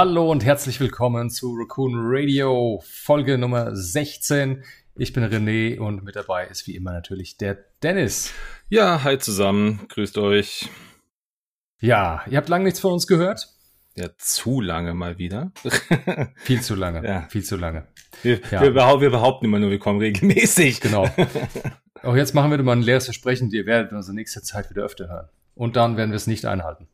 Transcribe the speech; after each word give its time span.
Hallo 0.00 0.30
und 0.30 0.44
herzlich 0.44 0.78
willkommen 0.78 1.28
zu 1.28 1.56
Raccoon 1.58 1.92
Radio, 1.96 2.80
Folge 2.86 3.36
Nummer 3.36 3.74
16. 3.74 4.62
Ich 4.94 5.12
bin 5.12 5.24
René 5.24 5.76
und 5.80 6.04
mit 6.04 6.14
dabei 6.14 6.46
ist 6.46 6.68
wie 6.68 6.76
immer 6.76 6.92
natürlich 6.92 7.36
der 7.36 7.58
Dennis. 7.82 8.32
Ja, 8.68 9.02
hi 9.02 9.18
zusammen, 9.18 9.80
grüßt 9.88 10.18
euch. 10.18 10.68
Ja, 11.80 12.22
ihr 12.30 12.36
habt 12.36 12.48
lange 12.48 12.62
nichts 12.62 12.78
von 12.78 12.92
uns 12.92 13.08
gehört? 13.08 13.48
Ja, 13.96 14.06
zu 14.18 14.60
lange 14.60 14.94
mal 14.94 15.18
wieder. 15.18 15.50
viel 16.36 16.60
zu 16.60 16.76
lange, 16.76 17.04
ja. 17.04 17.26
viel 17.28 17.42
zu 17.42 17.56
lange. 17.56 17.88
Wir, 18.22 18.40
ja. 18.52 18.62
wir, 18.62 18.70
behaupten, 18.70 19.02
wir 19.02 19.10
behaupten 19.10 19.46
immer 19.46 19.58
nur, 19.58 19.70
wir 19.70 19.80
kommen 19.80 19.98
regelmäßig. 19.98 20.80
Genau. 20.80 21.10
Auch 22.04 22.14
jetzt 22.14 22.36
machen 22.36 22.52
wir 22.52 22.62
mal 22.62 22.76
ein 22.76 22.82
leeres 22.82 23.06
Versprechen, 23.06 23.50
ihr 23.50 23.66
werdet 23.66 23.92
uns 23.92 24.08
in 24.08 24.14
nächster 24.14 24.44
Zeit 24.44 24.70
wieder 24.70 24.84
öfter 24.84 25.08
hören 25.08 25.28
und 25.58 25.74
dann 25.74 25.96
werden 25.96 26.10
wir 26.10 26.16
es 26.16 26.28
nicht 26.28 26.44
einhalten. 26.44 26.86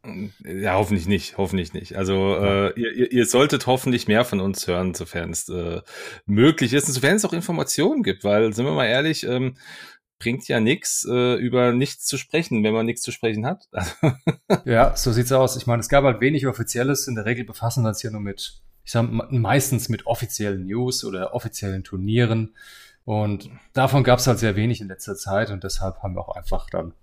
Ja, 0.42 0.76
hoffentlich 0.76 1.06
nicht, 1.06 1.36
hoffentlich 1.36 1.74
nicht. 1.74 1.96
Also 1.96 2.34
äh, 2.36 2.80
ihr, 2.80 3.12
ihr 3.12 3.26
solltet 3.26 3.66
hoffentlich 3.66 4.08
mehr 4.08 4.24
von 4.24 4.40
uns 4.40 4.66
hören, 4.66 4.94
sofern 4.94 5.32
es 5.32 5.50
äh, 5.50 5.82
möglich 6.24 6.72
ist, 6.72 6.88
und 6.88 6.94
sofern 6.94 7.16
es 7.16 7.26
auch 7.26 7.34
Informationen 7.34 8.02
gibt, 8.02 8.24
weil, 8.24 8.54
sind 8.54 8.64
wir 8.64 8.72
mal 8.72 8.86
ehrlich, 8.86 9.24
ähm, 9.24 9.58
bringt 10.18 10.48
ja 10.48 10.60
nichts, 10.60 11.06
äh, 11.06 11.34
über 11.34 11.72
nichts 11.72 12.06
zu 12.06 12.16
sprechen, 12.16 12.64
wenn 12.64 12.72
man 12.72 12.86
nichts 12.86 13.02
zu 13.02 13.12
sprechen 13.12 13.44
hat. 13.44 13.68
ja, 14.64 14.96
so 14.96 15.12
sieht's 15.12 15.30
aus. 15.30 15.58
Ich 15.58 15.66
meine, 15.66 15.80
es 15.80 15.90
gab 15.90 16.04
halt 16.04 16.22
wenig 16.22 16.46
Offizielles. 16.46 17.06
In 17.06 17.16
der 17.16 17.26
Regel 17.26 17.44
befassen 17.44 17.84
wir 17.84 17.90
uns 17.90 18.02
ja 18.02 18.10
nur 18.10 18.22
mit, 18.22 18.62
ich 18.82 18.92
sag 18.92 19.10
meistens 19.30 19.90
mit 19.90 20.06
offiziellen 20.06 20.64
News 20.64 21.04
oder 21.04 21.34
offiziellen 21.34 21.84
Turnieren. 21.84 22.54
Und 23.04 23.50
davon 23.74 24.04
gab 24.04 24.20
es 24.20 24.26
halt 24.26 24.38
sehr 24.38 24.56
wenig 24.56 24.80
in 24.80 24.88
letzter 24.88 25.16
Zeit 25.16 25.50
und 25.50 25.64
deshalb 25.64 25.98
haben 26.02 26.14
wir 26.14 26.26
auch 26.26 26.34
einfach 26.34 26.70
dann 26.70 26.94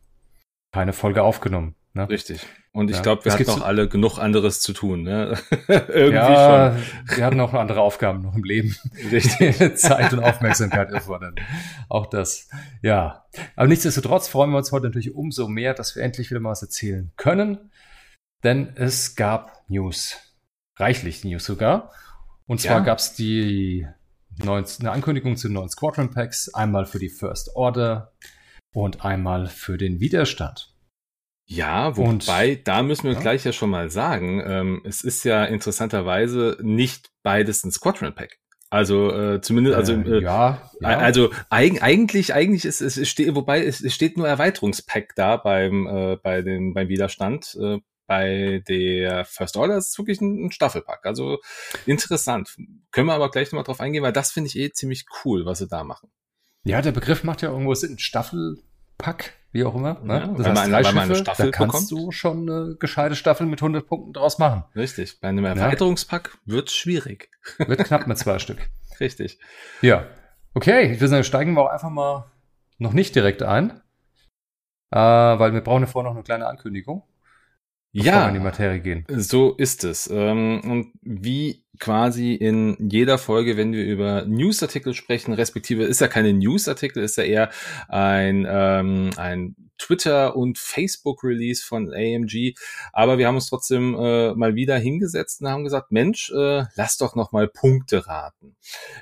keine 0.72 0.94
Folge 0.94 1.23
aufgenommen. 1.23 1.75
Ne? 1.94 2.08
Richtig. 2.08 2.45
Und 2.72 2.89
ich 2.89 2.97
ja. 2.97 3.02
glaube, 3.02 3.25
wir 3.25 3.33
hatten 3.33 3.50
auch 3.50 3.61
alle 3.64 3.89
genug 3.89 4.17
anderes 4.17 4.61
zu 4.61 4.72
tun. 4.72 5.03
Ne? 5.03 5.38
Irgendwie 5.67 6.13
ja, 6.13 6.78
schon. 6.78 7.17
Wir 7.17 7.25
hatten 7.25 7.39
auch 7.41 7.53
andere 7.53 7.81
Aufgaben 7.81 8.22
noch 8.22 8.33
im 8.33 8.45
Leben. 8.45 8.78
Richtig. 9.11 9.58
Zeit 9.78 10.13
und 10.13 10.19
Aufmerksamkeit 10.19 10.89
erfordern. 10.89 11.36
Auch 11.89 12.05
das. 12.05 12.47
Ja. 12.81 13.25
Aber 13.58 13.67
nichtsdestotrotz 13.67 14.30
freuen 14.30 14.52
wir 14.52 14.58
uns 14.58 14.72
heute 14.72 14.86
natürlich 14.86 15.13
umso 15.13 15.50
mehr, 15.50 15.73
dass 15.73 15.97
wir 15.97 16.03
endlich 16.03 16.30
wieder 16.30 16.39
mal 16.39 16.52
was 16.52 16.61
erzählen 16.61 17.11
können. 17.17 17.72
Denn 18.45 18.72
es 18.75 19.16
gab 19.17 19.66
News. 19.67 20.17
Reichlich 20.78 21.25
News 21.25 21.44
sogar. 21.44 21.91
Und 22.47 22.61
zwar 22.61 22.78
ja. 22.78 22.83
gab 22.85 23.00
es 23.00 23.13
die 23.13 23.85
neuen, 24.38 24.66
eine 24.80 24.91
Ankündigung 24.91 25.35
zu 25.35 25.50
neuen 25.50 25.69
Squadron 25.69 26.09
Packs. 26.09 26.53
Einmal 26.53 26.85
für 26.85 27.00
die 27.00 27.09
First 27.09 27.53
Order 27.53 28.13
und 28.73 29.03
einmal 29.05 29.47
für 29.47 29.77
den 29.77 30.00
Widerstand. 30.00 30.73
Ja, 31.45 31.97
wobei, 31.97 32.55
und, 32.58 32.67
da 32.67 32.81
müssen 32.81 33.03
wir 33.03 33.13
ja. 33.13 33.19
gleich 33.19 33.44
ja 33.44 33.52
schon 33.52 33.69
mal 33.69 33.89
sagen, 33.89 34.41
ähm, 34.45 34.81
es 34.86 35.03
ist 35.03 35.25
ja 35.25 35.44
interessanterweise 35.44 36.58
nicht 36.61 37.11
beides 37.23 37.63
ein 37.63 37.72
Squadron 37.72 38.16
Pack. 38.16 38.38
Also 38.69 39.11
äh, 39.13 39.41
zumindest, 39.41 39.75
also 39.75 39.94
äh, 39.94 40.19
äh, 40.19 40.23
ja, 40.23 40.72
ja, 40.80 40.97
also 40.97 41.30
eig 41.50 41.83
eigentlich, 41.83 42.33
eigentlich 42.33 42.63
ist 42.63 42.80
es, 42.80 43.05
steht, 43.09 43.36
wobei 43.36 43.66
es, 43.66 43.81
es 43.81 43.94
steht 43.94 44.16
nur 44.16 44.30
Erweiterungspack 44.30 45.13
da 45.17 45.35
beim 45.35 45.88
äh, 45.88 46.16
bei 46.16 46.41
dem 46.41 46.73
beim 46.73 46.88
Widerstand. 46.88 47.58
Äh, 47.61 47.80
bei 48.08 48.63
der 48.67 49.25
First 49.25 49.58
Order 49.58 49.78
ist 49.78 49.89
es 49.89 49.97
wirklich 49.97 50.22
ein, 50.22 50.45
ein 50.45 50.52
Staffelpack. 50.52 51.06
Also 51.06 51.39
interessant. 51.85 52.56
Können 52.91 53.08
wir 53.08 53.13
aber 53.13 53.30
gleich 53.30 53.50
nochmal 53.52 53.63
drauf 53.63 53.81
eingehen, 53.81 54.03
weil 54.03 54.13
das 54.13 54.31
finde 54.31 54.47
ich 54.47 54.58
eh 54.58 54.72
ziemlich 54.72 55.06
cool, 55.25 55.45
was 55.45 55.59
sie 55.59 55.68
da 55.68 55.84
machen. 55.84 56.09
Ja, 56.63 56.81
der 56.81 56.91
Begriff 56.91 57.24
macht 57.24 57.41
ja 57.41 57.50
irgendwo 57.50 57.74
Sinn. 57.74 57.97
Staffelpack, 59.01 59.34
wie 59.51 59.63
auch 59.66 59.75
immer. 59.75 60.00
Ne? 60.03 60.19
Ja, 60.19 60.28
das 60.28 60.47
heißt, 60.47 60.72
man, 60.72 60.84
man 60.84 60.97
eine 60.97 61.16
Staffel 61.16 61.51
da 61.51 61.57
kannst 61.57 61.89
bekommt. 61.89 62.07
du 62.07 62.12
schon 62.12 62.50
eine 62.50 62.75
gescheite 62.75 63.16
Staffel 63.16 63.47
mit 63.47 63.62
100 63.62 63.85
Punkten 63.85 64.13
draus 64.13 64.38
machen. 64.38 64.63
Richtig. 64.75 65.19
Bei 65.19 65.29
einem 65.29 65.45
Erweiterungspack 65.45 66.31
ja. 66.45 66.53
wird 66.53 66.72
schwierig. 66.72 67.29
Wird 67.57 67.84
knapp 67.84 68.06
mit 68.06 68.19
zwei 68.19 68.38
Stück. 68.38 68.69
Richtig. 69.00 69.39
Ja. 69.81 70.06
Okay, 70.53 70.91
ich 70.91 71.00
würde 71.00 71.07
sagen, 71.07 71.23
steigen 71.23 71.53
wir 71.53 71.63
auch 71.63 71.72
einfach 71.72 71.89
mal 71.89 72.31
noch 72.78 72.94
nicht 72.94 73.16
direkt 73.16 73.41
ein, 73.41 73.81
äh, 74.91 74.97
weil 74.97 75.53
wir 75.53 75.62
brauchen 75.62 75.81
ja 75.81 75.88
vorher 75.88 76.12
noch 76.12 76.16
eine 76.16 76.23
kleine 76.23 76.45
Ankündigung 76.45 77.03
ja, 77.91 78.28
in 78.28 78.34
die 78.34 78.40
Materie 78.40 78.79
gehen. 78.79 79.06
So 79.09 79.53
ist 79.56 79.84
es. 79.84 80.09
Ähm, 80.12 80.62
und 80.63 80.94
wie 81.02 81.63
quasi 81.79 82.34
in 82.34 82.78
jeder 82.79 83.18
Folge, 83.18 83.57
wenn 83.57 83.74
wir 83.74 83.84
über 83.84 84.25
Newsartikel 84.25 84.94
sprechen, 84.94 85.34
respektive 85.34 85.84
ist 85.84 86.00
ja 86.00 86.07
keine 86.07 86.31
Newsartikel, 86.31 87.03
ist 87.03 87.18
ja 87.18 87.24
eher 87.24 87.50
ein, 87.90 88.47
ähm, 88.50 89.09
ein 89.18 89.56
Twitter- 89.81 90.36
und 90.36 90.59
Facebook-Release 90.59 91.66
von 91.66 91.92
AMG. 91.92 92.53
Aber 92.94 93.18
wir 93.18 93.28
haben 93.28 93.36
uns 93.36 93.50
trotzdem 93.50 93.96
äh, 93.96 94.34
mal 94.36 94.56
wieder 94.56 94.78
hingesetzt 94.78 95.42
und 95.42 95.50
haben 95.50 95.64
gesagt, 95.64 95.92
Mensch, 95.92 96.31
äh, 96.31 96.66
lass 96.75 96.97
doch 96.97 97.16
noch 97.16 97.31
mal 97.31 97.47
Punkte 97.47 98.06
raten. 98.08 98.56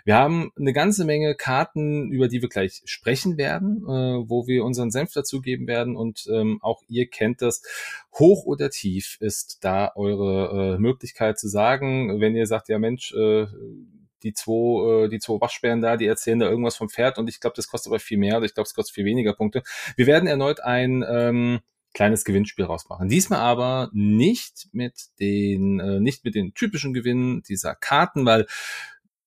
Wir 0.06 0.16
haben 0.16 0.52
eine 0.58 0.72
ganze 0.72 1.04
Menge 1.04 1.36
Karten, 1.36 2.12
über 2.12 2.30
die 2.30 2.42
wir 2.42 2.50
gleich 2.50 2.82
sprechen 2.86 3.38
werden, 3.38 3.84
äh, 3.84 4.30
wo 4.30 4.48
wir 4.48 4.64
unseren 4.64 4.90
Senf 4.90 5.12
dazugeben 5.12 5.68
werden. 5.68 5.98
Und 5.98 6.28
ähm, 6.32 6.60
auch 6.62 6.82
ihr 6.88 7.08
kennt 7.08 7.42
das. 7.42 7.62
Hoch 8.18 8.46
oder 8.46 8.70
tief 8.70 9.18
ist 9.20 9.60
da 9.62 9.92
eure 9.96 10.76
äh, 10.76 10.80
Möglichkeit 10.80 11.40
zu 11.40 11.48
sagen. 11.48 12.20
Wenn 12.22 12.36
ihr 12.36 12.48
sagt, 12.48 12.70
ja 12.70 12.80
Mensch, 12.80 13.14
äh, 13.14 13.48
die 14.24 14.34
zwei, 14.34 15.06
äh, 15.06 15.09
die 15.09 15.19
zwei 15.19 15.40
Waschbären 15.41 15.81
da, 15.81 15.97
die 15.97 16.07
erzählen 16.07 16.40
da 16.40 16.50
irgendwas 16.50 16.78
vom 16.78 16.90
Pferd 16.90 17.18
und 17.18 17.28
ich 17.28 17.40
glaube, 17.40 17.56
das 17.56 17.68
kostet 17.68 17.91
aber 17.91 18.00
viel 18.00 18.18
mehr 18.18 18.38
oder 18.38 18.46
ich 18.46 18.53
glaube, 18.53 18.68
es 18.68 18.74
kostet 18.74 18.96
viel 18.96 19.06
weniger 19.06 19.34
Punkte. 19.34 19.63
Wir 19.96 20.07
werden 20.07 20.28
erneut 20.28 20.59
ein 20.62 21.03
ähm, 21.07 21.59
kleines 21.94 22.24
Gewinnspiel 22.24 22.66
rausmachen. 22.66 23.09
Diesmal 23.09 23.40
aber 23.40 23.90
nicht 23.94 24.69
mit 24.72 25.07
den, 25.19 25.80
äh, 25.80 26.00
nicht 26.00 26.24
mit 26.24 26.35
den 26.35 26.53
typischen 26.53 26.94
Gewinnen 26.94 27.44
dieser 27.44 27.75
Karten, 27.75 28.25
weil 28.25 28.46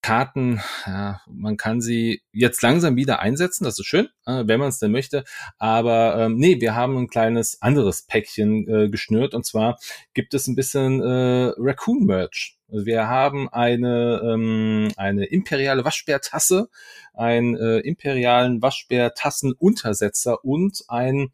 Karten, 0.03 0.61
ja, 0.85 1.21
man 1.29 1.57
kann 1.57 1.81
sie 1.81 2.23
jetzt 2.33 2.61
langsam 2.61 2.97
wieder 2.97 3.21
einsetzen, 3.21 3.63
das 3.65 3.79
ist 3.79 3.87
schön, 3.87 4.09
äh, 4.27 4.43
wenn 4.47 4.59
man 4.59 4.69
es 4.69 4.81
denn 4.81 4.91
möchte. 4.91 5.23
Aber 5.59 6.19
ähm, 6.19 6.37
nee, 6.37 6.61
wir 6.61 6.75
haben 6.75 6.97
ein 6.99 7.09
kleines 7.09 7.63
anderes 7.63 8.03
Päckchen 8.03 8.69
äh, 8.69 8.89
geschnürt 8.89 9.33
und 9.33 9.47
zwar 9.47 9.79
gibt 10.13 10.35
es 10.35 10.49
ein 10.49 10.57
bisschen 10.57 11.01
äh, 11.01 11.53
Raccoon-Merch. 11.57 12.59
Also 12.73 12.87
wir 12.87 13.07
haben 13.07 13.49
eine, 13.51 14.23
ähm, 14.25 14.91
eine 14.97 15.27
imperiale 15.27 15.85
Waschbärtasse, 15.85 16.69
einen 17.13 17.55
äh, 17.55 17.79
imperialen 17.81 18.63
Waschbärtassenuntersetzer 18.63 20.43
und 20.43 20.83
ein 20.89 21.33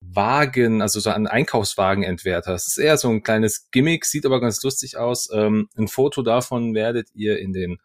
Wagen, 0.00 0.80
also 0.80 0.98
so 0.98 1.10
ein 1.10 1.26
Einkaufswagenentwerter. 1.26 2.54
Es 2.54 2.66
ist 2.66 2.78
eher 2.78 2.96
so 2.96 3.10
ein 3.10 3.22
kleines 3.22 3.70
Gimmick, 3.70 4.06
sieht 4.06 4.24
aber 4.24 4.40
ganz 4.40 4.62
lustig 4.62 4.96
aus. 4.96 5.28
Ähm, 5.32 5.68
ein 5.76 5.88
Foto 5.88 6.22
davon 6.22 6.74
werdet 6.74 7.08
ihr 7.14 7.38
in 7.38 7.52
den 7.52 7.78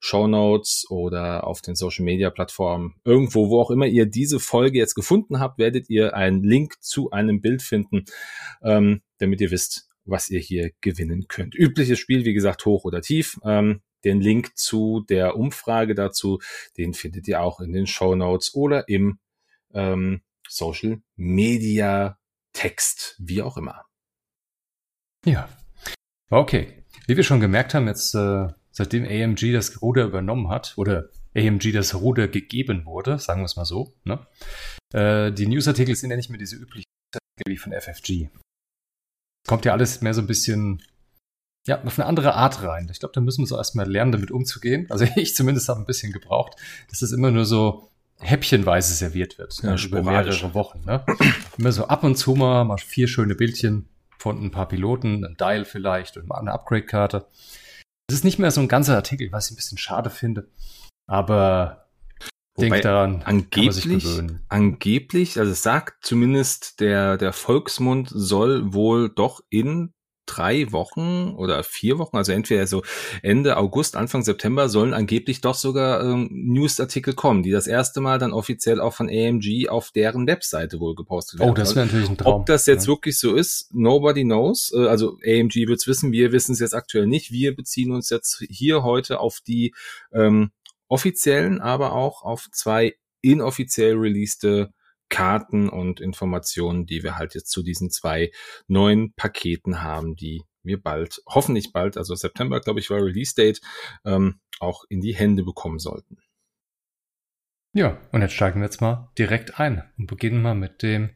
Show 0.00 0.26
Notes 0.26 0.86
oder 0.88 1.46
auf 1.46 1.60
den 1.60 1.76
Social 1.76 2.04
Media 2.04 2.30
Plattformen, 2.30 2.94
irgendwo, 3.04 3.50
wo 3.50 3.60
auch 3.60 3.70
immer 3.70 3.86
ihr 3.86 4.06
diese 4.06 4.40
Folge 4.40 4.78
jetzt 4.78 4.94
gefunden 4.94 5.38
habt, 5.38 5.58
werdet 5.58 5.88
ihr 5.88 6.14
einen 6.14 6.42
Link 6.42 6.82
zu 6.82 7.10
einem 7.10 7.40
Bild 7.40 7.62
finden, 7.62 8.06
ähm, 8.62 9.02
damit 9.18 9.40
ihr 9.40 9.50
wisst, 9.50 9.89
was 10.10 10.28
ihr 10.30 10.40
hier 10.40 10.70
gewinnen 10.80 11.26
könnt. 11.28 11.54
Übliches 11.54 11.98
Spiel, 11.98 12.24
wie 12.24 12.34
gesagt, 12.34 12.66
hoch 12.66 12.84
oder 12.84 13.00
tief. 13.00 13.38
Ähm, 13.44 13.80
den 14.04 14.20
Link 14.20 14.56
zu 14.56 15.04
der 15.08 15.36
Umfrage 15.36 15.94
dazu, 15.94 16.40
den 16.76 16.94
findet 16.94 17.28
ihr 17.28 17.42
auch 17.42 17.60
in 17.60 17.72
den 17.72 17.86
Show 17.86 18.14
Notes 18.14 18.54
oder 18.54 18.88
im 18.88 19.18
ähm, 19.74 20.22
Social 20.48 21.02
Media 21.16 22.18
Text, 22.52 23.16
wie 23.18 23.42
auch 23.42 23.56
immer. 23.56 23.84
Ja. 25.24 25.48
Okay. 26.30 26.84
Wie 27.06 27.16
wir 27.16 27.24
schon 27.24 27.40
gemerkt 27.40 27.74
haben, 27.74 27.86
jetzt 27.86 28.14
äh, 28.14 28.48
seitdem 28.70 29.04
AMG 29.04 29.52
das 29.52 29.82
Ruder 29.82 30.04
übernommen 30.04 30.48
hat, 30.48 30.74
oder 30.76 31.10
AMG 31.36 31.72
das 31.72 31.94
Ruder 31.94 32.28
gegeben 32.28 32.86
wurde, 32.86 33.18
sagen 33.18 33.42
wir 33.42 33.46
es 33.46 33.56
mal 33.56 33.64
so, 33.64 33.94
ne? 34.04 34.26
Äh, 34.92 35.32
die 35.32 35.46
Newsartikel 35.46 35.94
sind 35.94 36.10
ja 36.10 36.16
nicht 36.16 36.30
mehr 36.30 36.38
diese 36.38 36.56
üblichen 36.56 36.84
wie 37.46 37.56
von 37.56 37.72
FFG. 37.72 38.28
Kommt 39.46 39.64
ja 39.64 39.72
alles 39.72 40.00
mehr 40.00 40.14
so 40.14 40.20
ein 40.20 40.26
bisschen, 40.26 40.82
ja, 41.66 41.82
auf 41.82 41.98
eine 41.98 42.06
andere 42.06 42.34
Art 42.34 42.62
rein. 42.62 42.88
Ich 42.90 43.00
glaube, 43.00 43.12
da 43.14 43.20
müssen 43.20 43.42
wir 43.42 43.46
so 43.46 43.56
erstmal 43.56 43.90
lernen, 43.90 44.12
damit 44.12 44.30
umzugehen. 44.30 44.86
Also 44.90 45.06
ich 45.16 45.34
zumindest 45.34 45.68
habe 45.68 45.80
ein 45.80 45.86
bisschen 45.86 46.12
gebraucht, 46.12 46.56
dass 46.88 47.02
es 47.02 47.12
immer 47.12 47.30
nur 47.30 47.44
so 47.44 47.90
häppchenweise 48.18 48.94
serviert 48.94 49.38
wird. 49.38 49.54
Ja, 49.62 49.74
ne, 49.74 49.82
über 49.82 50.02
mehrere 50.02 50.54
Wochen. 50.54 50.82
Ne? 50.84 51.04
Immer 51.58 51.72
so 51.72 51.86
ab 51.86 52.04
und 52.04 52.16
zu 52.16 52.34
mal, 52.34 52.64
mal 52.64 52.78
vier 52.78 53.08
schöne 53.08 53.34
Bildchen 53.34 53.88
von 54.18 54.42
ein 54.42 54.50
paar 54.50 54.68
Piloten, 54.68 55.24
ein 55.24 55.36
Dial 55.38 55.64
vielleicht 55.64 56.18
und 56.18 56.28
mal 56.28 56.38
eine 56.38 56.52
Upgrade-Karte. 56.52 57.26
Es 58.08 58.16
ist 58.16 58.24
nicht 58.24 58.38
mehr 58.38 58.50
so 58.50 58.60
ein 58.60 58.68
ganzer 58.68 58.96
Artikel, 58.96 59.32
was 59.32 59.46
ich 59.46 59.52
ein 59.52 59.56
bisschen 59.56 59.78
schade 59.78 60.10
finde. 60.10 60.48
Aber 61.06 61.89
denk 62.58 62.82
daran, 62.82 63.22
angeblich, 63.24 64.06
angeblich, 64.48 65.38
also 65.38 65.52
es 65.52 65.62
sagt 65.62 66.04
zumindest 66.04 66.80
der, 66.80 67.16
der 67.16 67.32
Volksmund 67.32 68.10
soll 68.12 68.72
wohl 68.72 69.08
doch 69.08 69.40
in 69.50 69.94
drei 70.30 70.70
Wochen 70.70 71.34
oder 71.36 71.62
vier 71.64 71.98
Wochen, 71.98 72.16
also 72.16 72.32
entweder 72.32 72.66
so 72.66 72.82
Ende 73.22 73.56
August, 73.56 73.96
Anfang 73.96 74.22
September, 74.22 74.68
sollen 74.68 74.94
angeblich 74.94 75.40
doch 75.40 75.54
sogar 75.54 76.02
ähm, 76.04 76.28
Newsartikel 76.30 77.14
kommen, 77.14 77.42
die 77.42 77.50
das 77.50 77.66
erste 77.66 78.00
Mal 78.00 78.18
dann 78.18 78.32
offiziell 78.32 78.80
auch 78.80 78.94
von 78.94 79.08
AMG 79.08 79.68
auf 79.68 79.90
deren 79.90 80.26
Webseite 80.26 80.78
wohl 80.78 80.94
gepostet 80.94 81.40
werden. 81.40 81.50
Oh, 81.50 81.54
das 81.54 81.74
wäre 81.74 81.86
natürlich 81.86 82.08
ein 82.08 82.16
Traum. 82.16 82.40
Ob 82.40 82.46
das 82.46 82.66
jetzt 82.66 82.84
ja. 82.84 82.92
wirklich 82.92 83.18
so 83.18 83.34
ist, 83.34 83.74
nobody 83.74 84.22
knows. 84.22 84.72
Äh, 84.74 84.86
also 84.86 85.18
AMG 85.24 85.66
wird's 85.66 85.86
wissen, 85.86 86.12
wir 86.12 86.32
wissen 86.32 86.52
es 86.52 86.60
jetzt 86.60 86.74
aktuell 86.74 87.06
nicht. 87.06 87.32
Wir 87.32 87.54
beziehen 87.54 87.90
uns 87.90 88.08
jetzt 88.10 88.44
hier 88.48 88.84
heute 88.84 89.18
auf 89.18 89.40
die 89.44 89.74
ähm, 90.12 90.52
offiziellen, 90.90 91.60
aber 91.60 91.92
auch 91.92 92.22
auf 92.22 92.50
zwei 92.50 92.96
inoffiziell 93.22 93.94
releaste 93.94 94.72
Karten 95.08 95.68
und 95.68 96.00
Informationen, 96.00 96.86
die 96.86 97.02
wir 97.02 97.16
halt 97.16 97.34
jetzt 97.34 97.50
zu 97.50 97.62
diesen 97.62 97.90
zwei 97.90 98.30
neuen 98.68 99.12
Paketen 99.14 99.82
haben, 99.82 100.16
die 100.16 100.42
wir 100.62 100.80
bald, 100.80 101.22
hoffentlich 101.26 101.72
bald, 101.72 101.96
also 101.96 102.14
September, 102.14 102.60
glaube 102.60 102.80
ich, 102.80 102.90
war 102.90 103.02
Release 103.02 103.34
Date, 103.34 103.60
ähm, 104.04 104.40
auch 104.58 104.84
in 104.88 105.00
die 105.00 105.14
Hände 105.14 105.42
bekommen 105.42 105.78
sollten. 105.78 106.18
Ja, 107.72 107.98
und 108.12 108.20
jetzt 108.20 108.34
steigen 108.34 108.60
wir 108.60 108.66
jetzt 108.66 108.80
mal 108.80 109.10
direkt 109.16 109.58
ein 109.60 109.82
und 109.96 110.06
beginnen 110.06 110.42
mal 110.42 110.54
mit 110.54 110.82
dem 110.82 111.10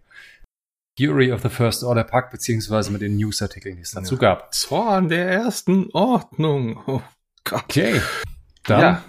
Fury 0.98 1.32
of 1.32 1.42
the 1.42 1.48
First 1.48 1.82
Order 1.82 2.04
Pack, 2.04 2.30
beziehungsweise 2.30 2.92
mit 2.92 3.02
den 3.02 3.16
Newsartikeln, 3.16 3.76
die 3.76 3.82
es 3.82 3.90
dazu 3.90 4.14
ja. 4.14 4.20
gab. 4.20 4.54
Zorn 4.54 5.08
der 5.08 5.28
ersten 5.28 5.90
Ordnung. 5.92 6.82
Oh 6.86 7.02
Gott. 7.42 7.64
Okay. 7.64 8.00
Dann 8.62 8.80
ja. 8.80 9.04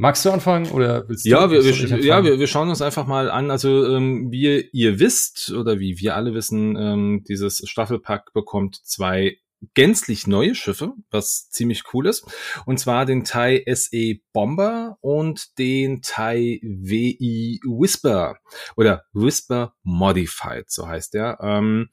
Magst 0.00 0.24
du 0.24 0.30
anfangen 0.30 0.70
oder 0.70 1.06
willst 1.10 1.26
du? 1.26 1.28
Ja, 1.28 1.50
wir, 1.50 1.62
wir, 1.62 2.00
ja 2.00 2.24
wir, 2.24 2.38
wir 2.38 2.46
schauen 2.46 2.70
uns 2.70 2.80
einfach 2.80 3.06
mal 3.06 3.30
an. 3.30 3.50
Also 3.50 3.86
ähm, 3.94 4.32
wie 4.32 4.66
ihr 4.72 4.98
wisst 4.98 5.52
oder 5.52 5.78
wie 5.78 5.98
wir 5.98 6.16
alle 6.16 6.32
wissen, 6.32 6.74
ähm, 6.74 7.22
dieses 7.28 7.68
Staffelpack 7.68 8.32
bekommt 8.32 8.76
zwei 8.76 9.36
gänzlich 9.74 10.26
neue 10.26 10.54
Schiffe, 10.54 10.94
was 11.10 11.50
ziemlich 11.50 11.82
cool 11.92 12.06
ist. 12.06 12.24
Und 12.64 12.80
zwar 12.80 13.04
den 13.04 13.24
Thai 13.24 13.62
SE 13.74 14.14
Bomber 14.32 14.96
und 15.02 15.58
den 15.58 16.00
Thai 16.00 16.60
WI 16.62 17.60
Whisper 17.66 18.38
oder 18.76 19.04
Whisper 19.12 19.74
Modified, 19.82 20.70
so 20.70 20.88
heißt 20.88 21.12
der. 21.12 21.36
Ähm, 21.42 21.90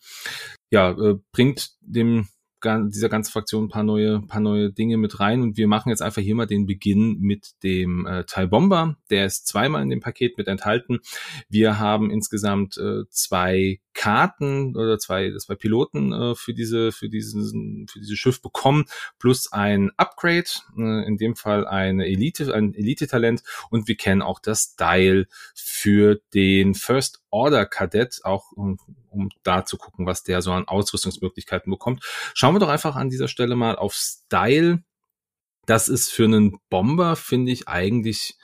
ja, 0.69 0.91
äh, 0.91 1.15
bringt 1.33 1.71
dem 1.81 2.29
dieser 2.63 3.09
ganzen 3.09 3.31
Fraktion 3.31 3.65
ein 3.65 3.69
paar 3.69 3.83
neue, 3.83 4.21
paar 4.21 4.41
neue 4.41 4.71
Dinge 4.71 4.97
mit 4.97 5.19
rein 5.19 5.41
und 5.41 5.57
wir 5.57 5.67
machen 5.67 5.89
jetzt 5.89 6.01
einfach 6.01 6.21
hier 6.21 6.35
mal 6.35 6.47
den 6.47 6.65
Beginn 6.65 7.19
mit 7.19 7.51
dem 7.63 8.05
äh, 8.05 8.23
Teil 8.25 8.47
Bomber. 8.47 8.97
Der 9.09 9.25
ist 9.25 9.47
zweimal 9.47 9.81
in 9.83 9.89
dem 9.89 9.99
Paket 9.99 10.37
mit 10.37 10.47
enthalten. 10.47 10.99
Wir 11.49 11.79
haben 11.79 12.09
insgesamt 12.09 12.77
äh, 12.77 13.03
zwei 13.09 13.79
Karten 13.93 14.75
oder 14.75 14.99
zwei, 14.99 15.33
zwei 15.37 15.55
Piloten 15.55 16.13
äh, 16.13 16.35
für 16.35 16.53
diese, 16.53 16.91
für 16.91 17.09
diesen, 17.09 17.87
für 17.87 17.99
dieses 17.99 18.17
Schiff 18.17 18.41
bekommen, 18.41 18.85
plus 19.17 19.51
ein 19.51 19.91
Upgrade, 19.97 20.49
äh, 20.77 21.07
in 21.07 21.17
dem 21.17 21.35
Fall 21.35 21.67
eine 21.67 22.05
Elite, 22.05 22.53
ein 22.53 22.73
Elite-Talent 22.73 23.41
und 23.71 23.87
wir 23.87 23.95
kennen 23.95 24.21
auch 24.21 24.39
das 24.39 24.75
Dial 24.75 25.27
für 25.55 26.21
den 26.33 26.75
First 26.75 27.21
Order 27.29 27.65
Kadett, 27.65 28.21
auch 28.23 28.51
um, 28.51 28.77
um 29.09 29.29
da 29.43 29.65
zu 29.65 29.77
gucken, 29.77 30.05
was 30.05 30.23
der 30.23 30.41
so 30.41 30.51
an 30.51 30.67
Ausrüstungsmöglichkeiten 30.67 31.71
bekommt. 31.71 32.03
Schauen 32.33 32.55
wir 32.55 32.59
doch 32.59 32.69
einfach 32.69 32.95
an 32.95 33.09
dieser 33.09 33.27
Stelle 33.27 33.55
mal 33.55 33.75
auf 33.75 33.93
Style. 33.93 34.83
Das 35.65 35.89
ist 35.89 36.11
für 36.11 36.25
einen 36.25 36.59
Bomber, 36.69 37.15
finde 37.15 37.51
ich 37.51 37.67
eigentlich, 37.67 38.37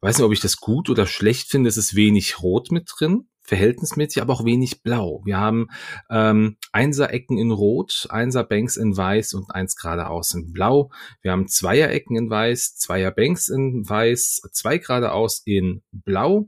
weiß 0.00 0.18
nicht, 0.18 0.24
ob 0.24 0.32
ich 0.32 0.40
das 0.40 0.56
gut 0.58 0.90
oder 0.90 1.06
schlecht 1.06 1.50
finde. 1.50 1.68
Es 1.68 1.76
ist 1.76 1.94
wenig 1.94 2.42
Rot 2.42 2.72
mit 2.72 2.90
drin 2.98 3.26
verhältnismäßig, 3.50 4.22
aber 4.22 4.32
auch 4.32 4.44
wenig 4.44 4.82
blau. 4.82 5.22
Wir 5.24 5.36
haben 5.36 5.66
ähm, 6.08 6.56
Einser-Ecken 6.70 7.36
in 7.36 7.50
Rot, 7.50 8.06
Einser-Banks 8.08 8.76
in 8.76 8.96
Weiß 8.96 9.34
und 9.34 9.50
eins 9.50 9.74
geradeaus 9.74 10.32
in 10.34 10.52
Blau. 10.52 10.90
Wir 11.20 11.32
haben 11.32 11.48
Zweier-Ecken 11.48 12.16
in 12.16 12.30
Weiß, 12.30 12.76
Zweier-Banks 12.76 13.48
in 13.48 13.88
Weiß, 13.88 14.42
zwei 14.52 14.78
geradeaus 14.78 15.42
in 15.44 15.82
Blau. 15.90 16.46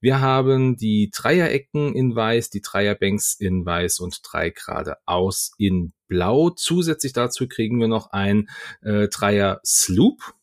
Wir 0.00 0.20
haben 0.20 0.76
die 0.76 1.10
Dreier-Ecken 1.12 1.92
in 1.96 2.14
Weiß, 2.14 2.50
die 2.50 2.60
Dreier-Banks 2.60 3.34
in 3.40 3.66
Weiß 3.66 3.98
und 3.98 4.20
drei 4.22 4.50
geradeaus 4.50 5.50
in 5.58 5.92
Blau. 6.06 6.50
Zusätzlich 6.50 7.12
dazu 7.12 7.48
kriegen 7.48 7.80
wir 7.80 7.88
noch 7.88 8.12
ein 8.12 8.48
äh, 8.82 9.08
Dreier-Sloop 9.08 10.34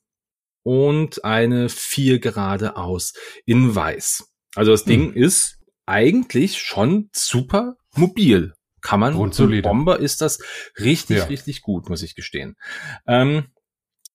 und 0.64 1.24
eine 1.24 1.70
vier 1.70 2.20
geradeaus 2.20 3.14
in 3.46 3.76
Weiß. 3.76 4.26
Also 4.56 4.72
das 4.72 4.84
Ding 4.84 5.14
hm. 5.14 5.14
ist 5.14 5.58
eigentlich 5.86 6.60
schon 6.60 7.10
super 7.14 7.76
mobil. 7.96 8.54
Kann 8.82 9.00
man. 9.00 9.16
Und 9.16 9.38
Bomber 9.62 10.00
ist 10.00 10.22
das 10.22 10.40
richtig, 10.80 11.18
ja. 11.18 11.26
richtig 11.26 11.62
gut, 11.62 11.88
muss 11.90 12.02
ich 12.02 12.16
gestehen. 12.16 12.56
Ähm, 13.08 13.48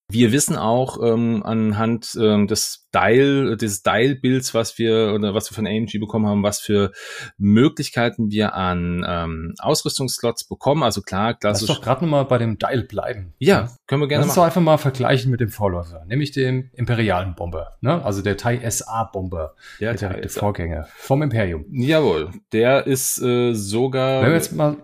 wir 0.08 0.30
wissen 0.30 0.56
auch 0.56 1.02
ähm, 1.02 1.42
anhand 1.44 2.16
ähm, 2.20 2.46
des 2.46 2.86
Dial, 2.94 3.56
des 3.56 3.82
Dial-Bilds, 3.82 4.54
was 4.54 4.78
wir 4.78 5.12
oder 5.14 5.34
was 5.34 5.50
wir 5.50 5.56
von 5.56 5.66
AMG 5.66 5.98
bekommen 5.98 6.26
haben, 6.26 6.42
was 6.44 6.60
für 6.60 6.92
Möglichkeiten 7.38 8.30
wir 8.30 8.54
an 8.54 9.04
ähm, 9.06 9.54
Ausrüstungsslots 9.58 10.46
bekommen. 10.46 10.84
Also 10.84 11.02
klar, 11.02 11.34
klassisch. 11.34 11.68
Lass 11.68 11.78
doch 11.78 11.84
gerade 11.84 12.04
nochmal 12.04 12.24
bei 12.24 12.38
dem 12.38 12.56
Dial 12.56 12.84
bleiben. 12.84 13.34
Ja, 13.38 13.70
können 13.86 14.00
wir 14.00 14.08
gerne 14.08 14.26
Lass 14.26 14.28
machen. 14.28 14.28
Lass 14.28 14.34
doch 14.36 14.44
einfach 14.44 14.60
mal 14.60 14.78
vergleichen 14.78 15.30
mit 15.30 15.40
dem 15.40 15.48
Vorläufer, 15.48 16.04
nämlich 16.06 16.30
dem 16.30 16.70
imperialen 16.74 17.34
Bomber, 17.34 17.76
ne? 17.80 18.04
Also 18.04 18.22
der 18.22 18.36
Thai 18.36 18.68
SA 18.70 19.04
Bomber, 19.12 19.54
der, 19.80 19.94
der 19.94 20.10
direkte 20.10 20.28
Vorgänger 20.28 20.86
vom 20.96 21.22
Imperium. 21.22 21.64
Jawohl, 21.70 22.30
der 22.52 22.86
ist 22.86 23.20
äh, 23.20 23.54
sogar. 23.54 24.22
Wenn 24.22 24.28
wir 24.28 24.36
jetzt 24.36 24.52
mal 24.52 24.76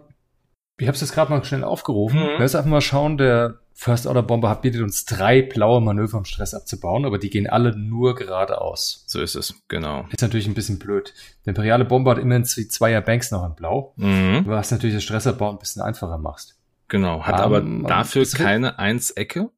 ich 0.78 0.88
habe 0.88 0.96
es 0.96 1.00
jetzt 1.00 1.14
gerade 1.14 1.30
mal 1.30 1.44
schnell 1.44 1.62
aufgerufen. 1.62 2.18
Mhm. 2.18 2.40
Lass 2.40 2.56
einfach 2.56 2.70
mal 2.70 2.80
schauen, 2.80 3.16
der 3.16 3.61
First 3.82 4.06
Order 4.06 4.22
Bomber 4.22 4.54
bietet 4.54 4.80
uns 4.80 5.06
drei 5.06 5.42
blaue 5.42 5.80
Manöver, 5.80 6.16
um 6.18 6.24
Stress 6.24 6.54
abzubauen, 6.54 7.04
aber 7.04 7.18
die 7.18 7.30
gehen 7.30 7.48
alle 7.48 7.76
nur 7.76 8.14
geradeaus. 8.14 9.02
So 9.08 9.20
ist 9.20 9.34
es, 9.34 9.56
genau. 9.66 10.06
Ist 10.12 10.22
natürlich 10.22 10.46
ein 10.46 10.54
bisschen 10.54 10.78
blöd. 10.78 11.12
Der 11.44 11.50
Imperiale 11.50 11.84
Bomber 11.84 12.12
hat 12.12 12.18
immerhin 12.18 12.44
Zweier 12.44 13.00
Banks 13.00 13.32
noch 13.32 13.44
in 13.44 13.56
Blau, 13.56 13.92
mhm. 13.96 14.44
was 14.46 14.70
natürlich 14.70 14.94
das 14.94 15.02
Stressabbau 15.02 15.50
ein 15.50 15.58
bisschen 15.58 15.82
einfacher 15.82 16.16
machst. 16.18 16.54
Genau, 16.86 17.24
hat 17.24 17.34
um, 17.34 17.40
aber 17.40 17.58
ähm, 17.58 17.84
dafür 17.88 18.24
keine 18.24 18.78
Eins-Ecke. 18.78 19.50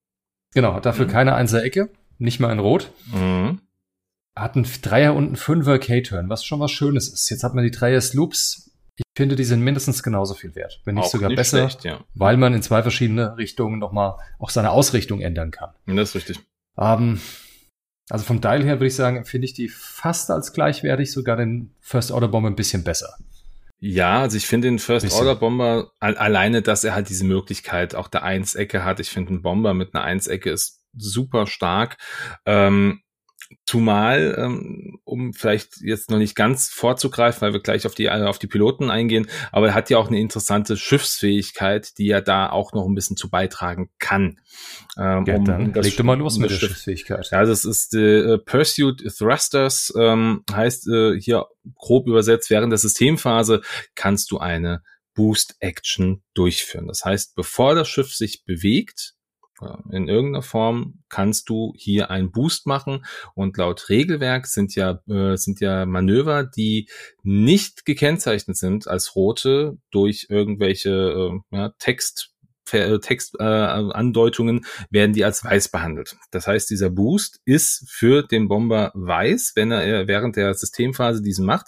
Genau, 0.55 0.73
hat 0.73 0.87
dafür 0.87 1.05
mhm. 1.05 1.11
keine 1.11 1.35
Einser-Ecke, 1.35 1.91
nicht 2.17 2.41
mal 2.41 2.51
in 2.51 2.61
Rot. 2.61 2.93
Mhm. 3.13 3.61
Hat 4.35 4.57
einen 4.57 4.67
Dreier 4.81 5.15
und 5.15 5.27
einen 5.27 5.37
Fünfer 5.37 5.79
K-Turn, 5.79 6.31
was 6.31 6.47
schon 6.47 6.61
was 6.61 6.71
Schönes 6.71 7.13
ist. 7.13 7.29
Jetzt 7.29 7.45
hat 7.45 7.53
man 7.53 7.63
die 7.63 7.71
Dreier 7.71 8.01
Sloops 8.01 8.64
finde, 9.15 9.37
die 9.37 9.45
sind 9.45 9.61
mindestens 9.61 10.03
genauso 10.03 10.35
viel 10.35 10.55
wert, 10.55 10.81
wenn 10.85 10.97
nicht 10.97 11.05
auch 11.05 11.11
sogar 11.11 11.29
nicht 11.29 11.37
besser, 11.37 11.69
schlecht, 11.69 11.85
ja. 11.85 12.05
weil 12.15 12.37
man 12.37 12.55
in 12.55 12.63
zwei 12.63 12.83
verschiedene 12.83 13.37
Richtungen 13.37 13.79
nochmal 13.79 14.17
auch 14.39 14.51
seine 14.51 14.71
Ausrichtung 14.71 15.21
ändern 15.21 15.51
kann. 15.51 15.71
Das 15.87 16.11
ist 16.11 16.15
richtig. 16.17 16.41
Ähm, 16.77 17.21
also 18.11 18.25
vom 18.25 18.41
Dial 18.41 18.65
her 18.65 18.77
würde 18.77 18.87
ich 18.87 18.97
sagen, 18.97 19.25
finde 19.25 19.47
ich 19.47 19.55
die 19.55 19.69
fast 19.69 20.31
als 20.31 20.53
gleichwertig, 20.53 21.13
sogar 21.13 21.37
den 21.37 21.75
First 21.81 22.11
Order 22.11 22.29
Bomber 22.29 22.51
ein 22.51 22.57
bisschen 22.57 22.85
besser. 22.85 23.15
Ja, 23.81 24.23
also 24.23 24.37
ich 24.37 24.47
finde 24.47 24.69
den 24.69 24.79
First 24.79 25.05
bisschen. 25.05 25.21
Order 25.21 25.37
Bomber 25.37 25.93
alleine, 26.01 26.63
dass 26.63 26.85
er 26.85 26.95
halt 26.95 27.09
diese 27.09 27.25
Möglichkeit 27.25 27.95
auch 27.95 28.09
der 28.09 28.23
Eins-Ecke 28.23 28.85
hat. 28.85 29.01
Ich 29.01 29.11
finde 29.11 29.35
ein 29.35 29.43
Bomber 29.43 29.75
mit 29.75 29.95
einer 29.95 30.05
Eins-Ecke 30.05 30.51
ist 30.51 30.83
super 30.97 31.47
stark. 31.47 31.99
Ähm, 32.47 33.03
Zumal, 33.67 34.37
ähm, 34.39 35.01
um 35.05 35.33
vielleicht 35.33 35.81
jetzt 35.81 36.11
noch 36.11 36.19
nicht 36.19 36.35
ganz 36.35 36.69
vorzugreifen, 36.69 37.41
weil 37.41 37.55
wir 37.55 37.61
gleich 37.61 37.87
auf 37.87 37.95
die, 37.95 38.07
äh, 38.07 38.25
auf 38.25 38.39
die 38.39 38.47
Piloten 38.47 38.91
eingehen, 38.91 39.27
aber 39.53 39.69
er 39.69 39.75
hat 39.75 39.89
ja 39.89 39.97
auch 39.97 40.09
eine 40.09 40.21
interessante 40.21 40.77
Schiffsfähigkeit, 40.77 41.97
die 41.97 42.11
er 42.11 42.21
da 42.21 42.51
auch 42.51 42.73
noch 42.75 42.87
ein 42.87 42.95
bisschen 42.95 43.17
zu 43.17 43.31
beitragen 43.31 43.89
kann. 43.99 44.39
Ähm, 44.99 45.25
ja, 45.27 45.37
um, 45.37 45.45
dann 45.47 45.73
das 45.73 45.87
leg 45.87 45.97
doch 45.97 46.05
mal 46.05 46.19
los 46.19 46.39
mit 46.39 46.51
der 46.51 46.57
Schiffsfähigkeit. 46.57 47.31
Ja, 47.31 47.45
das 47.45 47.65
ist 47.65 47.95
äh, 47.95 48.37
Pursuit 48.37 49.03
Thrusters, 49.17 49.95
ähm, 49.99 50.45
heißt 50.53 50.87
äh, 50.89 51.19
hier 51.19 51.47
grob 51.75 52.07
übersetzt, 52.07 52.51
während 52.51 52.71
der 52.71 52.79
Systemphase 52.79 53.63
kannst 53.95 54.31
du 54.31 54.39
eine 54.39 54.83
Boost 55.15 55.57
Action 55.61 56.23
durchführen. 56.35 56.87
Das 56.89 57.05
heißt, 57.05 57.35
bevor 57.35 57.75
das 57.75 57.89
Schiff 57.89 58.13
sich 58.13 58.45
bewegt, 58.45 59.15
in 59.91 60.09
irgendeiner 60.09 60.43
Form 60.43 61.01
kannst 61.09 61.49
du 61.49 61.73
hier 61.77 62.11
einen 62.11 62.31
Boost 62.33 62.67
machen 62.67 63.05
und 63.35 63.57
laut 63.57 63.89
Regelwerk 63.89 64.47
sind 64.47 64.75
ja 64.75 65.01
äh, 65.09 65.37
sind 65.37 65.61
ja 65.61 65.87
Manöver, 65.87 66.45
die 66.45 66.89
nicht 67.23 67.85
gekennzeichnet 67.85 68.57
sind 68.57 68.89
als 68.89 69.15
rote 69.17 69.79
durch 69.91 70.27
irgendwelche 70.29 70.91
äh, 71.51 71.57
ja, 71.57 71.69
Text 71.79 72.35
Textandeutungen 72.67 74.59
äh, 74.59 74.63
werden 74.91 75.13
die 75.13 75.25
als 75.25 75.45
weiß 75.45 75.69
behandelt. 75.69 76.17
Das 76.31 76.47
heißt, 76.47 76.71
dieser 76.71 76.89
Boost 76.91 77.41
ist 77.45 77.85
für 77.91 78.23
den 78.23 78.49
Bomber 78.49 78.91
weiß, 78.95 79.53
wenn 79.55 79.71
er 79.71 80.09
während 80.09 80.37
der 80.37 80.55
Systemphase 80.55 81.21
diesen 81.23 81.45
macht. 81.45 81.67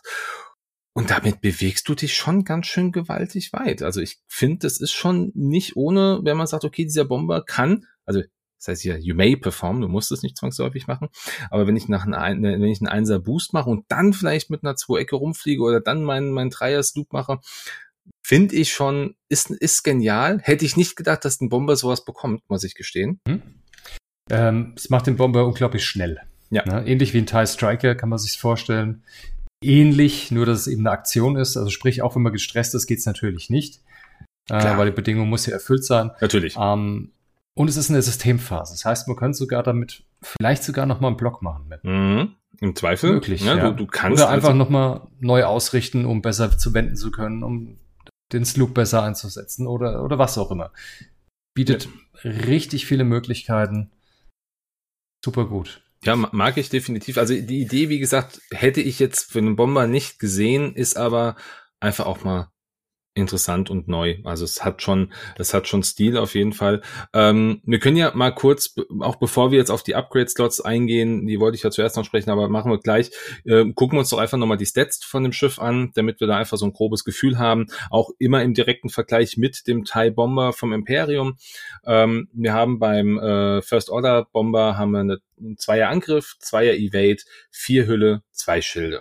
Und 0.97 1.11
damit 1.11 1.43
bewegst 1.43 1.87
du 1.91 1.95
dich 1.95 2.17
schon 2.17 2.45
ganz 2.45 2.69
schön 2.69 2.91
gewaltig 2.91 3.53
weit. 3.53 3.83
Also 3.83 4.01
ich 4.01 4.17
finde, 4.29 4.61
das 4.61 4.81
ist 4.81 4.93
schon 4.93 5.31
nicht 5.35 5.77
ohne, 5.77 6.21
wenn 6.23 6.39
man 6.39 6.47
sagt, 6.47 6.65
okay, 6.65 6.85
dieser 6.85 7.05
Bomber 7.05 7.45
kann, 7.45 7.85
also 8.07 8.23
das 8.59 8.69
heißt 8.69 8.81
hier, 8.81 8.99
you 8.99 9.15
may 9.15 9.37
perform, 9.37 9.83
du 9.83 9.89
musst 9.89 10.11
es 10.11 10.23
nicht 10.23 10.39
zwangsläufig 10.39 10.87
machen, 10.87 11.09
aber 11.51 11.67
wenn 11.67 11.77
ich 11.77 11.89
nach 11.89 12.07
einem, 12.07 12.43
wenn 12.43 12.65
ich 12.65 12.81
einen 12.81 12.89
Einser 12.89 13.19
Boost 13.19 13.53
mache 13.53 13.69
und 13.69 13.85
dann 13.89 14.15
vielleicht 14.15 14.49
mit 14.49 14.65
einer 14.65 14.75
zwei 14.75 15.01
Ecke 15.01 15.17
rumfliege 15.17 15.61
oder 15.61 15.83
dann 15.83 16.03
meinen, 16.03 16.33
meinen 16.33 16.49
Dreier 16.49 16.83
Sloop 16.83 17.13
mache, 17.13 17.41
finde 18.23 18.57
ich 18.57 18.73
schon, 18.73 19.17
ist, 19.29 19.51
ist 19.51 19.83
genial. 19.83 20.41
Hätte 20.41 20.65
ich 20.65 20.79
nicht 20.79 20.97
gedacht, 20.97 21.27
dass 21.27 21.43
ein 21.43 21.51
Bomber 21.51 21.77
sowas 21.77 22.07
bekommt, 22.07 22.49
muss 22.49 22.65
ich 22.65 22.75
gestehen. 22.75 23.21
Hm. 23.29 23.43
Ähm, 24.31 24.73
es 24.75 24.89
macht 24.89 25.09
den 25.09 25.17
Bomber 25.17 25.45
unglaublich 25.45 25.85
schnell. 25.85 26.23
Ja. 26.49 26.65
Ne? 26.65 26.89
Ähnlich 26.89 27.13
wie 27.13 27.19
ein 27.19 27.27
TIE 27.27 27.47
Striker 27.47 27.95
kann 27.95 28.09
man 28.09 28.19
sich 28.19 28.39
vorstellen. 28.39 29.03
Ähnlich, 29.63 30.31
nur 30.31 30.47
dass 30.47 30.61
es 30.61 30.67
eben 30.67 30.87
eine 30.87 30.91
Aktion 30.91 31.37
ist. 31.37 31.57
Also 31.57 31.71
sprich, 31.71 32.03
auch 32.03 32.15
wenn 32.15 32.23
man 32.23 32.33
gestresst 32.33 32.75
ist, 32.75 32.87
geht 32.87 32.99
es 32.99 33.07
natürlich 33.07 33.51
nicht. 33.51 33.81
Äh, 34.49 34.77
weil 34.77 34.87
die 34.87 34.95
Bedingung 34.95 35.29
muss 35.29 35.47
ja 35.47 35.55
erfüllt 35.55 35.85
sein. 35.85 36.13
Natürlich. 36.21 36.57
Ähm, 36.59 37.13
und 37.55 37.69
es 37.69 37.77
ist 37.77 37.91
eine 37.91 38.03
Systemphase. 38.03 38.75
Das 38.75 38.85
heißt, 38.85 39.09
man 39.09 39.17
könnte 39.17 39.39
sogar 39.39 39.63
damit 39.63 40.05
vielleicht 40.23 40.63
sogar 40.63 40.87
nochmal 40.87 41.09
einen 41.09 41.17
Block 41.17 41.43
machen 41.43 41.69
mit. 41.69 41.83
Mhm. 41.85 42.37
Im 42.61 42.77
Zweifel. 42.77 43.13
Möglich. 43.13 43.43
Ja, 43.43 43.57
ja. 43.57 43.71
Du, 43.71 43.77
du 43.77 43.87
kannst 43.87 44.23
Oder 44.23 44.31
einfach 44.31 44.49
also 44.51 44.59
nochmal 44.59 45.09
neu 45.21 45.45
ausrichten, 45.45 46.05
um 46.05 46.23
besser 46.23 46.57
zu 46.57 46.75
wenden 46.75 46.97
zu 46.97 47.11
können, 47.11 47.43
um 47.43 47.79
den 48.33 48.45
Sloop 48.45 48.75
besser 48.75 49.03
einzusetzen 49.03 49.67
oder, 49.67 50.05
oder 50.05 50.19
was 50.19 50.39
auch 50.39 50.51
immer. 50.51 50.73
Bietet 51.55 51.89
ja. 52.23 52.31
richtig 52.31 52.87
viele 52.87 53.05
Möglichkeiten. 53.05 53.91
Super 55.25 55.47
gut. 55.47 55.83
Ja, 56.07 56.15
mag 56.15 56.57
ich 56.57 56.69
definitiv. 56.69 57.19
Also 57.19 57.35
die 57.35 57.61
Idee, 57.61 57.89
wie 57.89 57.99
gesagt, 57.99 58.41
hätte 58.53 58.81
ich 58.81 59.01
jetzt 59.01 59.33
für 59.33 59.41
einen 59.41 59.57
Bomber 59.57 59.89
nicht 59.89 60.21
gesehen, 60.21 60.73
ist 60.77 60.97
aber 60.97 61.35
einfach 61.81 62.07
auch 62.07 62.23
mal 62.23 62.49
interessant 63.17 63.71
und 63.71 63.89
neu. 63.89 64.17
Also 64.25 64.45
es 64.45 64.65
hat 64.65 64.83
schon, 64.83 65.13
es 65.39 65.55
hat 65.55 65.67
schon 65.67 65.83
Stil 65.83 66.17
auf 66.19 66.35
jeden 66.35 66.53
Fall. 66.53 66.83
Ähm, 67.15 67.63
wir 67.65 67.79
können 67.79 67.97
ja 67.97 68.13
mal 68.15 68.31
kurz, 68.31 68.75
auch 69.01 69.17
bevor 69.17 69.51
wir 69.51 69.59
jetzt 69.59 69.71
auf 69.71 69.83
die 69.83 69.95
Upgrade-Slots 69.95 70.61
eingehen, 70.61 71.27
die 71.27 71.41
wollte 71.41 71.57
ich 71.57 71.63
ja 71.63 71.71
zuerst 71.71 71.97
noch 71.97 72.05
sprechen, 72.05 72.31
aber 72.31 72.49
machen 72.49 72.71
wir 72.71 72.79
gleich, 72.79 73.11
äh, 73.45 73.65
gucken 73.73 73.97
wir 73.97 74.01
uns 74.01 74.11
doch 74.11 74.19
einfach 74.19 74.39
nochmal 74.39 74.59
die 74.59 74.67
Stats 74.67 75.03
von 75.03 75.23
dem 75.23 75.33
Schiff 75.33 75.59
an, 75.59 75.93
damit 75.95 76.21
wir 76.21 76.27
da 76.27 76.37
einfach 76.37 76.59
so 76.59 76.67
ein 76.67 76.73
grobes 76.73 77.05
Gefühl 77.05 77.39
haben. 77.39 77.67
Auch 77.91 78.11
immer 78.19 78.43
im 78.43 78.55
direkten 78.55 78.91
Vergleich 78.91 79.37
mit 79.37 79.67
dem 79.67 79.85
TIE 79.85 80.11
Bomber 80.11 80.53
vom 80.53 80.73
Imperium. 80.73 81.39
Ähm, 81.87 82.29
wir 82.35 82.53
haben 82.53 82.79
beim 82.79 83.19
äh, 83.19 83.63
First 83.63 83.89
Order 83.89 84.27
Bomber 84.31 84.77
haben 84.77 84.91
wir 84.91 85.01
eine, 85.01 85.19
einen 85.39 85.57
Zweier 85.57 85.89
Angriff, 85.89 86.37
Zweier 86.39 86.75
Evade, 86.75 87.23
vier 87.51 87.87
Hülle, 87.87 88.23
zwei 88.31 88.61
Schilde 88.61 89.01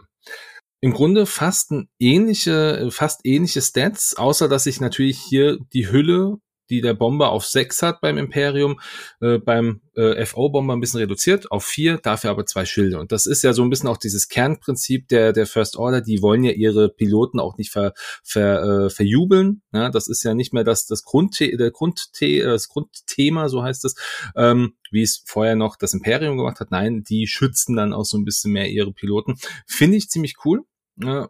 im 0.86 0.94
Grunde 0.94 1.26
fast 1.26 1.72
ein 1.72 1.90
ähnliche, 1.98 2.90
fast 2.92 3.22
ähnliche 3.24 3.60
Stats, 3.64 4.16
außer 4.18 4.48
dass 4.48 4.66
sich 4.66 4.80
natürlich 4.80 5.18
hier 5.18 5.58
die 5.74 5.90
Hülle, 5.92 6.38
die 6.70 6.82
der 6.82 6.94
Bomber 6.94 7.32
auf 7.32 7.44
sechs 7.44 7.82
hat 7.82 8.02
beim 8.02 8.20
Imperium, 8.20 8.80
äh, 9.20 9.40
beim 9.40 9.82
äh, 9.96 10.24
FO-Bomber 10.24 10.74
ein 10.74 10.80
bisschen 10.80 11.00
reduziert 11.00 11.50
auf 11.50 11.66
vier, 11.66 11.98
dafür 11.98 12.30
aber 12.30 12.46
zwei 12.46 12.66
Schilde. 12.66 13.00
Und 13.00 13.12
das 13.12 13.26
ist 13.26 13.44
ja 13.44 13.52
so 13.54 13.64
ein 13.64 13.72
bisschen 13.72 13.90
auch 13.90 13.98
dieses 13.98 14.28
Kernprinzip 14.28 15.08
der, 15.08 15.34
der 15.34 15.48
First 15.48 15.76
Order, 15.76 16.02
die 16.02 16.22
wollen 16.22 16.44
ja 16.44 16.52
ihre 16.52 16.90
Piloten 16.90 17.40
auch 17.40 17.58
nicht 17.58 17.72
ver, 17.72 17.94
ver, 18.24 18.86
äh, 18.86 18.90
verjubeln. 18.92 19.64
Ja, 19.74 19.90
das 19.90 20.08
ist 20.08 20.22
ja 20.22 20.36
nicht 20.36 20.54
mehr 20.54 20.64
das, 20.64 20.86
das, 20.86 21.04
Grundte 21.04 21.58
der 21.58 21.72
Grundte 21.72 22.04
das 22.44 22.68
Grundthema, 22.68 23.50
so 23.50 23.64
heißt 23.64 23.86
es, 23.86 23.96
ähm, 24.36 24.76
wie 24.92 25.02
es 25.02 25.24
vorher 25.26 25.56
noch 25.56 25.78
das 25.78 25.96
Imperium 25.96 26.38
gemacht 26.38 26.60
hat. 26.60 26.70
Nein, 26.70 27.04
die 27.04 27.26
schützen 27.26 27.76
dann 27.76 27.92
auch 27.92 28.06
so 28.06 28.20
ein 28.20 28.24
bisschen 28.24 28.52
mehr 28.52 28.70
ihre 28.70 28.94
Piloten. 28.94 29.40
Finde 29.66 29.98
ich 29.98 30.10
ziemlich 30.10 30.36
cool. 30.46 30.62
Ja, 30.98 31.30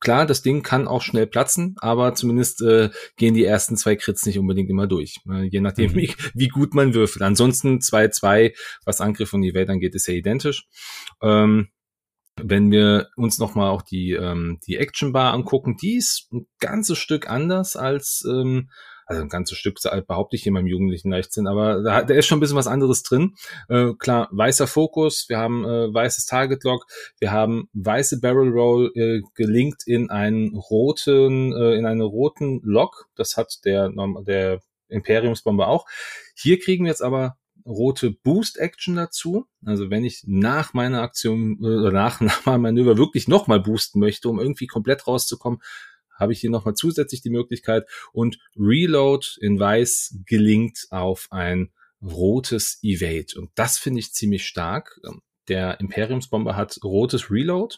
klar, 0.00 0.26
das 0.26 0.42
Ding 0.42 0.62
kann 0.62 0.86
auch 0.86 1.02
schnell 1.02 1.26
platzen, 1.26 1.76
aber 1.80 2.14
zumindest 2.14 2.62
äh, 2.62 2.90
gehen 3.16 3.34
die 3.34 3.44
ersten 3.44 3.76
zwei 3.76 3.96
Crits 3.96 4.26
nicht 4.26 4.38
unbedingt 4.38 4.70
immer 4.70 4.86
durch, 4.86 5.16
äh, 5.28 5.44
je 5.44 5.60
nachdem, 5.60 5.92
mhm. 5.92 5.96
wie, 5.96 6.14
wie 6.34 6.48
gut 6.48 6.74
man 6.74 6.94
würfelt. 6.94 7.22
Ansonsten 7.22 7.78
2-2, 7.78 8.54
was 8.84 9.00
Angriff 9.00 9.32
und 9.32 9.42
Evade 9.42 9.72
angeht, 9.72 9.94
ist 9.94 10.06
ja 10.06 10.14
identisch. 10.14 10.66
Ähm, 11.22 11.68
wenn 12.36 12.70
wir 12.70 13.08
uns 13.16 13.38
nochmal 13.38 13.70
auch 13.70 13.82
die, 13.82 14.12
ähm, 14.12 14.58
die 14.66 14.76
Action 14.76 15.12
Bar 15.12 15.32
angucken, 15.32 15.76
die 15.80 15.96
ist 15.96 16.28
ein 16.32 16.46
ganzes 16.60 16.98
Stück 16.98 17.28
anders 17.28 17.76
als 17.76 18.24
ähm, 18.28 18.70
also 19.06 19.22
ein 19.22 19.28
ganzes 19.28 19.58
Stück 19.58 19.78
behaupte 20.06 20.36
ich 20.36 20.42
hier 20.42 20.52
meinem 20.52 20.66
jugendlichen 20.66 21.10
Leichtsinn, 21.10 21.46
aber 21.46 21.82
da, 21.82 22.02
da 22.02 22.14
ist 22.14 22.26
schon 22.26 22.38
ein 22.38 22.40
bisschen 22.40 22.56
was 22.56 22.66
anderes 22.66 23.02
drin. 23.02 23.34
Äh, 23.68 23.92
klar, 23.98 24.28
weißer 24.32 24.66
Fokus, 24.66 25.26
wir 25.28 25.38
haben 25.38 25.64
äh, 25.64 25.92
weißes 25.92 26.26
Target 26.26 26.64
Lock, 26.64 26.86
wir 27.18 27.32
haben 27.32 27.68
weiße 27.72 28.20
Barrel 28.20 28.50
Roll 28.50 28.92
äh, 28.94 29.20
gelinkt 29.34 29.86
in 29.86 30.10
einen 30.10 30.56
roten, 30.56 31.52
äh, 31.52 31.74
in 31.74 31.86
einen 31.86 32.00
roten 32.00 32.60
Lock. 32.62 33.08
Das 33.14 33.36
hat 33.36 33.64
der, 33.64 33.90
der 34.26 34.60
Imperiumsbomber 34.88 35.68
auch. 35.68 35.86
Hier 36.34 36.58
kriegen 36.58 36.84
wir 36.84 36.90
jetzt 36.90 37.02
aber 37.02 37.36
rote 37.66 38.10
Boost 38.10 38.58
Action 38.58 38.96
dazu. 38.96 39.46
Also 39.64 39.90
wenn 39.90 40.04
ich 40.04 40.24
nach 40.26 40.74
meiner 40.74 41.02
Aktion 41.02 41.58
äh, 41.62 41.90
nach, 41.90 42.20
nach 42.20 42.44
meinem 42.46 42.62
Manöver 42.62 42.98
wirklich 42.98 43.28
nochmal 43.28 43.60
boosten 43.60 44.00
möchte, 44.00 44.28
um 44.28 44.38
irgendwie 44.38 44.66
komplett 44.66 45.06
rauszukommen, 45.06 45.60
habe 46.14 46.32
ich 46.32 46.40
hier 46.40 46.50
nochmal 46.50 46.74
zusätzlich 46.74 47.22
die 47.22 47.30
Möglichkeit 47.30 47.88
und 48.12 48.38
Reload 48.56 49.26
in 49.40 49.58
weiß 49.58 50.18
gelingt 50.26 50.86
auf 50.90 51.28
ein 51.30 51.70
rotes 52.02 52.78
Evade. 52.82 53.38
Und 53.38 53.50
das 53.54 53.78
finde 53.78 54.00
ich 54.00 54.12
ziemlich 54.12 54.46
stark. 54.46 55.00
Ähm, 55.06 55.22
der 55.48 55.80
Imperiumsbomber 55.80 56.56
hat 56.56 56.78
rotes 56.82 57.30
Reload. 57.30 57.76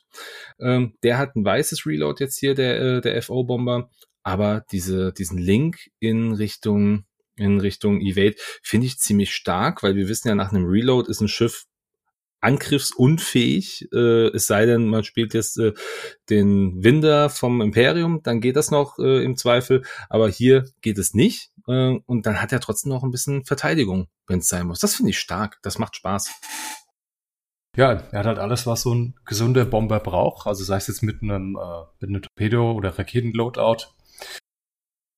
Ähm, 0.61 0.97
der 1.03 1.19
hat 1.19 1.37
ein 1.37 1.45
weißes 1.45 1.87
Reload 1.87 2.23
jetzt 2.23 2.39
hier, 2.39 2.55
der, 2.55 2.81
äh, 2.81 3.01
der 3.01 3.21
FO-Bomber. 3.23 3.91
Aber 4.23 4.65
diese, 4.73 5.13
diesen 5.13 5.39
Link 5.39 5.91
in 5.99 6.33
Richtung, 6.33 7.05
in 7.37 7.61
Richtung 7.61 8.01
Evade 8.01 8.37
finde 8.63 8.87
ich 8.87 8.99
ziemlich 8.99 9.35
stark, 9.35 9.83
weil 9.83 9.97
wir 9.97 10.09
wissen 10.09 10.29
ja, 10.29 10.35
nach 10.35 10.53
einem 10.53 10.67
Reload 10.67 11.11
ist 11.11 11.21
ein 11.21 11.29
Schiff 11.29 11.67
angriffsunfähig, 12.47 13.89
äh, 13.93 14.29
es 14.29 14.47
sei 14.47 14.67
denn, 14.67 14.87
man 14.89 15.05
spielt 15.05 15.35
jetzt 15.35 15.59
äh, 15.59 15.73
den 16.31 16.83
Winder 16.83 17.29
vom 17.29 17.61
Imperium, 17.61 18.23
dann 18.23 18.41
geht 18.41 18.57
das 18.57 18.71
noch 18.71 18.99
äh, 18.99 19.25
im 19.25 19.37
Zweifel, 19.37 19.83
aber 20.09 20.29
hier 20.29 20.65
geht 20.81 20.99
es 20.99 21.13
nicht 21.13 21.51
äh, 21.67 21.99
und 22.07 22.27
dann 22.27 22.41
hat 22.41 22.53
er 22.53 22.61
trotzdem 22.61 22.91
noch 22.91 23.03
ein 23.03 23.11
bisschen 23.11 23.45
Verteidigung, 23.45 24.09
wenn 24.27 24.39
es 24.39 24.47
sein 24.47 24.67
muss. 24.67 24.79
Das 24.79 24.95
finde 24.95 25.11
ich 25.11 25.19
stark, 25.19 25.59
das 25.63 25.79
macht 25.79 25.97
Spaß. 25.97 26.33
Ja, 27.77 27.93
er 28.11 28.19
hat 28.21 28.27
halt 28.27 28.39
alles, 28.39 28.67
was 28.67 28.83
so 28.83 28.95
ein 28.95 29.17
gesunder 29.27 29.67
Bomber 29.67 30.01
braucht, 30.01 30.47
also 30.47 30.65
sei 30.65 30.77
es 30.77 30.87
jetzt 30.87 31.03
mit 31.03 31.23
einem, 31.23 31.57
äh, 31.57 31.85
mit 32.01 32.09
einem 32.09 32.23
Torpedo 32.23 32.73
oder 32.73 32.99
Raketenloadout, 32.99 33.89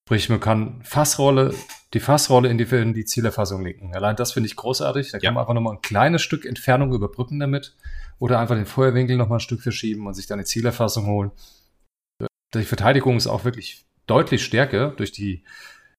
Sprich, 0.09 0.31
man 0.31 0.41
kann 0.41 0.81
Fassrolle, 0.85 1.55
die 1.95 2.01
Fassrolle 2.01 2.49
in 2.49 2.59
die, 2.59 2.65
in 2.65 2.93
die 2.93 3.05
Zielerfassung 3.05 3.65
linken. 3.65 3.95
Allein 3.95 4.17
das 4.17 4.33
finde 4.33 4.47
ich 4.49 4.57
großartig. 4.57 5.11
Da 5.11 5.19
kann 5.19 5.35
man 5.35 5.43
einfach 5.43 5.55
nochmal 5.55 5.77
ein 5.77 5.83
kleines 5.83 6.23
Stück 6.23 6.45
Entfernung 6.45 6.93
überbrücken 6.93 7.39
damit. 7.39 7.75
Oder 8.19 8.41
einfach 8.41 8.57
den 8.57 8.67
Feuerwinkel 8.67 9.17
nochmal 9.17 9.39
ein 9.39 9.41
Stück 9.41 9.63
verschieben 9.63 10.07
und 10.07 10.15
sich 10.15 10.27
dann 10.27 10.39
die 10.39 10.45
Zielerfassung 10.45 11.07
holen. 11.07 11.31
Die 12.55 12.65
Verteidigung 12.65 13.17
ist 13.17 13.27
auch 13.27 13.45
wirklich 13.45 13.87
deutlich 14.07 14.45
stärker 14.45 14.91
durch 14.91 15.13
die, 15.13 15.45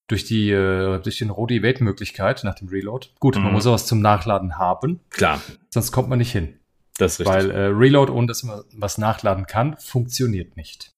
durch 0.07 0.25
die, 0.25 0.51
äh, 0.51 0.99
durch 0.99 1.17
den 1.17 1.29
Rodi 1.29 1.57
Evade 1.57 1.83
Möglichkeit 1.83 2.43
nach 2.43 2.55
dem 2.55 2.67
Reload. 2.67 3.07
Gut, 3.19 3.37
mhm. 3.37 3.43
man 3.43 3.53
muss 3.53 3.63
sowas 3.63 3.85
zum 3.85 4.01
Nachladen 4.01 4.57
haben. 4.57 4.99
Klar. 5.09 5.41
Sonst 5.69 5.91
kommt 5.91 6.09
man 6.09 6.19
nicht 6.19 6.31
hin. 6.31 6.59
Das 6.97 7.13
ist 7.13 7.19
richtig. 7.21 7.35
Weil 7.35 7.51
äh, 7.51 7.65
Reload, 7.67 8.11
ohne 8.11 8.27
dass 8.27 8.43
man 8.43 8.63
was 8.73 8.97
nachladen 8.97 9.47
kann, 9.47 9.77
funktioniert 9.77 10.57
nicht. 10.57 10.91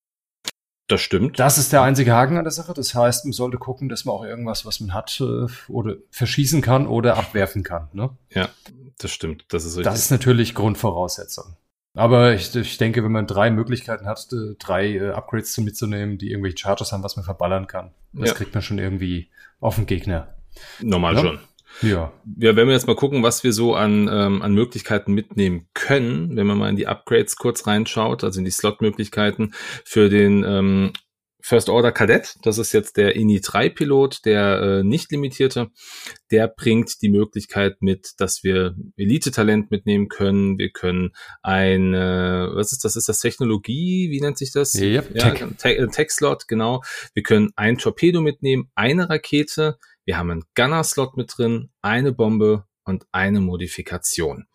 Das 0.91 0.99
stimmt. 0.99 1.39
Das 1.39 1.57
ist 1.57 1.71
der 1.71 1.83
einzige 1.83 2.13
Haken 2.13 2.37
an 2.37 2.43
der 2.43 2.51
Sache. 2.51 2.73
Das 2.73 2.93
heißt, 2.93 3.23
man 3.23 3.31
sollte 3.31 3.57
gucken, 3.57 3.87
dass 3.87 4.03
man 4.03 4.13
auch 4.13 4.25
irgendwas, 4.25 4.65
was 4.65 4.81
man 4.81 4.93
hat, 4.93 5.21
äh, 5.21 5.47
oder 5.69 5.95
verschießen 6.09 6.61
kann 6.61 6.85
oder 6.85 7.17
abwerfen 7.17 7.63
kann. 7.63 7.87
Ne? 7.93 8.09
Ja, 8.29 8.49
das 8.97 9.11
stimmt. 9.11 9.45
Das 9.49 9.63
ist 9.63 9.77
richtig. 9.77 9.85
Das 9.85 9.99
ist 9.99 10.11
natürlich 10.11 10.53
Grundvoraussetzung. 10.53 11.55
Aber 11.93 12.33
ich, 12.33 12.53
ich 12.55 12.77
denke, 12.77 13.03
wenn 13.05 13.11
man 13.11 13.25
drei 13.25 13.51
Möglichkeiten 13.51 14.05
hat, 14.05 14.27
äh, 14.33 14.55
drei 14.59 14.93
äh, 14.93 15.11
Upgrades 15.11 15.57
mitzunehmen, 15.59 16.17
die 16.17 16.31
irgendwelche 16.31 16.57
Charges 16.57 16.91
haben, 16.91 17.03
was 17.03 17.15
man 17.15 17.23
verballern 17.23 17.67
kann, 17.67 17.91
das 18.11 18.29
ja. 18.29 18.35
kriegt 18.35 18.53
man 18.53 18.61
schon 18.61 18.77
irgendwie 18.77 19.29
auf 19.61 19.75
den 19.75 19.85
Gegner. 19.85 20.35
Normal 20.81 21.15
ja? 21.15 21.21
schon. 21.21 21.39
Ja. 21.81 22.13
Ja, 22.37 22.55
wenn 22.55 22.67
wir 22.67 22.73
jetzt 22.73 22.87
mal 22.87 22.95
gucken, 22.95 23.23
was 23.23 23.43
wir 23.43 23.53
so 23.53 23.75
an, 23.75 24.09
ähm, 24.11 24.41
an 24.41 24.53
Möglichkeiten 24.53 25.13
mitnehmen 25.13 25.67
können, 25.73 26.35
wenn 26.35 26.47
man 26.47 26.57
mal 26.57 26.69
in 26.69 26.75
die 26.75 26.87
Upgrades 26.87 27.35
kurz 27.35 27.67
reinschaut, 27.67 28.23
also 28.23 28.39
in 28.39 28.45
die 28.45 28.51
Slot-Möglichkeiten 28.51 29.53
für 29.83 30.09
den 30.09 30.43
ähm, 30.43 30.93
First 31.43 31.69
Order 31.69 31.91
Kadett, 31.91 32.35
das 32.43 32.57
ist 32.57 32.71
jetzt 32.71 32.97
der 32.97 33.15
INI 33.15 33.41
3 33.41 33.69
Pilot, 33.69 34.25
der 34.25 34.61
äh, 34.61 34.83
nicht 34.83 35.11
limitierte, 35.11 35.69
der 36.29 36.47
bringt 36.47 37.01
die 37.01 37.09
Möglichkeit 37.09 37.81
mit, 37.81 38.13
dass 38.17 38.43
wir 38.43 38.75
Elite-Talent 38.95 39.71
mitnehmen 39.71 40.07
können. 40.07 40.57
Wir 40.57 40.69
können 40.69 41.11
ein, 41.41 41.93
äh, 41.93 42.47
was 42.53 42.71
ist 42.71 42.85
das? 42.85 42.95
Ist 42.95 43.09
das 43.09 43.19
Technologie? 43.19 44.09
Wie 44.11 44.21
nennt 44.21 44.37
sich 44.37 44.51
das? 44.51 44.75
Yep, 44.75 45.15
ja, 45.15 45.31
Tech-Slot, 45.87 46.47
genau. 46.47 46.81
Wir 47.13 47.23
können 47.23 47.49
ein 47.55 47.77
Torpedo 47.77 48.21
mitnehmen, 48.21 48.69
eine 48.75 49.09
Rakete, 49.09 49.77
wir 50.05 50.17
haben 50.17 50.31
einen 50.31 50.43
Gunner-Slot 50.55 51.17
mit 51.17 51.33
drin, 51.37 51.71
eine 51.81 52.11
Bombe 52.11 52.65
und 52.83 53.05
eine 53.11 53.39
Modifikation. 53.39 54.47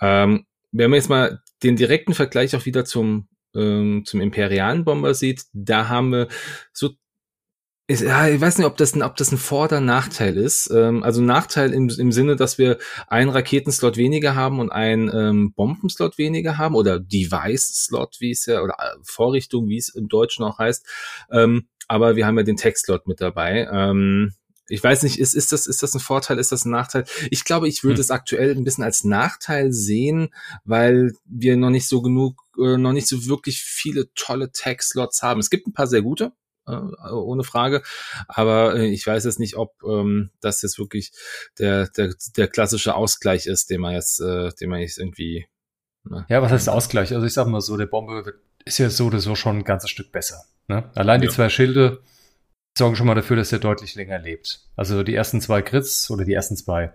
Ähm, 0.00 0.46
wenn 0.72 0.90
man 0.90 0.98
jetzt 0.98 1.08
mal 1.08 1.42
den 1.62 1.76
direkten 1.76 2.14
Vergleich 2.14 2.54
auch 2.56 2.66
wieder 2.66 2.84
zum, 2.84 3.28
ähm, 3.54 4.04
zum 4.04 4.20
imperialen 4.20 4.84
Bomber 4.84 5.14
sieht, 5.14 5.44
da 5.52 5.88
haben 5.88 6.12
wir 6.12 6.28
so 6.72 6.90
ist, 7.90 8.02
ja, 8.02 8.28
ich 8.28 8.38
weiß 8.38 8.58
nicht, 8.58 8.66
ob 8.66 8.76
das 8.76 8.94
ein, 8.94 9.02
ob 9.02 9.16
das 9.16 9.32
ein 9.32 9.38
Vor- 9.38 9.64
oder 9.64 9.80
Nachteil 9.80 10.36
ist. 10.36 10.70
Ähm, 10.70 11.02
also 11.02 11.22
Nachteil 11.22 11.72
im, 11.72 11.88
im 11.88 12.12
Sinne, 12.12 12.36
dass 12.36 12.58
wir 12.58 12.76
einen 13.06 13.30
Raketenslot 13.30 13.96
weniger 13.96 14.34
haben 14.34 14.60
und 14.60 14.70
einen 14.70 15.10
ähm, 15.12 15.54
Bombenslot 15.54 16.18
weniger 16.18 16.58
haben 16.58 16.74
oder 16.74 17.00
Device-Slot, 17.00 18.16
wie 18.20 18.32
es 18.32 18.44
ja, 18.44 18.60
oder 18.60 18.74
äh, 18.78 18.98
Vorrichtung, 19.02 19.68
wie 19.68 19.78
es 19.78 19.88
im 19.88 20.08
Deutschen 20.08 20.44
auch 20.44 20.58
heißt. 20.58 20.86
Ähm, 21.32 21.68
aber 21.88 22.14
wir 22.14 22.26
haben 22.26 22.36
ja 22.36 22.44
den 22.44 22.58
Textlot 22.58 23.06
mit 23.06 23.22
dabei. 23.22 23.66
Ähm, 23.72 24.34
ich 24.68 24.84
weiß 24.84 25.02
nicht, 25.02 25.18
ist, 25.18 25.34
ist, 25.34 25.52
das, 25.52 25.66
ist 25.66 25.82
das 25.82 25.94
ein 25.94 26.00
Vorteil, 26.00 26.38
ist 26.38 26.52
das 26.52 26.64
ein 26.64 26.70
Nachteil? 26.70 27.04
Ich 27.30 27.44
glaube, 27.44 27.68
ich 27.68 27.82
würde 27.82 27.96
hm. 27.96 28.00
es 28.00 28.10
aktuell 28.10 28.54
ein 28.54 28.64
bisschen 28.64 28.84
als 28.84 29.04
Nachteil 29.04 29.72
sehen, 29.72 30.28
weil 30.64 31.12
wir 31.24 31.56
noch 31.56 31.70
nicht 31.70 31.88
so 31.88 32.02
genug, 32.02 32.42
äh, 32.58 32.76
noch 32.76 32.92
nicht 32.92 33.08
so 33.08 33.26
wirklich 33.26 33.62
viele 33.62 34.12
tolle 34.14 34.52
Tech-Slots 34.52 35.22
haben. 35.22 35.40
Es 35.40 35.50
gibt 35.50 35.66
ein 35.66 35.72
paar 35.72 35.86
sehr 35.86 36.02
gute, 36.02 36.32
äh, 36.66 36.72
ohne 37.10 37.44
Frage, 37.44 37.82
aber 38.28 38.76
äh, 38.76 38.86
ich 38.86 39.06
weiß 39.06 39.24
jetzt 39.24 39.40
nicht, 39.40 39.56
ob 39.56 39.74
ähm, 39.84 40.30
das 40.40 40.60
jetzt 40.62 40.78
wirklich 40.78 41.12
der, 41.58 41.88
der, 41.88 42.14
der 42.36 42.48
klassische 42.48 42.94
Ausgleich 42.94 43.46
ist, 43.46 43.70
den 43.70 43.80
man 43.80 43.94
jetzt, 43.94 44.20
äh, 44.20 44.50
den 44.60 44.68
man 44.68 44.80
jetzt 44.80 44.98
irgendwie. 44.98 45.46
Ne? 46.04 46.26
Ja, 46.28 46.42
was 46.42 46.52
heißt 46.52 46.68
Ausgleich? 46.68 47.14
Also 47.14 47.26
ich 47.26 47.32
sag 47.32 47.46
mal 47.46 47.60
so, 47.60 47.76
der 47.76 47.86
Bombe 47.86 48.34
ist 48.64 48.78
ja 48.78 48.90
so 48.90 49.06
oder 49.06 49.20
so 49.20 49.34
schon 49.34 49.58
ein 49.58 49.64
ganzes 49.64 49.90
Stück 49.90 50.12
besser. 50.12 50.44
Ne? 50.68 50.90
Allein 50.94 51.22
die 51.22 51.28
zwei 51.28 51.48
Schilde 51.48 52.02
sorgen 52.78 52.96
schon 52.96 53.06
mal 53.06 53.14
dafür, 53.14 53.36
dass 53.36 53.52
er 53.52 53.58
deutlich 53.58 53.94
länger 53.94 54.18
lebt. 54.18 54.60
Also 54.76 55.02
die 55.02 55.14
ersten 55.14 55.40
zwei 55.40 55.62
Crits 55.62 56.10
oder 56.10 56.24
die 56.24 56.32
ersten 56.32 56.56
zwei 56.56 56.92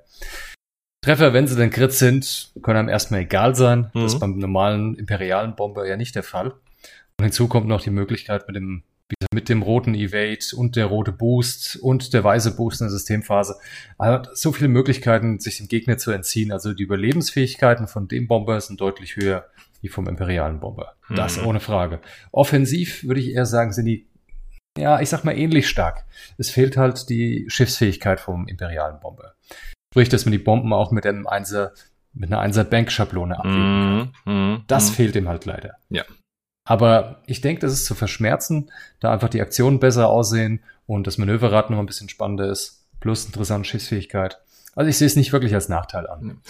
Treffer, 1.03 1.33
wenn 1.33 1.47
sie 1.47 1.57
denn 1.57 1.69
Crits 1.69 1.99
sind, 1.99 2.53
können 2.61 2.79
einem 2.79 2.89
erstmal 2.89 3.21
egal 3.21 3.55
sein. 3.55 3.91
Mhm. 3.93 4.03
Das 4.03 4.13
ist 4.13 4.19
beim 4.19 4.37
normalen 4.37 4.95
imperialen 4.95 5.55
Bomber 5.55 5.85
ja 5.85 5.97
nicht 5.97 6.15
der 6.15 6.23
Fall. 6.23 6.53
Und 7.19 7.23
hinzu 7.23 7.47
kommt 7.47 7.67
noch 7.67 7.81
die 7.81 7.91
Möglichkeit 7.91 8.47
mit 8.47 8.55
dem 8.55 8.83
mit 9.33 9.49
dem 9.49 9.61
roten 9.61 9.93
Evade 9.93 10.55
und 10.55 10.75
der 10.75 10.85
rote 10.85 11.11
Boost 11.11 11.75
und 11.75 12.13
der 12.13 12.23
weiße 12.23 12.55
Boost 12.55 12.81
in 12.81 12.85
der 12.85 12.91
Systemphase. 12.91 13.55
Also 13.97 14.31
so 14.33 14.51
viele 14.51 14.69
Möglichkeiten, 14.69 15.39
sich 15.39 15.57
dem 15.57 15.67
Gegner 15.67 15.97
zu 15.97 16.11
entziehen. 16.11 16.51
Also 16.51 16.73
die 16.73 16.83
Überlebensfähigkeiten 16.83 17.87
von 17.87 18.07
dem 18.07 18.27
Bomber 18.27 18.59
sind 18.59 18.81
deutlich 18.81 19.15
höher 19.15 19.45
wie 19.81 19.89
vom 19.89 20.07
imperialen 20.07 20.59
Bomber. 20.59 20.95
Das 21.09 21.37
mhm. 21.37 21.47
ohne 21.47 21.59
Frage. 21.59 21.99
Offensiv 22.31 23.03
würde 23.03 23.19
ich 23.19 23.33
eher 23.33 23.45
sagen, 23.45 23.73
sind 23.73 23.85
die 23.85 24.07
ja, 24.77 24.99
ich 24.99 25.09
sag 25.09 25.23
mal 25.23 25.37
ähnlich 25.37 25.69
stark. 25.69 26.05
Es 26.37 26.49
fehlt 26.49 26.77
halt 26.77 27.09
die 27.09 27.45
Schiffsfähigkeit 27.47 28.19
vom 28.19 28.47
imperialen 28.47 28.99
Bomber. 28.99 29.35
Sprich, 29.93 30.09
dass 30.09 30.25
man 30.25 30.31
die 30.31 30.39
Bomben 30.39 30.73
auch 30.73 30.91
mit 30.91 31.05
einem 31.05 31.27
Einser, 31.27 31.73
mit 32.13 32.31
einer 32.31 32.39
Einser 32.39 32.63
Bank 32.63 32.91
Schablone 32.91 33.37
ablegen 33.37 34.11
kann. 34.23 34.33
Mm, 34.33 34.53
mm, 34.53 34.63
das 34.67 34.89
mm. 34.89 34.93
fehlt 34.93 35.15
ihm 35.15 35.29
halt 35.29 35.45
leider. 35.45 35.75
Ja. 35.89 36.03
Aber 36.65 37.21
ich 37.27 37.41
denke, 37.41 37.61
das 37.61 37.73
ist 37.73 37.85
zu 37.85 37.93
verschmerzen, 37.93 38.71
da 38.99 39.11
einfach 39.11 39.29
die 39.29 39.41
Aktionen 39.41 39.79
besser 39.79 40.09
aussehen 40.09 40.63
und 40.87 41.05
das 41.05 41.17
Manöverrad 41.17 41.69
noch 41.69 41.79
ein 41.79 41.85
bisschen 41.85 42.09
spannender 42.09 42.49
ist, 42.49 42.87
plus 42.99 43.25
interessante 43.25 43.67
Schiffsfähigkeit. 43.69 44.39
Also 44.75 44.89
ich 44.89 44.97
sehe 44.97 45.07
es 45.07 45.15
nicht 45.15 45.33
wirklich 45.33 45.53
als 45.53 45.69
Nachteil 45.69 46.07
an. 46.07 46.41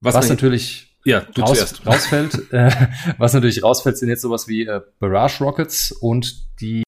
Was, 0.00 0.14
was 0.14 0.28
natürlich 0.28 0.96
ja, 1.04 1.24
raus, 1.38 1.80
rausfällt, 1.86 2.52
äh, 2.52 2.70
was 3.18 3.32
natürlich 3.32 3.62
rausfällt, 3.62 3.96
sind 3.96 4.10
jetzt 4.10 4.22
sowas 4.22 4.46
wie 4.46 4.66
äh, 4.66 4.80
Barrage 5.00 5.42
Rockets 5.42 5.90
und 5.90 6.60
die 6.60 6.84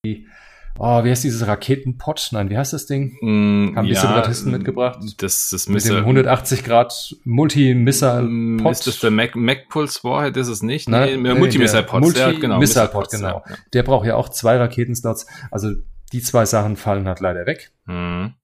Oh, 0.81 1.03
wie 1.03 1.11
heißt 1.11 1.25
dieses 1.25 1.47
Raketenpot? 1.47 2.29
Nein, 2.33 2.51
wie 2.51 2.57
heißt 2.57 2.73
das 2.73 2.87
Ding? 2.87 3.17
Mm, 3.21 3.77
Haben 3.77 3.87
die 3.87 3.95
ja, 3.95 4.01
Separatisten 4.01 4.53
mitgebracht? 4.53 5.01
Das, 5.19 5.51
das 5.51 5.69
Mit 5.69 5.85
dem 5.85 5.97
180 5.97 6.63
Grad 6.63 7.17
Multi-Missile-Pot. 7.25 8.73
Ist 8.73 8.87
das 8.87 9.01
der 9.01 9.11
Mac, 9.11 9.35
Mac 9.35 9.69
Pulse 9.69 10.05
Warhead? 10.05 10.37
Ist 10.37 10.47
es 10.47 10.63
nicht? 10.63 10.89
Nee, 10.89 11.17
nee, 11.17 11.35
Multi-Missile-Pot. 11.35 12.01
Multi 12.01 12.21
ja, 12.21 12.33
genau. 12.33 12.59
Missile-Pot, 12.59 13.11
genau. 13.11 13.43
Ja. 13.49 13.57
Der 13.73 13.83
braucht 13.83 14.07
ja 14.07 14.15
auch 14.15 14.29
zwei 14.29 14.57
Raketenslots. 14.57 15.27
Also 15.51 15.73
die 16.13 16.23
zwei 16.23 16.47
Sachen 16.47 16.77
fallen 16.77 17.09
halt 17.09 17.19
leider 17.21 17.45
weg. 17.47 17.73
Mhm. 17.87 18.35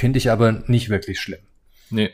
Finde 0.00 0.18
ich 0.18 0.30
aber 0.30 0.62
nicht 0.66 0.88
wirklich 0.88 1.20
schlimm. 1.20 1.40
Nee. 1.90 2.10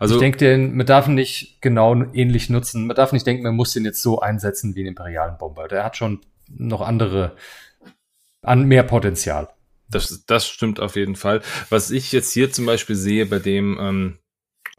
Also 0.00 0.14
ich 0.14 0.20
denke, 0.20 0.56
man 0.56 0.86
darf 0.86 1.06
ihn 1.06 1.14
nicht 1.14 1.60
genau 1.60 1.94
ähnlich 2.14 2.48
nutzen. 2.48 2.86
Man 2.86 2.96
darf 2.96 3.12
nicht 3.12 3.26
denken, 3.26 3.42
man 3.42 3.54
muss 3.54 3.74
den 3.74 3.84
jetzt 3.84 4.02
so 4.02 4.20
einsetzen 4.20 4.74
wie 4.74 4.80
einen 4.80 4.88
imperialen 4.88 5.36
Bomber. 5.36 5.68
Der 5.68 5.84
hat 5.84 5.98
schon 5.98 6.20
noch 6.48 6.80
andere 6.80 7.36
an 8.48 8.64
mehr 8.64 8.82
Potenzial. 8.82 9.48
Das, 9.90 10.24
das 10.26 10.48
stimmt 10.48 10.80
auf 10.80 10.96
jeden 10.96 11.16
Fall. 11.16 11.40
Was 11.70 11.90
ich 11.90 12.12
jetzt 12.12 12.32
hier 12.32 12.52
zum 12.52 12.66
Beispiel 12.66 12.96
sehe 12.96 13.26
bei 13.26 13.38
dem, 13.38 13.78
ähm, 13.80 14.18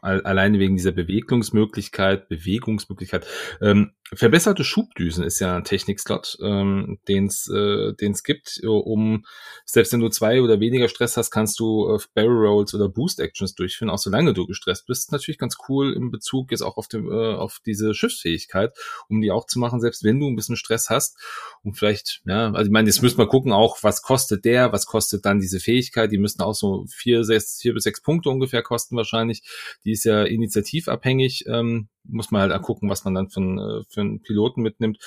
alleine 0.02 0.58
wegen 0.58 0.76
dieser 0.76 0.92
Bewegungsmöglichkeit, 0.92 2.28
Bewegungsmöglichkeit. 2.28 3.26
Ähm, 3.60 3.92
verbesserte 4.12 4.64
Schubdüsen 4.64 5.24
ist 5.24 5.38
ja 5.38 5.56
ein 5.56 5.64
Technikslot, 5.64 6.36
ähm, 6.42 6.98
den 7.06 7.26
es 7.26 7.48
äh, 7.48 7.92
den's 7.94 8.24
gibt, 8.24 8.60
um 8.64 9.24
selbst 9.64 9.92
wenn 9.92 10.00
du 10.00 10.08
zwei 10.08 10.42
oder 10.42 10.58
weniger 10.58 10.88
Stress 10.88 11.16
hast, 11.16 11.30
kannst 11.30 11.60
du 11.60 11.94
äh, 11.94 11.98
Barrel 12.14 12.46
Rolls 12.46 12.74
oder 12.74 12.88
Boost 12.88 13.20
Actions 13.20 13.54
durchführen, 13.54 13.90
auch 13.90 13.98
solange 13.98 14.34
du 14.34 14.46
gestresst 14.46 14.86
bist. 14.86 15.12
Natürlich 15.12 15.38
ganz 15.38 15.56
cool 15.68 15.92
im 15.92 16.10
Bezug 16.10 16.50
jetzt 16.50 16.62
auch 16.62 16.76
auf, 16.76 16.88
dem, 16.88 17.10
äh, 17.10 17.34
auf 17.34 17.58
diese 17.64 17.94
Schiffsfähigkeit, 17.94 18.72
um 19.08 19.20
die 19.20 19.30
auch 19.30 19.46
zu 19.46 19.58
machen, 19.58 19.80
selbst 19.80 20.02
wenn 20.02 20.18
du 20.18 20.26
ein 20.26 20.36
bisschen 20.36 20.56
Stress 20.56 20.90
hast. 20.90 21.16
Und 21.62 21.74
vielleicht, 21.74 22.22
ja, 22.26 22.50
also 22.50 22.66
ich 22.66 22.72
meine, 22.72 22.88
jetzt 22.88 23.02
müssen 23.02 23.18
wir 23.18 23.28
gucken 23.28 23.52
auch, 23.52 23.78
was 23.82 24.02
kostet 24.02 24.44
der, 24.44 24.72
was 24.72 24.86
kostet 24.86 25.24
dann 25.24 25.38
diese 25.38 25.60
Fähigkeit. 25.60 26.10
Die 26.10 26.18
müssen 26.18 26.42
auch 26.42 26.54
so 26.54 26.84
vier, 26.88 27.22
sechs, 27.22 27.60
vier 27.60 27.74
bis 27.74 27.84
sechs 27.84 28.02
Punkte 28.02 28.30
ungefähr 28.30 28.62
kosten 28.62 28.96
wahrscheinlich. 28.96 29.42
Die 29.84 29.89
ist 29.92 30.04
ja 30.04 30.24
initiativabhängig. 30.24 31.44
Ähm, 31.46 31.88
muss 32.04 32.30
man 32.30 32.42
halt 32.42 32.62
gucken, 32.62 32.88
was 32.88 33.04
man 33.04 33.14
dann 33.14 33.30
für, 33.30 33.40
äh, 33.40 33.84
für 33.88 34.00
einen 34.00 34.22
Piloten 34.22 34.62
mitnimmt. 34.62 34.98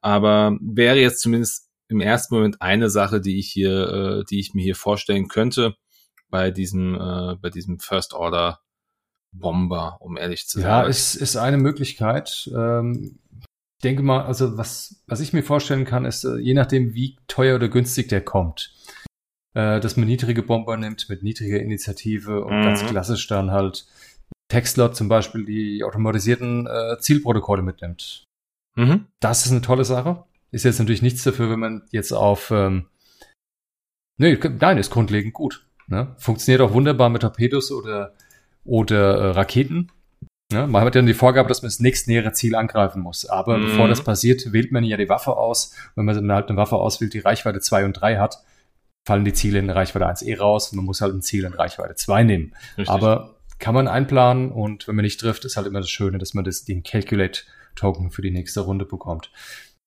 Aber 0.00 0.58
wäre 0.60 1.00
jetzt 1.00 1.20
zumindest 1.20 1.68
im 1.88 2.00
ersten 2.00 2.34
Moment 2.34 2.62
eine 2.62 2.90
Sache, 2.90 3.20
die 3.20 3.38
ich 3.38 3.50
hier, 3.50 3.88
äh, 3.88 4.24
die 4.30 4.40
ich 4.40 4.54
mir 4.54 4.62
hier 4.62 4.76
vorstellen 4.76 5.28
könnte 5.28 5.76
bei 6.30 6.50
diesem, 6.50 6.94
äh, 6.94 7.36
bei 7.40 7.50
diesem 7.50 7.78
First 7.78 8.14
Order 8.14 8.60
Bomber, 9.32 9.96
um 10.00 10.16
ehrlich 10.16 10.46
zu 10.46 10.60
sein. 10.60 10.68
Ja, 10.68 10.82
ist, 10.82 11.14
ist 11.14 11.36
eine 11.36 11.56
Möglichkeit. 11.56 12.50
Ähm, 12.54 13.18
ich 13.38 13.82
denke 13.82 14.02
mal, 14.02 14.24
also 14.24 14.56
was, 14.56 15.02
was 15.06 15.20
ich 15.20 15.32
mir 15.32 15.42
vorstellen 15.42 15.84
kann, 15.84 16.04
ist, 16.04 16.24
äh, 16.24 16.36
je 16.36 16.54
nachdem, 16.54 16.94
wie 16.94 17.16
teuer 17.26 17.56
oder 17.56 17.68
günstig 17.68 18.08
der 18.08 18.20
kommt, 18.22 18.74
äh, 19.54 19.80
dass 19.80 19.96
man 19.96 20.06
niedrige 20.06 20.42
Bomber 20.42 20.76
nimmt 20.76 21.08
mit 21.08 21.22
niedriger 21.22 21.60
Initiative 21.60 22.44
und 22.44 22.58
mhm. 22.58 22.62
ganz 22.62 22.84
klassisch 22.84 23.26
dann 23.26 23.50
halt 23.50 23.86
Textlot 24.52 24.94
zum 24.94 25.08
Beispiel 25.08 25.46
die 25.46 25.82
automatisierten 25.82 26.66
äh, 26.66 26.98
Zielprotokolle 26.98 27.62
mitnimmt. 27.62 28.24
Mhm. 28.76 29.06
Das 29.18 29.46
ist 29.46 29.52
eine 29.52 29.62
tolle 29.62 29.84
Sache. 29.84 30.24
Ist 30.50 30.64
jetzt 30.64 30.78
natürlich 30.78 31.00
nichts 31.00 31.24
dafür, 31.24 31.50
wenn 31.50 31.58
man 31.58 31.82
jetzt 31.90 32.12
auf 32.12 32.50
ähm, 32.50 32.86
nee, 34.18 34.38
nein, 34.60 34.76
ist 34.76 34.90
grundlegend 34.90 35.32
gut. 35.32 35.66
Ne? 35.86 36.14
Funktioniert 36.18 36.60
auch 36.60 36.74
wunderbar 36.74 37.08
mit 37.08 37.22
Torpedos 37.22 37.72
oder, 37.72 38.12
oder 38.64 39.16
äh, 39.16 39.30
Raketen. 39.30 39.90
Ne? 40.52 40.66
Man 40.66 40.84
hat 40.84 40.94
ja 40.94 41.00
die 41.00 41.14
Vorgabe, 41.14 41.48
dass 41.48 41.62
man 41.62 41.68
das 41.68 41.80
nächstnähere 41.80 42.32
Ziel 42.32 42.54
angreifen 42.54 43.00
muss. 43.00 43.24
Aber 43.24 43.56
mhm. 43.56 43.62
bevor 43.62 43.88
das 43.88 44.04
passiert, 44.04 44.52
wählt 44.52 44.70
man 44.70 44.84
ja 44.84 44.98
die 44.98 45.08
Waffe 45.08 45.34
aus. 45.34 45.74
Wenn 45.94 46.04
man 46.04 46.30
halt 46.30 46.48
eine 46.48 46.58
Waffe 46.58 46.76
auswählt, 46.76 47.14
die 47.14 47.20
Reichweite 47.20 47.60
2 47.60 47.86
und 47.86 47.94
3 47.94 48.18
hat, 48.18 48.44
fallen 49.06 49.24
die 49.24 49.32
Ziele 49.32 49.60
in 49.60 49.70
Reichweite 49.70 50.06
1 50.06 50.20
eh 50.22 50.34
raus 50.34 50.68
und 50.68 50.76
man 50.76 50.84
muss 50.84 51.00
halt 51.00 51.14
ein 51.14 51.22
Ziel 51.22 51.44
in 51.44 51.54
Reichweite 51.54 51.94
2 51.94 52.24
nehmen. 52.24 52.54
Richtig. 52.76 52.90
Aber 52.90 53.36
kann 53.62 53.74
man 53.74 53.86
einplanen 53.86 54.50
und 54.50 54.88
wenn 54.88 54.96
man 54.96 55.04
nicht 55.04 55.20
trifft, 55.20 55.44
ist 55.44 55.56
halt 55.56 55.68
immer 55.68 55.78
das 55.78 55.88
Schöne, 55.88 56.18
dass 56.18 56.34
man 56.34 56.44
das, 56.44 56.64
den 56.64 56.82
Calculate-Token 56.82 58.10
für 58.10 58.20
die 58.20 58.32
nächste 58.32 58.60
Runde 58.60 58.84
bekommt. 58.84 59.30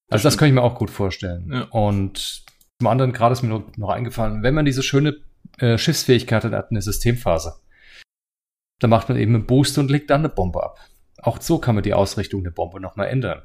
Also 0.09 0.23
das, 0.23 0.33
das 0.33 0.37
kann 0.37 0.47
ich 0.47 0.53
mir 0.53 0.61
auch 0.61 0.75
gut 0.75 0.89
vorstellen. 0.89 1.51
Ja. 1.51 1.63
Und 1.71 2.45
zum 2.79 2.87
anderen, 2.87 3.11
gerade 3.11 3.33
ist 3.33 3.43
mir 3.43 3.65
noch 3.75 3.89
eingefallen, 3.89 4.43
wenn 4.43 4.53
man 4.53 4.63
diese 4.63 4.81
schöne 4.81 5.17
äh, 5.57 5.77
Schiffsfähigkeit 5.77 6.45
hat, 6.45 6.71
eine 6.71 6.81
Systemphase, 6.81 7.59
dann 8.79 8.89
macht 8.89 9.09
man 9.09 9.17
eben 9.17 9.35
einen 9.35 9.45
Boost 9.45 9.77
und 9.77 9.91
legt 9.91 10.09
dann 10.09 10.21
eine 10.21 10.29
Bombe 10.29 10.63
ab. 10.63 10.79
Auch 11.21 11.41
so 11.41 11.59
kann 11.59 11.75
man 11.75 11.83
die 11.83 11.93
Ausrichtung 11.93 12.45
der 12.45 12.51
Bombe 12.51 12.79
nochmal 12.79 13.09
ändern. 13.09 13.41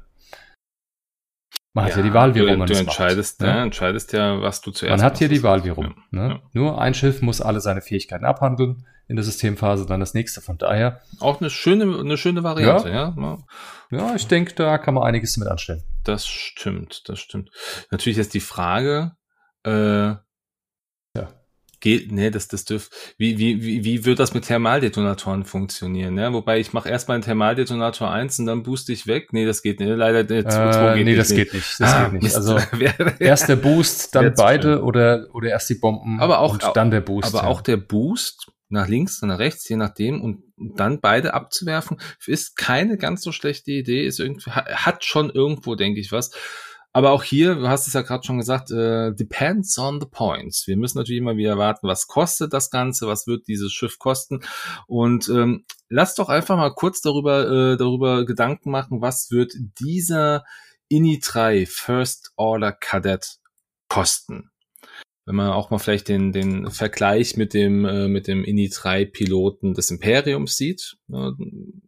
Man 1.73 1.87
ja, 1.87 1.91
hat 1.91 1.97
ja 1.97 2.03
die 2.03 2.13
Wahl, 2.13 2.35
wie 2.35 2.39
rum 2.39 2.59
man 2.59 2.67
du 2.69 2.77
entscheidest, 2.77 3.41
macht, 3.41 3.49
ne? 3.49 3.57
ja, 3.57 3.63
entscheidest 3.63 4.13
ja, 4.13 4.41
was 4.41 4.61
du 4.61 4.71
zuerst 4.71 4.97
Man 4.97 5.05
hat 5.05 5.17
hier 5.17 5.29
die 5.29 5.43
Wahl, 5.43 5.65
wie 5.65 5.69
rum. 5.69 5.95
Ja, 6.11 6.27
ne? 6.27 6.41
Nur 6.53 6.79
ein 6.79 6.93
Schiff 6.93 7.21
muss 7.21 7.41
alle 7.41 7.59
seine 7.59 7.81
Fähigkeiten 7.81 8.23
abhandeln 8.23 8.85
in 9.11 9.17
der 9.17 9.23
Systemphase, 9.25 9.85
dann 9.85 9.99
das 9.99 10.13
nächste. 10.13 10.41
Von 10.41 10.57
daher. 10.57 11.01
Auch 11.19 11.39
eine 11.39 11.49
schöne, 11.49 11.99
eine 11.99 12.17
schöne 12.17 12.43
Variante, 12.43 12.89
ja. 12.89 13.13
Ja, 13.15 13.37
ja 13.91 14.15
ich 14.15 14.27
denke, 14.27 14.55
da 14.55 14.77
kann 14.77 14.93
man 14.93 15.03
einiges 15.03 15.33
damit 15.35 15.49
anstellen. 15.49 15.83
Das 16.03 16.25
stimmt, 16.25 17.07
das 17.09 17.19
stimmt. 17.19 17.51
Natürlich 17.91 18.17
ist 18.17 18.33
die 18.33 18.39
Frage, 18.39 19.11
äh, 19.63 20.15
geht, 21.81 22.11
nee, 22.11 22.29
das, 22.29 22.47
das 22.47 22.63
dürft, 22.63 22.91
wie, 23.17 23.37
wie, 23.37 23.61
wie, 23.61 23.83
wie 23.83 24.05
wird 24.05 24.19
das 24.19 24.33
mit 24.33 24.45
Thermaldetonatoren 24.45 25.43
funktionieren, 25.43 26.13
ne? 26.13 26.31
Wobei 26.31 26.59
ich 26.59 26.71
mache 26.71 26.87
erstmal 26.87 27.15
einen 27.15 27.23
Thermaldetonator 27.23 28.09
1 28.09 28.39
und 28.39 28.45
dann 28.45 28.63
booste 28.63 28.93
ich 28.93 29.07
weg. 29.07 29.33
Nee, 29.33 29.45
das 29.45 29.61
geht 29.61 29.79
nicht. 29.79 29.89
Leider, 29.89 30.23
der 30.23 30.47
2 30.47 30.93
äh, 30.93 30.95
geht 30.95 31.05
nee, 31.05 31.11
nicht. 31.11 31.19
das 31.19 31.35
geht 31.35 31.53
nicht. 31.53 31.79
Das 31.79 31.93
ah, 31.93 32.09
geht 32.09 32.21
nicht. 32.21 32.35
Also, 32.35 32.57
erst 33.19 33.49
der 33.49 33.55
Boost, 33.57 34.15
dann 34.15 34.33
beide 34.35 34.83
oder, 34.83 35.27
oder 35.33 35.49
erst 35.49 35.69
die 35.69 35.75
Bomben 35.75 36.19
aber 36.21 36.39
auch, 36.39 36.53
und 36.53 36.63
dann 36.75 36.91
der 36.91 37.01
Boost. 37.01 37.27
Aber 37.27 37.43
ja. 37.43 37.49
auch 37.49 37.61
der 37.61 37.77
Boost 37.77 38.51
nach 38.71 38.87
links 38.87 39.21
und 39.21 39.29
nach 39.29 39.39
rechts, 39.39 39.67
je 39.69 39.75
nachdem, 39.75 40.21
und 40.21 40.43
dann 40.57 41.01
beide 41.01 41.33
abzuwerfen, 41.33 41.99
ist 42.25 42.55
keine 42.55 42.97
ganz 42.97 43.21
so 43.21 43.31
schlechte 43.31 43.71
Idee, 43.71 44.05
ist 44.05 44.19
irgendwie, 44.19 44.51
hat 44.51 45.03
schon 45.05 45.29
irgendwo, 45.29 45.75
denke 45.75 45.99
ich, 45.99 46.11
was. 46.11 46.31
Aber 46.93 47.11
auch 47.11 47.23
hier, 47.23 47.55
du 47.55 47.69
hast 47.69 47.87
es 47.87 47.93
ja 47.93 48.01
gerade 48.01 48.25
schon 48.25 48.37
gesagt, 48.37 48.69
äh, 48.71 49.13
depends 49.13 49.77
on 49.77 50.01
the 50.01 50.07
points. 50.07 50.67
Wir 50.67 50.75
müssen 50.75 50.97
natürlich 50.97 51.21
immer 51.21 51.37
wieder 51.37 51.57
warten, 51.57 51.87
was 51.87 52.07
kostet 52.07 52.51
das 52.51 52.69
Ganze, 52.69 53.07
was 53.07 53.27
wird 53.27 53.47
dieses 53.47 53.71
Schiff 53.71 53.97
kosten. 53.97 54.41
Und 54.87 55.29
ähm, 55.29 55.65
lass 55.87 56.15
doch 56.15 56.27
einfach 56.27 56.57
mal 56.57 56.73
kurz 56.73 56.99
darüber, 56.99 57.49
äh, 57.49 57.77
darüber 57.77 58.25
Gedanken 58.25 58.71
machen, 58.71 59.01
was 59.01 59.31
wird 59.31 59.53
dieser 59.79 60.43
INI 60.89 61.21
3 61.23 61.65
First 61.65 62.33
Order 62.35 62.73
Cadet 62.73 63.37
kosten. 63.87 64.50
Wenn 65.25 65.35
man 65.35 65.49
auch 65.51 65.69
mal 65.69 65.77
vielleicht 65.77 66.07
den, 66.07 66.31
den 66.31 66.71
Vergleich 66.71 67.37
mit 67.37 67.53
dem, 67.53 67.85
äh, 67.85 68.07
mit 68.07 68.27
dem 68.27 68.43
INI 68.43 68.69
3 68.69 69.05
Piloten 69.05 69.73
des 69.73 69.91
Imperiums 69.91 70.57
sieht. 70.57 70.97
Äh, 71.11 71.31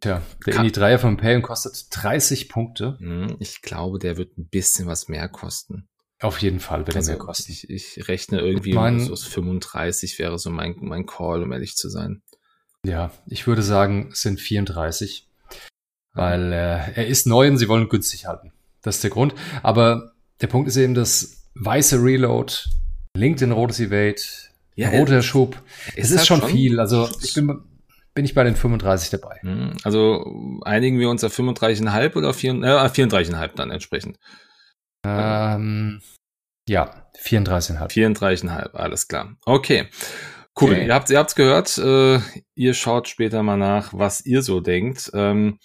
Tja, 0.00 0.22
der 0.46 0.56
INI 0.56 0.70
3 0.70 0.98
vom 0.98 1.10
Imperium 1.10 1.42
kostet 1.42 1.86
30 1.90 2.48
Punkte. 2.48 2.96
Hm, 2.98 3.36
ich 3.40 3.62
glaube, 3.62 3.98
der 3.98 4.16
wird 4.16 4.38
ein 4.38 4.48
bisschen 4.48 4.86
was 4.86 5.08
mehr 5.08 5.28
kosten. 5.28 5.88
Auf 6.20 6.38
jeden 6.38 6.60
Fall 6.60 6.86
wird 6.86 6.96
also, 6.96 7.10
er 7.10 7.16
mehr 7.16 7.26
kosten. 7.26 7.52
Ich, 7.52 7.68
ich 7.68 8.08
rechne 8.08 8.40
irgendwie, 8.40 8.72
mein, 8.72 9.00
so 9.00 9.16
35 9.16 10.18
wäre 10.18 10.38
so 10.38 10.50
mein, 10.50 10.76
mein 10.80 11.06
Call, 11.06 11.42
um 11.42 11.52
ehrlich 11.52 11.76
zu 11.76 11.88
sein. 11.88 12.22
Ja, 12.84 13.10
ich 13.26 13.46
würde 13.46 13.62
sagen, 13.62 14.10
es 14.12 14.22
sind 14.22 14.40
34. 14.40 15.28
Weil 16.12 16.52
äh, 16.52 16.92
er 16.94 17.06
ist 17.08 17.26
neu 17.26 17.48
und 17.48 17.58
sie 17.58 17.68
wollen 17.68 17.88
günstig 17.88 18.26
halten. 18.26 18.52
Das 18.82 18.96
ist 18.96 19.04
der 19.04 19.10
Grund. 19.10 19.34
Aber 19.62 20.12
der 20.40 20.46
Punkt 20.46 20.68
ist 20.68 20.76
eben, 20.76 20.94
dass 20.94 21.48
weiße 21.54 22.00
Reload 22.00 22.54
LinkedIn 23.16 23.52
rotes 23.52 23.80
Evade, 23.80 24.20
ja, 24.74 24.90
roter 24.90 25.22
Schub. 25.22 25.62
Es 25.96 26.10
ist, 26.10 26.16
ist 26.16 26.26
schon, 26.26 26.40
schon 26.40 26.50
viel. 26.50 26.80
Also 26.80 27.08
ich 27.22 27.34
bin, 27.34 27.62
bin 28.12 28.24
ich 28.24 28.34
bei 28.34 28.44
den 28.44 28.56
35 28.56 29.10
dabei. 29.10 29.38
Hm, 29.40 29.76
also 29.84 30.60
einigen 30.62 30.98
wir 30.98 31.08
uns 31.08 31.22
auf 31.22 31.36
35,5 31.36 32.16
oder 32.16 32.34
4, 32.34 32.54
äh, 32.54 32.88
34,5 32.88 33.54
dann 33.54 33.70
entsprechend. 33.70 34.18
Ähm, 35.04 36.00
ja, 36.68 37.08
34,5. 37.22 37.88
34,5, 37.88 38.74
alles 38.74 39.06
klar. 39.06 39.36
Okay. 39.44 39.88
Cool, 40.60 40.70
okay. 40.70 40.86
ihr 40.86 40.94
habt 40.94 41.10
ihr 41.10 41.18
habt's 41.18 41.34
gehört. 41.34 41.78
Äh, 41.78 42.20
ihr 42.54 42.74
schaut 42.74 43.08
später 43.08 43.42
mal 43.42 43.56
nach, 43.56 43.92
was 43.92 44.24
ihr 44.24 44.40
so 44.42 44.60
denkt. 44.60 45.10
Ähm, 45.12 45.58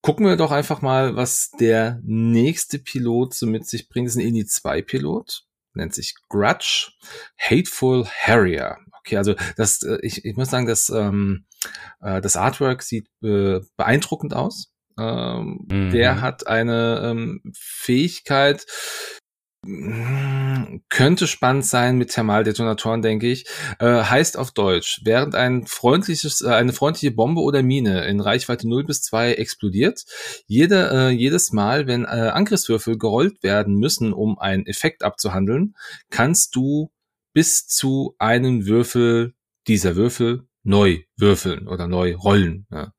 gucken 0.00 0.26
wir 0.26 0.36
doch 0.36 0.52
einfach 0.52 0.80
mal, 0.80 1.16
was 1.16 1.50
der 1.60 2.00
nächste 2.02 2.78
Pilot 2.78 3.34
so 3.34 3.46
mit 3.46 3.66
sich 3.66 3.90
bringt. 3.90 4.08
Das 4.08 4.16
ist 4.16 4.22
ein 4.22 4.26
Indie 4.26 4.46
2 4.46 4.80
Pilot 4.82 5.44
nennt 5.74 5.94
sich 5.94 6.14
Grudge 6.28 6.90
Hateful 7.38 8.06
Harrier. 8.06 8.76
Okay, 9.00 9.16
also 9.16 9.34
das, 9.56 9.82
äh, 9.82 9.98
ich, 10.02 10.24
ich 10.24 10.36
muss 10.36 10.50
sagen, 10.50 10.66
das, 10.66 10.88
ähm, 10.90 11.46
äh, 12.00 12.20
das 12.20 12.36
Artwork 12.36 12.82
sieht 12.82 13.08
äh, 13.22 13.60
beeindruckend 13.76 14.34
aus. 14.34 14.72
Ähm, 14.98 15.66
mhm. 15.70 15.90
Der 15.90 16.20
hat 16.20 16.46
eine 16.46 17.00
ähm, 17.04 17.42
Fähigkeit, 17.56 18.66
könnte 20.88 21.28
spannend 21.28 21.64
sein 21.64 21.96
mit 21.96 22.10
Thermaldetonatoren, 22.10 23.00
denke 23.00 23.28
ich. 23.28 23.46
Äh, 23.78 24.02
heißt 24.02 24.36
auf 24.36 24.50
Deutsch, 24.50 25.00
während 25.04 25.36
ein 25.36 25.66
freundliches, 25.66 26.40
äh, 26.40 26.48
eine 26.48 26.72
freundliche 26.72 27.12
Bombe 27.12 27.42
oder 27.42 27.62
Mine 27.62 28.04
in 28.06 28.20
Reichweite 28.20 28.68
0 28.68 28.84
bis 28.84 29.02
2 29.02 29.34
explodiert, 29.34 30.04
jede, 30.46 30.90
äh, 30.90 31.10
jedes 31.10 31.52
Mal, 31.52 31.86
wenn 31.86 32.04
äh, 32.04 32.08
Angriffswürfel 32.08 32.98
gerollt 32.98 33.42
werden 33.42 33.76
müssen, 33.76 34.12
um 34.12 34.38
einen 34.38 34.66
Effekt 34.66 35.04
abzuhandeln, 35.04 35.76
kannst 36.10 36.56
du 36.56 36.90
bis 37.32 37.66
zu 37.66 38.16
einen 38.18 38.66
Würfel 38.66 39.34
dieser 39.68 39.94
Würfel 39.94 40.48
neu 40.64 40.98
würfeln 41.16 41.68
oder 41.68 41.86
neu 41.86 42.14
rollen. 42.16 42.66
Ja 42.70 42.92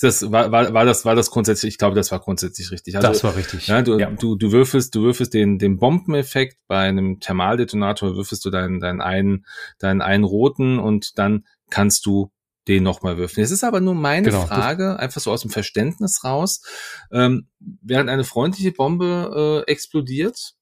das, 0.00 0.30
war, 0.30 0.50
war, 0.52 0.72
war 0.72 0.84
das, 0.84 1.04
war 1.04 1.14
das 1.14 1.30
grundsätzlich, 1.30 1.74
ich 1.74 1.78
glaube, 1.78 1.96
das 1.96 2.10
war 2.10 2.20
grundsätzlich 2.20 2.70
richtig. 2.70 2.96
Also, 2.96 3.08
das 3.08 3.24
war 3.24 3.36
richtig. 3.36 3.66
Ja, 3.66 3.82
du, 3.82 3.98
ja. 3.98 4.10
du, 4.10 4.36
du 4.36 4.52
würfelst, 4.52 4.94
du 4.94 5.02
würfelst 5.02 5.34
den, 5.34 5.58
den 5.58 5.78
Bombeneffekt 5.78 6.58
bei 6.66 6.80
einem 6.80 7.20
Thermaldetonator, 7.20 8.16
würfelst 8.16 8.44
du 8.44 8.50
deinen, 8.50 8.80
deinen 8.80 9.00
einen, 9.00 9.46
deinen 9.78 10.00
einen 10.00 10.24
roten 10.24 10.78
und 10.78 11.18
dann 11.18 11.44
kannst 11.70 12.06
du 12.06 12.30
den 12.68 12.82
nochmal 12.82 13.16
würfeln. 13.16 13.42
Es 13.42 13.50
ist 13.50 13.64
aber 13.64 13.80
nur 13.80 13.94
meine 13.94 14.28
genau, 14.28 14.46
Frage, 14.46 14.98
einfach 14.98 15.20
so 15.20 15.32
aus 15.32 15.42
dem 15.42 15.50
Verständnis 15.50 16.24
raus. 16.24 16.62
Ähm, 17.10 17.48
während 17.58 18.10
eine 18.10 18.24
freundliche 18.24 18.72
Bombe 18.72 19.64
äh, 19.66 19.70
explodiert, 19.70 20.54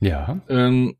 ja. 0.00 0.42
Ähm, 0.48 0.96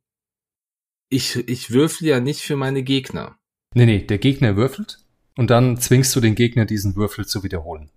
ich, 1.08 1.36
ich 1.48 1.70
würfel 1.70 2.08
ja 2.08 2.20
nicht 2.20 2.40
für 2.40 2.56
meine 2.56 2.82
Gegner. 2.82 3.36
Nee, 3.74 3.86
nee, 3.86 3.98
der 3.98 4.18
Gegner 4.18 4.56
würfelt 4.56 5.03
und 5.36 5.50
dann 5.50 5.76
zwingst 5.76 6.14
du 6.14 6.20
den 6.20 6.34
Gegner, 6.34 6.64
diesen 6.64 6.96
Würfel 6.96 7.26
zu 7.26 7.42
wiederholen. 7.42 7.90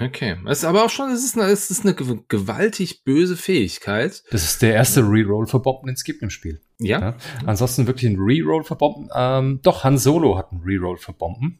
Okay. 0.00 0.38
Es 0.46 0.58
ist 0.58 0.64
aber 0.64 0.84
auch 0.84 0.90
schon, 0.90 1.10
es 1.10 1.24
ist 1.24 1.36
eine, 1.36 1.50
es 1.50 1.70
ist 1.70 1.84
eine 1.84 1.94
gewaltig 1.94 3.04
böse 3.04 3.36
Fähigkeit. 3.36 4.22
Das 4.30 4.44
ist 4.44 4.62
der 4.62 4.72
erste 4.72 5.02
Reroll 5.02 5.46
für 5.46 5.60
Bomben, 5.60 5.88
den 5.88 5.94
es 5.94 6.04
gibt 6.04 6.22
im 6.22 6.30
Spiel. 6.30 6.60
Ja. 6.78 7.00
ja. 7.00 7.16
Ansonsten 7.44 7.86
wirklich 7.86 8.10
ein 8.10 8.18
Reroll 8.18 8.64
für 8.64 8.76
Bomben. 8.76 9.10
Ähm, 9.14 9.60
doch, 9.62 9.84
Han 9.84 9.98
Solo 9.98 10.38
hat 10.38 10.52
einen 10.52 10.62
Reroll 10.62 10.96
für 10.96 11.12
Bomben. 11.12 11.58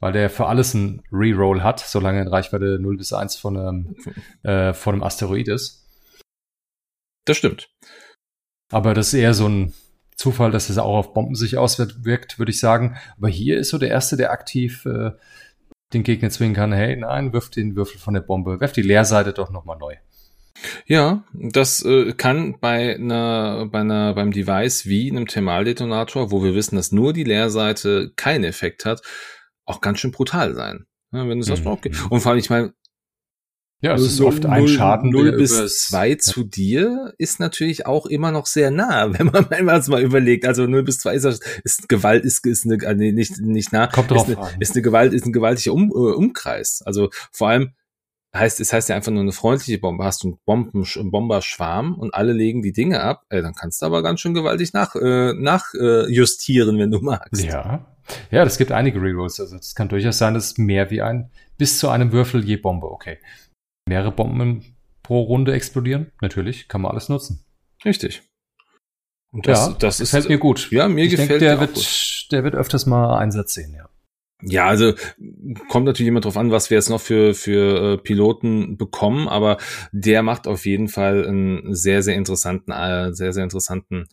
Weil 0.00 0.12
der 0.12 0.30
für 0.30 0.46
alles 0.46 0.74
einen 0.74 1.00
Reroll 1.12 1.62
hat, 1.62 1.78
solange 1.78 2.18
er 2.18 2.22
in 2.22 2.28
Reichweite 2.28 2.80
0 2.80 2.96
bis 2.96 3.12
1 3.12 3.36
von 3.36 3.56
einem, 3.56 3.96
äh, 4.42 4.74
von 4.74 4.94
einem 4.94 5.04
Asteroid 5.04 5.46
ist. 5.46 5.86
Das 7.24 7.36
stimmt. 7.36 7.70
Aber 8.72 8.94
das 8.94 9.08
ist 9.08 9.14
eher 9.14 9.34
so 9.34 9.46
ein 9.48 9.74
Zufall, 10.22 10.52
dass 10.52 10.68
es 10.68 10.78
auch 10.78 10.96
auf 10.96 11.14
Bomben 11.14 11.34
sich 11.34 11.58
auswirkt, 11.58 12.38
würde 12.38 12.52
ich 12.52 12.60
sagen. 12.60 12.96
Aber 13.16 13.28
hier 13.28 13.58
ist 13.58 13.70
so 13.70 13.78
der 13.78 13.88
Erste, 13.88 14.16
der 14.16 14.30
aktiv 14.30 14.86
äh, 14.86 15.10
den 15.92 16.04
Gegner 16.04 16.30
zwingen 16.30 16.54
kann, 16.54 16.72
hey, 16.72 16.96
nein, 16.96 17.32
wirf 17.32 17.50
den 17.50 17.74
Würfel 17.74 17.98
von 17.98 18.14
der 18.14 18.20
Bombe, 18.20 18.60
werf 18.60 18.72
die 18.72 18.82
Leerseite 18.82 19.32
doch 19.32 19.50
nochmal 19.50 19.78
neu. 19.78 19.96
Ja, 20.86 21.24
das 21.32 21.84
äh, 21.84 22.12
kann 22.12 22.60
bei 22.60 22.94
einer, 22.94 23.66
bei 23.66 23.80
einer, 23.80 24.14
beim 24.14 24.30
Device 24.30 24.86
wie 24.86 25.10
einem 25.10 25.26
Thermaldetonator, 25.26 26.30
wo 26.30 26.44
wir 26.44 26.54
wissen, 26.54 26.76
dass 26.76 26.92
nur 26.92 27.12
die 27.12 27.24
Leerseite 27.24 28.12
keinen 28.14 28.44
Effekt 28.44 28.84
hat, 28.84 29.02
auch 29.64 29.80
ganz 29.80 29.98
schön 29.98 30.12
brutal 30.12 30.54
sein. 30.54 30.86
Ja, 31.10 31.28
wenn 31.28 31.40
es 31.40 31.48
das 31.48 31.64
mhm. 31.64 31.80
geht. 31.80 32.00
Und 32.10 32.20
vor 32.20 32.30
allem, 32.30 32.38
ich 32.38 32.48
meine, 32.48 32.74
ja, 33.82 33.94
es 33.94 34.02
ist 34.02 34.20
oft 34.20 34.46
ein 34.46 34.68
Schaden. 34.68 35.10
0 35.10 35.32
bis 35.32 35.88
2 35.88 36.08
ja. 36.08 36.18
zu 36.18 36.44
dir 36.44 37.14
ist 37.18 37.40
natürlich 37.40 37.84
auch 37.84 38.06
immer 38.06 38.30
noch 38.30 38.46
sehr 38.46 38.70
nah, 38.70 39.12
wenn 39.18 39.26
man 39.26 39.50
einmal 39.50 39.82
mal 39.88 40.00
überlegt. 40.00 40.46
Also 40.46 40.66
0 40.66 40.84
bis 40.84 41.00
2 41.00 41.14
ist, 41.14 41.44
ist 41.64 41.88
Gewalt, 41.88 42.24
ist, 42.24 42.46
ist 42.46 42.64
eine, 42.64 42.76
äh, 42.76 42.94
nicht, 42.94 43.40
nicht 43.40 43.72
nah. 43.72 43.88
Kommt 43.88 44.12
drauf 44.12 44.28
ist 44.28 44.36
eine, 44.36 44.46
an. 44.46 44.60
Ist 44.60 44.76
eine 44.76 44.82
Gewalt, 44.82 45.12
ist 45.12 45.26
ein 45.26 45.32
gewaltiger 45.32 45.74
um, 45.74 45.90
äh, 45.90 46.14
Umkreis. 46.14 46.82
Also 46.86 47.10
vor 47.32 47.48
allem 47.48 47.72
heißt, 48.32 48.60
es 48.60 48.72
heißt 48.72 48.88
ja 48.88 48.94
einfach 48.94 49.10
nur 49.10 49.22
eine 49.22 49.32
freundliche 49.32 49.80
Bombe. 49.80 50.04
Hast 50.04 50.22
du 50.22 50.28
einen, 50.28 50.38
Bomben, 50.44 50.86
einen 50.96 51.10
Bomberschwarm 51.10 51.96
und 51.96 52.14
alle 52.14 52.32
legen 52.32 52.62
die 52.62 52.72
Dinge 52.72 53.02
ab, 53.02 53.24
ey, 53.30 53.42
dann 53.42 53.54
kannst 53.54 53.82
du 53.82 53.86
aber 53.86 54.04
ganz 54.04 54.20
schön 54.20 54.32
gewaltig 54.32 54.72
nach, 54.72 54.94
äh, 54.94 55.34
nach 55.34 55.74
äh, 55.74 56.08
justieren, 56.08 56.78
wenn 56.78 56.92
du 56.92 57.00
magst. 57.00 57.42
Ja. 57.42 57.84
Ja, 58.30 58.44
das 58.44 58.58
gibt 58.58 58.70
einige 58.70 59.00
Rerolls. 59.00 59.40
Also 59.40 59.56
es 59.56 59.74
kann 59.74 59.88
durchaus 59.88 60.18
sein, 60.18 60.34
dass 60.34 60.56
mehr 60.56 60.90
wie 60.90 61.02
ein 61.02 61.30
bis 61.58 61.78
zu 61.78 61.88
einem 61.88 62.12
Würfel 62.12 62.44
je 62.44 62.56
Bombe. 62.56 62.90
Okay 62.90 63.18
mehrere 63.88 64.12
Bomben 64.12 64.76
pro 65.02 65.22
Runde 65.22 65.52
explodieren. 65.52 66.12
Natürlich, 66.20 66.68
kann 66.68 66.80
man 66.80 66.92
alles 66.92 67.08
nutzen. 67.08 67.44
Richtig. 67.84 68.22
Und 69.32 69.46
das, 69.48 69.68
ja, 69.68 69.76
das 69.78 69.98
gefällt 69.98 70.24
ist, 70.24 70.28
mir 70.28 70.38
gut. 70.38 70.70
Ja, 70.70 70.88
mir 70.88 71.04
ich 71.04 71.10
gefällt 71.10 71.30
denk, 71.30 71.40
der 71.40 71.60
wird, 71.60 71.74
gut. 71.74 72.28
der 72.30 72.44
wird 72.44 72.54
öfters 72.54 72.86
mal 72.86 73.16
Einsatz 73.18 73.54
sehen, 73.54 73.74
ja. 73.74 73.88
Ja, 74.44 74.66
also 74.66 74.92
kommt 75.68 75.86
natürlich 75.86 76.08
immer 76.08 76.20
drauf 76.20 76.36
an, 76.36 76.50
was 76.50 76.68
wir 76.68 76.76
jetzt 76.76 76.90
noch 76.90 77.00
für 77.00 77.32
für 77.32 77.92
äh, 77.92 77.98
Piloten 77.98 78.76
bekommen, 78.76 79.28
aber 79.28 79.58
der 79.92 80.22
macht 80.22 80.48
auf 80.48 80.66
jeden 80.66 80.88
Fall 80.88 81.24
einen 81.26 81.74
sehr 81.74 82.02
sehr 82.02 82.16
interessanten 82.16 82.72
äh, 82.72 83.12
sehr 83.14 83.32
sehr 83.32 83.44
interessanten 83.44 84.08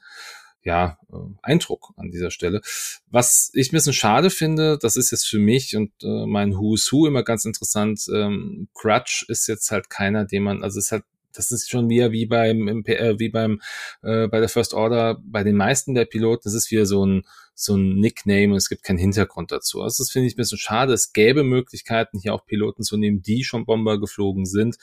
ja, 0.64 0.98
äh, 1.12 1.16
Eindruck 1.42 1.94
an 1.98 2.12
dieser 2.12 2.32
Stelle. 2.32 2.62
Was 3.08 3.52
ich 3.54 3.72
ein 3.72 3.76
bisschen 3.76 3.94
schade 3.94 4.30
finde, 4.30 4.78
das 4.78 4.96
ist 4.96 5.12
jetzt 5.12 5.28
für 5.28 5.40
mich 5.40 5.76
und 5.76 5.92
äh, 6.04 6.26
mein 6.26 6.58
Who's 6.58 6.92
Who 6.92 7.08
immer 7.08 7.24
ganz 7.24 7.46
interessant. 7.46 8.06
Ähm, 8.14 8.68
Crutch 8.74 9.26
ist 9.30 9.48
jetzt 9.48 9.72
halt 9.72 9.90
keiner, 9.90 10.26
den 10.26 10.44
man, 10.44 10.64
also 10.64 10.80
ist 10.80 10.92
halt 10.92 11.04
das 11.34 11.52
ist 11.52 11.70
schon 11.70 11.90
wieder 11.90 12.12
wie 12.12 12.26
beim 12.26 12.84
äh, 12.86 13.20
wie 13.20 13.30
beim 13.30 13.62
äh, 14.02 14.28
bei 14.28 14.40
der 14.40 14.50
First 14.50 14.74
Order 14.74 15.22
bei 15.24 15.44
den 15.44 15.56
meisten 15.56 15.94
der 15.94 16.06
Piloten 16.06 16.42
das 16.44 16.56
ist 16.56 16.72
wieder 16.72 16.88
so 16.88 17.06
ein 17.06 17.24
so 17.60 17.76
ein 17.76 18.00
Nickname 18.00 18.52
und 18.52 18.56
es 18.56 18.70
gibt 18.70 18.84
keinen 18.84 18.98
Hintergrund 18.98 19.52
dazu. 19.52 19.82
Also 19.82 20.02
das 20.02 20.12
finde 20.12 20.28
ich 20.28 20.36
ein 20.36 20.38
bisschen 20.38 20.58
schade. 20.58 20.94
Es 20.94 21.12
gäbe 21.12 21.44
Möglichkeiten, 21.44 22.20
hier 22.20 22.34
auch 22.34 22.46
Piloten 22.46 22.84
zu 22.84 22.96
nehmen, 22.96 23.22
die 23.22 23.44
schon 23.44 23.66
Bomber 23.66 24.00
geflogen 24.00 24.46
sind. 24.46 24.78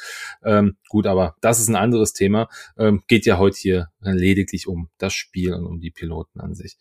Ähm, 0.44 0.76
gut, 0.88 1.06
aber 1.06 1.36
das 1.40 1.58
ist 1.58 1.68
ein 1.68 1.76
anderes 1.76 2.12
Thema. 2.12 2.48
Ähm, 2.76 3.02
geht 3.08 3.24
ja 3.24 3.38
heute 3.38 3.58
hier 3.58 3.88
lediglich 4.02 4.68
um 4.68 4.90
das 4.98 5.14
Spiel 5.14 5.54
und 5.54 5.64
um 5.64 5.80
die 5.80 5.90
Piloten 5.90 6.40
an 6.40 6.54
sich. 6.54 6.76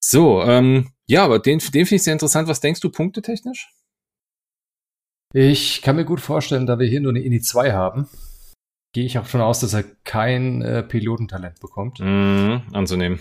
So, 0.00 0.42
ähm, 0.42 0.92
ja, 1.08 1.24
aber 1.24 1.40
den, 1.40 1.58
den 1.58 1.84
finde 1.84 1.96
ich 1.96 2.02
sehr 2.04 2.12
interessant. 2.12 2.48
Was 2.48 2.60
denkst 2.60 2.80
du 2.80 2.90
punktetechnisch? 2.90 3.72
Ich 5.34 5.82
kann 5.82 5.96
mir 5.96 6.04
gut 6.04 6.20
vorstellen, 6.20 6.66
da 6.66 6.78
wir 6.78 6.86
hier 6.86 7.00
nur 7.00 7.12
eine 7.12 7.20
INI 7.20 7.40
2 7.40 7.72
haben, 7.72 8.08
gehe 8.94 9.04
ich 9.04 9.18
auch 9.18 9.26
schon 9.26 9.40
aus, 9.40 9.60
dass 9.60 9.74
er 9.74 9.82
kein 10.04 10.62
äh, 10.62 10.82
Pilotentalent 10.82 11.60
bekommt. 11.60 11.98
Mm, 12.00 12.58
anzunehmen. 12.72 13.18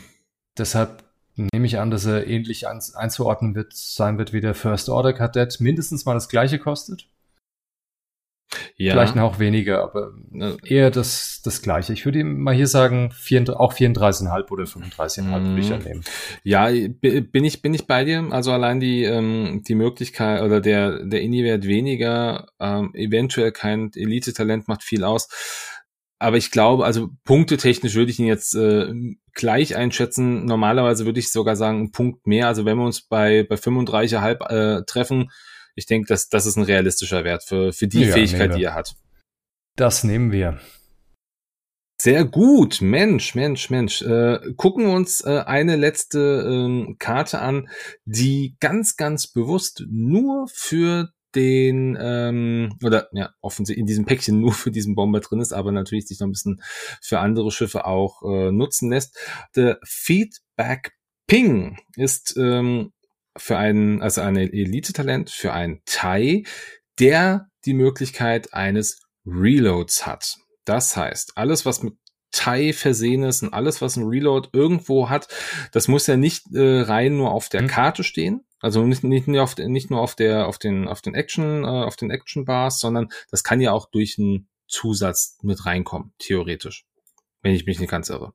Deshalb 0.57 1.06
nehme 1.37 1.65
ich 1.65 1.79
an, 1.79 1.91
dass 1.91 2.05
er 2.05 2.27
ähnlich 2.27 2.67
ein, 2.67 2.81
einzuordnen 2.95 3.55
wird, 3.55 3.73
sein 3.73 4.17
wird 4.17 4.33
wie 4.33 4.41
der 4.41 4.55
First 4.55 4.89
Order 4.89 5.13
Kadett, 5.13 5.59
mindestens 5.59 6.05
mal 6.05 6.13
das 6.13 6.29
gleiche 6.29 6.59
kostet. 6.59 7.07
Ja. 8.77 8.93
Vielleicht 8.93 9.15
noch 9.15 9.39
weniger, 9.39 9.83
aber 9.83 10.13
eher 10.63 10.89
das, 10.89 11.41
das 11.43 11.61
gleiche. 11.61 11.91
Ich 11.93 12.05
würde 12.05 12.19
ihm 12.19 12.39
mal 12.39 12.53
hier 12.53 12.67
sagen, 12.67 13.11
4, 13.11 13.59
auch 13.59 13.73
34,5 13.73 14.51
oder 14.51 14.63
35,5 14.63 15.21
mm. 15.21 15.45
würde 15.45 15.59
ich 15.59 15.73
annehmen. 15.73 16.03
Ja, 16.43 16.69
bin 16.69 17.43
ich, 17.43 17.61
bin 17.61 17.73
ich 17.73 17.87
bei 17.87 18.05
dir. 18.05 18.25
Also 18.31 18.53
allein 18.53 18.79
die, 18.79 19.03
ähm, 19.03 19.63
die 19.67 19.75
Möglichkeit 19.75 20.41
oder 20.41 20.61
der, 20.61 21.03
der 21.03 21.21
Indie-Wert 21.21 21.65
weniger, 21.65 22.47
ähm, 22.59 22.91
eventuell 22.93 23.51
kein 23.51 23.91
Elite-Talent 23.93 24.67
macht 24.67 24.83
viel 24.83 25.03
aus 25.03 25.27
aber 26.19 26.37
ich 26.37 26.51
glaube, 26.51 26.85
also 26.85 27.09
punktetechnisch 27.23 27.95
würde 27.95 28.11
ich 28.11 28.19
ihn 28.19 28.25
jetzt 28.25 28.55
äh, 28.55 28.93
gleich 29.33 29.75
einschätzen. 29.75 30.45
Normalerweise 30.45 31.05
würde 31.05 31.19
ich 31.19 31.31
sogar 31.31 31.55
sagen, 31.55 31.83
ein 31.83 31.91
Punkt 31.91 32.25
mehr. 32.25 32.47
Also 32.47 32.65
wenn 32.65 32.77
wir 32.77 32.85
uns 32.85 33.01
bei, 33.01 33.45
bei 33.47 33.55
35,5 33.55 34.79
äh, 34.79 34.83
treffen, 34.85 35.31
ich 35.75 35.85
denke, 35.85 36.07
dass 36.07 36.29
das 36.29 36.47
ist 36.47 36.57
ein 36.57 36.63
realistischer 36.63 37.23
Wert 37.23 37.43
für, 37.43 37.71
für 37.71 37.87
die 37.87 38.05
ja, 38.05 38.13
Fähigkeit, 38.13 38.55
die 38.55 38.63
er 38.63 38.73
hat. 38.73 38.95
Das 39.75 40.03
nehmen 40.03 40.31
wir. 40.31 40.59
Sehr 41.99 42.25
gut, 42.25 42.81
Mensch, 42.81 43.35
Mensch, 43.35 43.69
Mensch. 43.69 44.01
Äh, 44.01 44.39
gucken 44.55 44.85
wir 44.85 44.93
uns 44.93 45.21
äh, 45.21 45.43
eine 45.45 45.75
letzte 45.75 46.19
äh, 46.89 46.95
Karte 46.99 47.39
an, 47.39 47.69
die 48.05 48.55
ganz, 48.59 48.97
ganz 48.97 49.27
bewusst 49.27 49.83
nur 49.89 50.47
für 50.47 51.11
den 51.37 51.97
ähm, 51.99 52.75
oder 52.83 53.07
ja 53.13 53.29
offensichtlich 53.41 53.81
in 53.81 53.85
diesem 53.85 54.05
Päckchen 54.05 54.41
nur 54.41 54.53
für 54.53 54.71
diesen 54.71 54.95
Bomber 54.95 55.19
drin 55.19 55.39
ist, 55.39 55.53
aber 55.53 55.71
natürlich 55.71 56.07
sich 56.07 56.19
noch 56.19 56.27
ein 56.27 56.31
bisschen 56.31 56.61
für 57.01 57.19
andere 57.19 57.51
Schiffe 57.51 57.85
auch 57.85 58.23
äh, 58.23 58.51
nutzen 58.51 58.89
lässt. 58.89 59.17
Der 59.55 59.79
Feedback 59.85 60.93
Ping 61.27 61.77
ist 61.95 62.35
ähm, 62.37 62.91
für 63.37 63.57
einen 63.57 64.01
also 64.01 64.21
ein 64.21 64.35
Elite-Talent 64.35 65.29
für 65.29 65.53
einen 65.53 65.81
Thai, 65.85 66.43
der 66.99 67.47
die 67.65 67.73
Möglichkeit 67.73 68.53
eines 68.53 69.01
Reloads 69.25 70.05
hat. 70.07 70.37
Das 70.65 70.97
heißt, 70.97 71.33
alles, 71.35 71.65
was 71.65 71.83
mit 71.83 71.93
Thai 72.31 72.73
versehen 72.73 73.23
ist 73.23 73.43
und 73.43 73.53
alles, 73.53 73.81
was 73.81 73.95
ein 73.95 74.07
Reload 74.07 74.49
irgendwo 74.53 75.09
hat, 75.09 75.27
das 75.71 75.87
muss 75.87 76.07
ja 76.07 76.17
nicht 76.17 76.43
äh, 76.53 76.81
rein 76.81 77.17
nur 77.17 77.31
auf 77.31 77.49
der 77.49 77.63
mhm. 77.63 77.67
Karte 77.67 78.03
stehen. 78.03 78.46
Also 78.59 78.83
nicht, 78.83 79.03
nicht, 79.03 79.27
nur, 79.27 79.43
auf, 79.43 79.55
nicht 79.57 79.91
nur 79.91 80.01
auf 80.01 80.15
der, 80.15 80.47
auf 80.47 80.57
den, 80.57 80.87
auf 80.87 81.01
den 81.01 81.13
Action, 81.13 81.63
äh, 81.63 81.67
auf 81.67 81.95
den 81.95 82.09
Action 82.09 82.45
Bars, 82.45 82.79
sondern 82.79 83.09
das 83.29 83.43
kann 83.43 83.61
ja 83.61 83.71
auch 83.71 83.89
durch 83.89 84.17
einen 84.17 84.47
Zusatz 84.67 85.37
mit 85.43 85.65
reinkommen, 85.65 86.13
theoretisch. 86.17 86.85
Wenn 87.41 87.53
ich 87.53 87.65
mich 87.65 87.79
nicht 87.79 87.91
ganz 87.91 88.09
irre. 88.09 88.33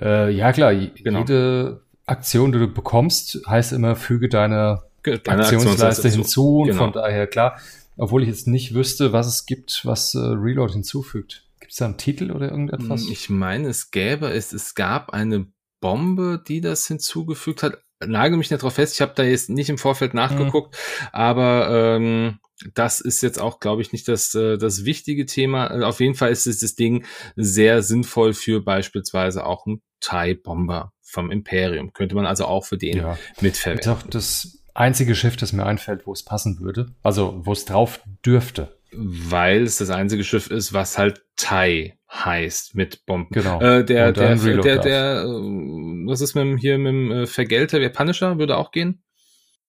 Äh, 0.00 0.30
ja, 0.30 0.52
klar. 0.52 0.74
Genau. 0.74 1.20
Jede 1.20 1.84
Aktion, 2.06 2.52
die 2.52 2.58
du 2.58 2.66
bekommst, 2.68 3.40
heißt 3.46 3.72
immer, 3.72 3.94
füge 3.94 4.28
deine, 4.28 4.82
deine 5.04 5.44
Aktionsleiste 5.44 6.08
hinzu. 6.08 6.58
Und 6.58 6.68
genau. 6.68 6.78
von 6.78 6.92
daher, 6.92 7.26
klar, 7.26 7.60
obwohl 7.96 8.22
ich 8.22 8.28
jetzt 8.28 8.48
nicht 8.48 8.74
wüsste, 8.74 9.12
was 9.12 9.26
es 9.26 9.46
gibt, 9.46 9.82
was 9.84 10.14
äh, 10.14 10.18
Reload 10.18 10.72
hinzufügt. 10.72 11.46
Gibt 11.60 11.72
es 11.72 11.78
da 11.78 11.84
einen 11.84 11.98
Titel 11.98 12.30
oder 12.32 12.50
irgendetwas? 12.50 13.06
Ich 13.08 13.30
meine, 13.30 13.68
es 13.68 13.90
gäbe 13.90 14.30
es, 14.30 14.52
es 14.52 14.74
gab 14.74 15.10
eine 15.10 15.46
Bombe, 15.80 16.42
die 16.46 16.60
das 16.60 16.86
hinzugefügt 16.86 17.62
hat. 17.62 17.78
Nagel 18.04 18.38
mich 18.38 18.50
nicht 18.50 18.62
drauf 18.62 18.74
fest, 18.74 18.94
ich 18.94 19.00
habe 19.00 19.12
da 19.14 19.22
jetzt 19.22 19.50
nicht 19.50 19.68
im 19.68 19.78
Vorfeld 19.78 20.14
nachgeguckt, 20.14 20.74
mhm. 20.74 21.08
aber 21.12 21.96
ähm, 21.96 22.38
das 22.74 23.00
ist 23.00 23.22
jetzt 23.22 23.40
auch, 23.40 23.60
glaube 23.60 23.82
ich, 23.82 23.92
nicht 23.92 24.08
das, 24.08 24.34
äh, 24.34 24.58
das 24.58 24.84
wichtige 24.84 25.26
Thema. 25.26 25.86
Auf 25.86 26.00
jeden 26.00 26.14
Fall 26.14 26.30
ist 26.30 26.46
das 26.46 26.74
Ding 26.74 27.04
sehr 27.36 27.82
sinnvoll 27.82 28.34
für 28.34 28.62
beispielsweise 28.62 29.46
auch 29.46 29.66
einen 29.66 29.82
TIE-Bomber 30.00 30.92
vom 31.02 31.30
Imperium. 31.30 31.92
Könnte 31.92 32.14
man 32.14 32.26
also 32.26 32.44
auch 32.44 32.64
für 32.64 32.76
den 32.76 32.98
ja. 32.98 33.18
mitverwenden. 33.40 33.80
Ist 33.80 33.88
auch 33.88 34.02
das 34.08 34.62
einzige 34.74 35.14
Schiff, 35.14 35.36
das 35.36 35.52
mir 35.52 35.66
einfällt, 35.66 36.06
wo 36.06 36.12
es 36.12 36.24
passen 36.24 36.60
würde. 36.60 36.94
Also, 37.02 37.40
wo 37.44 37.52
es 37.52 37.64
drauf 37.64 38.00
dürfte 38.24 38.79
weil 38.92 39.62
es 39.62 39.78
das 39.78 39.90
einzige 39.90 40.24
Schiff 40.24 40.50
ist, 40.50 40.72
was 40.72 40.98
halt 40.98 41.22
Thai 41.36 41.96
heißt 42.12 42.74
mit 42.74 43.06
Bomben. 43.06 43.32
Genau. 43.32 43.60
Äh, 43.60 43.84
der, 43.84 44.12
der, 44.12 44.34
der, 44.36 44.78
der, 44.78 45.22
äh, 45.22 45.26
was 45.26 46.20
ist 46.20 46.34
mit 46.34 46.42
dem, 46.42 46.56
hier 46.56 46.78
mit 46.78 46.88
dem 46.92 47.12
äh, 47.12 47.26
Vergelter, 47.26 47.78
der 47.78 47.90
Punisher, 47.90 48.38
würde 48.38 48.56
auch 48.56 48.72
gehen? 48.72 49.02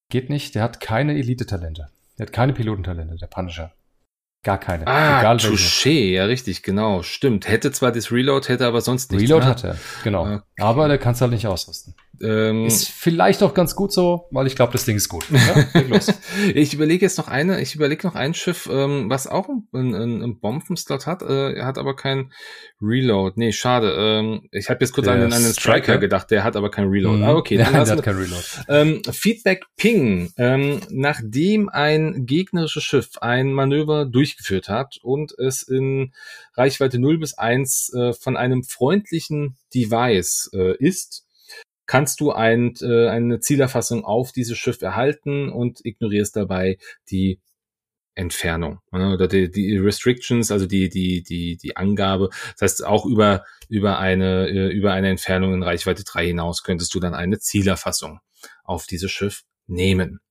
Geht 0.09 0.29
nicht, 0.29 0.55
der 0.55 0.63
hat 0.63 0.79
keine 0.79 1.17
Elite-Talente. 1.17 1.89
Der 2.17 2.25
hat 2.25 2.33
keine 2.33 2.53
Pilotentalente, 2.53 3.15
der 3.15 3.27
Punisher. 3.27 3.71
Gar 4.43 4.57
keine. 4.57 4.87
Ah, 4.87 5.19
Egal 5.19 5.37
Touché, 5.37 6.13
ja 6.13 6.25
richtig, 6.25 6.63
genau, 6.63 7.03
stimmt. 7.03 7.47
Hätte 7.47 7.71
zwar 7.71 7.91
das 7.91 8.11
Reload, 8.11 8.49
hätte 8.49 8.65
aber 8.65 8.81
sonst 8.81 9.11
nichts. 9.11 9.23
Reload 9.23 9.45
mehr. 9.45 9.49
hat 9.51 9.63
er, 9.63 9.77
genau. 10.03 10.23
Okay. 10.23 10.39
Aber 10.59 10.87
der 10.87 10.97
kann 10.97 11.13
es 11.13 11.21
halt 11.21 11.31
nicht 11.31 11.45
ausrüsten. 11.45 11.93
Ähm, 12.23 12.65
ist 12.65 12.89
vielleicht 12.89 13.43
auch 13.43 13.53
ganz 13.53 13.75
gut 13.75 13.91
so, 13.91 14.27
weil 14.31 14.47
ich 14.47 14.55
glaube, 14.55 14.73
das 14.73 14.85
Ding 14.85 14.95
ist 14.95 15.09
gut. 15.09 15.25
Ja, 15.31 15.99
ich 16.53 16.73
überlege 16.73 17.05
jetzt 17.05 17.17
noch 17.17 17.27
eine, 17.27 17.61
ich 17.61 17.75
überlege 17.75 18.05
noch 18.05 18.15
ein 18.15 18.33
Schiff, 18.33 18.69
ähm, 18.71 19.09
was 19.09 19.27
auch 19.27 19.49
einen, 19.49 19.95
einen, 19.95 20.23
einen 20.23 20.39
Bombenslot 20.39 21.07
hat, 21.07 21.23
äh, 21.23 21.53
er 21.53 21.65
hat 21.65 21.77
aber 21.77 21.95
kein 21.95 22.31
Reload. 22.81 23.33
Nee, 23.37 23.51
schade. 23.51 23.95
Ähm, 23.97 24.47
ich 24.51 24.69
habe 24.69 24.79
jetzt 24.81 24.93
kurz 24.93 25.07
an, 25.07 25.21
an 25.21 25.33
einen 25.33 25.53
Striker, 25.53 25.53
Striker, 25.53 25.97
gedacht, 25.97 26.31
der 26.31 26.43
hat 26.43 26.55
aber 26.55 26.71
kein 26.71 26.87
Reload. 26.87 27.17
Mhm. 27.17 27.23
Ah, 27.23 27.33
okay. 27.33 27.57
Dann 27.57 27.73
der 27.85 27.85
hat 27.87 28.03
kein 28.03 28.15
Reload. 28.15 28.43
Ähm, 28.67 29.01
Feedback 29.11 29.65
Ping. 29.77 30.31
Ähm, 30.37 30.81
nachdem 30.89 31.69
ein 31.69 32.25
gegnerisches 32.25 32.83
Schiff 32.83 33.17
ein 33.19 33.53
Manöver 33.53 34.05
durchgeführt 34.05 34.69
hat 34.69 34.97
und 35.01 35.33
es 35.37 35.63
in 35.63 36.13
Reichweite 36.55 36.99
0 36.99 37.17
bis 37.17 37.37
1 37.37 37.93
äh, 37.93 38.13
von 38.13 38.37
einem 38.37 38.63
freundlichen 38.63 39.57
Device 39.73 40.49
äh, 40.53 40.75
ist, 40.77 41.25
kannst 41.91 42.21
du 42.21 42.31
ein, 42.31 42.73
äh, 42.79 43.09
eine 43.09 43.41
Zielerfassung 43.41 44.05
auf 44.05 44.31
dieses 44.31 44.57
Schiff 44.57 44.81
erhalten 44.81 45.49
und 45.49 45.83
ignorierst 45.83 46.37
dabei 46.37 46.77
die 47.09 47.41
Entfernung 48.15 48.79
ne, 48.93 49.13
oder 49.13 49.27
die, 49.27 49.51
die 49.51 49.77
Restrictions, 49.77 50.51
also 50.51 50.67
die 50.67 50.87
die 50.87 51.21
die 51.21 51.57
die 51.57 51.75
Angabe. 51.75 52.29
Das 52.53 52.61
heißt 52.61 52.85
auch 52.85 53.05
über 53.05 53.43
über 53.67 53.99
eine 53.99 54.47
äh, 54.47 54.69
über 54.69 54.93
eine 54.93 55.09
Entfernung 55.09 55.53
in 55.53 55.63
Reichweite 55.63 56.05
3 56.05 56.27
hinaus 56.27 56.63
könntest 56.63 56.95
du 56.95 57.01
dann 57.01 57.13
eine 57.13 57.39
Zielerfassung 57.39 58.21
auf 58.63 58.85
dieses 58.85 59.11
Schiff 59.11 59.43
nehmen. 59.67 60.21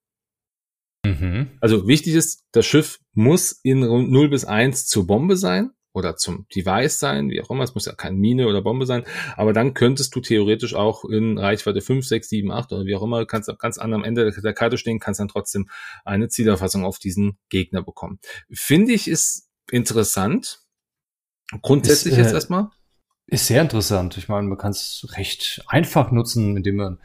Mhm. 1.04 1.58
Also 1.60 1.86
wichtig 1.86 2.14
ist, 2.14 2.42
das 2.52 2.64
Schiff 2.64 3.00
muss 3.12 3.52
in 3.62 3.80
0 3.80 4.30
bis 4.30 4.46
1 4.46 4.86
zur 4.86 5.06
Bombe 5.06 5.36
sein 5.36 5.72
oder 5.92 6.16
zum 6.16 6.46
Device 6.54 6.98
sein, 6.98 7.30
wie 7.30 7.40
auch 7.42 7.50
immer, 7.50 7.64
es 7.64 7.74
muss 7.74 7.86
ja 7.86 7.94
keine 7.94 8.16
Mine 8.16 8.46
oder 8.46 8.62
Bombe 8.62 8.86
sein, 8.86 9.04
aber 9.36 9.52
dann 9.52 9.74
könntest 9.74 10.14
du 10.14 10.20
theoretisch 10.20 10.74
auch 10.74 11.04
in 11.04 11.38
Reichweite 11.38 11.80
5, 11.80 12.06
6, 12.06 12.28
7, 12.28 12.50
8 12.50 12.72
oder 12.72 12.84
wie 12.84 12.94
auch 12.94 13.02
immer, 13.02 13.26
kannst 13.26 13.50
ganz 13.58 13.78
an 13.78 13.92
am 13.92 14.04
Ende 14.04 14.30
der 14.30 14.54
Karte 14.54 14.78
stehen, 14.78 15.00
kannst 15.00 15.20
dann 15.20 15.28
trotzdem 15.28 15.68
eine 16.04 16.28
Zielerfassung 16.28 16.84
auf 16.84 16.98
diesen 16.98 17.38
Gegner 17.48 17.82
bekommen. 17.82 18.20
Finde 18.52 18.92
ich 18.92 19.08
ist 19.08 19.48
interessant. 19.70 20.60
Grundsätzlich 21.62 22.12
ist, 22.12 22.18
äh, 22.18 22.22
jetzt 22.22 22.32
erstmal. 22.32 22.70
Ist 23.26 23.46
sehr 23.46 23.62
interessant. 23.62 24.16
Ich 24.16 24.28
meine, 24.28 24.46
man 24.46 24.58
kann 24.58 24.70
es 24.70 25.06
recht 25.16 25.62
einfach 25.66 26.10
nutzen, 26.10 26.56
indem 26.56 26.76
man 26.76 26.98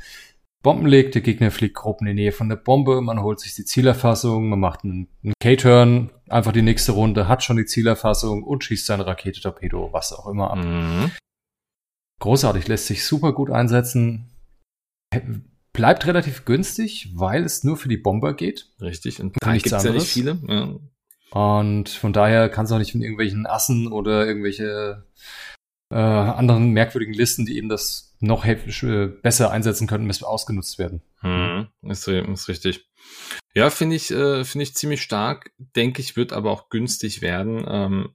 Bomben 0.66 0.88
legt, 0.88 1.14
der 1.14 1.22
Gegner 1.22 1.52
fliegt 1.52 1.76
grob 1.76 2.02
in 2.02 2.08
die 2.08 2.16
Nähe 2.16 2.32
von 2.32 2.50
der 2.50 2.56
Bombe, 2.56 3.00
man 3.00 3.22
holt 3.22 3.40
sich 3.40 3.54
die 3.54 3.66
Zielerfassung, 3.66 4.50
man 4.50 4.60
macht 4.60 4.84
einen, 4.84 5.08
einen 5.24 5.36
K-Turn, 5.40 6.10
einfach 6.28 6.54
die 6.54 6.64
nächste 6.64 6.94
Runde, 6.94 7.28
hat 7.28 7.44
schon 7.44 7.58
die 7.58 7.68
Zielerfassung 7.68 8.42
und 8.42 8.64
schießt 8.64 8.88
seine 8.88 9.06
Rakete, 9.06 9.42
Torpedo, 9.42 9.94
was 9.94 10.12
auch 10.12 10.26
immer 10.26 10.50
ab. 10.50 10.58
Mhm. 10.58 11.12
Großartig, 12.20 12.68
lässt 12.68 12.88
sich 12.88 13.06
super 13.06 13.34
gut 13.34 13.52
einsetzen. 13.52 14.32
Bleibt 15.72 16.08
relativ 16.08 16.46
günstig, 16.46 17.12
weil 17.14 17.44
es 17.44 17.64
nur 17.64 17.78
für 17.78 17.88
die 17.88 17.98
Bomber 17.98 18.34
geht. 18.34 18.72
Richtig, 18.82 19.22
und 19.22 19.38
da 19.40 19.54
gibt 19.54 19.72
es 19.72 19.84
ja 19.84 19.92
nicht 19.92 20.08
viele. 20.08 20.40
Ja. 20.48 20.80
Und 21.30 21.90
von 21.90 22.12
daher 22.12 22.50
kann 22.50 22.66
es 22.66 22.72
auch 22.72 22.80
nicht 22.80 22.94
von 22.94 23.02
irgendwelchen 23.02 23.46
Assen 23.46 23.92
oder 23.92 24.26
irgendwelche 24.26 25.06
äh, 25.92 25.96
anderen 25.96 26.72
merkwürdigen 26.72 27.14
Listen, 27.14 27.46
die 27.46 27.58
eben 27.58 27.70
das 27.70 28.15
noch 28.20 28.46
äh, 28.46 29.08
besser 29.22 29.52
einsetzen 29.52 29.88
könnten, 29.88 30.08
bis 30.08 30.24
ausgenutzt 30.24 30.80
werden. 30.80 31.02
Hm, 31.20 31.68
ist, 31.84 32.08
ist 32.08 32.48
richtig. 32.48 32.88
Ja, 33.54 33.70
finde 33.70 33.96
ich, 33.96 34.12
äh, 34.12 34.44
finde 34.44 34.64
ich 34.64 34.76
ziemlich 34.76 35.02
stark. 35.02 35.52
Denke 35.58 36.02
ich, 36.02 36.16
wird 36.16 36.34
aber 36.34 36.52
auch 36.52 36.70
günstig 36.70 37.22
werden. 37.22 37.66
Ähm, 37.68 38.10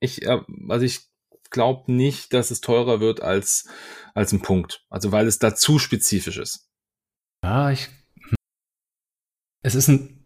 ich, 0.00 0.22
äh, 0.22 0.40
also 0.68 0.84
ich 0.84 1.00
glaube 1.50 1.92
nicht, 1.92 2.32
dass 2.32 2.50
es 2.50 2.60
teurer 2.60 3.00
wird 3.00 3.22
als, 3.22 3.68
als 4.14 4.32
ein 4.32 4.42
Punkt. 4.42 4.84
Also 4.90 5.12
weil 5.12 5.26
es 5.26 5.38
da 5.38 5.54
zu 5.54 5.78
spezifisch 5.78 6.38
ist. 6.38 6.68
Ja, 7.44 7.70
ich. 7.70 7.88
Es 9.62 9.74
ist 9.74 9.88
ein. 9.88 10.18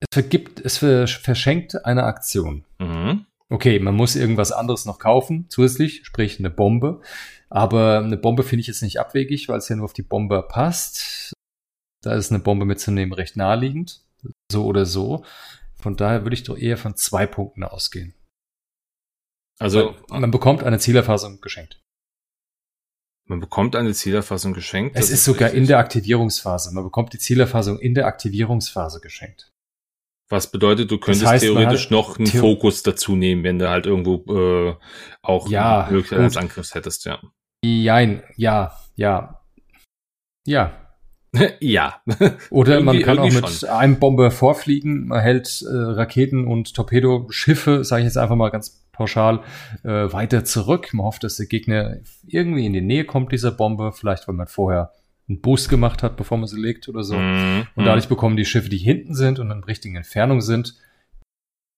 Es 0.00 0.06
vergibt, 0.12 0.60
es 0.60 0.78
verschenkt 0.78 1.84
eine 1.84 2.04
Aktion. 2.04 2.64
Mhm. 2.78 3.26
Okay, 3.50 3.80
man 3.80 3.96
muss 3.96 4.16
irgendwas 4.16 4.52
anderes 4.52 4.86
noch 4.86 4.98
kaufen, 4.98 5.46
zusätzlich, 5.50 6.06
sprich 6.06 6.38
eine 6.38 6.50
Bombe. 6.50 7.02
Aber 7.50 7.98
eine 7.98 8.16
Bombe 8.16 8.44
finde 8.44 8.60
ich 8.60 8.68
jetzt 8.68 8.82
nicht 8.82 9.00
abwegig, 9.00 9.48
weil 9.48 9.58
es 9.58 9.68
ja 9.68 9.76
nur 9.76 9.84
auf 9.84 9.92
die 9.92 10.02
Bombe 10.02 10.42
passt. 10.42 11.32
Da 12.02 12.14
ist 12.14 12.30
eine 12.30 12.38
Bombe 12.38 12.64
mitzunehmen 12.64 13.12
recht 13.12 13.36
naheliegend. 13.36 14.04
So 14.50 14.64
oder 14.64 14.86
so. 14.86 15.24
Von 15.74 15.96
daher 15.96 16.24
würde 16.24 16.34
ich 16.34 16.44
doch 16.44 16.56
eher 16.56 16.76
von 16.76 16.96
zwei 16.96 17.26
Punkten 17.26 17.64
ausgehen. 17.64 18.14
Also 19.58 19.94
weil 20.08 20.20
man 20.20 20.30
bekommt 20.30 20.62
eine 20.62 20.78
Zielerfassung 20.78 21.40
geschenkt. 21.40 21.80
Man 23.28 23.40
bekommt 23.40 23.76
eine 23.76 23.92
Zielerfassung 23.92 24.54
geschenkt. 24.54 24.96
Es 24.96 25.10
ist, 25.10 25.24
sogar 25.24 25.48
richtig. 25.48 25.60
in 25.60 25.66
der 25.68 25.78
Aktivierungsphase. 25.78 26.72
Man 26.72 26.84
bekommt 26.84 27.12
die 27.12 27.18
Zielerfassung 27.18 27.78
in 27.78 27.94
der 27.94 28.06
Aktivierungsphase 28.06 29.00
geschenkt. 29.00 29.52
Was 30.28 30.50
bedeutet, 30.50 30.90
du 30.90 30.98
könntest 30.98 31.24
das 31.24 31.30
heißt, 31.30 31.44
theoretisch 31.44 31.90
noch 31.90 32.18
einen 32.18 32.26
Theo 32.26 32.40
Fokus 32.40 32.82
dazu 32.82 33.16
nehmen, 33.16 33.42
wenn 33.42 33.58
du 33.58 33.68
halt 33.68 33.86
irgendwo 33.86 34.24
äh, 34.32 34.76
auch 35.22 35.48
ja, 35.48 35.88
Möglichkeit 35.90 36.20
als 36.20 36.36
Angriffs 36.36 36.74
hättest, 36.74 37.04
ja. 37.04 37.20
Jein, 37.64 38.22
ja, 38.36 38.72
ja. 38.96 39.40
Ja. 40.46 40.76
ja. 41.60 42.00
Oder 42.50 42.80
man 42.80 43.00
kann 43.02 43.18
auch 43.18 43.30
mit 43.30 43.48
schon. 43.48 43.68
einem 43.68 43.98
Bomber 43.98 44.30
vorfliegen, 44.30 45.08
man 45.08 45.20
hält 45.20 45.62
äh, 45.62 45.74
Raketen 45.74 46.46
und 46.46 46.74
Torpedoschiffe, 46.74 47.84
sage 47.84 48.02
ich 48.02 48.06
jetzt 48.06 48.18
einfach 48.18 48.36
mal 48.36 48.50
ganz 48.50 48.84
pauschal, 48.92 49.40
äh, 49.84 50.12
weiter 50.12 50.44
zurück. 50.44 50.92
Man 50.92 51.06
hofft, 51.06 51.24
dass 51.24 51.36
der 51.36 51.46
Gegner 51.46 51.98
irgendwie 52.26 52.66
in 52.66 52.72
die 52.72 52.80
Nähe 52.80 53.04
kommt 53.04 53.32
dieser 53.32 53.52
Bombe, 53.52 53.92
vielleicht 53.92 54.26
weil 54.26 54.34
man 54.34 54.46
vorher 54.46 54.92
einen 55.28 55.40
Boost 55.40 55.68
gemacht 55.68 56.02
hat, 56.02 56.16
bevor 56.16 56.38
man 56.38 56.48
sie 56.48 56.60
legt 56.60 56.88
oder 56.88 57.04
so. 57.04 57.16
Mm, 57.16 57.66
und 57.76 57.84
dadurch 57.84 58.08
bekommen 58.08 58.36
die 58.36 58.44
Schiffe, 58.44 58.68
die 58.68 58.78
hinten 58.78 59.14
sind 59.14 59.38
und 59.38 59.50
in 59.50 59.62
richtigen 59.62 59.96
Entfernung 59.96 60.40
sind, 60.40 60.74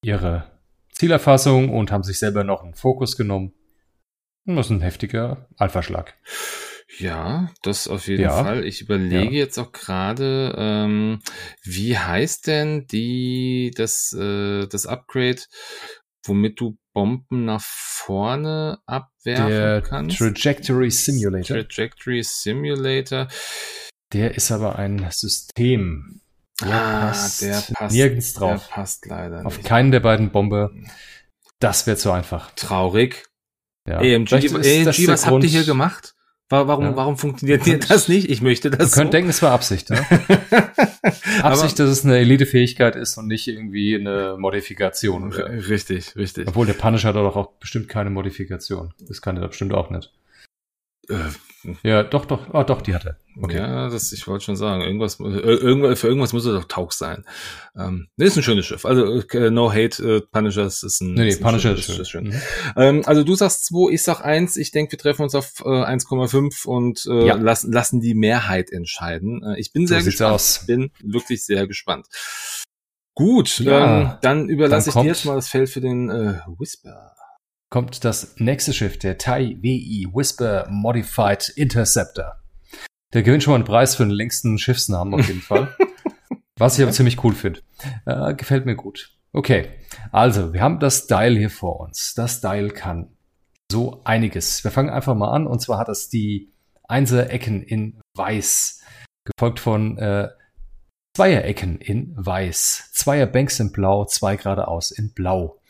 ihre 0.05 0.45
Zielerfassung 0.91 1.69
und 1.69 1.93
haben 1.93 2.03
sich 2.03 2.19
selber 2.19 2.45
noch 2.45 2.65
einen 2.65 2.75
Fokus 2.75 3.17
genommen. 3.17 3.53
Und 4.45 4.57
das 4.57 4.67
ist 4.67 4.71
ein 4.71 4.81
heftiger 4.83 5.49
Alpha-Schlag. 5.57 6.15
Ja, 6.99 7.51
das 7.63 7.89
auf 7.89 8.07
jeden 8.07 8.23
ja. 8.23 8.43
Fall. 8.45 8.65
Ich 8.65 8.83
überlege 8.83 9.33
ja. 9.33 9.39
jetzt 9.39 9.59
auch 9.59 9.73
gerade, 9.73 10.55
ähm, 10.59 11.21
wie 11.63 11.97
heißt 11.97 12.47
denn 12.47 12.87
die 12.87 13.73
das 13.75 14.13
äh, 14.13 14.67
das 14.67 14.87
Upgrade, 14.87 15.41
womit 16.25 16.61
du 16.61 16.77
Bomben 16.93 17.47
nach 17.47 17.63
vorne 17.63 18.79
abwerfen 18.87 19.49
Der 19.49 19.81
kannst? 19.81 20.19
Trajectory 20.19 20.91
Simulator. 20.91 21.67
Trajectory 21.67 22.23
Simulator. 22.23 23.29
Der 24.13 24.35
ist 24.35 24.51
aber 24.51 24.77
ein 24.77 25.07
System. 25.11 26.21
Der 26.61 26.75
ah, 26.75 27.01
passt 27.07 27.43
der 27.43 27.63
passt 27.73 27.95
nirgends 27.95 28.35
drauf. 28.35 28.69
Der 28.69 28.75
passt 28.75 29.07
leider. 29.07 29.47
Auf 29.47 29.57
nicht. 29.57 29.67
keinen 29.67 29.91
der 29.91 30.01
beiden 30.01 30.31
Bombe. 30.31 30.71
Das 31.59 31.87
wird 31.87 31.99
so 31.99 32.13
einfach. 32.13 32.51
Traurig. 32.55 33.25
Ja. 33.87 33.99
AMG, 33.99 34.33
AMG 34.33 35.09
was 35.09 35.27
habt 35.27 35.45
ihr 35.45 35.51
hier 35.51 35.65
gemacht? 35.65 36.15
Warum, 36.49 36.85
ja. 36.85 36.97
warum 36.97 37.17
funktioniert 37.17 37.65
dir 37.65 37.79
das 37.79 38.09
nicht? 38.09 38.29
Ich 38.29 38.43
möchte 38.43 38.71
das. 38.71 38.79
Man 38.79 38.89
so. 38.89 38.97
könnte 38.97 39.11
denken, 39.13 39.31
es 39.31 39.41
war 39.41 39.53
Absicht. 39.53 39.89
Ne? 39.89 40.05
Absicht, 41.43 41.79
dass 41.79 41.89
es 41.89 42.05
eine 42.05 42.19
Elite-Fähigkeit 42.19 42.95
ist 42.95 43.17
und 43.17 43.27
nicht 43.27 43.49
irgendwie 43.49 43.95
eine 43.95 44.37
Modifikation. 44.39 45.29
Oder? 45.33 45.49
Richtig, 45.49 46.15
richtig. 46.15 46.49
Obwohl 46.49 46.67
der 46.67 46.75
Punisher 46.75 47.09
hat 47.09 47.17
doch 47.17 47.37
auch 47.37 47.53
bestimmt 47.53 47.89
keine 47.89 48.11
Modifikation. 48.11 48.93
Das 49.09 49.23
kann 49.23 49.39
er 49.39 49.49
bestimmt 49.49 49.73
auch 49.73 49.89
nicht. 49.89 50.13
Äh, 51.13 51.79
ja, 51.85 52.03
doch, 52.03 52.25
doch, 52.25 52.49
oh, 52.53 52.63
doch, 52.65 52.83
die 52.83 52.95
hat 52.95 53.07
er. 53.07 53.19
Okay. 53.41 53.57
Ja, 53.57 53.89
das, 53.89 54.13
ich 54.13 54.27
wollte 54.27 54.45
schon 54.45 54.57
sagen, 54.57 54.83
irgendwas, 54.83 55.21
äh, 55.21 55.25
irgendwas, 55.25 56.01
für 56.01 56.09
irgendwas 56.09 56.33
muss 56.33 56.45
er 56.45 56.55
doch 56.55 56.65
taug 56.65 56.93
sein. 56.93 57.25
Ähm, 57.77 58.09
nee, 58.17 58.27
ist 58.27 58.37
ein 58.37 58.43
schönes 58.43 58.67
Schiff. 58.67 58.85
Also, 58.85 59.21
äh, 59.21 59.51
no 59.51 59.71
hate, 59.73 60.03
äh, 60.03 60.21
Punishers 60.21 60.83
ist 60.83 61.01
ein, 61.01 61.15
nee, 61.15 61.23
nee, 61.23 61.29
ist 61.29 61.41
Punisher 61.41 61.73
ist 61.73 61.85
schön. 61.85 62.01
Ist 62.01 62.11
schön. 62.11 62.25
Mhm. 62.25 62.43
Ähm, 62.77 63.03
also, 63.07 63.23
du 63.23 63.35
sagst 63.35 63.67
2, 63.67 63.93
ich 63.93 64.03
sag 64.03 64.23
1. 64.23 64.57
Ich 64.57 64.73
denke, 64.73 64.93
wir 64.93 64.99
treffen 64.99 65.23
uns 65.23 65.35
auf 65.35 65.61
äh, 65.61 65.69
1,5 65.69 66.67
und 66.67 67.07
äh, 67.07 67.27
ja. 67.27 67.37
lassen, 67.37 67.73
lassen 67.73 68.01
die 68.01 68.15
Mehrheit 68.15 68.71
entscheiden. 68.71 69.43
Äh, 69.45 69.61
ich 69.61 69.73
bin 69.73 69.87
so 69.87 69.95
sehr 69.95 70.03
gespannt. 70.03 70.35
Aus. 70.35 70.67
Bin 70.67 70.91
wirklich 71.03 71.45
sehr 71.45 71.67
gespannt. 71.67 72.07
Gut, 73.15 73.59
ja, 73.61 74.01
ähm, 74.01 74.11
dann 74.23 74.49
überlasse 74.49 74.89
ich 74.89 74.95
dir 74.95 75.05
jetzt 75.05 75.27
mal 75.27 75.37
das 75.37 75.49
Feld 75.49 75.69
für 75.69 75.83
den 75.83 76.09
äh, 76.09 76.41
Whisper 76.59 77.15
kommt 77.73 78.05
das 78.05 78.35
nächste 78.37 78.75
Schiff, 78.75 78.99
der 78.99 79.17
Tai 79.17 79.57
WI 79.63 80.07
Whisper 80.13 80.67
Modified 80.69 81.49
Interceptor. 81.57 82.37
Der 83.15 83.23
gewinnt 83.23 83.43
schon 83.43 83.53
mal 83.53 83.57
einen 83.57 83.65
Preis 83.65 83.97
für 83.97 84.05
den 84.05 84.11
längsten 84.11 84.59
Schiffsnamen 84.59 85.15
auf 85.19 85.27
jeden 85.27 85.41
Fall. 85.41 85.75
Was 86.59 86.77
ich 86.77 86.83
aber 86.83 86.93
ziemlich 86.93 87.25
cool 87.25 87.35
finde. 87.35 87.61
Äh, 88.05 88.35
gefällt 88.35 88.67
mir 88.67 88.77
gut. 88.77 89.17
Okay, 89.33 89.71
also 90.11 90.53
wir 90.53 90.61
haben 90.61 90.81
das 90.81 91.07
Dial 91.07 91.35
hier 91.35 91.49
vor 91.49 91.81
uns. 91.81 92.13
Das 92.13 92.43
Dial 92.43 92.69
kann 92.69 93.17
so 93.71 94.03
einiges. 94.05 94.63
Wir 94.65 94.71
fangen 94.71 94.91
einfach 94.91 95.15
mal 95.15 95.31
an 95.31 95.47
und 95.47 95.63
zwar 95.63 95.79
hat 95.79 95.89
es 95.89 96.11
die 96.11 96.53
Einser-Ecken 96.89 97.63
in 97.63 98.03
Weiß, 98.15 98.83
gefolgt 99.25 99.61
von 99.61 99.97
äh, 99.97 100.29
Zweier-Ecken 101.17 101.79
in 101.79 102.13
Weiß, 102.17 102.91
Zweier 102.93 103.25
Banks 103.25 103.61
in 103.61 103.73
Blau, 103.73 104.05
zwei 104.05 104.37
geradeaus 104.37 104.91
in 104.91 105.15
Blau. 105.15 105.62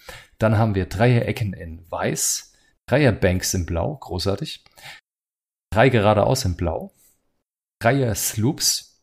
Dann 0.43 0.59
haben 0.59 0.75
wir 0.75 0.87
Dreierecken 0.87 1.53
in 1.53 1.89
Weiß, 1.89 2.53
Dreierbanks 2.89 3.55
in 3.55 3.65
Blau, 3.65 3.97
großartig. 3.97 4.65
Drei 5.73 5.89
geradeaus 5.89 6.45
in 6.45 6.57
Blau, 6.57 6.93
Dreier 7.81 8.17
Sloops, 8.17 9.01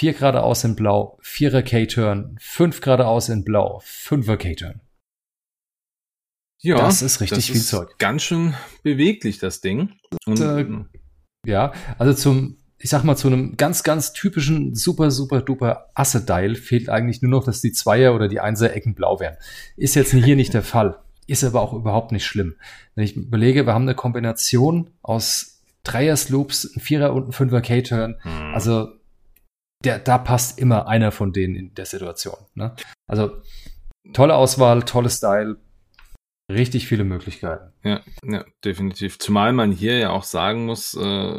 vier 0.00 0.14
geradeaus 0.14 0.64
in 0.64 0.74
Blau, 0.74 1.16
Vierer 1.22 1.62
K-Turn, 1.62 2.36
fünf 2.40 2.80
geradeaus 2.80 3.28
in 3.28 3.44
Blau, 3.44 3.80
Fünfer 3.84 4.36
K-Turn. 4.36 4.80
Ja, 6.60 6.78
das 6.78 7.02
ist 7.02 7.20
richtig 7.20 7.38
das 7.38 7.46
viel 7.46 7.56
ist 7.56 7.68
Zeug. 7.68 7.96
Ganz 7.98 8.24
schön 8.24 8.54
beweglich, 8.82 9.38
das 9.38 9.60
Ding. 9.60 9.96
Und, 10.26 10.40
äh, 10.40 10.66
ja, 11.46 11.72
also 11.98 12.14
zum 12.14 12.58
ich 12.86 12.90
sag 12.90 13.02
mal, 13.02 13.16
zu 13.16 13.26
einem 13.26 13.56
ganz, 13.56 13.82
ganz 13.82 14.12
typischen 14.12 14.76
super, 14.76 15.10
super 15.10 15.42
duper 15.42 15.90
Asse-Dial 15.94 16.54
fehlt 16.54 16.88
eigentlich 16.88 17.20
nur 17.20 17.32
noch, 17.32 17.42
dass 17.42 17.60
die 17.60 17.72
Zweier 17.72 18.14
oder 18.14 18.28
die 18.28 18.38
Einser 18.38 18.76
Ecken 18.76 18.94
blau 18.94 19.18
wären. 19.18 19.36
Ist 19.76 19.96
jetzt 19.96 20.12
hier 20.12 20.36
nicht 20.36 20.54
der 20.54 20.62
Fall. 20.62 20.96
Ist 21.26 21.42
aber 21.42 21.62
auch 21.62 21.72
überhaupt 21.72 22.12
nicht 22.12 22.24
schlimm. 22.24 22.54
Wenn 22.94 23.02
ich 23.02 23.16
überlege, 23.16 23.66
wir 23.66 23.74
haben 23.74 23.82
eine 23.82 23.96
Kombination 23.96 24.90
aus 25.02 25.64
Dreier-Sloops, 25.82 26.76
ein 26.76 26.80
Vierer 26.80 27.12
und 27.12 27.30
ein 27.30 27.32
Fünfer 27.32 27.60
K-Turn. 27.60 28.20
Hm. 28.22 28.54
Also, 28.54 28.90
der, 29.84 29.98
da 29.98 30.16
passt 30.16 30.60
immer 30.60 30.86
einer 30.86 31.10
von 31.10 31.32
denen 31.32 31.56
in 31.56 31.74
der 31.74 31.86
Situation. 31.86 32.38
Ne? 32.54 32.76
Also, 33.08 33.32
tolle 34.12 34.36
Auswahl, 34.36 34.84
tolles 34.84 35.16
Style, 35.16 35.56
richtig 36.50 36.86
viele 36.86 37.04
Möglichkeiten. 37.04 37.72
Ja, 37.82 38.02
ja, 38.24 38.44
definitiv. 38.64 39.18
Zumal 39.18 39.52
man 39.52 39.72
hier 39.72 39.98
ja 39.98 40.10
auch 40.10 40.24
sagen 40.24 40.66
muss, 40.66 40.94
äh, 40.94 41.38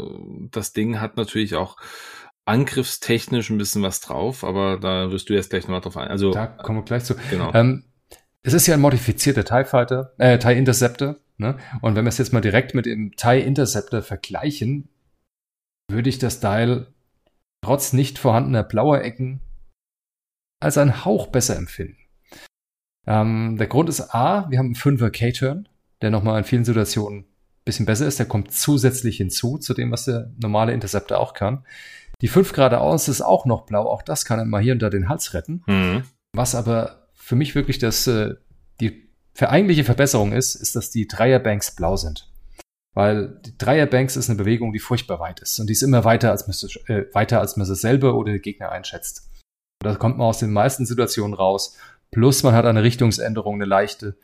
das 0.52 0.74
Ding 0.74 1.00
hat 1.00 1.18
natürlich 1.18 1.56
auch 1.56 1.78
angriffstechnisch 2.46 3.50
ein 3.50 3.58
bisschen 3.58 3.84
was 3.84 4.00
drauf, 4.00 4.44
aber 4.44 4.78
da 4.80 5.12
wirst 5.12 5.30
du 5.30 5.34
jetzt 5.34 5.50
gleich 5.50 5.64
nochmal 5.64 5.82
drauf 5.82 5.98
ein. 5.98 6.08
Also, 6.08 6.32
da 6.32 6.48
kommen 6.48 6.80
wir 6.80 6.84
gleich 6.84 7.04
zu. 7.04 7.16
Genau. 7.30 7.54
Ähm, 7.54 7.84
es 8.44 8.54
ist 8.54 8.68
ja 8.68 8.76
ein 8.76 8.82
modifizierter 8.82 9.44
TIE 9.44 9.66
Fighter, 9.66 10.14
äh, 10.18 10.40
TIE 10.40 10.54
Interceptor, 10.54 11.18
ne? 11.38 11.58
Und 11.82 11.96
wenn 11.96 12.06
wir 12.06 12.10
es 12.10 12.18
jetzt 12.18 12.32
mal 12.32 12.42
direkt 12.42 12.74
mit 12.74 12.86
dem 12.86 13.12
TIE 13.18 13.42
Interceptor 13.42 14.02
vergleichen, 14.02 14.90
würde 15.90 16.10
ich 16.10 16.20
das 16.20 16.40
Dial 16.40 16.88
trotz 17.64 17.92
nicht 17.92 18.20
vorhandener 18.20 18.64
blauer 18.64 19.02
Ecken 19.02 19.42
als 20.62 20.78
einen 20.78 21.04
Hauch 21.06 21.28
besser 21.28 21.58
empfinden. 21.58 21.98
Ähm, 23.08 23.58
der 23.58 23.68
Grund 23.68 23.90
ist 23.90 24.14
A, 24.14 24.50
wir 24.50 24.60
haben 24.60 24.68
einen 24.68 24.76
5er 24.76 25.10
K-Turn, 25.10 25.70
der 26.02 26.12
nochmal 26.12 26.38
in 26.40 26.44
vielen 26.44 26.66
Situationen 26.66 27.22
ein 27.22 27.26
bisschen 27.64 27.86
besser 27.86 28.06
ist. 28.06 28.20
Der 28.20 28.26
kommt 28.26 28.52
zusätzlich 28.52 29.18
hinzu 29.18 29.58
zu 29.58 29.74
dem, 29.74 29.92
was 29.92 30.06
der 30.06 30.32
normale 30.38 30.74
Interceptor 30.74 31.18
auch 31.18 31.34
kann. 31.34 31.66
Die 32.22 32.28
5 32.28 32.52
geradeaus 32.52 33.08
ist 33.08 33.22
auch 33.22 33.46
noch 33.46 33.66
blau, 33.66 33.88
auch 33.88 34.02
das 34.02 34.26
kann 34.26 34.48
mal 34.50 34.62
hier 34.62 34.74
und 34.74 34.82
da 34.82 34.90
den 34.90 35.08
Hals 35.08 35.34
retten. 35.34 35.64
Mhm. 35.68 36.04
Was 36.34 36.56
aber 36.56 37.08
für 37.14 37.36
mich 37.36 37.56
wirklich 37.56 37.80
das, 37.80 38.08
äh, 38.08 38.36
die 38.82 39.08
eigentliche 39.40 39.84
Verbesserung 39.84 40.34
ist, 40.34 40.56
ist, 40.56 40.76
dass 40.76 40.90
die 40.90 41.08
Dreierbanks 41.08 41.76
blau 41.76 41.96
sind. 41.96 42.32
Weil 42.96 43.40
die 43.46 43.56
Dreierbanks 43.56 44.16
ist 44.18 44.30
eine 44.30 44.38
Bewegung, 44.38 44.74
die 44.74 44.80
furchtbar 44.80 45.20
weit 45.20 45.40
ist. 45.42 45.60
Und 45.60 45.68
die 45.68 45.74
ist 45.74 45.84
immer 45.84 46.04
weiter, 46.04 46.32
als 46.32 46.48
man, 46.48 46.56
äh, 46.88 47.06
weiter, 47.14 47.40
als 47.40 47.56
man 47.56 47.68
sie 47.68 47.76
selber 47.76 48.16
oder 48.16 48.32
der 48.32 48.40
Gegner 48.40 48.72
einschätzt. 48.72 49.30
Und 49.84 49.92
da 49.92 49.96
kommt 49.96 50.18
man 50.18 50.26
aus 50.26 50.40
den 50.40 50.52
meisten 50.52 50.88
Situationen 50.88 51.36
raus, 51.36 51.78
Plus 52.12 52.44
man 52.44 52.54
hat 52.54 52.66
eine 52.66 52.84
Richtungsänderung, 52.84 53.56
eine 53.56 53.66
leichte. 53.66 54.18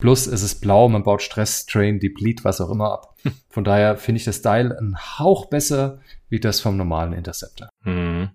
Plus 0.00 0.26
es 0.28 0.42
ist 0.42 0.60
blau, 0.60 0.88
man 0.88 1.02
baut 1.02 1.22
Stress, 1.22 1.66
Train, 1.66 1.98
Deplete, 1.98 2.44
was 2.44 2.60
auch 2.60 2.70
immer 2.70 2.92
ab. 2.92 3.16
Von 3.50 3.64
daher 3.64 3.96
finde 3.96 4.18
ich 4.20 4.24
das 4.24 4.36
Style 4.36 4.78
ein 4.78 4.96
Hauch 5.18 5.46
besser 5.46 6.00
wie 6.28 6.40
das 6.40 6.60
vom 6.60 6.76
normalen 6.76 7.12
Interceptor. 7.12 7.68
Mhm. 7.84 8.30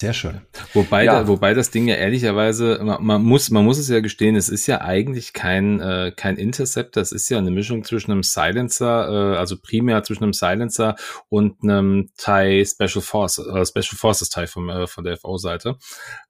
Sehr 0.00 0.14
schön. 0.14 0.40
Wobei, 0.72 1.04
ja. 1.04 1.20
da, 1.20 1.28
wobei 1.28 1.54
das 1.54 1.70
Ding 1.70 1.88
ja 1.88 1.96
ehrlicherweise, 1.96 2.80
man, 2.82 3.04
man, 3.04 3.22
muss, 3.22 3.50
man 3.50 3.64
muss 3.64 3.78
es 3.78 3.88
ja 3.88 4.00
gestehen, 4.00 4.36
es 4.36 4.48
ist 4.48 4.66
ja 4.66 4.80
eigentlich 4.80 5.32
kein, 5.32 5.80
äh, 5.80 6.12
kein 6.14 6.36
Interceptor, 6.36 7.02
es 7.02 7.12
ist 7.12 7.28
ja 7.28 7.38
eine 7.38 7.50
Mischung 7.50 7.84
zwischen 7.84 8.12
einem 8.12 8.22
Silencer, 8.22 9.34
äh, 9.34 9.36
also 9.36 9.56
primär 9.60 10.02
zwischen 10.04 10.24
einem 10.24 10.32
Silencer 10.32 10.96
und 11.28 11.62
einem 11.62 12.10
TIE 12.16 12.64
Special 12.64 13.02
Force, 13.02 13.38
äh, 13.38 13.66
Special 13.66 13.96
Forces 13.96 14.30
TIE 14.30 14.46
vom, 14.46 14.68
äh, 14.70 14.86
von 14.86 15.04
der 15.04 15.16
FO-Seite. 15.16 15.76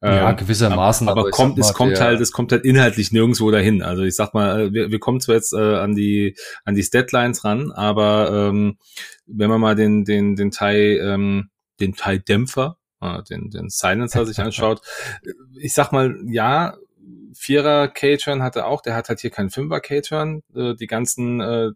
Ähm, 0.03 0.15
ja, 0.15 0.33
gewissermaßen. 0.33 1.09
Aber, 1.09 1.21
aber 1.21 1.31
kommt, 1.31 1.59
es 1.59 1.73
kommt 1.75 2.01
halt, 2.01 2.21
es 2.21 2.33
kommt 2.33 2.53
halt 2.53 2.65
inhaltlich 2.65 3.13
nirgendwo 3.13 3.51
dahin. 3.51 3.83
Also 3.83 4.03
ich 4.03 4.17
sag 4.17 4.35
mal, 4.35 4.61
äh, 4.61 4.73
wir, 4.73 4.91
wir 4.91 4.99
kommen 4.99 5.21
zwar 5.21 5.37
jetzt 5.37 5.53
äh, 5.53 5.77
an 5.77 5.95
die, 5.95 6.37
an 6.65 6.75
die 6.75 6.83
Statlines 6.83 7.45
ran, 7.45 7.71
aber 7.71 8.49
ähm, 8.51 8.79
wenn 9.27 9.51
man 9.51 9.61
mal 9.61 9.75
den, 9.77 10.05
den, 10.05 10.35
den 10.35 10.51
TIE, 10.51 10.97
ähm, 10.97 11.51
den 11.81 11.95
TIE-Dämpfer 11.95 12.79
äh, 13.01 13.23
den, 13.25 13.51
den 13.51 13.69
Silencer 13.69 14.27
sich 14.27 14.39
anschaut. 14.41 14.81
Ich 15.59 15.75
sag 15.75 15.93
mal, 15.93 16.17
ja, 16.27 16.77
Vierer 17.35 17.89
K-Turn 17.89 18.43
hat 18.43 18.57
er 18.57 18.67
auch, 18.67 18.83
der 18.83 18.95
hat 18.95 19.09
halt 19.09 19.21
hier 19.21 19.31
keinen 19.31 19.51
Fünfer 19.51 19.81
K-Turn. 19.81 20.43
Äh, 20.55 20.75
die 20.75 20.87
ganzen, 20.87 21.41
äh, 21.41 21.71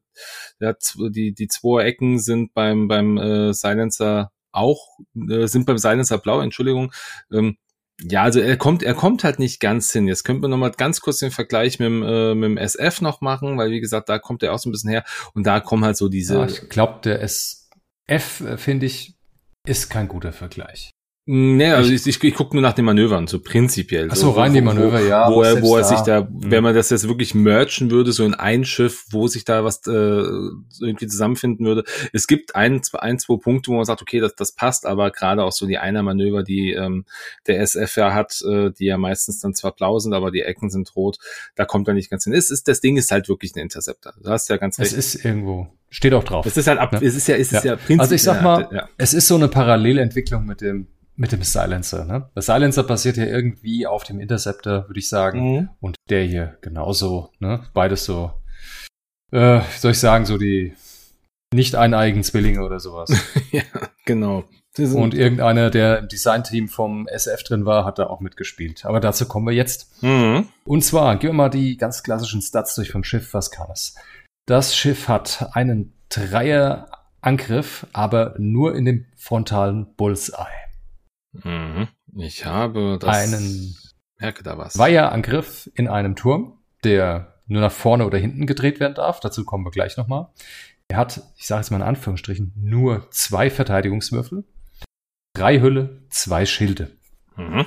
der 0.61 0.71
hat, 0.71 0.95
die, 0.97 1.33
die 1.33 1.49
zwei 1.49 1.85
Ecken 1.85 2.19
sind 2.19 2.55
beim, 2.55 2.89
beim 2.89 3.17
äh, 3.17 3.53
Silencer 3.53 4.31
auch, 4.51 4.99
äh, 5.15 5.47
sind 5.47 5.67
beim 5.67 5.79
Silencer 5.79 6.19
blau, 6.19 6.41
Entschuldigung. 6.41 6.93
Ähm, 7.33 7.57
ja, 8.01 8.23
also 8.23 8.41
er 8.41 8.57
kommt, 8.57 8.83
er 8.83 8.95
kommt 8.95 9.23
halt 9.23 9.39
nicht 9.39 9.61
ganz 9.61 9.93
hin. 9.93 10.09
Jetzt 10.09 10.25
könnte 10.25 10.43
man 10.43 10.51
nochmal 10.51 10.73
ganz 10.73 11.01
kurz 11.01 11.19
den 11.19 11.31
Vergleich 11.31 11.79
mit 11.79 11.87
dem, 11.87 12.03
äh, 12.03 12.35
mit 12.35 12.45
dem 12.45 12.57
SF 12.57 13.01
noch 13.01 13.21
machen, 13.21 13.59
weil 13.59 13.71
wie 13.71 13.81
gesagt, 13.81 14.09
da 14.09 14.19
kommt 14.19 14.43
er 14.43 14.53
auch 14.53 14.59
so 14.59 14.69
ein 14.69 14.73
bisschen 14.73 14.91
her 14.91 15.05
und 15.35 15.47
da 15.47 15.61
kommen 15.61 15.85
halt 15.85 15.97
so 15.97 16.09
diese. 16.09 16.37
Ja, 16.37 16.47
ich 16.47 16.69
glaube, 16.69 17.01
der 17.05 17.23
SF, 17.23 18.41
äh, 18.41 18.57
finde 18.57 18.87
ich, 18.87 19.15
ist 19.65 19.91
kein 19.91 20.09
guter 20.09 20.33
Vergleich. 20.33 20.91
Nee, 21.25 21.71
also 21.71 21.93
ich, 21.93 22.05
ich, 22.05 22.23
ich 22.25 22.35
gucke 22.35 22.57
nur 22.57 22.63
nach 22.63 22.73
den 22.73 22.85
Manövern, 22.85 23.29
so 23.29 23.39
prinzipiell. 23.41 24.09
Ach 24.11 24.17
so, 24.17 24.31
rein 24.33 24.55
die 24.55 24.61
Manöver, 24.61 25.01
wo, 25.01 25.05
ja. 25.07 25.31
Wo 25.31 25.43
er, 25.43 25.63
wo 25.63 25.77
er 25.77 25.85
sich 25.85 26.01
da, 26.01 26.23
Mhm. 26.23 26.51
wenn 26.51 26.65
man 26.65 26.75
das 26.75 26.91
jetzt 26.91 27.07
wirklich 27.07 27.33
merchen 27.33 27.93
würde, 27.93 28.11
so 28.11 28.25
in 28.25 28.35
ein 28.35 28.65
Schiff, 28.65 29.05
wo 29.11 29.29
sich 29.29 29.45
da 29.45 29.63
was 29.63 29.87
äh, 29.87 29.91
irgendwie 29.93 31.07
zusammenfinden 31.07 31.65
würde. 31.65 31.85
Es 32.13 32.27
gibt 32.27 32.57
ein, 32.57 32.83
zwei, 32.83 32.99
ein, 32.99 33.21
zwei 33.21 33.37
Punkte, 33.37 33.71
wo 33.71 33.77
man 33.77 33.85
sagt, 33.85 34.03
okay, 34.03 34.19
das, 34.19 34.35
das 34.35 34.53
passt, 34.57 34.85
aber 34.85 35.13
gerade 35.13 35.45
auch 35.45 35.53
so 35.53 35.65
die 35.67 35.79
einer 35.79 36.03
Manöver, 36.03 36.43
die 36.43 36.73
ähm, 36.73 37.05
der 37.47 37.61
SF 37.61 37.97
ja 37.99 38.13
hat, 38.15 38.41
äh, 38.43 38.73
die 38.73 38.87
ja 38.87 38.99
meistens 38.99 39.39
dann 39.39 39.55
zwar 39.55 39.77
blau 39.77 40.01
sind, 40.01 40.15
aber 40.15 40.33
die 40.33 40.41
Ecken 40.43 40.71
sind 40.71 40.97
rot, 40.97 41.19
da 41.55 41.65
kommt 41.65 41.87
er 41.87 41.95
nicht 41.95 42.11
ganz 42.11 42.25
hin. 42.25 42.33
Es 42.33 42.51
ist, 42.51 42.67
das 42.67 42.81
Ding 42.81 42.97
ist 42.97 43.13
halt 43.13 43.29
wirklich 43.29 43.55
ein 43.55 43.61
Interceptor. 43.61 44.13
Du 44.21 44.29
hast 44.29 44.49
ja 44.49 44.57
ganz 44.57 44.77
Es 44.81 44.87
recht. 44.89 44.99
ist 44.99 45.25
irgendwo, 45.25 45.69
steht 45.89 46.15
auch 46.15 46.25
drauf. 46.25 46.47
Es 46.47 46.57
ist 46.57 46.67
halt 46.67 46.81
ab, 46.81 46.93
Ja. 46.95 47.01
es 47.01 47.15
ist 47.15 47.29
ja, 47.29 47.37
es 47.37 47.53
ist 47.53 47.63
ja, 47.65 47.73
Ja. 47.73 47.77
prinzipiell. 47.77 48.01
Also 48.01 48.15
ich 48.17 48.23
sag 48.25 48.43
mal, 48.43 48.69
ja. 48.73 48.89
es 48.99 49.15
ist 49.15 49.29
so 49.29 49.37
eine 49.37 49.47
Parallelentwicklung 49.47 50.45
mit 50.47 50.61
dem, 50.63 50.89
mit 51.23 51.31
dem 51.31 51.45
Silencer. 51.45 52.05
Ne? 52.05 52.29
Der 52.35 52.43
Silencer 52.43 52.83
basiert 52.83 53.17
ja 53.17 53.25
irgendwie 53.25 53.87
auf 53.87 54.03
dem 54.03 54.19
Interceptor, 54.19 54.89
würde 54.89 54.99
ich 54.99 55.09
sagen. 55.09 55.53
Mhm. 55.53 55.69
Und 55.81 55.95
der 56.11 56.25
hier 56.25 56.59
genauso. 56.63 57.31
Ne? 57.39 57.63
Beides 57.75 58.05
so, 58.05 58.33
äh, 59.31 59.61
wie 59.61 59.79
soll 59.79 59.93
ich 59.93 60.01
sagen, 60.01 60.27
so 60.27 60.37
die 60.37 60.75
nicht 61.55 61.77
eineigen 61.77 62.25
Zwillinge 62.25 62.65
oder 62.65 62.81
sowas. 62.81 63.09
ja, 63.53 63.63
genau. 64.05 64.43
Und 64.77 65.15
irgendeiner, 65.15 65.71
der 65.71 66.01
im 66.01 66.09
Designteam 66.09 66.69
vom 66.69 67.07
SF 67.07 67.45
drin 67.45 67.67
war, 67.67 67.85
hat 67.85 68.01
da 68.01 68.09
auch 68.09 68.19
mitgespielt. 68.19 68.85
Aber 68.85 68.99
dazu 68.99 69.29
kommen 69.29 69.47
wir 69.47 69.55
jetzt. 69.55 70.03
Mhm. 70.03 70.49
Und 70.65 70.83
zwar, 70.83 71.17
gehen 71.19 71.31
wir 71.31 71.35
mal 71.35 71.51
die 71.51 71.77
ganz 71.77 72.03
klassischen 72.03 72.43
Stats 72.43 72.75
durch 72.75 72.91
vom 72.91 73.05
Schiff. 73.05 73.33
Was 73.33 73.53
kann 73.53 73.71
es? 73.71 73.95
Das 74.47 74.75
Schiff 74.75 75.07
hat 75.07 75.51
einen 75.53 75.93
Dreier-Angriff, 76.09 77.87
aber 77.93 78.35
nur 78.39 78.75
in 78.75 78.87
dem 78.87 79.07
frontalen 79.15 79.95
Bullseye. 79.95 80.62
Mhm. 81.33 81.89
Ich 82.17 82.45
habe 82.47 82.99
das. 83.01 83.17
Einen 83.17 83.77
merke 84.19 84.43
da 84.43 84.59
was. 84.59 84.79
Weiher-Angriff 84.79 85.71
in 85.75 85.89
einem 85.89 86.15
Turm, 86.17 86.59
der 86.85 87.41
nur 87.47 87.61
nach 87.61 87.73
vorne 87.73 88.07
oder 88.07 88.19
hinten 88.19 88.47
gedreht 88.47 88.81
werden 88.81 88.95
darf. 88.95 89.21
Dazu 89.21 89.45
kommen 89.45 89.65
wir 89.65 89.71
gleich 89.71 89.97
nochmal. 89.97 90.29
Er 90.89 90.97
hat, 90.99 91.23
ich 91.37 91.47
sage 91.47 91.61
jetzt 91.63 91.71
mal 91.71 91.79
in 91.79 91.83
Anführungsstrichen, 91.83 92.53
nur 92.57 93.11
zwei 93.11 93.51
Verteidigungswürfel, 93.51 94.45
drei 95.35 95.61
Hülle, 95.61 96.03
zwei 96.11 96.45
Schilde. 96.47 96.97
Mhm. 97.37 97.65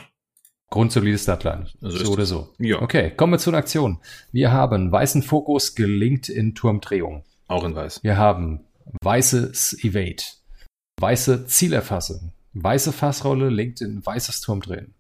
Grundsolides 0.71 1.23
Statline. 1.23 1.67
Also 1.81 2.05
so 2.05 2.11
oder 2.13 2.25
so. 2.25 2.53
Ja, 2.59 2.81
Okay, 2.81 3.11
kommen 3.11 3.33
wir 3.33 3.39
zur 3.39 3.53
Aktion. 3.53 3.99
Wir 4.31 4.51
haben 4.51 4.91
weißen 4.91 5.23
Fokus 5.23 5.75
gelingt 5.75 6.29
in 6.29 6.55
Turmdrehung. 6.55 7.23
auch 7.47 7.63
in 7.63 7.75
weiß. 7.75 8.03
Wir 8.03 8.17
haben 8.17 8.65
weißes 9.01 9.83
Evade, 9.83 10.23
weiße 10.99 11.47
Zielerfassung, 11.47 12.33
weiße 12.55 12.91
Fassrolle 12.91 13.49
linkt 13.49 13.81
in 13.81 14.05
weißes 14.05 14.41
Turmdrehen. 14.41 14.95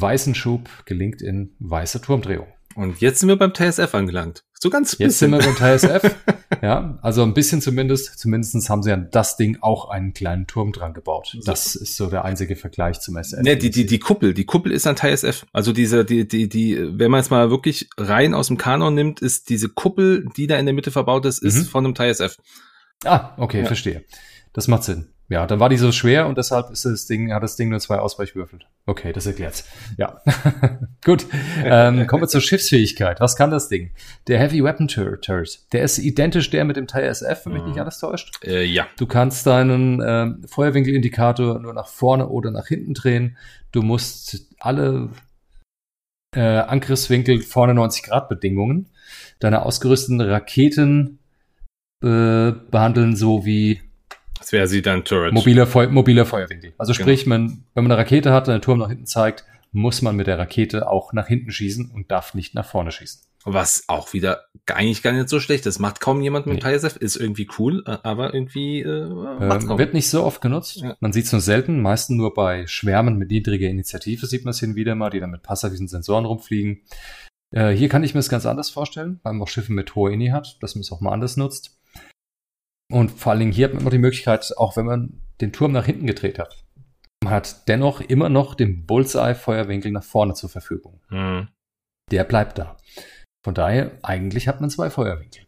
Weißen 0.00 0.34
Schub 0.34 0.68
gelingt 0.86 1.22
in 1.22 1.54
weiße 1.60 2.00
Turmdrehung. 2.00 2.48
Und 2.74 3.00
jetzt 3.00 3.20
sind 3.20 3.28
wir 3.28 3.36
beim 3.36 3.54
TSF 3.54 3.94
angelangt. 3.94 4.42
So 4.58 4.68
ganz 4.70 4.96
Jetzt 4.98 5.18
sind 5.18 5.30
bisschen. 5.30 5.56
wir 5.56 5.68
beim 5.68 5.78
TSF. 5.78 6.16
ja, 6.62 6.98
also 7.02 7.22
ein 7.22 7.34
bisschen 7.34 7.60
zumindest. 7.60 8.18
Zumindestens 8.18 8.68
haben 8.70 8.82
sie 8.82 8.90
an 8.92 9.08
das 9.12 9.36
Ding 9.36 9.58
auch 9.60 9.88
einen 9.90 10.12
kleinen 10.14 10.46
Turm 10.48 10.72
dran 10.72 10.94
gebaut. 10.94 11.36
Das 11.44 11.76
ist 11.76 11.96
so 11.96 12.08
der 12.08 12.24
einzige 12.24 12.56
Vergleich 12.56 12.98
zum 13.00 13.16
SF. 13.16 13.42
Ne, 13.42 13.56
die, 13.56 13.70
die, 13.70 13.86
die 13.86 13.98
Kuppel, 14.00 14.34
die 14.34 14.46
Kuppel 14.46 14.72
ist 14.72 14.86
ein 14.88 14.96
TSF. 14.96 15.46
Also 15.52 15.72
diese, 15.72 16.04
die, 16.04 16.26
die, 16.26 16.48
die, 16.48 16.78
wenn 16.98 17.10
man 17.10 17.20
es 17.20 17.30
mal 17.30 17.50
wirklich 17.50 17.88
rein 17.98 18.34
aus 18.34 18.48
dem 18.48 18.56
Kanon 18.58 18.94
nimmt, 18.94 19.20
ist 19.20 19.50
diese 19.50 19.68
Kuppel, 19.68 20.26
die 20.36 20.46
da 20.48 20.56
in 20.56 20.66
der 20.66 20.74
Mitte 20.74 20.90
verbaut 20.90 21.26
ist, 21.26 21.42
ist 21.42 21.56
Mhm. 21.56 21.64
von 21.66 21.84
einem 21.84 21.94
TSF. 21.94 22.38
Ah, 23.04 23.34
okay, 23.36 23.60
Ja. 23.60 23.66
verstehe. 23.66 24.04
Das 24.52 24.66
macht 24.66 24.84
Sinn. 24.84 25.08
Ja, 25.30 25.46
dann 25.46 25.58
war 25.58 25.70
die 25.70 25.78
so 25.78 25.90
schwer 25.90 26.26
und 26.26 26.36
deshalb 26.36 26.70
ist 26.70 26.84
das 26.84 27.06
Ding, 27.06 27.32
hat 27.32 27.42
das 27.42 27.56
Ding 27.56 27.70
nur 27.70 27.80
zwei 27.80 27.98
Ausweichwürfel. 27.98 28.58
Okay, 28.84 29.10
das 29.12 29.24
erklärt's. 29.24 29.64
Ja. 29.96 30.20
Gut. 31.04 31.24
Ähm, 31.64 32.06
kommen 32.06 32.22
wir 32.22 32.28
zur 32.28 32.42
Schiffsfähigkeit. 32.42 33.20
Was 33.20 33.34
kann 33.34 33.50
das 33.50 33.68
Ding? 33.70 33.92
Der 34.28 34.38
Heavy 34.38 34.62
Weapon 34.62 34.86
Tur- 34.86 35.18
Turret. 35.22 35.60
Der 35.72 35.82
ist 35.82 35.96
identisch 35.98 36.50
der 36.50 36.66
mit 36.66 36.76
dem 36.76 36.86
TSF, 36.86 37.46
wenn 37.46 37.54
mich 37.54 37.62
Mhm. 37.62 37.68
nicht 37.70 37.80
alles 37.80 37.98
täuscht. 37.98 38.44
Äh, 38.44 38.64
ja. 38.64 38.86
Du 38.98 39.06
kannst 39.06 39.46
deinen 39.46 40.02
ähm, 40.06 40.42
Feuerwinkelindikator 40.46 41.58
nur 41.58 41.72
nach 41.72 41.88
vorne 41.88 42.28
oder 42.28 42.50
nach 42.50 42.66
hinten 42.66 42.92
drehen. 42.92 43.38
Du 43.72 43.80
musst 43.80 44.46
alle 44.58 45.08
äh, 46.36 46.40
Angriffswinkel 46.40 47.40
vorne 47.40 47.72
90 47.74 48.02
Grad 48.04 48.28
Bedingungen 48.28 48.90
deine 49.38 49.62
ausgerüsteten 49.62 50.20
Raketen 50.20 51.18
äh, 52.02 52.52
behandeln, 52.70 53.16
so 53.16 53.44
wie 53.46 53.80
Das 54.38 54.52
wäre 54.52 54.66
sie 54.66 54.82
dann 54.82 55.04
Turret. 55.04 55.32
mobiler, 55.32 55.66
Feu 55.66 55.88
mobiler 55.88 56.26
Feuerwinkel. 56.26 56.72
Also 56.78 56.92
Genau. 56.92 57.02
sprich, 57.04 57.26
man, 57.26 57.64
wenn 57.74 57.84
man 57.84 57.92
eine 57.92 57.98
Rakete 58.00 58.32
hat 58.32 58.48
und 58.48 58.52
der 58.52 58.60
Turm 58.60 58.78
nach 58.78 58.88
hinten 58.88 59.06
zeigt, 59.06 59.44
muss 59.72 60.02
man 60.02 60.16
mit 60.16 60.26
der 60.26 60.38
Rakete 60.38 60.88
auch 60.88 61.12
nach 61.12 61.26
hinten 61.26 61.50
schießen 61.50 61.90
und 61.90 62.10
darf 62.10 62.34
nicht 62.34 62.54
nach 62.54 62.66
vorne 62.66 62.92
schießen. 62.92 63.22
Was 63.46 63.84
auch 63.88 64.14
wieder 64.14 64.44
eigentlich 64.72 65.02
gar 65.02 65.12
nicht 65.12 65.28
so 65.28 65.38
schlecht 65.38 65.66
ist. 65.66 65.78
Macht 65.78 66.00
kaum 66.00 66.22
jemand 66.22 66.46
mit 66.46 66.64
Nee. 66.64 66.76
TSF. 66.78 66.96
Ist 66.96 67.16
irgendwie 67.16 67.46
cool, 67.58 67.82
äh, 67.86 67.98
aber 68.02 68.32
irgendwie 68.32 68.80
äh, 68.80 68.86
Ähm, 69.02 69.76
wird 69.78 69.92
nicht 69.92 70.08
so 70.08 70.24
oft 70.24 70.40
genutzt. 70.40 70.76
Ja. 70.76 70.96
Man 71.00 71.12
sieht 71.12 71.26
es 71.26 71.32
nur 71.32 71.42
selten, 71.42 71.82
meistens 71.82 72.16
nur 72.16 72.32
bei 72.32 72.66
Schwärmen 72.66 73.18
mit 73.18 73.30
niedriger 73.30 73.68
Initiative 73.68 74.26
sieht 74.26 74.44
man 74.46 74.52
es 74.52 74.60
hin 74.60 74.70
und 74.70 74.76
wieder 74.76 74.94
mal, 74.94 75.10
die 75.10 75.20
dann 75.20 75.30
mit 75.30 75.42
passiven 75.42 75.88
Sensoren 75.88 76.24
rumfliegen. 76.24 76.80
Äh, 77.50 77.72
hier 77.72 77.90
kann 77.90 78.02
ich 78.02 78.14
mir 78.14 78.20
das 78.20 78.30
ganz 78.30 78.46
anders 78.46 78.70
vorstellen, 78.70 79.20
weil 79.22 79.34
man 79.34 79.42
auch 79.42 79.48
Schiffe 79.48 79.72
mit 79.74 79.94
hoher 79.94 80.10
Ini 80.10 80.28
hat, 80.28 80.56
dass 80.62 80.74
man 80.74 80.80
es 80.80 80.90
auch 80.90 81.00
mal 81.02 81.12
anders 81.12 81.36
nutzt. 81.36 81.76
Und 82.94 83.10
vor 83.10 83.32
allen 83.32 83.40
Dingen 83.40 83.50
hier 83.50 83.66
hat 83.66 83.74
man 83.74 83.80
immer 83.80 83.90
die 83.90 83.98
Möglichkeit, 83.98 84.56
auch 84.56 84.76
wenn 84.76 84.86
man 84.86 85.20
den 85.40 85.52
Turm 85.52 85.72
nach 85.72 85.84
hinten 85.84 86.06
gedreht 86.06 86.38
hat, 86.38 86.64
man 87.24 87.32
hat 87.32 87.66
dennoch 87.66 88.00
immer 88.00 88.28
noch 88.28 88.54
den 88.54 88.86
Bullseye-Feuerwinkel 88.86 89.90
nach 89.90 90.04
vorne 90.04 90.34
zur 90.34 90.48
Verfügung. 90.48 91.00
Hm. 91.08 91.48
Der 92.12 92.22
bleibt 92.22 92.56
da. 92.56 92.76
Von 93.44 93.54
daher, 93.54 93.98
eigentlich 94.02 94.46
hat 94.46 94.60
man 94.60 94.70
zwei 94.70 94.90
Feuerwinkel. 94.90 95.43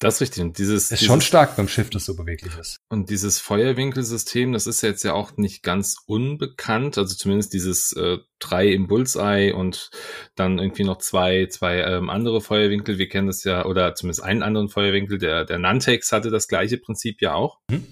Das 0.00 0.14
ist 0.14 0.20
richtig. 0.20 0.44
Und 0.44 0.58
dieses, 0.58 0.84
Ist 0.84 0.90
dieses, 0.92 1.06
schon 1.06 1.20
stark 1.20 1.56
beim 1.56 1.66
Schiff, 1.66 1.90
das 1.90 2.04
so 2.04 2.14
beweglich 2.14 2.56
ist. 2.56 2.78
Und 2.88 3.10
dieses 3.10 3.40
Feuerwinkelsystem, 3.40 4.52
das 4.52 4.68
ist 4.68 4.82
jetzt 4.82 5.02
ja 5.02 5.12
auch 5.12 5.36
nicht 5.36 5.64
ganz 5.64 5.96
unbekannt. 6.06 6.98
Also 6.98 7.16
zumindest 7.16 7.52
dieses 7.52 7.92
äh, 7.94 8.18
drei 8.38 8.68
im 8.68 8.86
Bullseye 8.86 9.52
und 9.52 9.90
dann 10.36 10.58
irgendwie 10.58 10.84
noch 10.84 10.98
zwei, 10.98 11.46
zwei 11.46 11.80
ähm, 11.80 12.10
andere 12.10 12.40
Feuerwinkel. 12.40 12.98
Wir 12.98 13.08
kennen 13.08 13.26
das 13.26 13.42
ja, 13.42 13.64
oder 13.64 13.96
zumindest 13.96 14.22
einen 14.22 14.44
anderen 14.44 14.68
Feuerwinkel. 14.68 15.18
Der, 15.18 15.44
der 15.44 15.58
Nantex 15.58 16.12
hatte 16.12 16.30
das 16.30 16.46
gleiche 16.46 16.78
Prinzip 16.78 17.20
ja 17.20 17.34
auch. 17.34 17.58
Mhm. 17.68 17.86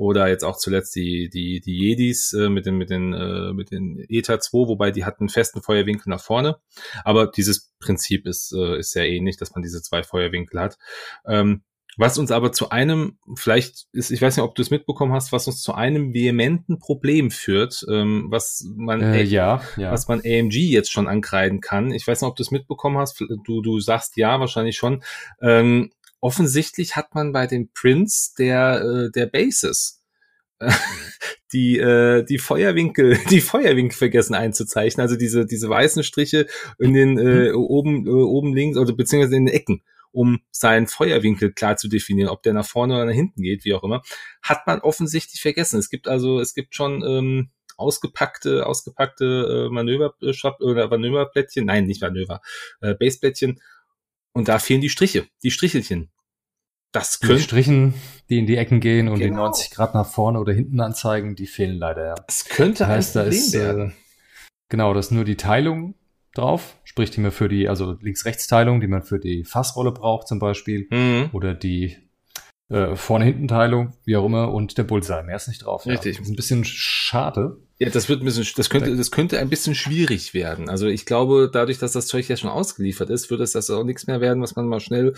Oder 0.00 0.28
jetzt 0.28 0.44
auch 0.44 0.56
zuletzt 0.56 0.96
die, 0.96 1.28
die, 1.28 1.60
die 1.60 1.76
Jedis 1.76 2.32
äh, 2.32 2.48
mit 2.48 2.64
den, 2.64 2.78
mit 2.78 2.88
den, 2.88 3.12
äh, 3.12 3.52
mit 3.52 3.70
den 3.70 4.02
ETA 4.08 4.40
2, 4.40 4.66
wobei 4.66 4.92
die 4.92 5.04
hatten 5.04 5.24
einen 5.24 5.28
festen 5.28 5.60
Feuerwinkel 5.60 6.08
nach 6.08 6.22
vorne. 6.22 6.56
Aber 7.04 7.26
dieses 7.26 7.74
Prinzip 7.80 8.26
ist, 8.26 8.54
äh, 8.56 8.78
ist 8.78 8.92
sehr 8.92 9.06
ähnlich, 9.06 9.36
dass 9.36 9.54
man 9.54 9.62
diese 9.62 9.82
zwei 9.82 10.02
Feuerwinkel 10.02 10.58
hat. 10.58 10.78
Ähm, 11.26 11.64
was 11.98 12.16
uns 12.16 12.30
aber 12.30 12.50
zu 12.50 12.70
einem, 12.70 13.18
vielleicht 13.34 13.88
ist, 13.92 14.10
ich 14.10 14.22
weiß 14.22 14.36
nicht, 14.38 14.44
ob 14.44 14.54
du 14.54 14.62
es 14.62 14.70
mitbekommen 14.70 15.12
hast, 15.12 15.32
was 15.32 15.46
uns 15.46 15.60
zu 15.60 15.74
einem 15.74 16.14
vehementen 16.14 16.78
Problem 16.78 17.30
führt, 17.30 17.84
ähm, 17.90 18.28
was 18.30 18.66
man, 18.74 19.02
Äh, 19.02 19.22
ja, 19.24 19.60
ja. 19.76 19.92
was 19.92 20.08
man 20.08 20.20
AMG 20.20 20.54
jetzt 20.54 20.90
schon 20.90 21.08
ankreiden 21.08 21.60
kann. 21.60 21.92
Ich 21.92 22.06
weiß 22.06 22.22
nicht, 22.22 22.28
ob 22.30 22.36
du 22.36 22.42
es 22.42 22.50
mitbekommen 22.50 22.96
hast. 22.96 23.22
Du, 23.44 23.60
du 23.60 23.80
sagst 23.80 24.16
ja, 24.16 24.40
wahrscheinlich 24.40 24.78
schon. 24.78 25.02
Ähm, 25.42 25.90
offensichtlich 26.20 26.96
hat 26.96 27.14
man 27.14 27.32
bei 27.32 27.46
den 27.46 27.72
Prints 27.72 28.34
der, 28.34 28.82
äh, 28.82 29.10
der 29.10 29.26
Bases 29.26 30.02
die, 31.52 31.78
äh, 31.78 32.24
die 32.24 32.38
Feuerwinkel, 32.38 33.18
die 33.30 33.40
Feuerwinkel 33.40 33.96
vergessen 33.96 34.34
einzuzeichnen. 34.34 35.02
Also 35.02 35.16
diese, 35.16 35.46
diese 35.46 35.68
weißen 35.68 36.02
Striche 36.04 36.46
in 36.78 36.94
den, 36.94 37.18
äh, 37.18 37.52
oben, 37.52 38.06
äh, 38.06 38.10
oben 38.10 38.54
links 38.54 38.76
oder 38.76 38.92
beziehungsweise 38.92 39.36
in 39.36 39.46
den 39.46 39.54
Ecken 39.54 39.82
um 40.12 40.40
seinen 40.50 40.88
Feuerwinkel 40.88 41.52
klar 41.52 41.76
zu 41.76 41.88
definieren, 41.88 42.30
ob 42.30 42.42
der 42.42 42.52
nach 42.52 42.66
vorne 42.66 42.94
oder 42.94 43.04
nach 43.06 43.14
hinten 43.14 43.42
geht, 43.42 43.64
wie 43.64 43.74
auch 43.74 43.84
immer, 43.84 44.02
hat 44.42 44.66
man 44.66 44.80
offensichtlich 44.80 45.40
vergessen. 45.40 45.78
Es 45.78 45.88
gibt 45.88 46.08
also, 46.08 46.40
es 46.40 46.54
gibt 46.54 46.74
schon 46.74 47.04
ähm, 47.04 47.50
ausgepackte, 47.76 48.66
ausgepackte 48.66 49.68
äh, 49.68 49.72
Manöver 49.72 50.14
oder 50.60 50.88
Manöverplättchen, 50.88 51.64
nein, 51.64 51.86
nicht 51.86 52.02
Manöver, 52.02 52.40
äh, 52.80 52.94
Baseplättchen. 52.94 53.60
Und 54.32 54.48
da 54.48 54.58
fehlen 54.58 54.80
die 54.80 54.88
Striche, 54.90 55.26
die 55.42 55.50
Strichelchen. 55.50 56.10
Das 56.92 57.18
Die 57.20 57.26
könnte, 57.28 57.42
Strichen, 57.42 57.94
die 58.28 58.38
in 58.38 58.46
die 58.46 58.56
Ecken 58.56 58.80
gehen 58.80 59.08
und 59.08 59.18
die 59.20 59.26
Genau. 59.28 59.44
90 59.44 59.70
Grad 59.70 59.94
nach 59.94 60.06
vorne 60.06 60.40
oder 60.40 60.52
hinten 60.52 60.80
anzeigen, 60.80 61.36
die 61.36 61.46
fehlen 61.46 61.76
leider, 61.78 62.04
ja. 62.06 62.14
das 62.26 62.44
könnte 62.46 62.80
Das 62.80 62.88
heißt, 62.88 63.16
da 63.16 63.20
ein 63.20 63.26
Problem 63.26 63.38
ist, 63.44 63.52
werden. 63.54 63.90
äh, 63.90 63.94
genau, 64.68 64.92
da 64.92 64.98
ist 65.00 65.12
nur 65.12 65.24
die 65.24 65.36
Teilung 65.36 65.94
drauf, 66.34 66.76
sprich, 66.84 67.10
die 67.10 67.20
man 67.20 67.30
für 67.30 67.48
die, 67.48 67.68
also 67.68 67.92
Links-Rechts-Teilung, 68.00 68.80
die 68.80 68.88
man 68.88 69.02
für 69.02 69.20
die 69.20 69.44
Fassrolle 69.44 69.92
braucht 69.92 70.26
zum 70.28 70.38
Beispiel, 70.40 70.88
Mhm. 70.90 71.30
oder 71.32 71.54
die 71.54 71.96
äh, 72.70 72.94
Vorne-Hinten-Teilung, 72.96 73.94
wie 74.04 74.16
auch 74.16 74.24
immer, 74.26 74.52
und 74.52 74.78
der 74.78 74.84
Bullseye. 74.84 75.22
Mehr 75.24 75.34
ist 75.36 75.48
nicht 75.48 75.64
drauf. 75.64 75.86
Richtig. 75.86 76.14
Ja. 76.14 76.20
Das 76.20 76.28
ist 76.28 76.32
ein 76.32 76.36
bisschen 76.36 76.64
schade. 76.64 77.56
Ja, 77.80 77.88
das 77.88 78.10
wird 78.10 78.20
ein 78.20 78.26
bisschen, 78.26 78.46
das 78.56 78.68
könnte, 78.68 78.94
das 78.94 79.10
könnte 79.10 79.38
ein 79.38 79.48
bisschen 79.48 79.74
schwierig 79.74 80.34
werden. 80.34 80.68
Also 80.68 80.86
ich 80.86 81.06
glaube, 81.06 81.48
dadurch, 81.50 81.78
dass 81.78 81.92
das 81.92 82.06
Zeug 82.06 82.28
ja 82.28 82.36
schon 82.36 82.50
ausgeliefert 82.50 83.08
ist, 83.08 83.30
wird 83.30 83.40
es 83.40 83.52
das 83.52 83.70
auch 83.70 83.84
nichts 83.84 84.06
mehr 84.06 84.20
werden, 84.20 84.42
was 84.42 84.54
man 84.54 84.68
mal 84.68 84.80
schnell 84.80 85.14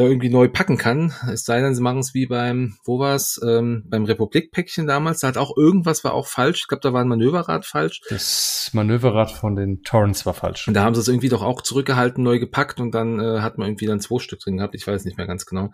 ja, 0.00 0.08
irgendwie 0.08 0.30
neu 0.30 0.48
packen 0.48 0.76
kann. 0.76 1.12
Es 1.32 1.44
sei 1.44 1.60
denn, 1.60 1.74
sie 1.74 1.82
machen 1.82 1.98
es 1.98 2.14
wie 2.14 2.26
beim, 2.26 2.76
wo 2.84 2.98
war's, 2.98 3.40
ähm, 3.46 3.84
beim 3.86 4.04
Republik-Päckchen 4.04 4.86
damals. 4.86 5.20
Da 5.20 5.28
hat 5.28 5.36
auch 5.36 5.56
irgendwas 5.56 6.04
war 6.04 6.14
auch 6.14 6.26
falsch. 6.26 6.60
Ich 6.62 6.68
glaube, 6.68 6.80
da 6.82 6.92
war 6.92 7.02
ein 7.02 7.08
Manöverrad 7.08 7.66
falsch. 7.66 8.00
Das 8.08 8.70
Manöverrad 8.72 9.30
von 9.30 9.56
den 9.56 9.82
Torrents 9.82 10.26
war 10.26 10.34
falsch. 10.34 10.68
Und 10.68 10.74
da 10.74 10.84
haben 10.84 10.94
sie 10.94 11.00
es 11.00 11.08
irgendwie 11.08 11.28
doch 11.28 11.42
auch 11.42 11.62
zurückgehalten, 11.62 12.24
neu 12.24 12.38
gepackt 12.38 12.80
und 12.80 12.94
dann 12.94 13.20
äh, 13.20 13.40
hat 13.40 13.58
man 13.58 13.68
irgendwie 13.68 13.86
dann 13.86 14.00
zwei 14.00 14.20
Stück 14.20 14.40
drin 14.40 14.56
gehabt. 14.56 14.74
Ich 14.74 14.86
weiß 14.86 15.04
nicht 15.04 15.18
mehr 15.18 15.26
ganz 15.26 15.46
genau. 15.46 15.70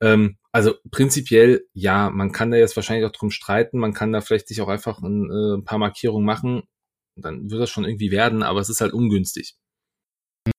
Ähm, 0.00 0.36
also 0.52 0.74
prinzipiell, 0.90 1.66
ja, 1.72 2.10
man 2.10 2.32
kann 2.32 2.50
da 2.50 2.56
jetzt 2.56 2.76
wahrscheinlich 2.76 3.06
auch 3.06 3.12
drum 3.12 3.30
streiten. 3.30 3.78
Man 3.78 3.94
kann 3.94 4.12
da 4.12 4.20
vielleicht 4.20 4.48
sich 4.48 4.60
auch 4.60 4.68
einfach 4.68 5.00
ein, 5.02 5.30
äh, 5.30 5.56
ein 5.56 5.64
paar 5.64 5.78
Markierungen 5.78 6.26
machen. 6.26 6.62
Dann 7.16 7.50
wird 7.50 7.60
das 7.60 7.70
schon 7.70 7.84
irgendwie 7.84 8.10
werden, 8.10 8.42
aber 8.42 8.60
es 8.60 8.70
ist 8.70 8.80
halt 8.80 8.92
ungünstig. 8.92 9.56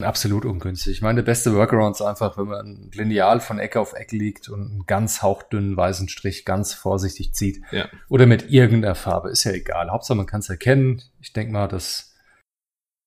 Absolut 0.01 0.45
ungünstig. 0.45 0.93
Ich 0.93 1.01
meine, 1.01 1.17
der 1.17 1.23
beste 1.23 1.53
Workaround 1.53 1.95
ist 1.95 2.01
einfach, 2.01 2.37
wenn 2.37 2.47
man 2.47 2.65
ein 2.65 2.91
Lineal 2.93 3.41
von 3.41 3.59
Ecke 3.59 3.79
auf 3.79 3.93
Ecke 3.93 4.15
liegt 4.15 4.47
und 4.47 4.61
einen 4.61 4.85
ganz 4.85 5.21
hauchdünnen 5.21 5.75
weißen 5.75 6.07
Strich 6.07 6.45
ganz 6.45 6.73
vorsichtig 6.73 7.33
zieht. 7.33 7.61
Ja. 7.71 7.89
Oder 8.09 8.25
mit 8.25 8.49
irgendeiner 8.49 8.95
Farbe. 8.95 9.29
Ist 9.29 9.43
ja 9.43 9.51
egal. 9.51 9.89
Hauptsache, 9.89 10.17
man 10.17 10.25
kann 10.25 10.39
es 10.39 10.49
erkennen. 10.49 11.01
Ich 11.19 11.33
denke 11.33 11.51
mal, 11.51 11.67
das 11.67 12.13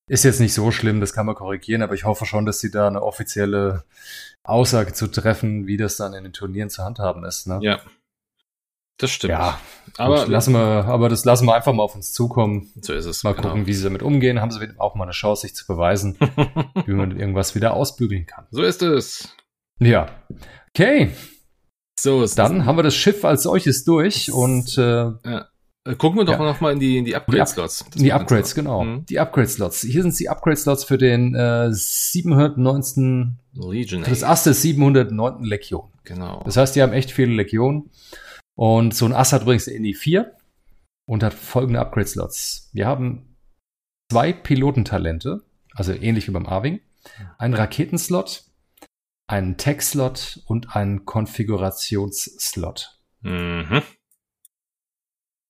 ist 0.09 0.25
jetzt 0.25 0.41
nicht 0.41 0.55
so 0.55 0.71
schlimm, 0.71 1.01
das 1.01 1.13
kann 1.13 1.27
man 1.27 1.35
korrigieren, 1.35 1.83
aber 1.83 1.95
ich 1.95 2.05
hoffe 2.05 2.27
schon, 2.27 2.47
dass 2.47 2.61
sie 2.61 2.71
da 2.71 2.87
eine 2.87 3.03
offizielle 3.03 3.85
Aussage 4.45 4.93
zu 4.93 5.09
treffen, 5.09 5.67
wie 5.67 5.77
das 5.77 5.97
dann 5.97 6.15
in 6.15 6.23
den 6.23 6.33
Turnieren 6.33 6.71
zu 6.71 6.85
handhaben 6.85 7.25
ist. 7.25 7.47
Ne? 7.49 7.59
Ja. 7.63 7.81
Das 8.99 9.11
stimmt. 9.11 9.33
Ja, 9.33 9.61
aber 9.99 10.21
Gut, 10.21 10.29
lassen 10.29 10.55
wir, 10.55 10.87
aber 10.87 11.09
das 11.09 11.25
lassen 11.25 11.47
wir 11.47 11.55
einfach 11.55 11.73
mal 11.73 11.83
auf 11.83 11.95
uns 11.95 12.13
zukommen. 12.13 12.73
So 12.81 12.95
ist 12.95 13.05
es. 13.05 13.25
Mal 13.25 13.35
genau. 13.35 13.49
gucken, 13.49 13.67
wie 13.67 13.75
sie 13.75 13.85
damit 13.85 14.03
umgehen. 14.03 14.41
Haben 14.41 14.51
sie 14.51 14.61
auch 14.79 14.95
mal 14.95 15.05
eine 15.05 15.13
Chance, 15.13 15.43
sich 15.43 15.55
zu 15.55 15.67
beweisen, 15.67 16.17
wie 16.87 16.93
man 16.93 17.19
irgendwas 17.19 17.55
wieder 17.55 17.75
ausbügeln 17.75 18.27
kann. 18.27 18.47
So 18.51 18.63
ist 18.63 18.83
es. 18.83 19.35
Ja. 19.81 20.09
Okay. 20.71 21.11
So 21.99 22.23
ist 22.23 22.39
Dann 22.39 22.67
haben 22.67 22.77
wir 22.77 22.83
das 22.83 22.95
Schiff 22.95 23.25
als 23.25 23.43
solches 23.43 23.85
durch 23.85 24.33
und 24.33 24.77
äh, 24.79 24.83
ja. 24.83 25.47
Äh, 25.87 25.95
gucken 25.95 26.19
wir 26.19 26.25
doch 26.25 26.39
ja. 26.39 26.45
noch 26.45 26.61
mal 26.61 26.73
in 26.73 26.81
die, 26.81 26.99
in 26.99 27.05
die 27.05 27.15
Upgrade-Slots. 27.15 27.87
Die, 27.95 28.05
die 28.05 28.13
Upgrades, 28.13 28.55
genau. 28.55 28.85
Mhm. 28.85 29.07
Die 29.07 29.19
Upgrade-Slots. 29.19 29.83
Hier 29.83 30.03
sind 30.03 30.19
die 30.19 30.29
Upgrade-Slots 30.29 30.85
für 30.85 30.99
den 30.99 31.35
äh, 31.35 31.69
719. 31.71 33.39
Legion. 33.55 34.05
Für 34.05 34.11
das 34.11 34.23
erste 34.23 34.53
709. 34.53 35.45
Legion. 35.45 35.91
Genau. 36.05 36.43
Das 36.45 36.57
heißt, 36.57 36.77
die 36.77 36.83
haben 36.83 36.93
echt 36.93 37.11
viele 37.11 37.33
Legionen. 37.35 37.91
Und 38.57 38.95
so 38.95 39.05
ein 39.05 39.13
Ass 39.13 39.33
hat 39.33 39.43
übrigens 39.43 39.69
eine 39.69 39.77
INI 39.77 39.95
4 39.95 40.37
und 41.07 41.23
hat 41.23 41.35
folgende 41.35 41.81
Upgrade-Slots. 41.81 42.71
Wir 42.73 42.87
haben 42.87 43.37
zwei 44.11 44.33
Pilotentalente, 44.33 45.45
also 45.75 45.93
ähnlich 45.93 46.27
wie 46.27 46.33
beim 46.33 46.47
Arwing, 46.47 46.81
einen 47.39 47.55
Raketenslot, 47.55 48.45
einen 49.29 49.57
Tech-Slot 49.57 50.43
und 50.47 50.75
einen 50.75 51.05
Konfigurationsslot. 51.05 52.99
Mhm. 53.21 53.83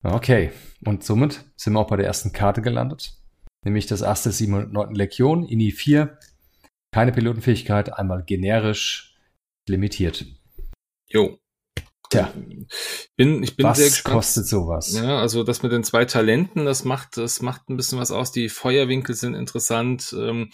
Okay, 0.02 0.52
und 0.84 1.04
somit 1.04 1.44
sind 1.56 1.72
wir 1.72 1.80
auch 1.80 1.88
bei 1.88 1.96
der 1.96 2.06
ersten 2.06 2.32
Karte 2.32 2.62
gelandet, 2.62 3.16
nämlich 3.64 3.86
das 3.86 4.02
erste 4.02 4.30
709. 4.30 4.94
Legion, 4.94 5.44
INI 5.44 5.72
4, 5.72 6.18
keine 6.92 7.12
Pilotenfähigkeit, 7.12 7.92
einmal 7.92 8.22
generisch 8.24 9.16
limitiert. 9.68 10.26
Jo. 11.08 11.38
Tja. 12.10 12.32
Bin, 13.16 13.42
ich 13.42 13.56
bin 13.56 13.66
was 13.66 13.78
sehr 13.78 13.88
gespannt. 13.88 14.14
kostet 14.14 14.46
sowas? 14.46 14.92
Ja, 14.94 15.18
also 15.18 15.42
das 15.42 15.62
mit 15.62 15.72
den 15.72 15.84
zwei 15.84 16.04
Talenten, 16.04 16.64
das 16.64 16.84
macht, 16.84 17.16
das 17.16 17.42
macht 17.42 17.68
ein 17.68 17.76
bisschen 17.76 17.98
was 17.98 18.10
aus. 18.10 18.32
Die 18.32 18.48
Feuerwinkel 18.48 19.14
sind 19.14 19.34
interessant. 19.34 20.14
Ähm, 20.18 20.50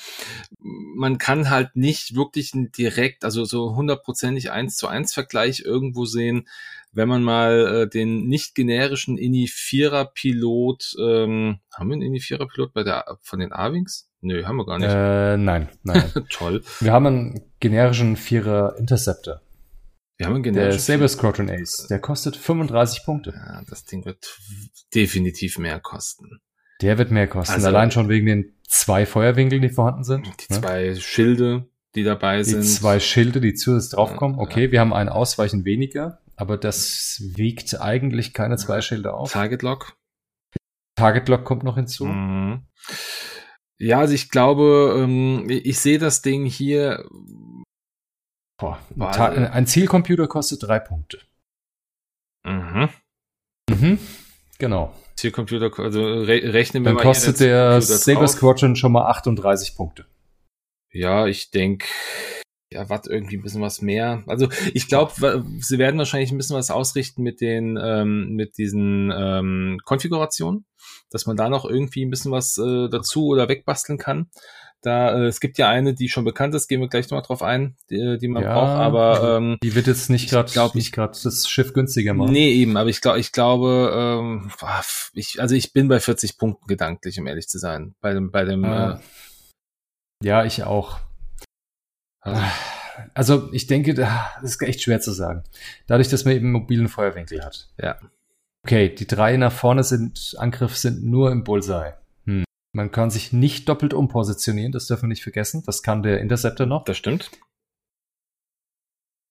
man 0.58 1.18
kann 1.18 1.50
halt 1.50 1.76
nicht 1.76 2.14
wirklich 2.14 2.52
direkt, 2.54 3.24
also 3.24 3.44
so 3.44 3.76
hundertprozentig 3.76 4.50
eins 4.50 4.76
zu 4.76 4.86
eins 4.86 5.12
Vergleich 5.12 5.60
irgendwo 5.60 6.04
sehen, 6.04 6.48
wenn 6.92 7.08
man 7.08 7.22
mal 7.22 7.82
äh, 7.82 7.88
den 7.88 8.26
nicht 8.28 8.54
generischen 8.54 9.16
Ini-Vierer 9.16 10.06
Pilot, 10.06 10.94
ähm, 10.98 11.58
haben 11.72 11.88
wir 11.88 11.94
einen 11.94 12.02
Ini-Vierer 12.02 12.46
Pilot 12.46 12.72
bei 12.74 12.82
der, 12.82 13.18
von 13.22 13.40
den 13.40 13.52
Arwings? 13.52 14.10
Nö, 14.20 14.44
haben 14.44 14.56
wir 14.56 14.66
gar 14.66 14.78
nicht. 14.78 14.90
Äh, 14.90 15.36
nein, 15.36 15.68
nein. 15.82 16.12
Toll. 16.30 16.62
Wir 16.80 16.92
haben 16.92 17.06
einen 17.06 17.40
generischen 17.60 18.16
Vierer 18.16 18.76
Interceptor. 18.78 19.40
Wir 20.18 20.26
haben 20.26 20.36
einen 20.36 20.54
Der 20.54 20.78
Saber 20.78 21.08
Squadron 21.08 21.50
Ace, 21.50 21.86
der 21.88 21.98
kostet 21.98 22.36
35 22.36 23.04
Punkte. 23.04 23.32
Ja, 23.34 23.62
das 23.68 23.84
Ding 23.84 24.04
wird 24.04 24.38
definitiv 24.94 25.58
mehr 25.58 25.80
kosten. 25.80 26.40
Der 26.80 26.98
wird 26.98 27.10
mehr 27.10 27.28
kosten, 27.28 27.54
also, 27.54 27.66
allein 27.68 27.90
schon 27.90 28.08
wegen 28.08 28.26
den 28.26 28.54
zwei 28.68 29.06
Feuerwinkeln, 29.06 29.62
die 29.62 29.68
vorhanden 29.68 30.04
sind. 30.04 30.26
Die 30.26 30.52
ne? 30.52 30.60
zwei 30.60 30.94
Schilde, 30.96 31.68
die 31.94 32.02
dabei 32.02 32.38
die 32.38 32.44
sind. 32.44 32.62
Die 32.62 32.68
zwei 32.68 33.00
Schilde, 33.00 33.40
die 33.40 33.54
zusätzlich 33.54 33.96
draufkommen. 33.96 34.38
Okay, 34.38 34.66
ja. 34.66 34.72
wir 34.72 34.80
haben 34.80 34.92
ein 34.92 35.08
Ausweichen 35.08 35.64
weniger, 35.64 36.20
aber 36.36 36.56
das 36.56 37.22
wiegt 37.34 37.80
eigentlich 37.80 38.32
keine 38.32 38.56
zwei 38.56 38.80
Schilde 38.80 39.14
auf. 39.14 39.32
Target 39.32 39.62
Lock. 39.62 39.96
Target 40.96 41.28
Lock 41.28 41.44
kommt 41.44 41.62
noch 41.62 41.76
hinzu. 41.76 42.06
Mhm. 42.06 42.66
Ja, 43.78 44.00
also 44.00 44.14
ich 44.14 44.30
glaube, 44.30 44.94
ähm, 44.96 45.46
ich 45.48 45.80
sehe 45.80 45.98
das 45.98 46.22
Ding 46.22 46.44
hier 46.44 47.04
Boah, 48.62 48.78
ein, 49.18 49.46
ein 49.46 49.66
Zielcomputer 49.66 50.28
kostet 50.28 50.62
drei 50.62 50.78
Punkte. 50.78 51.18
Mhm. 52.44 52.88
Mhm. 53.68 53.98
Genau. 54.58 54.94
Zielcomputer, 55.16 55.70
also 55.78 56.02
re 56.02 56.52
rechnen 56.52 56.84
wir 56.84 56.90
Dann 56.90 56.94
mal. 56.94 57.02
Dann 57.02 57.12
kostet 57.12 57.40
der 57.40 57.80
Saber 57.80 58.28
Squadron 58.28 58.76
schon 58.76 58.92
mal 58.92 59.06
38 59.06 59.76
Punkte. 59.76 60.06
Ja, 60.92 61.26
ich 61.26 61.50
denke, 61.50 61.86
ja, 62.72 62.88
was 62.88 63.06
irgendwie 63.06 63.36
ein 63.36 63.42
bisschen 63.42 63.62
was 63.62 63.82
mehr. 63.82 64.22
Also 64.26 64.48
ich 64.74 64.88
glaube, 64.88 65.44
sie 65.60 65.78
werden 65.78 65.98
wahrscheinlich 65.98 66.32
ein 66.32 66.38
bisschen 66.38 66.56
was 66.56 66.70
ausrichten 66.70 67.22
mit 67.22 67.40
den, 67.40 67.78
ähm, 67.80 68.34
mit 68.34 68.58
diesen 68.58 69.12
ähm, 69.14 69.78
Konfigurationen, 69.84 70.64
dass 71.10 71.26
man 71.26 71.36
da 71.36 71.48
noch 71.48 71.64
irgendwie 71.64 72.04
ein 72.04 72.10
bisschen 72.10 72.32
was 72.32 72.56
äh, 72.58 72.88
dazu 72.88 73.26
oder 73.26 73.48
wegbasteln 73.48 73.98
kann. 73.98 74.30
Da, 74.82 75.16
äh, 75.16 75.26
es 75.26 75.40
gibt 75.40 75.58
ja 75.58 75.68
eine, 75.68 75.94
die 75.94 76.08
schon 76.08 76.24
bekannt 76.24 76.54
ist, 76.56 76.66
gehen 76.66 76.80
wir 76.80 76.88
gleich 76.88 77.06
nochmal 77.06 77.22
drauf 77.22 77.42
ein, 77.42 77.76
die, 77.88 78.18
die 78.18 78.26
man 78.26 78.42
ja, 78.42 78.52
braucht, 78.52 78.70
aber 78.70 79.36
ähm, 79.36 79.56
die 79.62 79.76
wird 79.76 79.86
jetzt 79.86 80.10
nicht 80.10 80.28
gerade 80.28 80.76
nicht 80.76 80.92
gerade 80.92 81.16
das 81.22 81.48
Schiff 81.48 81.72
günstiger 81.72 82.14
machen. 82.14 82.32
Nee, 82.32 82.52
eben, 82.52 82.76
aber 82.76 82.90
ich 82.90 83.00
glaube, 83.00 83.20
ich 83.20 83.30
glaube, 83.30 83.92
ähm, 84.20 84.50
ich, 85.14 85.40
also 85.40 85.54
ich 85.54 85.72
bin 85.72 85.86
bei 85.86 86.00
40 86.00 86.36
Punkten 86.36 86.66
gedanklich, 86.66 87.18
um 87.20 87.28
ehrlich 87.28 87.48
zu 87.48 87.58
sein. 87.58 87.94
Bei 88.00 88.12
dem, 88.12 88.32
bei 88.32 88.44
dem 88.44 88.64
äh, 88.64 88.90
äh, 88.90 88.96
Ja, 90.24 90.44
ich 90.44 90.64
auch. 90.64 90.98
Also 93.14 93.52
ich 93.52 93.68
denke, 93.68 93.94
das 93.94 94.10
ist 94.42 94.62
echt 94.62 94.82
schwer 94.82 95.00
zu 95.00 95.12
sagen. 95.12 95.44
Dadurch, 95.86 96.08
dass 96.08 96.24
man 96.24 96.34
eben 96.34 96.50
mobilen 96.50 96.88
Feuerwinkel 96.88 97.44
hat. 97.44 97.68
Ja. 97.80 97.98
Okay, 98.64 98.94
die 98.94 99.06
drei 99.06 99.36
nach 99.36 99.52
vorne 99.52 99.84
sind, 99.84 100.34
Angriff 100.38 100.76
sind 100.76 101.04
nur 101.04 101.30
im 101.30 101.44
Bullseye. 101.44 101.94
Man 102.74 102.90
kann 102.90 103.10
sich 103.10 103.32
nicht 103.32 103.68
doppelt 103.68 103.92
umpositionieren, 103.92 104.72
das 104.72 104.86
dürfen 104.86 105.02
wir 105.02 105.08
nicht 105.08 105.22
vergessen. 105.22 105.62
Das 105.66 105.82
kann 105.82 106.02
der 106.02 106.20
Interceptor 106.20 106.66
noch. 106.66 106.84
Das 106.84 106.96
stimmt. 106.96 107.30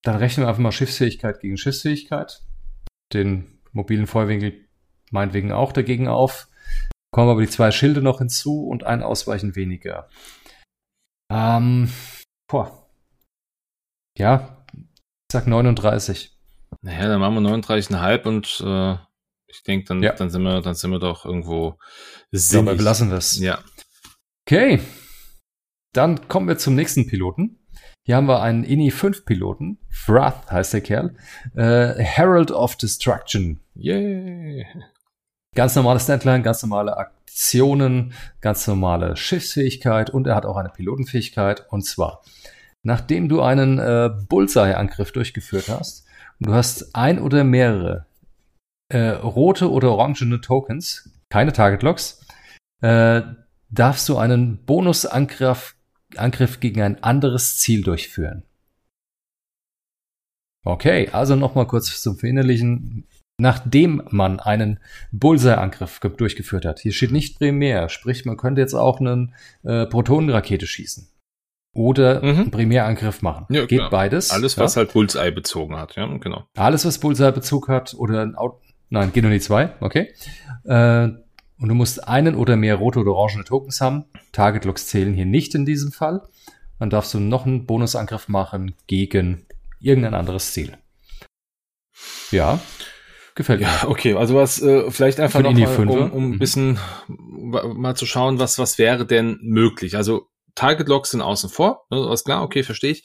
Dann 0.04 0.16
rechnen 0.16 0.46
wir 0.46 0.50
einfach 0.50 0.62
mal 0.62 0.72
Schiffsfähigkeit 0.72 1.40
gegen 1.40 1.58
Schiffsfähigkeit. 1.58 2.44
Den 3.14 3.60
mobilen 3.72 4.08
Feuerwinkel 4.08 4.68
meinetwegen 5.12 5.52
auch 5.52 5.74
dagegen 5.74 6.08
auf. 6.08 6.48
Kommen 7.12 7.30
aber 7.30 7.42
die 7.42 7.50
zwei 7.50 7.72
Schilde 7.72 8.02
noch 8.02 8.20
hinzu 8.20 8.68
und 8.68 8.84
ein 8.84 9.04
Ausweichen 9.04 9.56
weniger. 9.56 10.08
Ähm, 11.32 11.92
boah. 12.48 12.90
Ja, 14.18 14.66
ich 14.74 14.86
sag 15.32 15.48
39. 15.48 16.38
Naja, 16.82 17.08
dann 17.08 17.20
machen 17.20 17.44
wir 17.44 17.52
39,5 17.52 18.28
und 18.28 18.64
äh, 18.66 18.98
ich 19.52 19.64
denke, 19.64 19.86
dann, 19.88 20.02
ja. 20.02 20.14
dann 20.14 20.30
sind 20.30 20.44
wir, 20.44 20.62
dann 20.62 20.76
sind 20.76 20.92
wir 20.92 21.00
doch 21.00 21.26
irgendwo 21.26 21.78
sinnig. 22.32 22.66
Dabei 22.66 22.78
belassen 22.78 23.10
wir 23.10 23.18
es. 23.18 23.40
Ja. 23.40 23.60
Okay. 24.46 24.80
Dann 25.94 26.28
kommen 26.28 26.48
wir 26.48 26.58
zum 26.58 26.76
nächsten 26.76 27.08
Piloten. 27.08 27.60
Hier 28.04 28.16
haben 28.16 28.28
wir 28.28 28.42
einen 28.42 28.64
INI 28.64 28.92
5 28.92 29.26
Piloten. 29.26 29.78
Wrath 30.08 30.52
heißt 30.52 30.74
der 30.74 30.82
Kerl. 30.82 31.16
Äh, 31.56 32.02
Herald 32.02 32.52
of 32.52 32.76
Destruction. 32.76 33.60
Yay. 33.76 34.66
Ganz 35.54 35.76
normale 35.76 36.00
Standline, 36.00 36.44
ganz 36.44 36.64
normale 36.64 36.98
Aktionen, 36.98 38.14
ganz 38.40 38.66
normale 38.68 39.18
Schiffsfähigkeit 39.18 40.10
und 40.10 40.28
er 40.28 40.36
hat 40.36 40.46
auch 40.46 40.56
eine 40.56 40.70
Pilotenfähigkeit. 40.70 41.66
Und 41.70 41.84
zwar, 41.84 42.24
nachdem 42.84 43.30
du 43.30 43.42
einen 43.42 43.78
äh, 43.78 44.10
Bullseye-Angriff 44.30 45.12
durchgeführt 45.12 45.68
hast 45.68 46.06
und 46.40 46.48
du 46.48 46.54
hast 46.54 46.96
ein 46.96 47.20
oder 47.20 47.44
mehrere 47.44 48.08
äh, 48.92 49.10
rote 49.10 49.72
oder 49.72 49.92
orangene 49.92 50.42
Tokens, 50.42 51.10
keine 51.30 51.54
Target 51.54 51.84
Locks, 51.84 52.26
äh, 52.82 53.22
darfst 53.70 54.08
du 54.10 54.18
einen 54.18 54.64
Bonusangriff 54.66 55.76
Angriff 56.18 56.60
gegen 56.60 56.82
ein 56.82 57.02
anderes 57.04 57.58
Ziel 57.58 57.84
durchführen. 57.84 58.44
Okay, 60.66 61.10
also 61.12 61.36
nochmal 61.36 61.68
kurz 61.68 62.02
zum 62.02 62.18
Verinnerlichen. 62.18 63.08
Nachdem 63.40 64.04
man 64.12 64.40
einen 64.40 64.80
Bullseye-Angriff 65.12 66.00
durchgeführt 66.00 66.66
hat, 66.66 66.80
hier 66.80 66.92
steht 66.92 67.12
nicht 67.12 67.40
primär, 67.40 67.90
sprich, 67.90 68.26
man 68.26 68.38
könnte 68.38 68.62
jetzt 68.62 68.76
auch 68.76 69.00
eine 69.00 69.30
äh, 69.64 69.88
Protonenrakete 69.88 70.68
schießen. 70.68 71.08
oder 71.74 72.22
Mhm. 72.22 72.28
einen 72.42 72.52
Primärangriff 72.52 73.22
machen. 73.22 73.46
Ja, 73.50 73.66
Geht 73.66 73.80
klar. 73.80 73.90
beides. 73.90 74.30
Alles, 74.32 74.58
ja. 74.58 74.64
was 74.64 74.76
halt 74.76 74.92
Bullseye 74.92 75.32
bezogen 75.32 75.78
hat, 75.78 75.96
ja, 75.96 76.06
genau. 76.18 76.44
Alles, 76.58 76.84
was 76.86 77.00
Bullseye-Bezug 77.00 77.70
hat 77.70 77.94
oder 77.94 78.22
ein 78.22 78.36
Nein, 78.92 79.12
geht 79.14 79.24
nur 79.24 79.32
die 79.32 79.40
zwei, 79.40 79.74
okay. 79.80 80.14
Äh, 80.66 81.08
und 81.58 81.68
du 81.70 81.74
musst 81.76 82.08
einen 82.08 82.36
oder 82.36 82.56
mehr 82.58 82.76
rote 82.76 83.00
oder 83.00 83.14
orangene 83.14 83.44
Tokens 83.46 83.82
haben. 83.82 84.06
Target 84.32 84.66
Locks 84.66 84.88
zählen 84.88 85.14
hier 85.14 85.26
nicht 85.26 85.56
in 85.56 85.66
diesem 85.66 85.92
Fall. 85.92 86.22
Dann 86.78 86.90
darfst 86.90 87.14
du 87.14 87.20
noch 87.20 87.46
einen 87.46 87.66
Bonusangriff 87.66 88.28
machen 88.28 88.76
gegen 88.88 89.46
irgendein 89.80 90.14
anderes 90.16 90.52
Ziel. 90.54 90.78
Ja, 92.32 92.60
gefällt 93.36 93.62
mir. 93.62 93.68
Ja, 93.68 93.88
okay, 93.88 94.14
also 94.16 94.36
was 94.36 94.62
äh, 94.62 94.90
vielleicht 94.92 95.20
einfach 95.20 95.40
Für 95.40 95.44
noch 95.44 95.54
mal, 95.54 95.76
um, 95.88 96.12
um 96.12 96.24
ein 96.24 96.30
Mhm. 96.32 96.40
bisschen 96.40 96.80
mal 97.08 97.96
zu 97.96 98.06
schauen, 98.06 98.40
was 98.40 98.58
was 98.60 98.78
wäre 98.78 99.06
denn 99.06 99.40
möglich. 99.42 99.96
Also 99.96 100.28
Target 100.56 100.88
Locks 100.90 101.12
sind 101.12 101.22
außen 101.22 101.50
vor, 101.50 101.86
ne, 101.92 101.98
alles 101.98 102.24
klar, 102.24 102.44
okay, 102.44 102.64
verstehe 102.64 102.92
ich. 102.92 103.04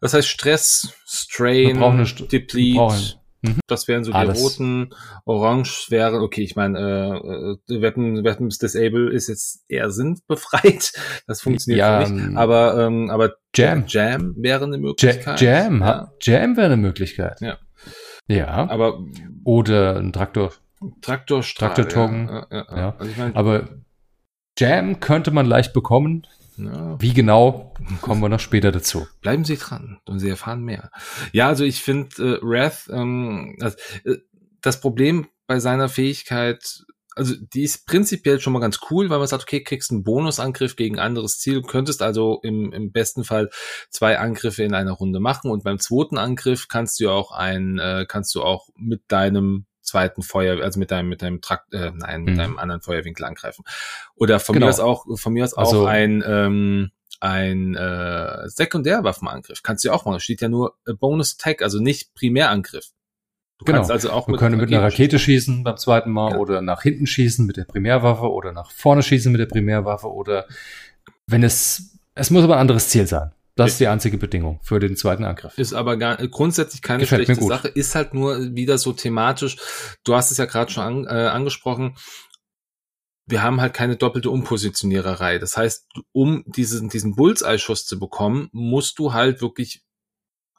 Das 0.00 0.12
heißt 0.14 0.28
Stress, 0.28 0.92
Strain, 1.06 1.78
St- 2.04 2.28
Deplete, 2.30 3.18
Mhm. 3.46 3.60
das 3.66 3.88
wären 3.88 4.04
so 4.04 4.10
die 4.12 4.16
Alles. 4.16 4.40
roten. 4.42 4.90
Orange 5.24 5.86
wäre, 5.90 6.20
okay, 6.20 6.42
ich 6.42 6.56
meine, 6.56 6.78
äh, 7.68 7.74
äh, 7.74 7.80
Weapon, 7.82 8.24
Weapons 8.24 8.58
Disable 8.58 9.10
ist 9.12 9.28
jetzt 9.28 9.64
eher 9.68 9.90
sinnbefreit. 9.90 10.92
Das 11.26 11.40
funktioniert 11.40 11.78
Ja, 11.80 12.04
für 12.04 12.12
mich. 12.12 12.22
ähm, 12.24 12.36
Aber, 12.36 12.78
ähm, 12.86 13.10
aber 13.10 13.34
Jam. 13.54 13.84
Jam 13.88 14.34
wäre 14.36 14.64
eine 14.64 14.78
Möglichkeit. 14.78 15.40
Jam, 15.40 15.80
ja. 15.80 16.12
Jam 16.22 16.56
wäre 16.56 16.66
eine 16.66 16.76
Möglichkeit. 16.76 17.40
Ja. 17.40 17.58
Ja. 18.28 18.68
Aber 18.68 18.98
Oder 19.44 19.96
ein 19.96 20.12
Traktor. 20.12 20.52
Traktorstrahl. 21.00 21.74
Traktortoken. 21.74 22.28
Ja, 22.28 22.46
ja, 22.50 22.66
ja. 22.76 22.94
Also 22.98 23.10
ich 23.10 23.16
meine, 23.16 23.34
Aber 23.36 23.68
Jam 24.58 25.00
könnte 25.00 25.30
man 25.30 25.46
leicht 25.46 25.72
bekommen. 25.72 26.26
Ja, 26.56 27.00
Wie 27.00 27.12
genau, 27.12 27.74
kommen 28.00 28.20
wir 28.22 28.28
noch 28.28 28.40
später 28.40 28.72
dazu. 28.72 29.06
bleiben 29.20 29.44
Sie 29.44 29.56
dran 29.56 30.00
und 30.06 30.18
Sie 30.18 30.28
erfahren 30.28 30.62
mehr. 30.62 30.90
Ja, 31.32 31.48
also 31.48 31.64
ich 31.64 31.82
finde 31.82 32.38
äh, 32.40 32.40
Wrath, 32.42 32.88
ähm, 32.90 33.56
also, 33.60 33.76
äh, 34.04 34.16
das 34.62 34.80
Problem 34.80 35.28
bei 35.46 35.60
seiner 35.60 35.88
Fähigkeit, 35.88 36.84
also 37.14 37.34
die 37.54 37.62
ist 37.62 37.86
prinzipiell 37.86 38.40
schon 38.40 38.52
mal 38.52 38.60
ganz 38.60 38.78
cool, 38.90 39.08
weil 39.08 39.18
man 39.18 39.26
sagt, 39.26 39.44
okay, 39.44 39.62
kriegst 39.62 39.90
einen 39.90 40.04
Bonusangriff 40.04 40.76
gegen 40.76 40.98
ein 40.98 41.06
anderes 41.06 41.38
Ziel, 41.38 41.62
könntest 41.62 42.02
also 42.02 42.40
im, 42.42 42.72
im 42.72 42.92
besten 42.92 43.24
Fall 43.24 43.50
zwei 43.90 44.18
Angriffe 44.18 44.64
in 44.64 44.74
einer 44.74 44.92
Runde 44.92 45.20
machen 45.20 45.50
und 45.50 45.64
beim 45.64 45.78
zweiten 45.78 46.18
Angriff 46.18 46.68
kannst 46.68 47.00
du 47.00 47.10
auch 47.10 47.32
ein, 47.32 47.78
äh, 47.78 48.04
kannst 48.08 48.34
du 48.34 48.42
auch 48.42 48.68
mit 48.76 49.02
deinem 49.08 49.66
zweiten 49.86 50.22
Feuer, 50.22 50.62
also 50.62 50.78
mit 50.78 50.90
deinem, 50.90 51.08
mit 51.08 51.22
deinem 51.22 51.40
Trakt, 51.40 51.72
äh, 51.72 51.92
nein, 51.94 52.24
mit 52.24 52.34
Mhm. 52.34 52.38
deinem 52.38 52.58
anderen 52.58 52.82
Feuerwinkel 52.82 53.24
angreifen. 53.24 53.64
Oder 54.14 54.40
von 54.40 54.54
Genau. 54.54 54.66
mir 54.66 54.70
aus 54.70 54.80
auch, 54.80 55.06
von 55.18 55.32
mir 55.32 55.44
aus 55.44 55.54
auch 55.54 55.60
Also- 55.66 55.86
ein, 55.86 56.22
ähm, 56.26 56.90
ein 57.20 57.74
äh, 57.74 58.48
Sekundärwaffenangriff. 58.48 59.62
Kannst 59.62 59.84
du 59.84 59.88
ja 59.88 59.94
auch 59.94 60.04
machen. 60.04 60.20
Steht 60.20 60.42
ja 60.42 60.48
nur 60.48 60.74
Bonus 61.00 61.36
Attack, 61.38 61.62
also 61.62 61.78
nicht 61.80 62.14
Primärangriff. 62.14 62.88
Du 63.58 63.64
Genau. 63.64 63.78
kannst 63.78 63.90
also 63.90 64.10
auch 64.10 64.28
Wir 64.28 64.36
können 64.36 64.58
mit 64.58 64.68
einer 64.70 64.82
Rakete 64.82 65.18
schießen 65.18 65.64
beim 65.64 65.78
zweiten 65.78 66.10
Mal 66.10 66.32
Ja. 66.32 66.36
oder 66.36 66.60
nach 66.60 66.82
hinten 66.82 67.06
schießen 67.06 67.46
mit 67.46 67.56
der 67.56 67.64
Primärwaffe 67.64 68.30
oder 68.30 68.52
nach 68.52 68.70
vorne 68.70 69.02
schießen 69.02 69.32
mit 69.32 69.40
der 69.40 69.46
Primärwaffe 69.46 70.12
oder 70.12 70.46
wenn 71.26 71.42
es, 71.42 71.96
es 72.14 72.30
muss 72.30 72.44
aber 72.44 72.54
ein 72.56 72.60
anderes 72.60 72.90
Ziel 72.90 73.06
sein. 73.06 73.32
Das 73.56 73.72
ist 73.72 73.80
die 73.80 73.88
einzige 73.88 74.18
Bedingung 74.18 74.60
für 74.62 74.78
den 74.78 74.96
zweiten 74.96 75.24
Angriff. 75.24 75.56
Ist 75.56 75.72
aber 75.72 75.96
gar, 75.96 76.16
grundsätzlich 76.28 76.82
keine 76.82 77.00
Gefällt 77.00 77.24
schlechte 77.24 77.42
gut. 77.42 77.50
Sache, 77.50 77.68
ist 77.68 77.94
halt 77.94 78.12
nur 78.12 78.54
wieder 78.54 78.76
so 78.76 78.92
thematisch. 78.92 79.56
Du 80.04 80.14
hast 80.14 80.30
es 80.30 80.36
ja 80.36 80.44
gerade 80.44 80.70
schon 80.70 80.82
an, 80.82 81.04
äh, 81.06 81.28
angesprochen. 81.28 81.96
Wir 83.26 83.42
haben 83.42 83.60
halt 83.60 83.72
keine 83.72 83.96
doppelte 83.96 84.30
Umpositioniererei. 84.30 85.38
Das 85.38 85.56
heißt, 85.56 85.86
um 86.12 86.44
diesen, 86.46 86.90
diesen 86.90 87.16
Bullseye-Schuss 87.16 87.86
zu 87.86 87.98
bekommen, 87.98 88.50
musst 88.52 88.98
du 88.98 89.14
halt 89.14 89.40
wirklich 89.40 89.82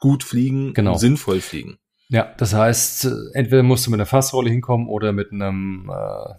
gut 0.00 0.24
fliegen, 0.24 0.74
Genau. 0.74 0.96
sinnvoll 0.96 1.40
fliegen. 1.40 1.78
Ja, 2.08 2.34
das 2.36 2.52
heißt, 2.52 3.08
entweder 3.34 3.62
musst 3.62 3.86
du 3.86 3.90
mit 3.90 3.98
einer 3.98 4.06
Fassrolle 4.06 4.50
hinkommen 4.50 4.88
oder 4.88 5.12
mit 5.12 5.30
einem, 5.30 5.90
äh, 5.90 6.34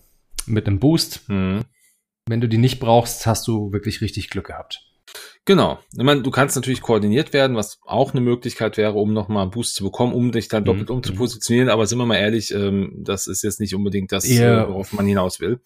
mit 0.46 0.68
einem 0.68 0.80
Boost. 0.80 1.22
Hm. 1.28 1.64
Wenn 2.28 2.42
du 2.42 2.50
die 2.50 2.58
nicht 2.58 2.80
brauchst, 2.80 3.26
hast 3.26 3.48
du 3.48 3.72
wirklich 3.72 4.02
richtig 4.02 4.30
Glück 4.30 4.48
gehabt. 4.48 4.86
Genau. 5.46 5.80
Ich 5.98 6.04
meine, 6.04 6.22
du 6.22 6.30
kannst 6.32 6.56
natürlich 6.56 6.82
koordiniert 6.82 7.34
werden, 7.34 7.56
was 7.56 7.80
auch 7.86 8.12
eine 8.12 8.22
Möglichkeit 8.22 8.78
wäre, 8.78 8.94
um 8.94 9.14
nochmal 9.14 9.44
einen 9.44 9.52
Boost 9.52 9.76
zu 9.76 9.84
bekommen, 9.84 10.14
um 10.14 10.32
dich 10.32 10.48
dann 10.48 10.64
doppelt 10.66 10.90
Mhm. 10.90 10.96
umzupositionieren. 10.98 11.70
Aber 11.70 11.88
sind 11.88 11.98
wir 11.98 12.06
mal 12.06 12.18
ehrlich, 12.18 12.54
ähm, 12.54 12.94
das 12.98 13.26
ist 13.28 13.44
jetzt 13.44 13.60
nicht 13.60 13.74
unbedingt 13.74 14.12
das, 14.12 14.26
Eher- 14.26 14.64
äh, 14.64 14.68
worauf 14.70 14.94
man 14.94 15.06
hinaus 15.08 15.40
will. 15.40 15.60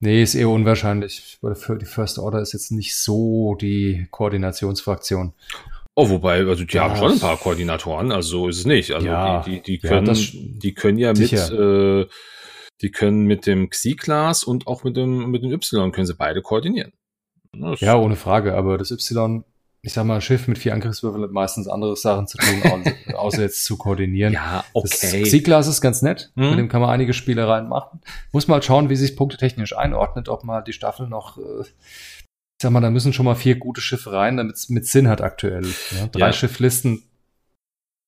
Nee, 0.00 0.22
ist 0.22 0.34
eher 0.36 0.48
unwahrscheinlich. 0.48 1.38
Die 1.42 1.84
First 1.84 2.18
Order 2.18 2.40
ist 2.40 2.52
jetzt 2.52 2.70
nicht 2.70 2.96
so 2.96 3.56
die 3.60 4.06
Koordinationsfraktion. 4.12 5.34
Oh, 5.94 6.08
wobei, 6.10 6.44
also 6.46 6.64
die 6.64 6.76
Ja. 6.76 6.84
haben 6.84 6.96
schon 6.96 7.12
ein 7.12 7.18
paar 7.18 7.36
Koordinatoren, 7.36 8.12
also 8.12 8.28
so 8.42 8.48
ist 8.48 8.58
es 8.60 8.66
nicht. 8.66 8.92
Also 8.92 9.08
Ja. 9.08 9.42
die, 9.42 9.60
die, 9.60 9.62
die 9.78 9.80
Ja, 9.82 9.88
können, 9.90 10.06
das- 10.06 10.30
die 10.32 10.72
können 10.72 10.98
ja 10.98 11.08
mit, 11.08 11.16
sicher. 11.16 11.50
äh, 12.00 12.06
die 12.80 12.90
können 12.92 13.24
mit 13.24 13.46
dem 13.46 13.68
Xi-Class 13.70 14.44
und 14.44 14.68
auch 14.68 14.84
mit 14.84 14.96
dem, 14.96 15.30
mit 15.32 15.42
dem 15.42 15.50
Y 15.52 15.90
können 15.90 16.06
sie 16.06 16.14
beide 16.14 16.40
koordinieren. 16.42 16.92
Das- 17.52 17.80
Ja, 17.80 17.96
ohne 17.96 18.16
Frage. 18.16 18.54
Aber 18.56 18.78
das 18.78 18.90
Y, 18.90 19.44
ich 19.82 19.92
sag 19.92 20.04
mal, 20.04 20.16
ein 20.16 20.20
Schiff 20.20 20.48
mit 20.48 20.58
vier 20.58 20.74
Angriffswürfeln 20.74 21.22
hat 21.22 21.30
meistens 21.30 21.68
andere 21.68 21.96
Sachen 21.96 22.26
zu 22.26 22.36
tun, 22.38 22.62
au- 22.64 23.14
außer 23.16 23.42
jetzt 23.42 23.64
zu 23.64 23.76
koordinieren. 23.76 24.32
ja, 24.32 24.64
Das 24.74 25.02
okay. 25.04 25.22
Xiglas 25.22 25.66
ist 25.68 25.80
ganz 25.80 26.02
nett. 26.02 26.30
Mhm. 26.34 26.50
Mit 26.50 26.58
dem 26.58 26.68
kann 26.68 26.80
man 26.80 26.90
einige 26.90 27.12
Spielereien 27.14 27.68
machen. 27.68 28.00
Muss 28.32 28.48
mal 28.48 28.62
schauen, 28.62 28.90
wie 28.90 28.96
sich 28.96 29.16
punktetechnisch 29.16 29.76
einordnet, 29.76 30.28
ob 30.28 30.44
mal 30.44 30.62
die 30.62 30.72
Staffel 30.72 31.08
noch, 31.08 31.38
äh, 31.38 31.60
ich 31.62 32.62
sag 32.62 32.72
mal, 32.72 32.80
da 32.80 32.90
müssen 32.90 33.12
schon 33.12 33.24
mal 33.24 33.36
vier 33.36 33.54
gute 33.56 33.80
Schiffe 33.80 34.12
rein, 34.12 34.36
damit 34.36 34.56
es 34.56 34.68
mit 34.68 34.84
Sinn 34.86 35.08
hat 35.08 35.20
aktuell. 35.20 35.64
Ja, 35.96 36.06
drei 36.08 36.26
Ja. 36.26 36.32
Schifflisten 36.32 37.04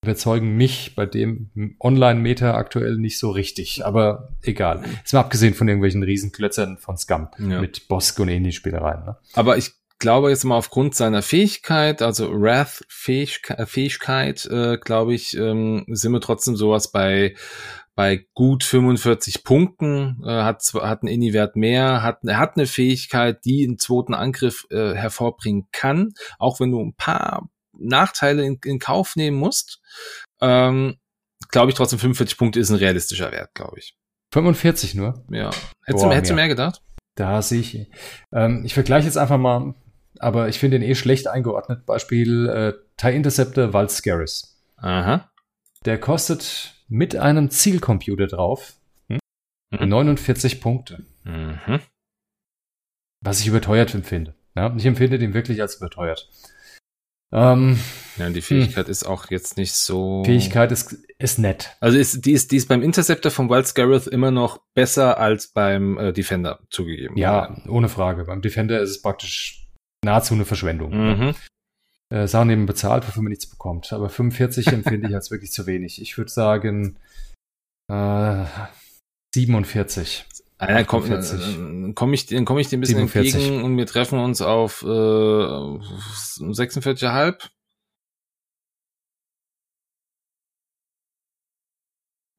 überzeugen 0.03 0.57
mich 0.57 0.95
bei 0.95 1.05
dem 1.05 1.75
Online-Meter 1.79 2.55
aktuell 2.55 2.97
nicht 2.97 3.19
so 3.19 3.29
richtig. 3.29 3.85
Aber 3.85 4.29
egal. 4.41 4.83
Ist 5.03 5.13
mal 5.13 5.19
abgesehen 5.19 5.53
von 5.53 5.67
irgendwelchen 5.67 6.01
Riesenklötzern 6.01 6.77
von 6.77 6.97
Scum 6.97 7.27
Ja. 7.37 7.61
mit 7.61 7.87
Bosk 7.87 8.19
und 8.19 8.29
ähnlichen 8.29 8.57
Spielereien. 8.57 9.05
Ne? 9.05 9.17
Aber 9.35 9.57
ich 9.57 9.73
glaube 9.99 10.31
jetzt 10.31 10.43
mal 10.43 10.57
aufgrund 10.57 10.95
seiner 10.95 11.21
Fähigkeit, 11.21 12.01
also 12.01 12.31
Wrath-Fähigkeit, 12.31 13.69
Fähigkeit, 13.69 14.45
äh, 14.47 14.79
glaube 14.79 15.13
ich, 15.13 15.37
ähm, 15.37 15.85
sind 15.87 16.11
wir 16.11 16.21
trotzdem 16.21 16.55
sowas 16.55 16.91
bei 16.91 17.35
bei 17.93 18.25
gut 18.33 18.63
45 18.63 19.43
Punkten, 19.43 20.23
äh, 20.25 20.29
hat, 20.29 20.63
hat 20.73 21.03
einen 21.03 21.09
Inni-Wert 21.13 21.57
mehr, 21.57 22.01
hat, 22.01 22.19
er 22.25 22.39
hat 22.39 22.55
eine 22.55 22.65
Fähigkeit, 22.65 23.43
die 23.45 23.65
einen 23.67 23.77
zweiten 23.77 24.13
Angriff 24.15 24.65
äh, 24.71 24.93
hervorbringen 24.95 25.67
kann, 25.73 26.13
auch 26.39 26.59
wenn 26.61 26.71
du 26.71 26.79
ein 26.81 26.95
paar 26.95 27.49
Nachteile 27.87 28.43
in, 28.45 28.59
in 28.63 28.79
Kauf 28.79 29.15
nehmen 29.15 29.37
musst. 29.37 29.81
Ähm, 30.41 30.97
glaube 31.49 31.71
ich 31.71 31.75
trotzdem 31.77 31.99
45 31.99 32.37
Punkte 32.37 32.59
ist 32.59 32.69
ein 32.69 32.77
realistischer 32.77 33.31
Wert, 33.31 33.53
glaube 33.53 33.79
ich. 33.79 33.97
45 34.33 34.95
nur. 34.95 35.25
Ja. 35.29 35.49
Hättest, 35.85 36.03
Boah, 36.03 36.09
du, 36.09 36.15
hättest 36.15 36.31
du 36.31 36.35
mehr. 36.35 36.45
mehr 36.45 36.55
gedacht? 36.55 36.81
Da 37.15 37.41
sehe 37.41 37.59
ich. 37.59 37.87
Ähm, 38.31 38.63
ich 38.65 38.73
vergleiche 38.73 39.05
jetzt 39.05 39.17
einfach 39.17 39.37
mal, 39.37 39.75
aber 40.19 40.47
ich 40.47 40.59
finde 40.59 40.77
ihn 40.77 40.83
eh 40.83 40.95
schlecht 40.95 41.27
eingeordnet. 41.27 41.85
Beispiel 41.85 42.47
äh, 42.47 42.73
TIE 42.97 43.15
Interceptor 43.15 43.73
Val 43.73 43.89
Scaris. 43.89 44.61
Aha. 44.77 45.29
Der 45.85 45.99
kostet 45.99 46.75
mit 46.87 47.15
einem 47.15 47.49
Zielcomputer 47.49 48.27
drauf 48.27 48.75
hm, 49.09 49.19
Mhm. 49.71 49.89
49 49.89 50.61
Punkte, 50.61 51.05
Mhm. 51.23 51.79
was 53.21 53.39
ich 53.41 53.47
überteuert 53.47 53.93
empfinde. 53.93 54.35
Ja, 54.55 54.73
ich 54.75 54.85
empfinde 54.85 55.17
den 55.19 55.33
wirklich 55.33 55.61
als 55.61 55.75
überteuert. 55.75 56.29
Ähm, 57.31 57.79
Ja, 58.17 58.27
und 58.27 58.33
die 58.33 58.41
Fähigkeit 58.41 58.89
ist 58.89 59.03
auch 59.03 59.29
jetzt 59.29 59.57
nicht 59.57 59.73
so. 59.73 60.23
Fähigkeit 60.25 60.71
ist, 60.71 60.97
ist 61.17 61.39
nett. 61.39 61.75
Also 61.79 61.97
ist, 61.97 62.25
die, 62.25 62.33
ist, 62.33 62.51
die 62.51 62.57
ist 62.57 62.67
beim 62.67 62.81
Interceptor 62.81 63.31
von 63.31 63.49
Wild 63.49 63.67
Scareth 63.67 64.07
immer 64.07 64.31
noch 64.31 64.59
besser 64.73 65.17
als 65.17 65.47
beim 65.47 65.97
äh, 65.97 66.13
Defender 66.13 66.59
zugegeben. 66.69 67.17
Ja, 67.17 67.55
ohne 67.67 67.89
Frage. 67.89 68.25
Beim 68.25 68.41
Defender 68.41 68.81
ist 68.81 68.89
es 68.89 69.01
praktisch 69.01 69.67
nahezu 70.03 70.33
eine 70.33 70.45
Verschwendung. 70.45 70.91
Mhm. 70.91 71.35
äh, 72.13 72.27
Sachen 72.27 72.49
eben 72.49 72.65
bezahlt, 72.65 73.07
wofür 73.07 73.23
man 73.23 73.29
nichts 73.29 73.47
bekommt. 73.47 73.93
Aber 73.93 74.09
45 74.09 74.67
empfinde 74.67 75.07
ich 75.07 75.15
als 75.15 75.31
wirklich 75.31 75.51
zu 75.51 75.65
wenig. 75.65 76.01
Ich 76.01 76.17
würde 76.17 76.31
sagen 76.31 76.97
äh, 77.89 78.45
47. 79.33 80.25
Ah, 80.63 80.67
dann 80.67 80.85
komm, 80.85 81.01
48. 81.03 81.57
äh, 81.57 81.93
komm 81.95 82.13
ich, 82.13 82.27
dann 82.27 82.45
komme 82.45 82.61
ich 82.61 82.67
dir 82.67 82.77
ein 82.77 82.81
bisschen 82.81 82.97
47. 83.07 83.33
entgegen 83.33 83.63
und 83.63 83.75
wir 83.77 83.87
treffen 83.87 84.19
uns 84.19 84.41
auf 84.41 84.83
äh, 84.83 84.85
46,5. 84.85 87.49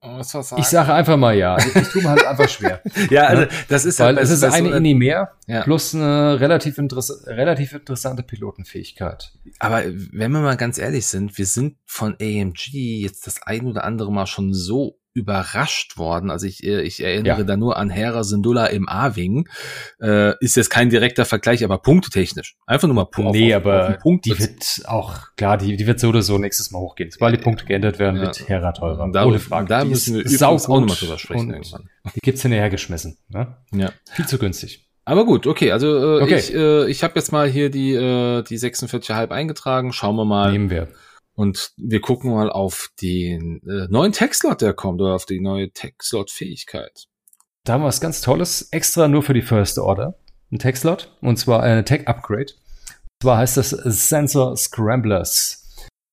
Oh, 0.05 0.19
Was 0.19 0.35
war's 0.35 0.53
Ich 0.57 0.65
sage 0.67 0.93
einfach 0.93 1.17
mal 1.17 1.37
ja. 1.37 1.57
Ich, 1.59 1.89
tue 1.91 2.03
mir 2.03 2.11
halt 2.11 2.27
einfach 2.27 2.49
schwer. 2.49 2.83
ja, 3.11 3.25
also 3.27 3.47
das 3.69 3.85
ist 3.85 4.01
Weil 4.01 4.17
halt 4.17 4.19
es 4.19 4.31
ist 4.31 4.41
so 4.41 4.47
eine 4.47 4.69
einer- 4.69 4.77
Inni 4.77 4.95
mehr 4.95 5.33
Ja. 5.47 5.63
plus 5.63 5.95
eine 5.95 6.41
relativ, 6.41 6.79
interess 6.79 7.25
relativ 7.27 7.73
interessante 7.73 8.23
Pilotenfähigkeit. 8.25 9.33
Aber 9.61 9.85
wenn 9.85 10.33
wir 10.33 10.41
mal 10.41 10.57
ganz 10.57 10.79
ehrlich 10.79 11.07
sind, 11.07 11.39
wir 11.39 11.47
sind 11.47 11.77
von 11.87 12.15
AMG 12.21 13.01
jetzt 13.03 13.27
das 13.29 13.43
ein 13.43 13.67
oder 13.67 13.85
andere 13.85 14.13
Mal 14.13 14.27
schon 14.27 14.53
so 14.55 14.99
überrascht 15.15 15.99
worden. 15.99 16.31
Also 16.31 16.47
ich, 16.47 16.65
äh, 16.65 16.83
ich 16.83 17.03
erinnere 17.03 17.39
ja. 17.39 17.45
da 17.45 17.57
nur 17.57 17.77
an 17.77 17.91
Hera 17.91 18.25
Syndulla 18.25 18.67
im 18.67 18.89
A-Wing. 18.89 19.49
Äh, 20.01 20.35
ist 20.41 20.57
jetzt 20.57 20.71
kein 20.71 20.91
direkter 20.91 21.25
Vergleich, 21.25 21.65
aber 21.65 21.79
punktetechnisch. 21.79 22.57
Einfach 22.67 22.89
nur 22.89 22.95
mal 22.95 23.05
Punkt. 23.05 23.33
Nee, 23.33 23.55
auf, 23.55 23.63
aber 23.63 23.91
auf 23.91 23.99
Punkt 23.99 24.25
die 24.25 24.39
wird 24.39 24.83
auch, 24.87 25.35
klar, 25.37 25.59
die, 25.59 25.77
die 25.77 25.87
wird 25.87 26.01
so 26.01 26.09
oder 26.09 26.23
so 26.23 26.39
nächstes 26.39 26.71
Mal 26.71 26.81
hochgehen. 26.81 27.11
Sobald 27.11 27.37
die 27.37 27.43
Punkte 27.43 27.65
geändert 27.65 27.99
werden, 27.99 28.17
ja. 28.17 28.23
wird 28.23 28.49
Hera 28.49 28.73
teurer. 28.73 29.11
Da, 29.13 29.27
Ohne 29.27 29.39
Frage. 29.39 29.69
Da 29.69 29.83
die 29.83 29.91
müssen 29.91 30.15
wir 30.15 30.21
übrigens 30.23 30.43
auch 30.43 30.69
nochmal 30.69 30.97
drüber 30.97 31.19
sprechen 31.19 31.51
irgendwann. 31.51 31.89
Die 32.15 32.21
gibt's 32.21 32.43
hinterher 32.43 32.71
geschmissen. 32.71 33.19
Ne? 33.29 33.57
Ja. 33.73 33.93
Viel 34.11 34.27
zu 34.27 34.39
günstig. 34.39 34.89
Aber 35.05 35.25
gut, 35.25 35.47
okay, 35.47 35.73
also 35.73 36.19
äh, 36.19 36.23
okay. 36.23 36.37
ich, 36.37 36.55
äh, 36.55 36.89
ich 36.89 37.03
habe 37.03 37.15
jetzt 37.17 37.33
mal 37.33 37.49
hier 37.49 37.71
die, 37.71 37.93
äh, 37.93 38.43
die 38.43 38.59
46,5 38.59 39.31
eingetragen. 39.31 39.93
Schauen 39.93 40.15
wir 40.17 40.25
mal. 40.25 40.53
Nehmen 40.53 40.71
wir. 40.71 40.89
Und 41.35 41.73
wir 41.77 42.01
gucken 42.01 42.31
mal 42.31 42.51
auf 42.51 42.91
den 43.01 43.63
äh, 43.67 43.87
neuen 43.89 44.13
Textlot, 44.13 44.61
der 44.61 44.75
kommt, 44.75 45.01
oder 45.01 45.15
auf 45.15 45.27
die 45.27 45.41
neue 45.41 45.71
Textlot-Fähigkeit. 45.71 47.07
Da 47.65 47.75
haben 47.75 47.83
wir 47.83 47.87
was 47.87 48.01
ganz 48.01 48.21
Tolles, 48.21 48.69
extra 48.71 49.09
nur 49.09 49.23
für 49.23 49.35
die 49.35 49.43
First 49.43 49.79
Order. 49.79 50.19
Ein 50.51 50.59
Textlot, 50.59 51.17
und 51.21 51.39
zwar 51.39 51.63
eine 51.63 51.85
Tech-Upgrade. 51.85 52.53
Und 52.53 53.23
zwar 53.23 53.39
heißt 53.39 53.57
das 53.57 53.71
Sensor 53.71 54.57
Scramblers. 54.57 55.59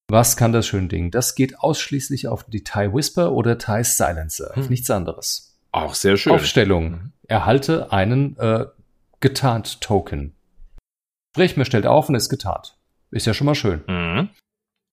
Was 0.10 0.38
kann 0.38 0.54
das 0.54 0.68
schöne 0.68 0.88
Ding? 0.88 1.12
Das 1.12 1.36
geht 1.36 1.60
ausschließlich 1.60 2.28
auf 2.28 2.46
die 2.46 2.64
TIE 2.64 2.94
Whisper 2.94 3.32
oder 3.32 3.58
TIE 3.58 3.84
Silencer, 3.84 4.56
hm. 4.56 4.68
nichts 4.68 4.90
anderes. 4.90 5.50
Auch 5.72 5.94
sehr 5.94 6.18
schön. 6.18 6.34
Aufstellung. 6.34 6.90
Mhm. 6.90 7.12
Erhalte 7.28 7.92
einen 7.92 8.38
äh, 8.38 8.66
getarnt 9.20 9.82
Token. 9.82 10.36
Sprich, 11.36 11.58
mir 11.58 11.66
stellt 11.66 11.86
auf 11.86 12.10
und 12.10 12.16
ist 12.16 12.30
getarnt. 12.30 12.78
Ist 13.12 13.28
ja 13.28 13.34
schon 13.34 13.46
mal 13.46 13.56
schön. 13.56 13.84
Mhm. 13.88 14.30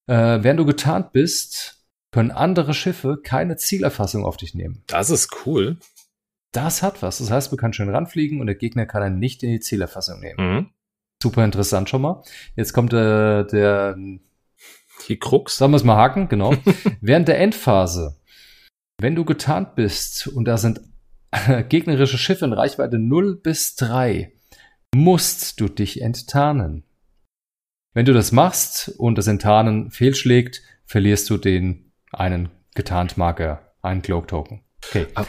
Äh, 0.07 0.43
während 0.43 0.61
du 0.61 0.67
getarnt 0.67 1.13
bist, 1.13 1.85
können 2.13 2.31
andere 2.31 2.75
Schiffe 2.75 3.19
keine 3.23 3.57
Zielerfassung 3.57 4.25
auf 4.25 4.37
dich 4.37 4.55
nehmen. 4.55 4.83
Das 4.87 5.11
ist 5.11 5.47
cool. 5.47 5.79
Das 6.53 6.83
hat 6.83 7.03
was. 7.03 7.19
Das 7.19 7.31
heißt, 7.31 7.53
du 7.53 7.57
kannst 7.57 7.77
schön 7.77 7.91
ranfliegen 7.91 8.41
und 8.41 8.47
der 8.47 8.55
Gegner 8.55 8.87
kann 8.87 9.03
dann 9.03 9.19
nicht 9.19 9.43
in 9.43 9.51
die 9.51 9.61
Zielerfassung 9.61 10.21
nehmen. 10.21 10.37
Mhm. 10.39 10.71
Super 11.23 11.45
interessant 11.45 11.91
schon 11.91 12.03
mal. 12.03 12.23
Jetzt 12.55 12.73
kommt 12.73 12.93
äh, 12.93 13.45
der 13.45 13.97
die 15.09 15.19
Krux. 15.19 15.57
Sollen 15.57 15.73
wir 15.73 15.77
es 15.77 15.85
mal 15.85 15.97
haken? 15.97 16.29
Genau. 16.29 16.55
Während 17.01 17.29
der 17.29 17.39
Endphase, 17.39 18.17
wenn 18.99 19.15
du 19.15 19.25
getarnt 19.25 19.75
bist 19.75 20.27
und 20.29 20.47
da 20.47 20.57
sind 20.57 20.81
gegnerische 21.69 22.19
Schiffe 22.19 22.45
in 22.45 22.53
Reichweite 22.53 22.99
0 22.99 23.37
bis 23.37 23.77
3, 23.77 24.33
musst 24.95 25.61
du 25.61 25.69
dich 25.69 26.01
enttarnen. 26.01 26.85
Wenn 27.97 28.05
du 28.05 28.13
das 28.13 28.31
machst 28.31 28.93
und 28.99 29.17
das 29.17 29.27
Enttarnen 29.27 29.91
fehlschlägt, 29.91 30.61
verlierst 30.85 31.31
du 31.31 31.39
den 31.39 31.93
einen 32.13 32.51
getarnt 32.75 33.17
Marker, 33.17 33.73
einen 33.81 34.03
Cloak 34.03 34.29
Token. 34.29 34.61
Okay. 34.87 35.07
Ah, 35.15 35.25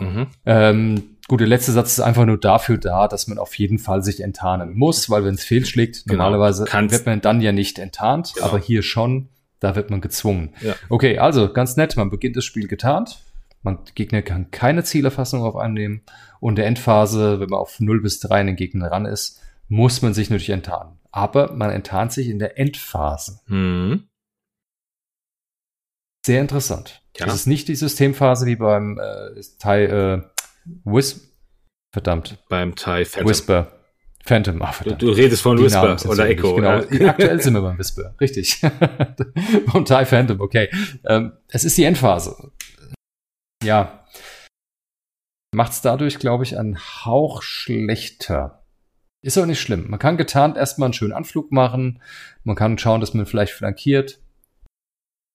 mhm. 0.00 0.26
Ähm, 0.44 1.02
gut, 1.28 1.38
der 1.38 1.46
letzte 1.46 1.70
Satz 1.70 1.92
ist 1.92 2.00
einfach 2.00 2.26
nur 2.26 2.36
dafür 2.36 2.78
da, 2.78 3.06
dass 3.06 3.28
man 3.28 3.38
auf 3.38 3.56
jeden 3.56 3.78
Fall 3.78 4.02
sich 4.02 4.22
enttarnen 4.22 4.76
muss, 4.76 5.08
weil 5.08 5.24
wenn 5.24 5.34
es 5.34 5.44
fehlschlägt, 5.44 6.02
genau. 6.04 6.24
normalerweise 6.24 6.64
Kannst. 6.64 6.92
wird 6.92 7.06
man 7.06 7.20
dann 7.20 7.40
ja 7.40 7.52
nicht 7.52 7.78
enttarnt, 7.78 8.32
genau. 8.34 8.46
aber 8.48 8.58
hier 8.58 8.82
schon, 8.82 9.28
da 9.60 9.76
wird 9.76 9.90
man 9.90 10.00
gezwungen. 10.00 10.52
Ja. 10.62 10.74
Okay, 10.88 11.20
also 11.20 11.52
ganz 11.52 11.76
nett, 11.76 11.96
man 11.96 12.10
beginnt 12.10 12.34
das 12.34 12.44
Spiel 12.44 12.66
getarnt, 12.66 13.20
man, 13.62 13.78
Gegner 13.94 14.22
kann 14.22 14.50
keine 14.50 14.82
Zielerfassung 14.82 15.44
auf 15.44 15.54
einnehmen 15.54 16.02
und 16.40 16.56
der 16.56 16.66
Endphase, 16.66 17.38
wenn 17.38 17.50
man 17.50 17.60
auf 17.60 17.78
0 17.78 18.02
bis 18.02 18.18
3 18.18 18.40
an 18.40 18.46
den 18.48 18.56
Gegner 18.56 18.90
ran 18.90 19.06
ist, 19.06 19.40
muss 19.68 20.02
man 20.02 20.12
sich 20.12 20.28
natürlich 20.28 20.50
enttarnen 20.50 20.99
aber 21.12 21.52
man 21.52 21.70
enttarnt 21.70 22.12
sich 22.12 22.28
in 22.28 22.38
der 22.38 22.58
Endphase. 22.58 23.40
Mhm. 23.46 24.08
Sehr 26.24 26.40
interessant. 26.40 27.02
Ja. 27.16 27.26
Das 27.26 27.34
ist 27.34 27.46
nicht 27.46 27.68
die 27.68 27.74
Systemphase 27.74 28.46
wie 28.46 28.56
beim 28.56 28.98
äh, 28.98 29.40
TIE 29.58 29.84
äh, 29.84 30.22
Whis 30.84 31.34
verdammt. 31.92 32.38
Beim 32.48 32.74
TIE 32.74 33.04
Phantom. 33.04 33.28
Whisper. 33.28 33.80
Phantom, 34.24 34.60
ach, 34.62 34.74
verdammt. 34.74 35.00
Du, 35.00 35.06
du 35.06 35.12
redest 35.12 35.42
von 35.42 35.56
die 35.56 35.64
Whisper 35.64 35.96
oder 36.06 36.28
Echo. 36.28 36.54
Genau, 36.54 36.82
aktuell 37.08 37.40
sind 37.42 37.54
wir 37.54 37.62
beim 37.62 37.78
Whisper, 37.78 38.14
richtig. 38.20 38.62
Und 39.72 39.88
TIE 39.88 40.04
Phantom, 40.04 40.40
okay. 40.40 40.68
Ähm, 41.04 41.32
es 41.48 41.64
ist 41.64 41.78
die 41.78 41.84
Endphase. 41.84 42.52
Ja. 43.64 44.04
Macht 45.54 45.72
es 45.72 45.80
dadurch, 45.80 46.18
glaube 46.18 46.44
ich, 46.44 46.58
einen 46.58 46.78
Hauch 46.78 47.42
schlechter. 47.42 48.59
Ist 49.22 49.36
auch 49.38 49.46
nicht 49.46 49.60
schlimm. 49.60 49.90
Man 49.90 49.98
kann 49.98 50.16
getarnt 50.16 50.56
erstmal 50.56 50.86
einen 50.86 50.94
schönen 50.94 51.12
Anflug 51.12 51.52
machen. 51.52 52.02
Man 52.42 52.56
kann 52.56 52.78
schauen, 52.78 53.00
dass 53.00 53.12
man 53.12 53.26
vielleicht 53.26 53.52
flankiert. 53.52 54.20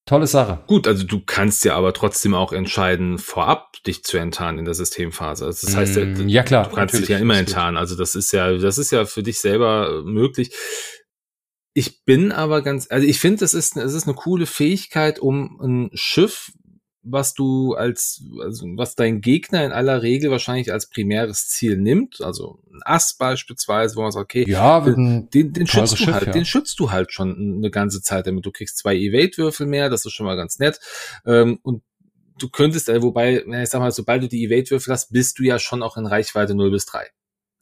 Tolle 0.08 0.28
Sache. 0.28 0.64
Gut, 0.68 0.88
also 0.88 1.04
du 1.04 1.20
kannst 1.26 1.66
ja 1.66 1.76
aber 1.76 1.92
trotzdem 1.94 2.36
auch 2.36 2.54
entscheiden, 2.54 3.18
vorab 3.18 3.74
dich 3.88 4.04
zu 4.04 4.18
enttarnen 4.18 4.60
in 4.60 4.66
der 4.66 4.76
Systemphase. 4.76 5.46
Also 5.46 5.66
das 5.66 5.76
heißt, 5.76 5.96
mm, 5.96 6.28
ja 6.28 6.44
klar, 6.44 6.70
du 6.70 6.76
kannst 6.76 6.96
dich 6.96 7.08
ja 7.08 7.18
immer 7.18 7.38
enttarnen. 7.38 7.78
Also 7.78 7.96
das 7.96 8.14
ist 8.14 8.32
ja, 8.32 8.56
das 8.56 8.78
ist 8.78 8.92
ja 8.92 9.06
für 9.06 9.24
dich 9.24 9.40
selber 9.40 10.04
möglich. 10.04 10.56
Ich 11.74 12.06
bin 12.06 12.32
aber 12.32 12.62
ganz, 12.62 12.88
also 12.90 13.06
ich 13.06 13.20
finde, 13.20 13.46
es 13.46 13.56
ist, 13.56 13.78
es 13.78 13.94
ist 13.94 14.08
eine 14.08 14.16
coole 14.16 14.46
Fähigkeit, 14.46 15.20
um 15.20 15.60
ein 15.60 15.90
Schiff 15.94 16.52
was 17.06 17.34
du 17.34 17.74
als, 17.76 18.24
also 18.41 18.66
was 18.76 18.95
dein 18.95 19.22
Gegner 19.22 19.64
in 19.64 19.72
aller 19.72 20.01
Regel 20.01 20.32
wahrscheinlich 20.32 20.74
als 20.74 20.89
primäres 20.89 21.47
Ziel 21.47 21.78
nimmt, 21.78 22.22
also 22.22 22.60
ein 22.72 22.82
Ass 22.84 23.16
beispielsweise, 23.18 23.95
wo 23.95 24.01
man 24.01 24.12
sagt, 24.12 24.26
okay, 24.26 24.45
ja, 24.47 24.82
den, 24.82 25.30
den, 25.30 25.53
den 25.53 25.68
schützt 25.68 25.93
du 25.93 25.97
Schiff, 25.97 26.14
halt, 26.14 26.28
ja. 26.28 26.32
den 26.34 26.45
schützt 26.45 26.80
du 26.80 26.91
halt 26.91 27.12
schon 27.12 27.58
eine 27.58 27.70
ganze 27.70 28.01
Zeit 28.01 28.28
damit. 28.28 28.45
Du 28.45 28.51
kriegst 28.51 28.78
zwei 28.78 28.95
Evade-Würfel 28.95 29.68
mehr, 29.68 29.89
das 29.89 30.06
ist 30.06 30.14
schon 30.14 30.26
mal 30.26 30.36
ganz 30.36 30.60
nett. 30.60 30.80
Ähm, 31.26 31.60
und 31.62 31.84
du 32.39 32.49
könntest, 32.49 32.89
äh, 32.89 33.01
wobei, 33.01 33.43
ich 33.45 33.70
sag 33.70 33.80
mal, 33.80 33.91
sobald 33.91 34.24
du 34.24 34.28
die 34.28 34.45
Evade-Würfel 34.45 34.91
hast, 34.91 35.12
bist 35.12 35.39
du 35.39 35.43
ja 35.43 35.60
schon 35.60 35.84
auch 35.84 35.97
in 35.97 36.08
Reichweite 36.08 36.56
0 36.56 36.72
bis 36.72 36.86
3. 36.88 37.08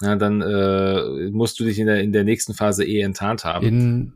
Ja, 0.02 0.16
dann 0.16 0.42
äh, 0.42 1.30
musst 1.32 1.60
du 1.60 1.66
dich 1.66 1.80
in 1.80 1.88
der, 1.88 2.02
in 2.02 2.14
der 2.14 2.24
nächsten 2.24 2.54
Phase 2.54 2.86
eh 2.86 3.02
enttarnt 3.02 3.44
haben. 3.44 3.68
In 3.68 4.14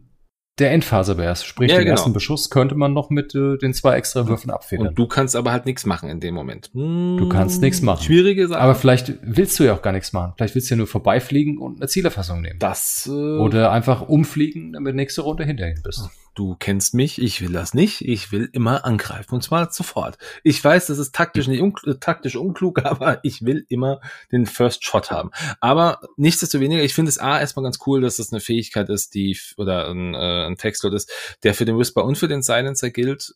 der 0.60 0.72
Endphase 0.72 1.18
wär's. 1.18 1.45
Sprich, 1.45 1.70
ja, 1.70 1.78
den 1.78 1.86
genau. 1.86 1.95
ersten 1.95 2.14
Beschuss 2.14 2.49
könnte 2.49 2.76
man 2.76 2.93
noch 2.93 3.10
mit 3.10 3.36
äh, 3.36 3.58
den 3.58 3.74
zwei 3.74 3.95
extra 3.95 4.28
Würfen 4.28 4.49
abfedern. 4.49 4.88
Und 4.88 4.99
du 4.99 5.08
kannst 5.08 5.36
aber 5.36 5.51
halt 5.51 5.66
nichts 5.66 5.86
machen 5.86 6.10
in 6.10 6.20
dem 6.20 6.34
Moment. 6.34 6.72
Du 6.74 7.30
kannst 7.30 7.62
nichts 7.62 7.82
machen. 7.82 8.03
Schwierige 8.03 8.47
Sache. 8.47 8.60
Aber 8.60 8.76
vielleicht 8.76 9.14
willst 9.22 9.60
du 9.60 9.64
ja 9.64 9.74
auch 9.74 9.82
gar 9.82 9.93
nichts 9.93 10.14
machen. 10.14 10.34
Vielleicht 10.36 10.55
willst 10.55 10.70
du 10.70 10.76
ja 10.76 10.78
nur 10.78 10.88
vorbeifliegen 10.88 11.58
und 11.58 11.78
eine 11.80 11.88
Zielerfassung 11.88 12.41
nehmen. 12.41 12.60
Das. 12.60 13.08
Äh 13.08 13.12
Oder 13.12 13.72
einfach 13.72 14.08
umfliegen, 14.08 14.74
damit 14.74 14.95
nächste 14.95 15.22
Runde 15.22 15.45
hinterhin 15.45 15.82
bist. 15.84 16.10
Du 16.38 16.55
kennst 16.59 16.93
mich, 16.93 17.19
ich 17.19 17.41
will 17.41 17.51
das 17.51 17.73
nicht. 17.73 18.01
Ich 18.01 18.31
will 18.31 18.47
immer 18.53 18.85
angreifen 18.85 19.33
und 19.33 19.41
zwar 19.41 19.71
sofort. 19.71 20.19
Ich 20.43 20.63
weiß, 20.63 20.85
das 20.85 20.99
ist 20.99 21.15
taktisch 21.15 21.47
nicht 21.47 21.63
un 21.63 21.73
taktisch 21.99 22.35
unklug, 22.35 22.77
aber 22.85 23.21
ich 23.23 23.43
will 23.43 23.65
immer 23.69 24.01
den 24.31 24.45
First 24.45 24.85
Shot 24.85 25.09
haben. 25.09 25.31
Aber 25.61 25.99
nichtsdestoweniger, 26.15 26.83
ich 26.83 26.93
finde 26.93 27.09
es 27.09 27.17
A 27.17 27.39
erstmal 27.39 27.63
ganz 27.63 27.79
cool, 27.88 28.01
dass 28.01 28.17
das 28.17 28.31
eine 28.31 28.39
Fähigkeit 28.39 28.88
ist, 28.89 29.15
die 29.15 29.35
oder 29.57 29.89
ein, 29.89 30.13
äh, 30.13 30.45
ein 30.45 30.57
Textlot 30.57 30.93
ist, 30.93 31.11
der 31.41 31.55
für 31.55 31.65
den 31.65 31.79
Whisper 31.79 32.05
und 32.05 32.19
für 32.19 32.27
den 32.27 32.43
Silencer 32.43 32.91
gilt 32.91 33.33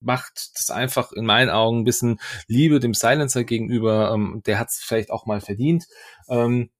macht 0.00 0.50
das 0.54 0.70
einfach 0.70 1.12
in 1.12 1.24
meinen 1.24 1.50
Augen 1.50 1.80
ein 1.80 1.84
bisschen 1.84 2.20
Liebe 2.46 2.78
dem 2.78 2.92
Silencer 2.92 3.44
gegenüber. 3.44 4.12
Ähm, 4.14 4.42
der 4.44 4.58
hat 4.58 4.68
es 4.68 4.82
vielleicht 4.82 5.10
auch 5.10 5.24
mal 5.24 5.40
verdient. 5.40 5.86
Ähm, 6.28 6.70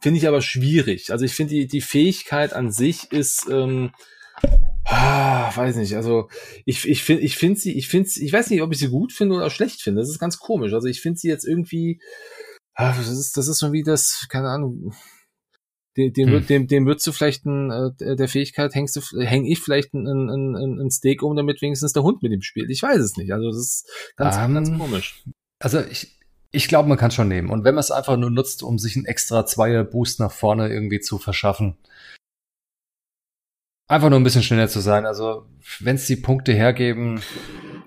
finde 0.00 0.18
ich 0.18 0.28
aber 0.28 0.42
schwierig. 0.42 1.10
Also 1.12 1.24
ich 1.24 1.34
finde 1.34 1.54
die, 1.54 1.66
die 1.66 1.80
Fähigkeit 1.80 2.52
an 2.52 2.70
sich 2.70 3.10
ist, 3.12 3.46
ähm, 3.50 3.92
ah, 4.84 5.54
weiß 5.54 5.76
nicht, 5.76 5.96
also 5.96 6.28
ich, 6.64 6.88
ich 6.88 7.02
finde 7.02 7.22
ich 7.22 7.36
finde 7.36 7.58
sie, 7.58 7.76
ich 7.76 7.88
finde 7.88 8.08
ich 8.14 8.32
weiß 8.32 8.50
nicht, 8.50 8.62
ob 8.62 8.72
ich 8.72 8.78
sie 8.78 8.88
gut 8.88 9.12
finde 9.12 9.36
oder 9.36 9.50
schlecht 9.50 9.82
finde. 9.82 10.00
Das 10.00 10.10
ist 10.10 10.18
ganz 10.18 10.38
komisch. 10.38 10.72
Also 10.72 10.88
ich 10.88 11.00
finde 11.00 11.18
sie 11.18 11.28
jetzt 11.28 11.46
irgendwie, 11.46 12.00
ah, 12.74 12.94
das 12.96 13.08
ist, 13.08 13.36
das 13.36 13.48
ist 13.48 13.58
so 13.58 13.72
wie 13.72 13.82
das, 13.82 14.26
keine 14.28 14.48
Ahnung, 14.48 14.92
dem, 15.96 16.12
dem, 16.12 16.30
hm. 16.30 16.46
dem, 16.46 16.66
dem 16.68 16.86
würdest 16.86 17.06
du 17.06 17.12
vielleicht 17.12 17.44
ein, 17.44 17.70
äh, 17.70 18.16
der 18.16 18.28
Fähigkeit 18.28 18.74
hängst 18.74 18.96
du, 18.96 19.00
häng 19.20 19.44
ich 19.44 19.60
vielleicht 19.60 19.92
ein, 19.92 20.06
ein, 20.06 20.56
ein, 20.56 20.80
ein 20.80 20.90
Steak 20.90 21.22
um, 21.22 21.36
damit 21.36 21.60
wenigstens 21.60 21.92
der 21.92 22.02
Hund 22.02 22.22
mit 22.22 22.32
ihm 22.32 22.40
spielt. 22.40 22.70
Ich 22.70 22.82
weiß 22.82 22.98
es 22.98 23.16
nicht. 23.16 23.32
Also 23.32 23.48
das 23.48 23.58
ist 23.58 24.14
ganz, 24.16 24.36
um, 24.36 24.54
ganz 24.54 24.68
ähm, 24.70 24.78
komisch. 24.78 25.22
Also 25.58 25.80
ich, 25.80 26.18
ich 26.52 26.68
glaube, 26.68 26.88
man 26.88 26.98
kann 26.98 27.10
schon 27.10 27.28
nehmen. 27.28 27.50
Und 27.50 27.64
wenn 27.64 27.74
man 27.74 27.80
es 27.80 27.90
einfach 27.90 28.16
nur 28.16 28.30
nutzt, 28.30 28.62
um 28.62 28.78
sich 28.78 28.94
einen 28.96 29.06
extra 29.06 29.46
Zweier-Boost 29.46 30.20
nach 30.20 30.30
vorne 30.30 30.68
irgendwie 30.68 31.00
zu 31.00 31.18
verschaffen, 31.18 31.76
einfach 33.88 34.10
nur 34.10 34.20
ein 34.20 34.24
bisschen 34.24 34.42
schneller 34.42 34.68
zu 34.68 34.80
sein. 34.80 35.06
Also, 35.06 35.46
wenn 35.80 35.96
es 35.96 36.06
die 36.06 36.16
Punkte 36.16 36.52
hergeben, 36.52 37.22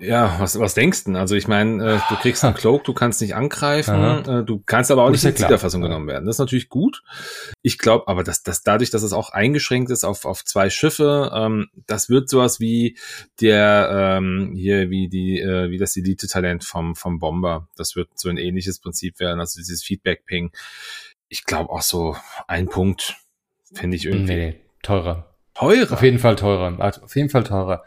ja, 0.00 0.36
was, 0.38 0.58
was 0.58 0.74
denkst 0.74 1.04
du? 1.04 1.14
Also 1.16 1.34
ich 1.34 1.48
meine, 1.48 1.94
äh, 1.94 1.98
du 2.08 2.16
kriegst 2.16 2.44
einen 2.44 2.54
Cloak, 2.54 2.84
du 2.84 2.92
kannst 2.92 3.20
nicht 3.20 3.34
angreifen, 3.34 4.24
äh, 4.26 4.44
du 4.44 4.62
kannst 4.64 4.90
aber 4.90 5.04
auch 5.04 5.10
nicht 5.10 5.24
in 5.24 5.30
die 5.30 5.36
Zielerfassung 5.36 5.82
ja. 5.82 5.88
genommen 5.88 6.06
werden. 6.06 6.26
Das 6.26 6.36
ist 6.36 6.40
natürlich 6.40 6.68
gut. 6.68 7.02
Ich 7.62 7.78
glaube 7.78 8.08
aber, 8.08 8.22
dass, 8.24 8.42
dass 8.42 8.62
dadurch, 8.62 8.90
dass 8.90 9.02
es 9.02 9.12
auch 9.12 9.30
eingeschränkt 9.30 9.90
ist 9.90 10.04
auf, 10.04 10.24
auf 10.24 10.44
zwei 10.44 10.70
Schiffe, 10.70 11.30
ähm, 11.34 11.68
das 11.86 12.08
wird 12.08 12.28
sowas 12.28 12.60
wie 12.60 12.96
der 13.40 14.18
ähm, 14.18 14.52
hier, 14.54 14.90
wie 14.90 15.08
die, 15.08 15.40
äh, 15.40 15.70
wie 15.70 15.78
das 15.78 15.96
Elite-Talent 15.96 16.64
vom, 16.64 16.94
vom 16.96 17.18
Bomber. 17.18 17.68
Das 17.76 17.96
wird 17.96 18.08
so 18.14 18.28
ein 18.28 18.36
ähnliches 18.38 18.78
Prinzip 18.78 19.20
werden, 19.20 19.40
also 19.40 19.58
dieses 19.58 19.82
Feedback-Ping. 19.82 20.50
Ich 21.28 21.44
glaube 21.44 21.70
auch 21.70 21.82
so 21.82 22.16
ein 22.46 22.68
Punkt 22.68 23.16
finde 23.72 23.96
ich 23.96 24.06
irgendwie. 24.06 24.34
Nee, 24.34 24.60
teurer. 24.82 25.34
Teurer? 25.54 25.92
Auf 25.92 26.02
jeden 26.02 26.18
Fall 26.18 26.36
teurer. 26.36 26.78
Auf 27.02 27.16
jeden 27.16 27.30
Fall 27.30 27.44
teurer. 27.44 27.84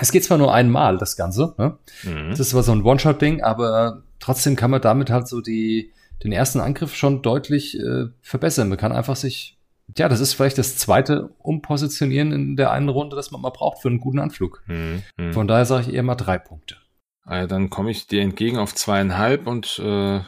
Es 0.00 0.10
geht 0.12 0.24
zwar 0.24 0.38
nur 0.38 0.52
einmal, 0.54 0.98
das 0.98 1.16
Ganze. 1.16 1.54
Ne? 1.58 1.78
Mhm. 2.04 2.30
Das 2.30 2.40
ist 2.40 2.50
zwar 2.50 2.62
so 2.62 2.72
ein 2.72 2.82
One-Shot-Ding, 2.82 3.42
aber 3.42 4.02
trotzdem 4.20 4.56
kann 4.56 4.70
man 4.70 4.80
damit 4.80 5.10
halt 5.10 5.28
so 5.28 5.40
die, 5.40 5.92
den 6.24 6.32
ersten 6.32 6.60
Angriff 6.60 6.94
schon 6.94 7.22
deutlich 7.22 7.78
äh, 7.78 8.06
verbessern. 8.22 8.68
Man 8.68 8.78
kann 8.78 8.92
einfach 8.92 9.16
sich, 9.16 9.58
ja, 9.96 10.08
das 10.08 10.20
ist 10.20 10.34
vielleicht 10.34 10.58
das 10.58 10.76
zweite 10.76 11.30
Umpositionieren 11.38 12.32
in 12.32 12.56
der 12.56 12.70
einen 12.70 12.88
Runde, 12.88 13.16
das 13.16 13.30
man 13.30 13.40
mal 13.42 13.50
braucht 13.50 13.82
für 13.82 13.88
einen 13.88 14.00
guten 14.00 14.18
Anflug. 14.18 14.62
Mhm. 14.66 15.02
Mhm. 15.18 15.32
Von 15.32 15.46
daher 15.48 15.66
sage 15.66 15.88
ich 15.88 15.94
eher 15.94 16.02
mal 16.02 16.14
drei 16.14 16.38
Punkte. 16.38 16.76
Also 17.24 17.46
dann 17.48 17.70
komme 17.70 17.90
ich 17.90 18.06
dir 18.06 18.22
entgegen 18.22 18.58
auf 18.58 18.74
zweieinhalb 18.74 19.46
und 19.46 19.78
äh, 19.78 20.20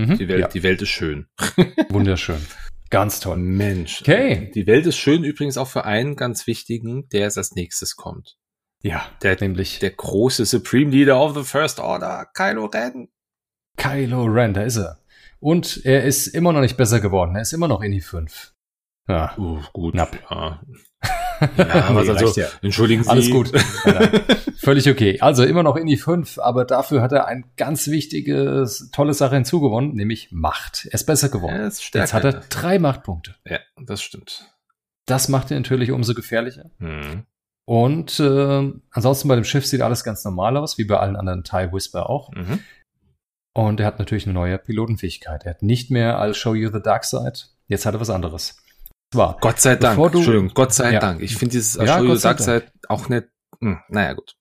Mhm. 0.00 0.18
die, 0.18 0.28
Welt, 0.28 0.40
ja, 0.40 0.48
die 0.48 0.62
Welt 0.62 0.82
ist 0.82 0.88
schön. 0.88 1.26
wunderschön. 1.88 2.44
Ganz 2.90 3.20
toll. 3.20 3.36
Mensch. 3.36 4.00
Okay. 4.02 4.50
Die 4.54 4.66
Welt 4.66 4.86
ist 4.86 4.96
schön 4.96 5.24
übrigens 5.24 5.56
auch 5.56 5.68
für 5.68 5.84
einen 5.84 6.16
ganz 6.16 6.46
wichtigen, 6.46 7.08
der 7.10 7.20
jetzt 7.20 7.38
als 7.38 7.54
nächstes 7.54 7.96
kommt. 7.96 8.36
Ja, 8.84 9.06
Der, 9.22 9.40
nämlich 9.40 9.78
der 9.78 9.90
große 9.90 10.44
Supreme 10.44 10.90
Leader 10.90 11.18
of 11.18 11.34
the 11.34 11.42
First 11.42 11.80
Order, 11.80 12.26
Kylo 12.34 12.66
Ren. 12.66 13.08
Kylo 13.78 14.24
Ren, 14.24 14.52
da 14.52 14.62
ist 14.62 14.76
er. 14.76 14.98
Und 15.40 15.80
er 15.84 16.04
ist 16.04 16.26
immer 16.26 16.52
noch 16.52 16.60
nicht 16.60 16.76
besser 16.76 17.00
geworden. 17.00 17.34
Er 17.34 17.42
ist 17.42 17.54
immer 17.54 17.66
noch 17.66 17.80
in 17.80 17.92
die 17.92 18.02
5. 18.02 18.52
Ja. 19.08 19.34
Uh, 19.38 19.62
gut. 19.72 19.94
Knapp. 19.94 20.18
Ja, 20.30 20.60
ja 21.56 21.90
Nee, 21.90 22.08
also, 22.10 22.40
ja. 22.40 22.46
entschuldigen 22.60 23.04
Sie. 23.04 23.08
Alles 23.08 23.30
gut. 23.30 23.52
Völlig 24.58 24.88
okay. 24.88 25.18
Also 25.18 25.44
immer 25.44 25.62
noch 25.62 25.76
in 25.76 25.86
die 25.86 25.96
5, 25.96 26.38
aber 26.38 26.66
dafür 26.66 27.00
hat 27.00 27.12
er 27.12 27.26
ein 27.26 27.46
ganz 27.56 27.88
wichtiges, 27.88 28.90
tolle 28.92 29.14
Sache 29.14 29.34
hinzugewonnen, 29.36 29.94
nämlich 29.94 30.28
Macht. 30.30 30.86
Er 30.86 30.94
ist 30.94 31.04
besser 31.04 31.30
geworden. 31.30 31.56
Er 31.56 31.66
ist. 31.68 31.94
Jetzt 31.94 32.12
hat 32.12 32.24
er 32.24 32.32
drei 32.50 32.78
Machtpunkte. 32.78 33.34
Ja, 33.46 33.60
das 33.82 34.02
stimmt. 34.02 34.54
Das 35.06 35.28
macht 35.28 35.50
ihn 35.50 35.56
natürlich 35.56 35.90
umso 35.90 36.12
gefährlicher. 36.12 36.70
Hm. 36.78 37.26
Und 37.66 38.20
äh, 38.20 38.72
ansonsten 38.90 39.28
bei 39.28 39.36
dem 39.36 39.44
Schiff 39.44 39.66
sieht 39.66 39.80
alles 39.80 40.04
ganz 40.04 40.24
normal 40.24 40.56
aus, 40.56 40.76
wie 40.78 40.84
bei 40.84 40.98
allen 40.98 41.16
anderen 41.16 41.44
TIE 41.44 41.72
Whisper 41.72 42.10
auch. 42.10 42.30
Mhm. 42.32 42.60
Und 43.56 43.80
er 43.80 43.86
hat 43.86 43.98
natürlich 43.98 44.26
eine 44.26 44.34
neue 44.34 44.58
Pilotenfähigkeit. 44.58 45.44
Er 45.44 45.50
hat 45.50 45.62
nicht 45.62 45.90
mehr 45.90 46.18
I'll 46.20 46.34
show 46.34 46.54
you 46.54 46.70
the 46.70 46.82
dark 46.82 47.04
side. 47.04 47.34
Jetzt 47.68 47.86
hat 47.86 47.94
er 47.94 48.00
was 48.00 48.10
anderes. 48.10 48.60
Zwar, 49.12 49.38
Gott 49.40 49.60
sei 49.60 49.76
Dank. 49.76 49.96
Du- 49.96 50.18
Entschuldigung, 50.18 50.50
Gott 50.54 50.74
sei 50.74 50.92
Ja. 50.92 51.00
Dank. 51.00 51.20
Ich 51.22 51.36
finde 51.36 51.52
dieses 51.52 51.74
Ja, 51.74 51.82
Ashura 51.96 52.08
Gott 52.08 52.20
sei 52.20 52.28
Darkseid 52.30 52.72
auch 52.88 53.08
nicht. 53.08 53.28
Hm, 53.60 53.78
naja, 53.88 54.12
gut. 54.14 54.34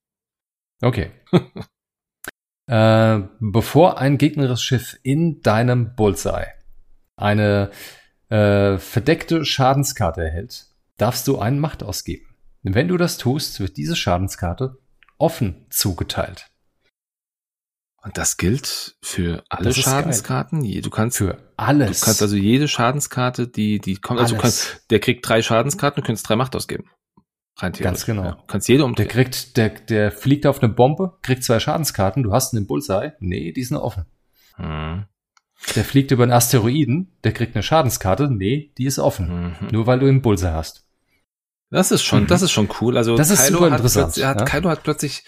okay. 0.82 1.12
äh, 2.68 3.20
bevor 3.40 4.00
ein 4.00 4.18
gegnerisches 4.18 4.64
Schiff 4.64 5.00
in 5.04 5.42
deinem 5.42 5.96
Bullseye 5.96 6.48
eine 7.16 7.70
äh, 8.30 8.78
verdeckte 8.80 9.46
Schadenskarte 9.46 10.24
erhält, 10.24 10.66
darfst 10.98 11.28
du 11.28 11.38
einen 11.40 11.60
Macht 11.60 11.84
ausgeben. 11.84 12.26
Wenn 12.64 12.88
du 12.88 12.98
das 12.98 13.18
tust, 13.18 13.60
wird 13.60 13.78
diese 13.78 13.96
Schadenskarte 13.96 14.78
offen 15.18 15.66
zugeteilt. 15.70 16.48
Und 18.02 18.18
das 18.18 18.36
gilt 18.36 18.98
für 19.02 19.44
alle 19.50 19.74
Schadenskarten. 19.74 20.62
Du 20.82 20.90
kannst, 20.90 21.18
Für 21.18 21.34
du 21.36 21.44
alles. 21.56 22.02
kannst 22.02 22.22
also 22.22 22.36
jede 22.36 22.68
Schadenskarte, 22.68 23.48
die, 23.48 23.80
die 23.80 23.96
kommt, 23.96 24.20
also 24.20 24.36
du 24.36 24.42
kannst, 24.42 24.86
der 24.90 25.00
kriegt 25.00 25.28
drei 25.28 25.42
Schadenskarten, 25.42 26.02
du 26.04 26.08
kannst 26.08 26.28
drei 26.28 26.36
Macht 26.36 26.56
ausgeben. 26.56 26.90
Rein 27.58 27.72
Ganz 27.74 28.06
genau. 28.06 28.24
Ja. 28.24 28.32
Du 28.32 28.44
kannst 28.48 28.68
jede 28.68 28.80
Der 28.80 28.86
umdrehen. 28.88 29.08
kriegt, 29.08 29.56
der, 29.58 29.70
der 29.70 30.12
fliegt 30.12 30.46
auf 30.46 30.62
eine 30.62 30.74
Bombe, 30.74 31.18
kriegt 31.22 31.44
zwei 31.44 31.60
Schadenskarten, 31.60 32.24
du 32.24 32.34
hast 32.34 32.54
einen 32.54 32.68
Bullseye. 32.68 33.14
Nee, 33.20 33.52
die 33.54 33.64
sind 33.64 33.78
offen. 33.78 34.06
Hm. 34.56 35.06
Der 35.76 35.86
fliegt 35.86 36.12
über 36.12 36.24
einen 36.24 36.34
Asteroiden, 36.34 37.16
der 37.24 37.32
kriegt 37.32 37.56
eine 37.56 37.64
Schadenskarte. 37.64 38.30
Nee, 38.30 38.74
die 38.78 38.86
ist 38.86 39.00
offen. 39.00 39.54
Mhm. 39.62 39.68
Nur 39.72 39.88
weil 39.88 40.00
du 40.00 40.08
einen 40.08 40.22
Bullseye 40.22 40.52
hast. 40.52 40.86
Das 41.74 41.92
ist 41.92 42.04
schon, 42.04 42.24
Mhm. 42.24 42.28
das 42.28 42.42
ist 42.42 42.52
schon 42.52 42.70
cool. 42.82 42.98
Also 42.98 43.18
Das 43.18 43.30
ist 43.30 43.46
Kylo 43.46 43.58
super 43.60 43.72
hat 43.72 43.80
interessant, 43.80 44.06
plötzlich- 44.06 44.26
Hat, 44.26 44.40
ja. 44.40 44.46
Kylo 44.46 44.70
hat 44.70 44.84
plötzlich 44.84 45.24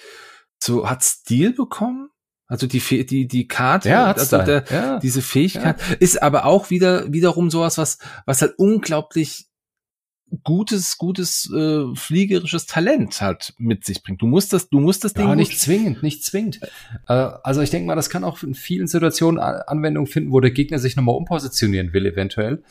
so, 0.60 0.90
hat 0.90 1.04
Stil 1.04 1.54
bekommen. 1.54 2.10
Also 2.48 2.68
die, 2.68 2.80
die, 3.06 3.28
die 3.28 3.48
Karte, 3.48 3.90
Ja, 3.90 4.12
also 4.12 4.38
der, 4.38 4.64
Ja. 4.70 5.00
diese 5.00 5.22
Fähigkeit 5.24 5.78
ist 6.00 6.22
aber 6.22 6.46
auch 6.46 6.70
wieder, 6.70 7.12
wiederum 7.12 7.50
sowas, 7.50 7.78
was, 7.80 7.98
was 8.28 8.42
halt 8.42 8.54
unglaublich 8.58 9.48
gutes, 10.44 10.98
gutes, 10.98 11.50
äh, 11.56 11.86
fliegerisches 11.96 12.66
Talent 12.66 13.22
halt 13.22 13.54
mit 13.58 13.86
sich 13.86 14.02
bringt. 14.04 14.22
Du 14.22 14.28
musst 14.28 14.54
das, 14.54 14.70
du 14.70 14.80
musst 14.80 15.04
das 15.04 15.14
Ding 15.14 15.28
Ja, 15.28 15.36
nicht 15.36 15.60
zwingend, 15.60 16.04
nicht 16.04 16.24
zwingend. 16.24 16.60
Äh, 17.08 17.14
also 17.14 17.62
ich 17.62 17.70
denke 17.70 17.88
mal, 17.88 17.96
das 17.96 18.10
kann 18.10 18.24
auch 18.24 18.42
in 18.44 18.54
vielen 18.56 18.88
Situationen 18.88 19.40
Anwendung 19.40 20.08
finden, 20.08 20.32
wo 20.32 20.40
der 20.40 20.52
Gegner 20.52 20.80
sich 20.80 20.96
nochmal 20.96 21.16
umpositionieren 21.16 21.94
will, 21.94 22.06
eventuell. 22.06 22.64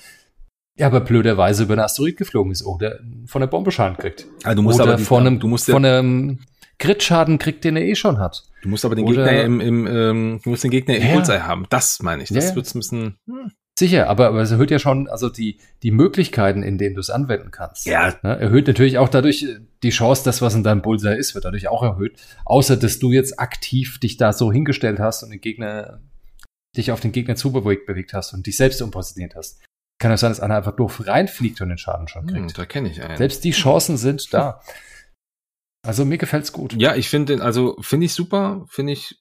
Ja, 0.76 0.86
aber 0.88 1.00
blöderweise 1.00 1.62
über 1.64 1.74
einen 1.74 1.82
Asteroid 1.82 2.16
geflogen 2.16 2.50
ist 2.52 2.64
oder 2.64 2.98
von 3.26 3.40
der 3.40 3.46
Bombe 3.46 3.70
Schaden 3.70 3.96
kriegt. 3.96 4.26
Ah, 4.42 4.54
du 4.54 4.62
musst 4.62 4.80
oder 4.80 4.90
aber 4.92 4.96
die, 4.98 5.04
von 5.04 5.26
einem, 5.26 5.38
du 5.40 5.46
musst, 5.46 5.70
von 5.70 5.84
einem 5.84 6.40
Crit-Schaden 6.78 7.38
kriegt, 7.38 7.62
den 7.64 7.76
er 7.76 7.84
eh 7.84 7.94
schon 7.94 8.18
hat. 8.18 8.42
du 8.62 8.68
musst 8.68 8.84
aber 8.84 8.96
den 8.96 9.04
oder- 9.04 9.24
Gegner 9.24 9.42
im, 9.44 9.60
im 9.60 9.86
ähm, 9.86 10.40
du 10.42 10.50
musst 10.50 10.64
den 10.64 10.72
Gegner 10.72 10.96
im 10.96 11.02
Ja. 11.06 11.12
Bullseye 11.14 11.42
haben. 11.46 11.66
Das 11.70 12.00
meine 12.02 12.24
ich. 12.24 12.30
Das 12.30 12.44
Ja, 12.44 12.50
ja. 12.50 12.56
wird's 12.56 12.74
ein 12.74 12.78
bisschen, 12.80 13.18
hm. 13.26 13.52
Sicher, 13.76 14.08
aber, 14.08 14.28
aber 14.28 14.40
es 14.42 14.52
erhöht 14.52 14.70
ja 14.70 14.78
schon, 14.78 15.08
also 15.08 15.28
die, 15.28 15.58
die 15.82 15.90
Möglichkeiten, 15.90 16.62
in 16.62 16.78
denen 16.78 16.94
du 16.94 17.00
es 17.00 17.10
anwenden 17.10 17.50
kannst. 17.50 17.86
ja, 17.86 18.14
Ne, 18.22 18.38
erhöht 18.38 18.68
natürlich 18.68 18.98
auch 18.98 19.08
dadurch 19.08 19.42
äh, 19.42 19.58
die 19.82 19.90
Chance, 19.90 20.22
dass 20.24 20.40
was 20.42 20.54
in 20.54 20.62
deinem 20.62 20.80
Bullseye 20.82 21.16
ist, 21.16 21.34
wird 21.34 21.44
dadurch 21.44 21.66
auch 21.68 21.82
erhöht. 21.82 22.20
Außer, 22.44 22.76
dass 22.76 22.98
du 23.00 23.10
jetzt 23.10 23.38
aktiv 23.40 23.98
dich 23.98 24.16
da 24.16 24.32
so 24.32 24.52
hingestellt 24.52 25.00
hast 25.00 25.24
und 25.24 25.30
den 25.30 25.40
Gegner, 25.40 26.00
dich 26.76 26.92
auf 26.92 27.00
den 27.00 27.10
Gegner 27.12 27.34
zubewegt 27.36 27.86
bewegt 27.86 28.12
hast 28.12 28.32
und 28.32 28.46
dich 28.46 28.56
selbst 28.56 28.80
umpositioniert 28.82 29.34
hast. 29.36 29.60
Kann 29.98 30.10
es 30.12 30.20
sein, 30.20 30.30
dass 30.30 30.40
einer 30.40 30.56
einfach 30.56 30.76
doof 30.76 31.06
reinfliegt 31.06 31.60
und 31.60 31.68
den 31.68 31.78
Schaden 31.78 32.08
schon 32.08 32.26
hm, 32.28 32.34
kriegt. 32.34 32.58
da 32.58 32.66
kenne 32.66 32.88
ich 32.88 33.02
einen. 33.02 33.16
Selbst 33.16 33.44
die 33.44 33.52
Chancen 33.52 33.96
sind 33.96 34.32
da. 34.34 34.60
Also 35.82 36.04
mir 36.04 36.18
gefällt's 36.18 36.52
gut. 36.52 36.74
Ja, 36.74 36.94
ich 36.94 37.08
finde 37.08 37.34
den, 37.34 37.42
also 37.42 37.76
finde 37.80 38.06
ich 38.06 38.14
super, 38.14 38.64
finde 38.68 38.94
ich 38.94 39.20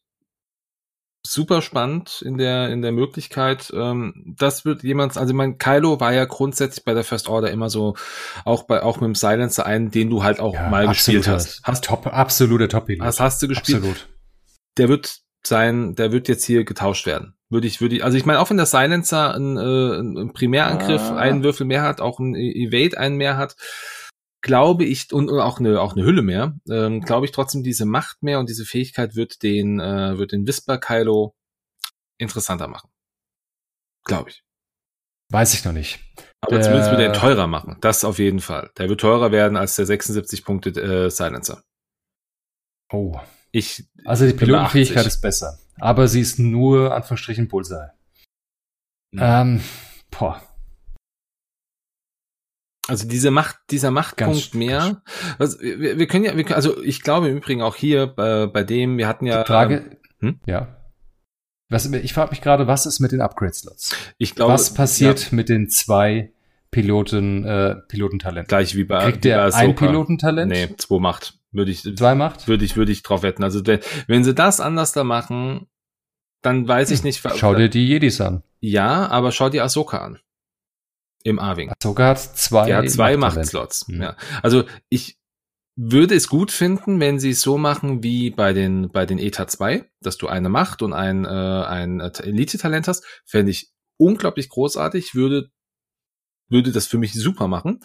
super 1.26 1.62
spannend 1.62 2.22
in 2.22 2.38
der 2.38 2.70
in 2.70 2.82
der 2.82 2.92
Möglichkeit. 2.92 3.72
Ähm, 3.76 4.36
das 4.38 4.66
wird 4.66 4.84
jemand, 4.84 5.18
also 5.18 5.34
mein 5.34 5.58
Kylo 5.58 6.00
war 6.00 6.14
ja 6.14 6.26
grundsätzlich 6.26 6.84
bei 6.84 6.94
der 6.94 7.04
First 7.04 7.30
Order 7.30 7.52
immer 7.52 7.70
so, 7.70 7.96
auch 8.46 8.64
bei 8.64 8.84
auch 8.84 8.98
mit 8.98 9.08
dem 9.08 9.16
Silencer 9.16 9.66
einen, 9.66 9.92
den 9.92 10.10
du 10.10 10.24
halt 10.24 10.40
auch 10.40 10.54
Ja, 10.54 10.70
mal 10.70 10.88
gespielt 10.88 11.28
hast. 11.28 11.62
Hast, 11.64 11.86
Top, 11.86 12.08
absoluter 12.08 12.68
Top-Pilot. 12.68 13.06
hast, 13.06 13.20
hast 13.20 13.42
du 13.42 13.48
gespielt? 13.48 13.78
Absolut. 13.78 14.08
Der 14.78 14.90
wird 14.90 15.20
sein, 15.46 15.96
der 15.96 16.12
wird 16.12 16.28
jetzt 16.28 16.46
hier 16.46 16.66
getauscht 16.66 17.06
werden. 17.06 17.36
Würde 17.54 17.68
ich, 17.68 17.80
würde 17.82 17.96
ich, 17.96 18.04
also 18.04 18.18
ich 18.18 18.26
meine, 18.26 18.40
auch 18.40 18.50
wenn 18.50 18.58
der 18.58 18.66
Silencer 18.66 19.34
einen, 19.36 19.58
äh, 19.58 20.00
einen 20.00 20.34
Primärangriff 20.34 21.02
Ah. 21.02 21.16
einen 21.18 21.44
Würfel 21.44 21.66
mehr 21.68 21.84
hat, 21.84 22.02
auch 22.02 22.20
ein 22.20 22.36
Evade 22.36 22.98
einen 22.98 23.16
mehr 23.16 23.38
hat, 23.38 23.56
glaube 24.42 24.84
ich, 24.84 25.14
und, 25.14 25.30
und 25.30 25.40
auch 25.40 25.60
eine, 25.60 25.80
auch 25.80 25.96
eine 25.96 26.04
Hülle 26.04 26.22
mehr, 26.24 26.56
ähm, 26.70 27.02
glaube 27.02 27.26
ich 27.28 27.32
trotzdem, 27.32 27.64
diese 27.64 27.86
Macht 27.86 28.22
mehr 28.24 28.40
und 28.40 28.50
diese 28.50 28.66
Fähigkeit 28.66 29.16
wird 29.16 29.44
den, 29.44 29.80
äh, 29.80 30.18
wird 30.18 30.32
den 30.34 30.46
Whisper 30.48 30.78
Kylo 30.80 31.36
interessanter 32.18 32.68
machen. 32.68 32.90
Glaube 34.06 34.32
ich. 34.32 34.44
Weiß 35.32 35.54
ich 35.54 35.64
noch 35.64 35.72
nicht. 35.72 36.00
Aber 36.42 36.56
Der- 36.56 36.64
zumindest 36.64 36.92
wird 36.92 37.00
er 37.02 37.14
teurer 37.14 37.48
machen. 37.48 37.78
Das 37.82 38.04
auf 38.04 38.20
jeden 38.20 38.40
Fall. 38.42 38.70
Der 38.78 38.90
wird 38.90 39.00
teurer 39.02 39.32
werden 39.32 39.56
als 39.58 39.76
der 39.76 39.86
76 39.86 40.44
Punkte 40.44 40.70
äh, 40.72 41.10
Silencer. 41.10 41.64
Oh. 42.92 43.20
Ich, 43.56 43.86
Also 44.04 44.26
die 44.26 44.34
bei 44.34 44.40
Pilotenfähigkeit 44.40 44.98
80. 45.06 45.08
ist 45.14 45.22
besser. 45.22 45.60
Aber 45.80 46.08
sie 46.08 46.20
ist 46.22 46.40
nur, 46.40 46.94
Anführungsstrichen, 46.96 47.48
Bullseye. 47.48 47.92
Mhm. 49.12 49.20
Ähm, 49.22 49.62
boah. 50.12 50.42
Also 52.88 53.08
diese 53.08 53.32
Macht, 53.32 53.58
dieser 53.72 53.92
Machtpunkt 53.92 54.34
Ganz- 54.52 54.54
mehr. 54.54 55.02
Also 55.40 55.60
wir, 55.62 55.98
wir 55.98 56.08
können 56.08 56.26
ja, 56.26 56.36
wir, 56.36 56.44
können- 56.44 56.56
also 56.56 56.82
ich 56.84 57.02
glaube 57.02 57.30
im 57.30 57.38
Übrigen 57.38 57.62
auch 57.62 57.76
hier 57.76 58.08
bei, 58.08 58.46
bei 58.48 58.64
dem, 58.64 58.98
wir 58.98 59.08
hatten 59.08 59.26
ja, 59.26 59.44
Die 59.44 59.48
Frage, 59.48 59.98
hm? 60.20 60.40
ja. 60.46 60.76
Was, 61.70 61.86
ich 61.86 62.14
frage 62.14 62.32
mich 62.32 62.42
gerade, 62.42 62.68
was 62.68 62.86
ist 62.86 63.00
mit 63.00 63.14
den 63.14 63.22
Upgrade-Slots? 63.22 63.96
ich 64.18 64.36
glaube, 64.36 64.54
Was 64.54 64.74
passiert 64.74 65.32
ja, 65.32 65.36
mit 65.36 65.48
den 65.50 65.70
zwei 65.70 66.34
Piloten, 66.72 67.46
äh, 67.46 67.76
Pilotentalenten? 67.88 68.48
gleich 68.50 68.76
wie 68.76 68.84
bei, 68.84 69.04
Kriegt 69.06 69.24
wie 69.24 69.30
bei 69.30 69.36
der 69.36 69.44
Ahsoka. 69.46 69.64
ein 69.64 69.76
Pilotentalent? 69.76 70.52
Nee, 70.52 70.76
zwei 70.78 71.00
Macht. 71.00 71.40
Würde 71.54 71.72
ich, 71.72 71.84
Zwei 71.84 72.16
Macht? 72.16 72.48
würde 72.48 72.66
ich, 72.66 72.76
würde 72.76 72.92
ich 72.92 73.04
drauf 73.04 73.24
wetten. 73.24 73.44
Also 73.44 73.66
wenn, 73.66 73.80
wenn 74.08 74.24
sie 74.24 74.34
das 74.34 74.60
anders 74.60 74.92
da 74.92 75.04
machen, 75.04 75.68
dann 76.42 76.68
weiß 76.68 76.92
ich 76.92 77.04
nicht. 77.04 77.24
Hm. 77.24 77.32
Schau 77.36 77.56
dir 77.56 77.70
die 77.70 77.88
Jedis 77.88 78.20
an. 78.20 78.44
Ja, 78.60 79.08
aber 79.08 79.32
schau 79.32 79.50
dir 79.50 79.64
Ahsoka 79.64 80.00
an. 80.00 80.20
Im 81.24 81.40
A-Wing. 81.40 81.72
Ahsoka 81.72 82.08
hat 82.10 82.20
zwei 82.20 82.66
Die 82.66 82.74
hat 82.74 82.90
zwei. 82.90 83.16
Machtslots. 83.18 83.88
Mhm. 83.88 84.02
Ja. 84.02 84.18
Also 84.42 84.66
ich 84.90 85.18
würde 85.76 86.16
es 86.16 86.28
gut 86.28 86.52
finden, 86.52 87.00
wenn 87.00 87.20
sie 87.20 87.32
es 87.32 87.42
so 87.42 87.58
machen 87.58 88.04
wie 88.04 88.30
bei 88.30 88.54
den 88.54 88.90
bei 88.92 89.06
den 89.06 89.18
ETA 89.18 89.48
2, 89.48 89.90
dass 90.02 90.18
du 90.18 90.28
eine 90.28 90.50
Macht 90.50 90.82
und 90.82 90.94
ein, 90.94 91.26
äh, 91.26 91.28
ein 91.28 92.00
Elite-Talent 92.00 92.88
hast. 92.88 93.06
Fände 93.26 93.52
ich 93.52 93.72
unglaublich 93.98 94.50
großartig, 94.50 95.16
würde 95.16 95.50
würde 96.50 96.72
das 96.72 96.88
für 96.88 96.98
mich 96.98 97.14
super 97.14 97.48
machen. 97.48 97.80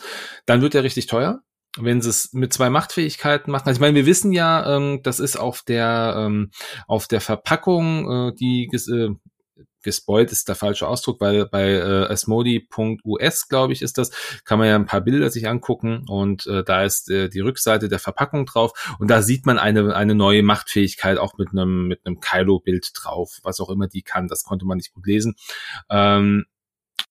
Dann 0.47 0.61
wird 0.61 0.75
er 0.75 0.83
richtig 0.83 1.07
teuer. 1.07 1.43
Wenn 1.77 2.01
sie 2.01 2.09
es 2.09 2.33
mit 2.33 2.53
zwei 2.53 2.71
Machtfähigkeiten 2.71 3.53
machen, 3.53 3.69
also 3.69 3.77
ich 3.79 3.81
meine, 3.81 3.95
wir 3.95 4.07
wissen 4.07 4.33
ja, 4.33 4.77
ähm, 4.77 5.01
das 5.03 5.21
ist 5.21 5.37
auf 5.37 5.63
der 5.63 6.15
ähm, 6.17 6.51
auf 6.87 7.07
der 7.09 7.21
Verpackung, 7.21 8.31
äh, 8.31 8.35
die 8.35 8.69
ges- 8.73 8.91
äh, 8.93 9.15
gespoilt 9.85 10.33
ist 10.33 10.49
der 10.49 10.57
falsche 10.57 10.89
Ausdruck, 10.89 11.21
weil 11.21 11.47
bei 11.47 11.71
äh, 11.71 12.07
asmodi.us, 12.11 13.49
glaube 13.49 13.73
ich, 13.73 13.83
ist 13.83 13.97
das, 13.97 14.11
kann 14.45 14.59
man 14.59 14.67
ja 14.69 14.75
ein 14.75 14.87
paar 14.87 15.01
Bilder 15.03 15.31
sich 15.31 15.49
angucken 15.49 16.05
und 16.09 16.47
äh, 16.47 16.65
da 16.65 16.83
ist 16.83 17.11
äh, 17.11 17.29
die 17.29 17.41
Rückseite 17.41 17.89
der 17.89 18.01
Verpackung 18.01 18.45
drauf 18.45 18.97
und 18.99 19.09
da 19.09 19.23
sieht 19.23 19.47
man 19.47 19.59
eine, 19.59 19.95
eine 19.95 20.15
neue 20.17 20.43
Machtfähigkeit 20.43 21.17
auch 21.19 21.39
mit 21.39 21.51
einem, 21.53 21.87
mit 21.87 22.01
einem 22.05 22.19
Kylo-Bild 22.21 22.91
drauf, 22.95 23.39
was 23.45 23.61
auch 23.61 23.71
immer 23.71 23.87
die 23.87 24.03
kann, 24.03 24.27
das 24.27 24.43
konnte 24.43 24.67
man 24.67 24.79
nicht 24.79 24.93
gut 24.93 25.07
lesen. 25.07 25.37
Ähm, 25.91 26.47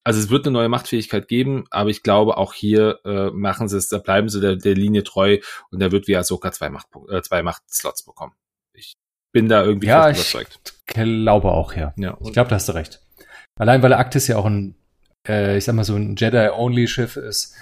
also 0.04 0.20
es 0.20 0.30
wird 0.30 0.46
eine 0.46 0.54
neue 0.54 0.70
Machtfähigkeit 0.70 1.28
geben, 1.28 1.66
aber 1.70 1.90
ich 1.90 2.02
glaube 2.02 2.38
auch 2.38 2.54
hier 2.54 3.00
äh, 3.04 3.30
machen 3.32 3.68
sie 3.68 3.78
es, 3.78 3.90
da 3.90 3.98
bleiben 3.98 4.30
sie 4.30 4.40
der, 4.40 4.56
der 4.56 4.74
Linie 4.74 5.04
treu 5.04 5.40
und 5.70 5.82
er 5.82 5.92
wird 5.92 6.08
wie 6.08 6.16
Ahsoka 6.16 6.52
zwei, 6.52 6.70
Macht, 6.70 6.88
äh, 7.10 7.22
zwei 7.22 7.44
Machtslots 7.44 8.04
bekommen. 8.04 8.34
Ich 8.74 8.96
bin 9.34 9.50
da 9.50 9.64
irgendwie 9.64 9.88
ja, 9.88 10.10
überzeugt. 10.10 10.60
Ich 10.88 10.94
glaube 10.94 11.52
auch, 11.52 11.74
ja. 11.74 11.94
ja 11.98 12.18
ich 12.24 12.32
glaube, 12.32 12.50
da 12.50 12.56
hast 12.56 12.70
du 12.70 12.74
recht. 12.74 13.02
Allein 13.60 13.82
weil 13.82 13.94
Actis 13.94 14.28
ja 14.28 14.38
auch 14.38 14.46
ein, 14.46 14.76
äh, 15.28 15.58
ich 15.58 15.66
sag 15.66 15.76
mal 15.76 15.84
so 15.84 15.96
ein 15.96 16.16
Jedi-Only-Schiff 16.16 17.18
ist. 17.18 17.56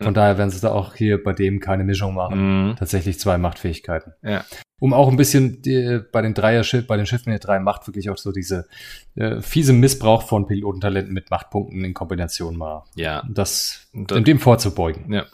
Von 0.00 0.14
daher 0.14 0.38
werden 0.38 0.50
sie 0.50 0.60
da 0.60 0.72
auch 0.72 0.94
hier 0.94 1.22
bei 1.22 1.32
dem 1.32 1.60
keine 1.60 1.84
Mischung 1.84 2.14
machen. 2.14 2.68
Mhm. 2.68 2.76
Tatsächlich 2.76 3.18
zwei 3.18 3.38
Machtfähigkeiten. 3.38 4.12
Ja 4.22 4.44
um 4.78 4.92
auch 4.92 5.08
ein 5.08 5.16
bisschen 5.16 5.62
die, 5.62 6.00
bei 6.12 6.22
den 6.22 6.34
Dreier-Schiff, 6.34 6.86
bei 6.86 6.96
den 6.96 7.06
Schiffen 7.06 7.30
der 7.30 7.38
drei 7.38 7.58
Macht 7.58 7.86
wirklich 7.86 8.10
auch 8.10 8.18
so 8.18 8.32
diese 8.32 8.68
äh, 9.14 9.40
fiese 9.40 9.72
Missbrauch 9.72 10.22
von 10.22 10.46
Pilotentalenten 10.46 11.14
mit 11.14 11.30
Machtpunkten 11.30 11.84
in 11.84 11.94
Kombination 11.94 12.56
mal. 12.56 12.84
Ja. 12.94 13.22
Das, 13.30 13.88
das 13.94 14.22
dem 14.22 14.38
vorzubeugen. 14.38 15.12
Ja. 15.12 15.24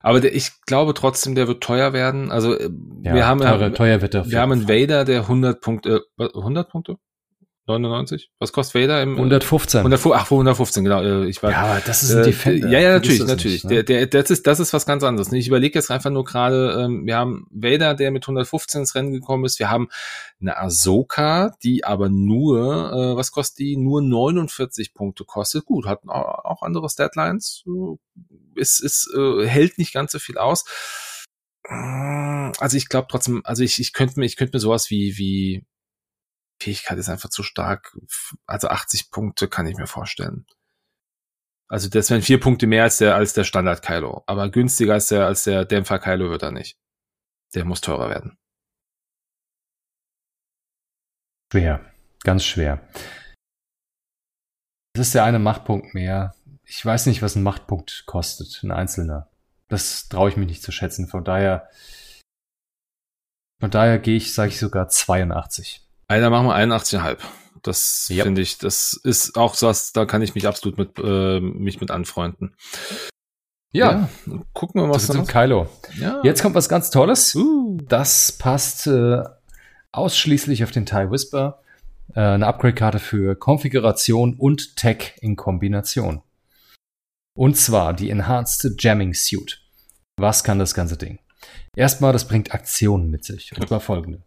Aber 0.00 0.20
der, 0.20 0.34
ich 0.34 0.50
glaube 0.66 0.94
trotzdem, 0.94 1.34
der 1.34 1.48
wird 1.48 1.62
teuer 1.62 1.92
werden. 1.92 2.30
Also 2.30 2.56
äh, 2.56 2.68
ja, 3.02 3.14
wir 3.14 3.26
haben 3.26 3.40
teure, 3.40 3.72
teuer 3.72 4.02
wird 4.02 4.14
er. 4.14 4.30
Wir 4.30 4.40
haben 4.40 4.52
einen 4.52 4.68
Vader, 4.68 5.04
der 5.04 5.22
100 5.22 5.60
Punkte, 5.60 6.02
äh, 6.18 6.28
100 6.34 6.68
Punkte? 6.68 6.96
99? 7.66 8.30
Was 8.38 8.52
kostet 8.52 8.82
Vader 8.82 9.02
im 9.02 9.16
115? 9.16 9.78
100, 9.78 10.06
ach, 10.12 10.30
115, 10.30 10.84
genau. 10.84 11.02
Äh, 11.02 11.26
ich 11.26 11.42
war, 11.42 11.50
ja, 11.50 11.62
aber 11.62 11.80
das 11.80 12.02
ist 12.02 12.12
ein 12.12 12.20
äh, 12.20 12.24
Defender. 12.24 12.68
Ja, 12.68 12.78
ja, 12.78 12.92
natürlich, 12.92 13.24
natürlich. 13.24 13.64
Nicht, 13.64 13.70
ne? 13.72 13.84
der, 13.84 14.06
der, 14.06 14.22
das 14.22 14.30
ist, 14.30 14.46
das 14.46 14.60
ist 14.60 14.72
was 14.72 14.86
ganz 14.86 15.02
anderes. 15.02 15.32
Ich 15.32 15.48
überlege 15.48 15.78
jetzt 15.78 15.90
einfach 15.90 16.10
nur 16.10 16.24
gerade, 16.24 16.80
ähm, 16.80 17.06
wir 17.06 17.16
haben 17.16 17.46
Vader, 17.50 17.94
der 17.94 18.10
mit 18.10 18.24
115 18.24 18.82
ins 18.82 18.94
Rennen 18.94 19.12
gekommen 19.12 19.44
ist. 19.44 19.58
Wir 19.58 19.70
haben 19.70 19.88
eine 20.40 20.56
Ahsoka, 20.58 21.56
die 21.62 21.84
aber 21.84 22.08
nur, 22.08 22.92
äh, 22.92 23.16
was 23.16 23.32
kostet 23.32 23.58
die? 23.58 23.76
Nur 23.76 24.00
49 24.00 24.94
Punkte 24.94 25.24
kostet. 25.24 25.64
Gut, 25.64 25.86
hat 25.86 26.06
auch 26.06 26.62
andere 26.62 26.86
Deadlines. 26.96 27.64
Ist, 28.54 28.80
ist, 28.80 29.12
äh, 29.16 29.46
hält 29.46 29.78
nicht 29.78 29.92
ganz 29.92 30.12
so 30.12 30.18
viel 30.18 30.38
aus. 30.38 30.64
Also 31.68 32.76
ich 32.76 32.88
glaube 32.88 33.08
trotzdem, 33.10 33.42
also 33.44 33.64
ich, 33.64 33.80
ich 33.80 33.92
könnte 33.92 34.20
mir, 34.20 34.26
ich 34.26 34.36
könnte 34.36 34.56
mir 34.56 34.60
sowas 34.60 34.88
wie, 34.88 35.18
wie 35.18 35.64
Fähigkeit 36.60 36.98
ist 36.98 37.08
einfach 37.08 37.30
zu 37.30 37.42
stark. 37.42 37.96
Also 38.46 38.68
80 38.68 39.10
Punkte 39.10 39.48
kann 39.48 39.66
ich 39.66 39.76
mir 39.76 39.86
vorstellen. 39.86 40.46
Also 41.68 41.88
das 41.88 42.10
wären 42.10 42.22
vier 42.22 42.38
Punkte 42.38 42.66
mehr 42.66 42.84
als 42.84 42.98
der, 42.98 43.16
als 43.16 43.32
der 43.32 43.44
Standard 43.44 43.82
Kylo. 43.82 44.22
Aber 44.26 44.50
günstiger 44.50 44.94
als 44.94 45.08
der, 45.08 45.26
als 45.26 45.44
der 45.44 45.64
Dämpfer 45.64 45.98
Kylo 45.98 46.30
wird 46.30 46.42
er 46.42 46.52
nicht. 46.52 46.78
Der 47.54 47.64
muss 47.64 47.80
teurer 47.80 48.08
werden. 48.08 48.38
Schwer. 51.52 51.92
Ganz 52.22 52.44
schwer. 52.44 52.86
Das 54.94 55.08
ist 55.08 55.14
der 55.14 55.24
eine 55.24 55.38
Machtpunkt 55.38 55.94
mehr. 55.94 56.34
Ich 56.64 56.84
weiß 56.84 57.06
nicht, 57.06 57.22
was 57.22 57.36
ein 57.36 57.42
Machtpunkt 57.42 58.04
kostet, 58.06 58.62
ein 58.62 58.72
einzelner. 58.72 59.30
Das 59.68 60.08
traue 60.08 60.30
ich 60.30 60.36
mich 60.36 60.48
nicht 60.48 60.62
zu 60.62 60.72
schätzen. 60.72 61.06
Von 61.06 61.24
daher, 61.24 61.68
von 63.60 63.70
daher 63.70 63.98
gehe 63.98 64.16
ich, 64.16 64.34
sage 64.34 64.48
ich 64.48 64.58
sogar 64.58 64.88
82. 64.88 65.85
Einer 66.08 66.30
machen 66.30 66.46
wir 66.46 66.54
81,5. 66.56 67.18
Das 67.62 68.08
yep. 68.10 68.24
finde 68.24 68.42
ich, 68.42 68.58
das 68.58 68.92
ist 69.02 69.36
auch 69.36 69.60
was, 69.60 69.92
da 69.92 70.04
kann 70.04 70.22
ich 70.22 70.34
mich 70.34 70.46
absolut 70.46 70.78
mit, 70.78 70.98
äh, 70.98 71.40
mich 71.40 71.80
mit 71.80 71.90
anfreunden. 71.90 72.54
Ja, 73.72 73.90
ja 73.90 74.08
gucken 74.52 74.80
wir 74.80 74.86
mal, 74.86 74.94
was 74.94 75.08
da 75.08 75.14
noch. 75.14 75.26
Kylo. 75.26 75.68
Ja. 75.98 76.20
Jetzt 76.22 76.42
kommt 76.42 76.54
was 76.54 76.68
ganz 76.68 76.90
Tolles. 76.90 77.34
Uh. 77.34 77.78
Das 77.88 78.32
passt 78.32 78.86
äh, 78.86 79.22
ausschließlich 79.90 80.62
auf 80.62 80.70
den 80.70 80.86
TIE 80.86 81.10
Whisper. 81.10 81.62
Äh, 82.14 82.20
eine 82.20 82.46
Upgrade-Karte 82.46 83.00
für 83.00 83.34
Konfiguration 83.34 84.34
und 84.34 84.76
Tech 84.76 85.14
in 85.20 85.34
Kombination. 85.34 86.22
Und 87.34 87.56
zwar 87.56 87.92
die 87.94 88.10
Enhanced 88.10 88.76
Jamming 88.78 89.12
Suit. 89.12 89.60
Was 90.16 90.44
kann 90.44 90.58
das 90.58 90.72
ganze 90.72 90.96
Ding? 90.96 91.18
Erstmal, 91.74 92.12
das 92.12 92.26
bringt 92.26 92.54
Aktionen 92.54 93.10
mit 93.10 93.24
sich. 93.24 93.54
Und 93.56 93.68
zwar 93.68 93.80
folgende. 93.80 94.22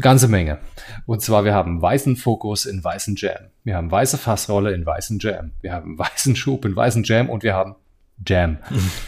Ganze 0.00 0.28
Menge. 0.28 0.58
Und 1.06 1.22
zwar, 1.22 1.44
wir 1.44 1.54
haben 1.54 1.82
weißen 1.82 2.16
Fokus 2.16 2.66
in 2.66 2.84
weißen 2.84 3.16
Jam. 3.16 3.50
Wir 3.64 3.76
haben 3.76 3.90
weiße 3.90 4.16
Fassrolle 4.16 4.72
in 4.72 4.86
weißen 4.86 5.18
Jam. 5.18 5.50
Wir 5.60 5.72
haben 5.72 5.98
weißen 5.98 6.36
Schub 6.36 6.64
in 6.64 6.76
weißen 6.76 7.02
Jam 7.02 7.28
und 7.28 7.42
wir 7.42 7.54
haben 7.54 7.74
Jam. 8.26 8.58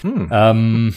Mhm. 0.02 0.28
Ähm, 0.32 0.94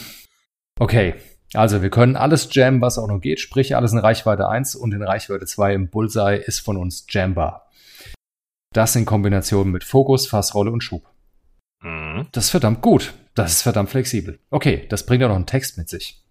okay. 0.78 1.14
Also, 1.52 1.82
wir 1.82 1.90
können 1.90 2.16
alles 2.16 2.48
Jam, 2.50 2.80
was 2.80 2.98
auch 2.98 3.06
nur 3.06 3.20
geht, 3.20 3.38
sprich 3.38 3.76
alles 3.76 3.92
in 3.92 3.98
Reichweite 3.98 4.48
1 4.48 4.74
und 4.74 4.92
in 4.92 5.04
Reichweite 5.04 5.46
2 5.46 5.74
im 5.74 5.88
Bullseye 5.88 6.38
ist 6.38 6.58
von 6.58 6.76
uns 6.76 7.06
jambar. 7.08 7.70
Das 8.72 8.96
in 8.96 9.04
Kombination 9.04 9.70
mit 9.70 9.84
Fokus, 9.84 10.26
Fassrolle 10.26 10.72
und 10.72 10.82
Schub. 10.82 11.08
Mhm. 11.84 12.26
Das 12.32 12.46
ist 12.46 12.50
verdammt 12.50 12.82
gut. 12.82 13.14
Das 13.36 13.52
ist 13.52 13.62
verdammt 13.62 13.90
flexibel. 13.90 14.40
Okay, 14.50 14.86
das 14.88 15.06
bringt 15.06 15.22
auch 15.22 15.28
noch 15.28 15.36
einen 15.36 15.46
Text 15.46 15.78
mit 15.78 15.88
sich. 15.88 16.23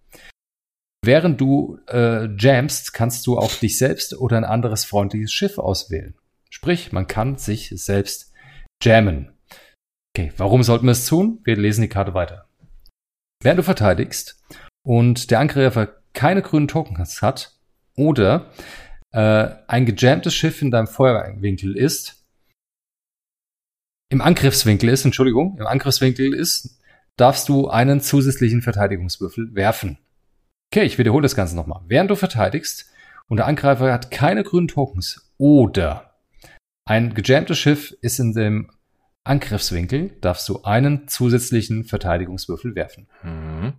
Während 1.06 1.38
du 1.38 1.78
äh, 1.88 2.34
jamst, 2.36 2.94
kannst 2.94 3.26
du 3.26 3.36
auch 3.36 3.52
dich 3.52 3.76
selbst 3.76 4.16
oder 4.16 4.38
ein 4.38 4.44
anderes 4.44 4.86
freundliches 4.86 5.32
Schiff 5.32 5.58
auswählen. 5.58 6.14
Sprich, 6.48 6.92
man 6.92 7.06
kann 7.06 7.36
sich 7.36 7.70
selbst 7.74 8.32
jammen. 8.82 9.32
Okay, 10.16 10.32
warum 10.38 10.62
sollten 10.62 10.86
wir 10.86 10.92
es 10.92 11.06
tun? 11.06 11.40
Wir 11.44 11.56
lesen 11.56 11.82
die 11.82 11.88
Karte 11.88 12.14
weiter. 12.14 12.48
Während 13.42 13.58
du 13.58 13.62
verteidigst 13.62 14.42
und 14.82 15.30
der 15.30 15.40
Angreifer 15.40 16.00
keine 16.14 16.40
grünen 16.40 16.68
Tokens 16.68 17.20
hat 17.20 17.58
oder 17.96 18.50
äh, 19.12 19.48
ein 19.66 19.84
gejammtes 19.84 20.34
Schiff 20.34 20.62
in 20.62 20.70
deinem 20.70 20.86
Feuerwinkel 20.86 21.76
ist, 21.76 22.24
im 24.10 24.22
Angriffswinkel 24.22 24.88
ist, 24.88 25.04
Entschuldigung, 25.04 25.58
im 25.58 25.66
Angriffswinkel 25.66 26.32
ist, 26.32 26.80
darfst 27.16 27.48
du 27.50 27.68
einen 27.68 28.00
zusätzlichen 28.00 28.62
Verteidigungswürfel 28.62 29.54
werfen. 29.54 29.98
Okay, 30.72 30.84
ich 30.84 30.98
wiederhole 30.98 31.22
das 31.22 31.36
Ganze 31.36 31.56
nochmal. 31.56 31.82
Während 31.86 32.10
du 32.10 32.16
verteidigst 32.16 32.90
und 33.28 33.38
der 33.38 33.46
Angreifer 33.46 33.92
hat 33.92 34.10
keine 34.10 34.42
grünen 34.42 34.68
Tokens 34.68 35.32
oder 35.38 36.14
ein 36.84 37.14
gejammtes 37.14 37.58
Schiff 37.58 37.96
ist 38.02 38.18
in 38.18 38.32
dem 38.32 38.70
Angriffswinkel, 39.24 40.10
darfst 40.20 40.48
du 40.48 40.62
einen 40.62 41.08
zusätzlichen 41.08 41.84
Verteidigungswürfel 41.84 42.74
werfen. 42.74 43.08
Mhm. 43.22 43.74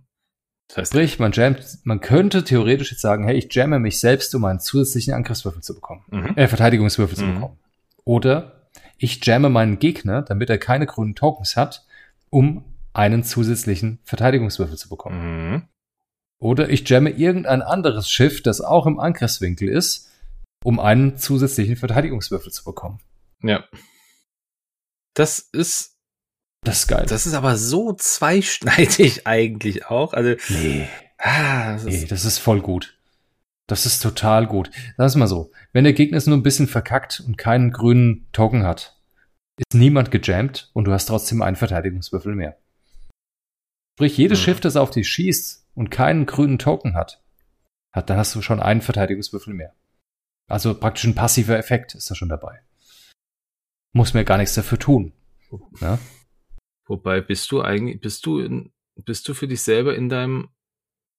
Das 0.68 0.78
heißt, 0.78 0.92
Sprich, 0.92 1.18
man, 1.20 1.30
jammt, 1.30 1.78
man 1.84 2.00
könnte 2.00 2.42
theoretisch 2.42 2.90
jetzt 2.90 3.00
sagen, 3.00 3.24
hey, 3.24 3.36
ich 3.36 3.54
jamme 3.54 3.78
mich 3.78 4.00
selbst, 4.00 4.34
um 4.34 4.44
einen 4.44 4.58
zusätzlichen 4.58 5.14
Angriffswürfel 5.14 5.62
zu 5.62 5.74
bekommen. 5.74 6.04
Mhm. 6.10 6.32
Äh, 6.36 6.48
Verteidigungswürfel 6.48 7.16
mhm. 7.16 7.20
zu 7.20 7.34
bekommen. 7.34 7.58
Oder 8.04 8.68
ich 8.98 9.24
jamme 9.24 9.48
meinen 9.48 9.78
Gegner, 9.78 10.22
damit 10.22 10.50
er 10.50 10.58
keine 10.58 10.86
grünen 10.86 11.14
Tokens 11.14 11.56
hat, 11.56 11.86
um 12.30 12.64
einen 12.92 13.22
zusätzlichen 13.22 14.00
Verteidigungswürfel 14.02 14.76
zu 14.76 14.88
bekommen. 14.88 15.50
Mhm. 15.52 15.62
Oder 16.38 16.68
ich 16.68 16.88
jamme 16.88 17.10
irgendein 17.10 17.62
anderes 17.62 18.10
Schiff, 18.10 18.42
das 18.42 18.60
auch 18.60 18.86
im 18.86 19.00
Angriffswinkel 19.00 19.68
ist, 19.68 20.10
um 20.64 20.78
einen 20.80 21.16
zusätzlichen 21.16 21.76
Verteidigungswürfel 21.76 22.52
zu 22.52 22.64
bekommen. 22.64 23.00
Ja. 23.42 23.64
Das 25.14 25.38
ist. 25.38 25.96
Das 26.62 26.80
ist 26.80 26.88
geil. 26.88 27.06
Das 27.08 27.26
ist 27.26 27.34
aber 27.34 27.56
so 27.56 27.92
zweischneidig 27.92 29.26
eigentlich 29.26 29.86
auch. 29.86 30.12
Also. 30.12 30.34
Nee. 30.48 30.88
Ah, 31.18 31.74
das, 31.74 31.84
nee, 31.84 32.04
das 32.04 32.24
ist 32.24 32.38
voll 32.38 32.60
gut. 32.60 32.98
Das 33.66 33.86
ist 33.86 34.00
total 34.00 34.46
gut. 34.46 34.70
Sag 34.96 35.14
mal 35.16 35.26
so. 35.26 35.50
Wenn 35.72 35.84
der 35.84 35.92
Gegner 35.92 36.18
es 36.18 36.26
nur 36.26 36.36
ein 36.36 36.42
bisschen 36.42 36.68
verkackt 36.68 37.20
und 37.26 37.38
keinen 37.38 37.72
grünen 37.72 38.28
Token 38.32 38.64
hat, 38.64 39.00
ist 39.56 39.74
niemand 39.74 40.10
gejammt 40.10 40.70
und 40.74 40.84
du 40.84 40.92
hast 40.92 41.06
trotzdem 41.06 41.42
einen 41.42 41.56
Verteidigungswürfel 41.56 42.34
mehr. 42.34 42.58
Sprich, 43.96 44.18
jedes 44.18 44.38
hm. 44.40 44.44
Schiff, 44.44 44.60
das 44.60 44.76
auf 44.76 44.90
dich 44.90 45.08
schießt, 45.08 45.66
und 45.74 45.90
keinen 45.90 46.26
grünen 46.26 46.58
Token 46.58 46.94
hat, 46.94 47.22
hat, 47.92 48.10
dann 48.10 48.18
hast 48.18 48.34
du 48.34 48.42
schon 48.42 48.60
einen 48.60 48.82
Verteidigungswürfel 48.82 49.54
mehr. 49.54 49.74
Also 50.48 50.78
praktisch 50.78 51.04
ein 51.04 51.14
passiver 51.14 51.56
Effekt 51.56 51.94
ist 51.94 52.10
da 52.10 52.14
schon 52.14 52.28
dabei. 52.28 52.60
Muss 53.92 54.14
mir 54.14 54.24
gar 54.24 54.38
nichts 54.38 54.54
dafür 54.54 54.78
tun. 54.78 55.12
Ja? 55.80 55.98
Wobei 56.86 57.20
bist 57.20 57.50
du 57.50 57.62
eigentlich, 57.62 58.00
bist 58.00 58.26
du 58.26 58.40
in, 58.40 58.72
bist 59.04 59.28
du 59.28 59.34
für 59.34 59.48
dich 59.48 59.62
selber 59.62 59.94
in 59.94 60.08
deinem 60.08 60.50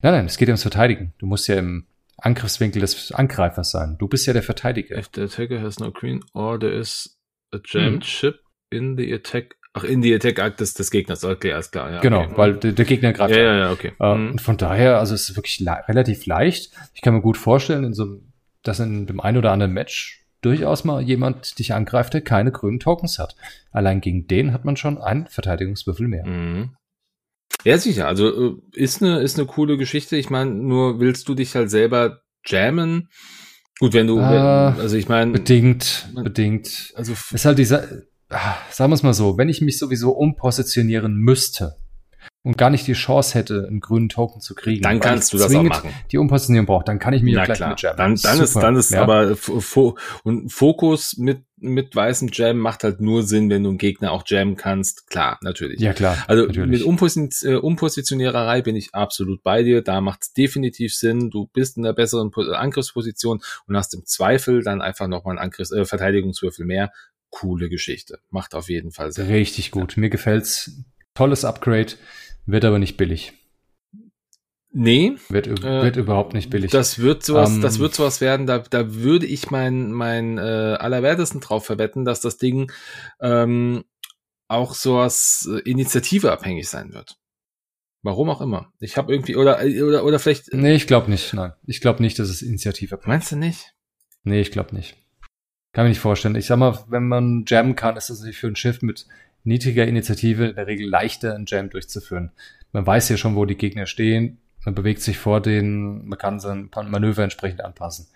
Nein, 0.03 0.13
nein, 0.13 0.25
es 0.27 0.37
geht 0.37 0.47
ja 0.47 0.51
ums 0.51 0.61
Verteidigen. 0.61 1.13
Du 1.17 1.25
musst 1.25 1.47
ja 1.47 1.55
im 1.55 1.87
Angriffswinkel 2.17 2.81
des 2.81 3.11
Angreifers 3.11 3.71
sein. 3.71 3.97
Du 3.97 4.07
bist 4.07 4.27
ja 4.27 4.33
der 4.33 4.43
Verteidiger. 4.43 4.95
If 4.95 5.09
the 5.15 5.21
attacker 5.21 5.59
has 5.59 5.79
no 5.79 5.91
green 5.91 6.23
or 6.33 6.59
there 6.59 6.73
is 6.73 7.19
a 7.51 7.57
jammed 7.63 8.03
hm. 8.03 8.07
ship 8.07 8.39
in 8.69 8.95
the 8.95 9.11
attack 9.11 9.56
Ach, 9.73 9.83
in 9.83 10.01
die 10.01 10.13
Attack 10.13 10.39
Act 10.39 10.59
des, 10.59 10.73
des 10.73 10.89
Gegners, 10.89 11.23
okay, 11.23 11.53
alles 11.53 11.71
klar. 11.71 11.91
Ja, 11.91 11.99
genau, 12.01 12.23
okay. 12.23 12.33
weil 12.35 12.53
der, 12.55 12.71
der, 12.71 12.85
Gegner 12.85 13.13
greift. 13.13 13.35
Ja, 13.35 13.41
ja, 13.41 13.57
ja, 13.57 13.71
okay. 13.71 13.93
Ähm. 13.99 14.31
Und 14.31 14.41
von 14.41 14.57
daher, 14.57 14.99
also 14.99 15.13
es 15.13 15.29
ist 15.29 15.35
wirklich 15.35 15.63
relativ 15.87 16.25
leicht. 16.25 16.71
Ich 16.93 17.01
kann 17.01 17.13
mir 17.13 17.21
gut 17.21 17.37
vorstellen, 17.37 17.83
in 17.83 17.93
so 17.93 18.21
dass 18.63 18.79
in 18.79 19.05
dem 19.05 19.19
einen 19.19 19.37
oder 19.37 19.51
anderen 19.51 19.71
Match 19.71 20.25
durchaus 20.41 20.83
mal 20.83 21.01
jemand 21.01 21.57
dich 21.59 21.73
angreift, 21.73 22.13
der 22.13 22.21
keine 22.21 22.51
grünen 22.51 22.79
Tokens 22.79 23.19
hat. 23.19 23.35
Allein 23.71 24.01
gegen 24.01 24.27
den 24.27 24.53
hat 24.53 24.65
man 24.65 24.77
schon 24.77 24.97
einen 24.97 25.27
Verteidigungswürfel 25.27 26.07
mehr. 26.07 26.25
Mhm. 26.25 26.71
Ja, 27.63 27.77
sicher. 27.77 28.07
Also 28.07 28.51
äh, 28.51 28.55
ist 28.73 29.01
eine 29.01 29.19
ist 29.21 29.37
eine 29.37 29.47
coole 29.47 29.77
Geschichte. 29.77 30.15
Ich 30.15 30.29
meine, 30.29 30.51
nur 30.51 30.99
willst 30.99 31.27
du 31.27 31.33
dich 31.33 31.55
halt 31.55 31.69
selber 31.69 32.21
jammen? 32.45 33.09
Gut, 33.79 33.93
wenn 33.93 34.07
du, 34.07 34.17
Äh, 34.19 34.21
wenn, 34.21 34.81
also 34.81 34.95
ich 34.95 35.07
meine, 35.07 35.31
Bedingt, 35.31 36.09
bedingt. 36.15 36.93
also 36.95 37.13
Ist 37.13 37.45
halt 37.45 37.59
dieser, 37.59 37.83
ah, 37.83 37.87
sagen 38.29 38.91
wir 38.91 38.95
es 38.95 39.03
mal 39.03 39.13
so, 39.13 39.37
wenn 39.37 39.49
ich 39.49 39.61
mich 39.61 39.77
sowieso 39.77 40.11
umpositionieren 40.11 41.15
müsste 41.15 41.77
und 42.43 42.57
gar 42.57 42.69
nicht 42.69 42.87
die 42.87 42.93
Chance 42.93 43.37
hätte, 43.37 43.65
einen 43.67 43.79
grünen 43.79 44.09
Token 44.09 44.41
zu 44.41 44.55
kriegen, 44.55 44.81
dann 44.81 44.99
kannst 44.99 45.33
du 45.33 45.37
das 45.37 45.53
auch 45.53 45.63
machen. 45.63 45.91
Die 46.11 46.17
Umpositionierung 46.17 46.65
braucht, 46.65 46.87
dann 46.87 46.99
kann 46.99 47.13
ich 47.13 47.21
mich 47.21 47.33
ja 47.33 47.45
gleich 47.45 47.57
klar, 47.57 47.69
mit 47.71 47.81
jammen. 47.81 47.97
dann, 47.97 48.15
dann 48.15 48.39
ist, 48.41 48.55
dann 48.55 48.75
ist 48.75 48.91
ja. 48.91 49.01
aber 49.01 49.35
Fo 49.35 49.59
Fo- 49.59 49.97
und 50.23 50.51
Fokus 50.51 51.17
mit, 51.17 51.43
mit 51.57 51.95
weißem 51.95 52.29
Jam 52.31 52.57
macht 52.57 52.83
halt 52.83 53.01
nur 53.01 53.23
Sinn, 53.23 53.49
wenn 53.49 53.63
du 53.63 53.69
einen 53.69 53.77
Gegner 53.77 54.11
auch 54.11 54.23
jammen 54.25 54.55
kannst. 54.55 55.09
Klar, 55.09 55.39
natürlich. 55.41 55.79
Ja, 55.79 55.93
klar. 55.93 56.17
Also 56.27 56.45
natürlich. 56.45 56.69
mit 56.69 56.83
Umposi 56.83 57.29
äh, 57.43 57.55
Umpositioniererei 57.55 58.61
bin 58.61 58.75
ich 58.75 58.93
absolut 58.93 59.41
bei 59.43 59.63
dir. 59.63 59.81
Da 59.81 59.99
macht 59.99 60.23
es 60.23 60.33
definitiv 60.33 60.93
Sinn. 60.95 61.29
Du 61.29 61.47
bist 61.47 61.77
in 61.77 61.83
der 61.83 61.93
besseren 61.93 62.31
Po- 62.31 62.41
Angriffsposition 62.41 63.41
und 63.67 63.75
hast 63.75 63.93
im 63.93 64.05
Zweifel 64.05 64.63
dann 64.63 64.81
einfach 64.81 65.07
nochmal 65.07 65.37
einen 65.37 65.45
Angriffs 65.45 65.71
äh, 65.71 65.83
Verteidigungswürfel 65.85 66.65
mehr. 66.65 66.91
Coole 67.39 67.69
Geschichte. 67.69 68.19
Macht 68.31 68.55
auf 68.55 68.67
jeden 68.67 68.91
Fall 68.91 69.11
Sinn. 69.11 69.27
Richtig 69.27 69.69
gut. 69.69 69.95
Mir 69.95 70.09
gefällt's. 70.09 70.83
Tolles 71.13 71.45
Upgrade, 71.45 71.93
wird 72.47 72.65
aber 72.65 72.79
nicht 72.79 72.97
billig. 72.97 73.33
Nee, 74.71 75.15
Wird, 75.29 75.47
Äh, 75.47 75.83
wird 75.83 75.97
überhaupt 75.97 76.33
nicht 76.33 76.49
billig. 76.49 76.71
Das 76.71 76.99
wird 76.99 77.23
sowas, 77.23 77.51
Ähm, 77.51 77.61
das 77.61 77.77
wird 77.79 77.93
sowas 77.93 78.21
werden, 78.21 78.47
da, 78.47 78.59
da 78.59 78.93
würde 78.95 79.25
ich 79.27 79.51
mein, 79.51 79.91
mein 79.91 80.37
äh, 80.39 80.41
allerwertesten 80.79 81.39
drauf 81.39 81.65
verwetten, 81.65 82.05
dass 82.05 82.21
das 82.21 82.37
Ding 82.37 82.71
ähm, 83.21 83.83
auch 84.47 84.73
sowas 84.73 85.47
äh, 85.51 85.59
initiativeabhängig 85.69 86.67
sein 86.67 86.91
wird. 86.93 87.17
Warum 88.03 88.29
auch 88.29 88.41
immer. 88.41 88.71
Ich 88.79 88.97
habe 88.97 89.13
irgendwie, 89.13 89.35
oder, 89.35 89.59
oder, 89.63 90.03
oder 90.05 90.19
vielleicht, 90.19 90.53
nee, 90.53 90.75
ich 90.75 90.87
glaube 90.87 91.09
nicht. 91.11 91.33
Nein, 91.33 91.53
ich 91.67 91.81
glaube 91.81 92.01
nicht, 92.01 92.17
dass 92.17 92.29
es 92.29 92.41
Initiative 92.41 92.99
meinst 93.05 93.31
du 93.31 93.35
nicht? 93.35 93.73
Nee, 94.23 94.41
ich 94.41 94.51
glaube 94.51 94.75
nicht. 94.75 94.95
Kann 95.77 95.85
mir 95.85 95.89
nicht 95.89 95.99
vorstellen. 95.99 96.33
Ich 96.33 96.47
sag 96.47 96.57
mal, 96.57 96.75
wenn 96.87 97.07
man 97.07 97.45
jammen 97.45 97.75
kann, 97.75 97.97
ist 97.97 98.09
es 98.09 98.17
natürlich 98.17 98.39
für 98.39 98.47
ein 98.47 98.55
Schiff 98.55 98.81
mit 98.81 99.05
niedriger 99.43 99.85
Initiative 99.85 100.47
in 100.47 100.55
der 100.55 100.65
Regel 100.65 100.89
leichter, 100.89 101.35
einen 101.35 101.45
Jam 101.45 101.69
durchzuführen. 101.69 102.31
Man 102.71 102.87
weiß 102.87 103.09
ja 103.09 103.17
schon, 103.17 103.35
wo 103.35 103.45
die 103.45 103.57
Gegner 103.57 103.85
stehen. 103.85 104.39
Man 104.65 104.73
bewegt 104.73 105.03
sich 105.03 105.19
vor 105.19 105.39
denen, 105.39 106.07
man 106.07 106.17
kann 106.17 106.39
sein 106.39 106.71
Manöver 106.87 107.21
entsprechend 107.21 107.63
anpassen. 107.63 108.07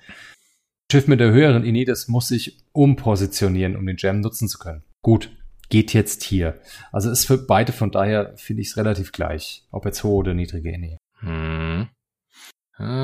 Schiff 0.91 1.07
mit 1.07 1.19
der 1.19 1.29
höheren 1.29 1.63
Ini, 1.63 1.85
das 1.85 2.07
muss 2.07 2.29
sich 2.29 2.57
umpositionieren, 2.71 3.75
um 3.75 3.85
den 3.85 3.97
Jam 3.99 4.21
nutzen 4.21 4.47
zu 4.47 4.57
können. 4.57 4.81
Gut, 5.03 5.29
geht 5.69 5.93
jetzt 5.93 6.23
hier. 6.23 6.59
Also 6.91 7.11
ist 7.11 7.27
für 7.27 7.37
beide 7.37 7.73
von 7.73 7.91
daher, 7.91 8.35
finde 8.37 8.63
ich 8.63 8.69
es 8.69 8.77
relativ 8.77 9.11
gleich. 9.11 9.67
Ob 9.69 9.85
jetzt 9.85 10.03
hohe 10.03 10.15
oder 10.15 10.33
niedrige 10.33 10.71
Ini. 10.71 10.97
Hm. 11.19 11.89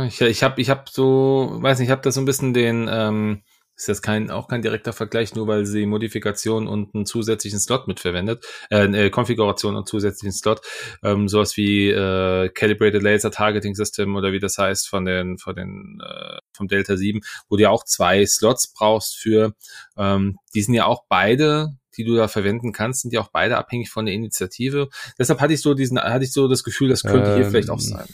Ich 0.08 0.20
ich 0.20 0.42
habe 0.42 0.60
ich 0.60 0.72
hab 0.72 0.90
so, 0.90 1.60
weiß 1.62 1.78
nicht, 1.78 1.90
ich 1.90 1.92
habe 1.92 2.02
da 2.02 2.10
so 2.10 2.20
ein 2.22 2.26
bisschen 2.26 2.56
den, 2.56 2.90
ähm, 2.92 3.44
ist 3.78 3.88
jetzt 3.88 4.02
kein, 4.02 4.32
auch 4.32 4.48
kein 4.48 4.62
direkter 4.62 4.92
Vergleich, 4.92 5.36
nur 5.36 5.48
weil 5.48 5.66
sie 5.66 5.86
Modifikation 5.86 6.68
und 6.68 6.96
einen 6.96 7.06
zusätzlichen 7.06 7.60
Slot 7.60 7.88
mitverwendet, 7.88 8.46
äh, 8.72 8.86
äh, 8.86 9.10
Konfiguration 9.10 9.76
und 9.76 9.88
zusätzlichen 9.88 10.34
Slot, 10.34 10.62
ähm, 11.04 11.28
sowas 11.28 11.56
wie 11.58 11.90
äh, 11.90 12.50
Calibrated 12.50 13.04
Laser 13.04 13.32
Targeting 13.32 13.76
System 13.76 14.16
oder 14.16 14.32
wie 14.32 14.40
das 14.40 14.58
heißt 14.58 14.90
von 14.90 15.06
den, 15.06 15.38
von 15.38 15.56
den, 15.56 16.00
äh, 16.04 16.38
vom 16.54 16.68
Delta 16.68 16.98
7, 16.98 17.22
wo 17.50 17.56
du 17.56 17.64
ja 17.64 17.70
auch 17.70 17.84
zwei 17.84 18.26
Slots 18.26 18.74
brauchst 18.74 19.16
für, 19.16 19.54
ähm, 19.96 20.38
die 20.56 20.62
sind 20.62 20.74
ja 20.74 20.86
auch 20.86 21.04
beide 21.08 21.78
die 21.98 22.04
du 22.04 22.16
da 22.16 22.28
verwenden 22.28 22.74
kannst, 22.74 23.02
sind 23.02 23.12
ja 23.12 23.22
auch 23.22 23.30
beide 23.30 23.58
abhängig 23.58 23.90
von 23.90 24.06
der 24.06 24.14
Initiative. 24.14 24.88
Deshalb 25.18 25.42
hatte 25.42 25.54
ich 25.54 25.62
so 25.62 25.74
diesen, 25.74 26.00
hatte 26.00 26.26
ich 26.26 26.32
so 26.32 26.48
das 26.48 26.64
Gefühl, 26.64 26.90
das 26.90 27.02
könnte 27.02 27.34
hier 27.34 27.46
Ähm, 27.46 27.50
vielleicht 27.50 27.72
auch 27.72 27.80
sein. 27.80 28.06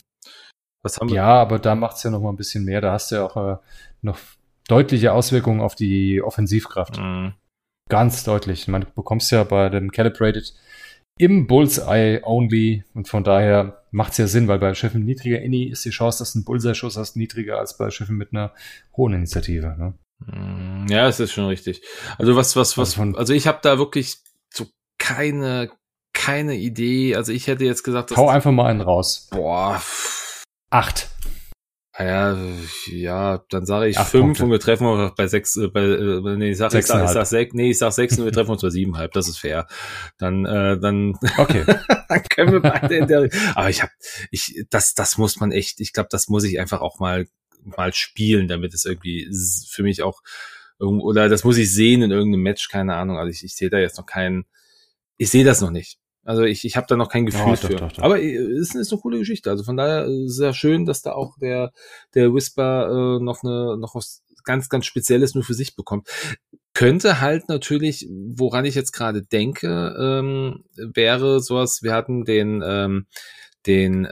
Was 0.81 0.99
haben 0.99 1.09
wir? 1.09 1.17
Ja, 1.17 1.41
aber 1.41 1.59
da 1.59 1.75
macht's 1.75 2.01
ja 2.03 2.09
noch 2.09 2.21
mal 2.21 2.29
ein 2.29 2.37
bisschen 2.37 2.63
mehr. 2.63 2.79
Da 2.79 2.93
hast 2.93 3.11
du 3.11 3.15
ja 3.15 3.25
auch 3.25 3.35
äh, 3.35 3.57
noch 4.01 4.17
deutliche 4.67 5.13
Auswirkungen 5.13 5.61
auf 5.61 5.75
die 5.75 6.21
Offensivkraft. 6.21 6.97
Mhm. 6.97 7.33
Ganz 7.89 8.23
deutlich. 8.23 8.67
Man 8.67 8.85
bekommst 8.95 9.31
ja 9.31 9.43
bei 9.43 9.69
dem 9.69 9.91
Calibrated 9.91 10.53
im 11.19 11.45
Bullseye 11.47 12.21
only 12.23 12.83
und 12.93 13.07
von 13.07 13.23
daher 13.23 13.83
macht's 13.91 14.17
ja 14.17 14.25
Sinn, 14.27 14.47
weil 14.47 14.57
bei 14.59 14.73
Schiffen 14.73 15.03
niedriger 15.05 15.41
Inni 15.41 15.65
ist 15.65 15.85
die 15.85 15.91
Chance, 15.91 16.19
dass 16.19 16.33
du 16.33 16.39
einen 16.39 16.45
Bullseye-Schuss 16.45 16.97
hast, 16.97 17.15
niedriger 17.17 17.59
als 17.59 17.77
bei 17.77 17.91
Schiffen 17.91 18.15
mit 18.17 18.31
einer 18.31 18.51
hohen 18.97 19.13
Initiative. 19.13 19.75
Ne? 19.77 19.93
Mm, 20.25 20.87
Ja, 20.89 21.07
es 21.07 21.19
ist 21.19 21.33
schon 21.33 21.45
richtig. 21.45 21.81
Also 22.17 22.35
was, 22.35 22.55
was, 22.55 22.77
was, 22.77 22.87
Also 22.89 22.95
von- 22.95 23.15
also 23.15 23.33
ich 23.33 23.45
habe 23.45 23.59
da 23.61 23.77
wirklich 23.77 24.17
so 24.51 24.65
keine, 24.97 25.69
keine 26.13 26.55
Idee. 26.55 27.15
Also 27.15 27.31
ich 27.31 27.45
hätte 27.47 27.65
jetzt 27.65 27.83
gesagt, 27.83 28.09
dass 28.09 28.17
Hau 28.17 28.29
einfach 28.29 28.51
mal 28.51 28.67
einen 28.71 28.81
raus. 28.81 29.27
boah, 29.29 29.79
Acht. 30.71 31.09
Ah 31.93 32.03
ja, 32.03 32.37
ja, 32.87 33.43
dann 33.49 33.65
sage 33.65 33.87
ich 33.87 33.97
Acht 33.97 34.09
fünf 34.09 34.23
Punkte. 34.25 34.43
und 34.45 34.51
wir 34.51 34.59
treffen 34.59 34.87
uns 34.87 35.13
bei 35.15 35.27
sechs, 35.27 35.55
äh, 35.55 35.67
bei, 35.67 35.81
äh, 35.81 36.35
nee, 36.37 36.51
ich 36.51 36.57
sag, 36.57 36.73
ich 36.73 36.85
sag, 36.85 37.05
ich 37.05 37.11
sag 37.11 37.25
sechs, 37.25 37.53
nee, 37.53 37.69
ich 37.69 37.77
sag 37.77 37.91
sechs 37.93 38.17
und 38.17 38.25
wir 38.25 38.31
treffen 38.31 38.51
uns 38.51 38.61
bei 38.61 38.69
siebenhalb. 38.69 39.11
Das 39.13 39.27
ist 39.27 39.37
fair. 39.37 39.67
Dann, 40.17 40.45
äh, 40.45 40.79
dann, 40.79 41.13
Okay. 41.37 41.63
dann 42.09 42.23
können 42.29 42.51
wir 42.53 42.61
beide 42.61 42.95
in 42.95 43.07
der, 43.07 43.29
aber 43.55 43.69
ich 43.69 43.81
habe, 43.81 43.91
ich, 44.31 44.65
das, 44.69 44.93
das 44.95 45.17
muss 45.17 45.39
man 45.39 45.51
echt, 45.51 45.79
ich 45.79 45.93
glaube, 45.93 46.09
das 46.11 46.27
muss 46.27 46.43
ich 46.43 46.59
einfach 46.59 46.81
auch 46.81 46.99
mal, 46.99 47.27
mal 47.63 47.93
spielen, 47.93 48.47
damit 48.47 48.73
es 48.73 48.85
irgendwie 48.85 49.29
für 49.69 49.83
mich 49.83 50.01
auch, 50.01 50.21
oder 50.79 51.29
das 51.29 51.43
muss 51.43 51.57
ich 51.57 51.71
sehen 51.71 52.01
in 52.01 52.11
irgendeinem 52.11 52.41
Match, 52.43 52.67
keine 52.69 52.95
Ahnung. 52.95 53.17
Also 53.17 53.29
ich, 53.29 53.43
ich 53.43 53.55
sehe 53.55 53.69
da 53.69 53.77
jetzt 53.77 53.97
noch 53.97 54.05
keinen, 54.05 54.45
ich 55.17 55.29
sehe 55.29 55.45
das 55.45 55.61
noch 55.61 55.71
nicht. 55.71 55.97
Also 56.23 56.43
ich, 56.43 56.63
ich 56.63 56.77
habe 56.77 56.87
da 56.87 56.95
noch 56.95 57.09
kein 57.09 57.25
Gefühl 57.25 57.41
Ja, 57.41 57.55
doch, 57.55 57.61
für. 57.61 57.75
doch, 57.75 57.91
doch. 57.91 58.03
Aber 58.03 58.21
äh, 58.21 58.33
es 58.33 58.75
ist 58.75 58.91
eine 58.91 59.01
coole 59.01 59.19
Geschichte. 59.19 59.49
Also 59.49 59.63
von 59.63 59.77
daher 59.77 60.07
äh, 60.07 60.27
sehr 60.27 60.53
schön, 60.53 60.85
dass 60.85 61.01
da 61.01 61.13
auch 61.13 61.37
der, 61.37 61.71
der 62.13 62.33
Whisper 62.33 62.87
äh, 63.19 63.23
noch 63.23 63.43
eine, 63.43 63.77
noch 63.77 63.95
was 63.95 64.23
ganz, 64.43 64.69
ganz 64.69 64.85
Spezielles 64.85 65.35
nur 65.35 65.43
für 65.43 65.53
sich 65.53 65.75
bekommt. 65.75 66.07
Könnte 66.73 67.21
halt 67.21 67.49
natürlich, 67.49 68.07
woran 68.09 68.65
ich 68.65 68.75
jetzt 68.75 68.93
gerade 68.93 69.21
denke, 69.23 69.95
ähm, 69.99 70.63
wäre 70.75 71.39
sowas, 71.39 71.83
wir 71.83 71.93
hatten 71.93 72.25
den, 72.25 72.63
ähm, 72.65 73.05
den 73.67 74.07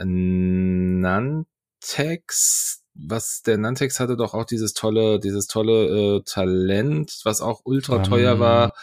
Nantex, 1.01 2.83
was 2.93 3.41
der 3.41 3.57
Nantex 3.57 3.99
hatte 3.99 4.15
doch 4.15 4.33
auch 4.33 4.45
dieses 4.45 4.73
tolle, 4.73 5.19
dieses 5.19 5.47
tolle 5.47 6.17
äh, 6.17 6.21
Talent, 6.23 7.21
was 7.23 7.41
auch 7.41 7.61
ultra 7.63 7.99
teuer 7.99 8.33
Ähm, 8.33 8.39
war. 8.39 8.73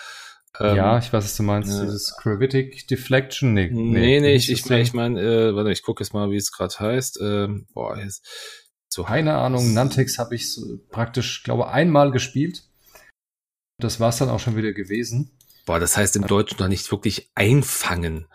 Ähm, 0.61 0.77
ja, 0.77 0.99
ich 0.99 1.13
weiß, 1.13 1.25
was 1.25 1.37
du 1.37 1.43
meinst. 1.45 1.71
äh, 1.71 1.83
Dieses 1.85 2.17
Gravitic 2.17 2.89
Deflection. 2.89 3.55
Nee, 3.55 3.71
Nee, 3.71 4.21
nee, 4.21 4.35
ich, 4.35 4.51
ich 4.51 4.69
meine, 4.69 4.83
ich 4.83 4.93
mein, 4.93 5.17
äh, 5.17 5.55
warte, 5.55 5.71
ich 5.71 5.83
gucke 5.83 6.03
jetzt 6.03 6.13
mal, 6.13 6.31
wie 6.31 6.37
es 6.37 6.51
gerade 6.53 6.75
heißt. 6.79 7.21
Ähm, 7.23 7.67
boah, 7.75 7.97
jetzt, 7.97 8.27
so 8.89 9.05
Keine 9.05 9.37
Ahnung, 9.37 9.75
Nantex 9.75 10.19
habe 10.19 10.35
ich 10.35 10.53
so 10.53 10.79
praktisch, 10.91 11.43
glaube 11.45 11.69
einmal 11.69 12.11
gespielt. 12.11 12.65
Das 13.79 14.01
war's 14.01 14.19
dann 14.19 14.31
auch 14.31 14.41
schon 14.41 14.57
wieder 14.57 14.73
gewesen. 14.73 15.39
Boah, 15.67 15.79
das 15.79 15.97
heißt 15.97 16.17
im 16.17 16.27
Deutschen 16.27 16.57
doch 16.59 16.69
nicht 16.69 16.91
wirklich 16.91 17.31
einfangen. 17.35 18.27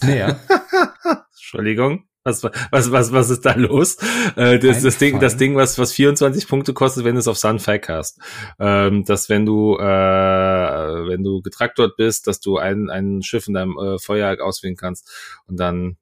Naja, 0.00 0.40
Entschuldigung. 1.32 2.08
Was, 2.26 2.42
was, 2.42 2.90
was, 2.90 3.12
was 3.12 3.30
ist 3.30 3.46
da 3.46 3.54
los? 3.54 3.98
Äh, 4.34 4.58
das, 4.58 4.82
das 4.82 4.98
Ding, 4.98 5.20
das? 5.20 5.36
Ding, 5.36 5.54
was, 5.54 5.78
was 5.78 5.92
24 5.92 6.48
Punkte 6.48 6.74
kostet, 6.74 7.04
wenn 7.04 7.14
du 7.14 7.20
es 7.20 7.28
auf 7.28 7.38
Sunfac 7.38 7.88
hast. 7.88 8.18
Ähm, 8.58 9.04
dass 9.04 9.28
wenn 9.28 9.46
du, 9.46 9.76
äh, 9.76 9.82
wenn 9.84 11.22
du 11.22 11.40
getraktort 11.40 11.96
bist, 11.96 12.26
dass 12.26 12.40
du 12.40 12.58
ein, 12.58 12.90
ein 12.90 13.22
Schiff 13.22 13.46
in 13.46 13.54
deinem 13.54 13.78
äh, 13.78 13.98
Feuerwerk 14.00 14.40
auswählen 14.40 14.74
kannst 14.74 15.08
und 15.46 15.60
dann 15.60 15.98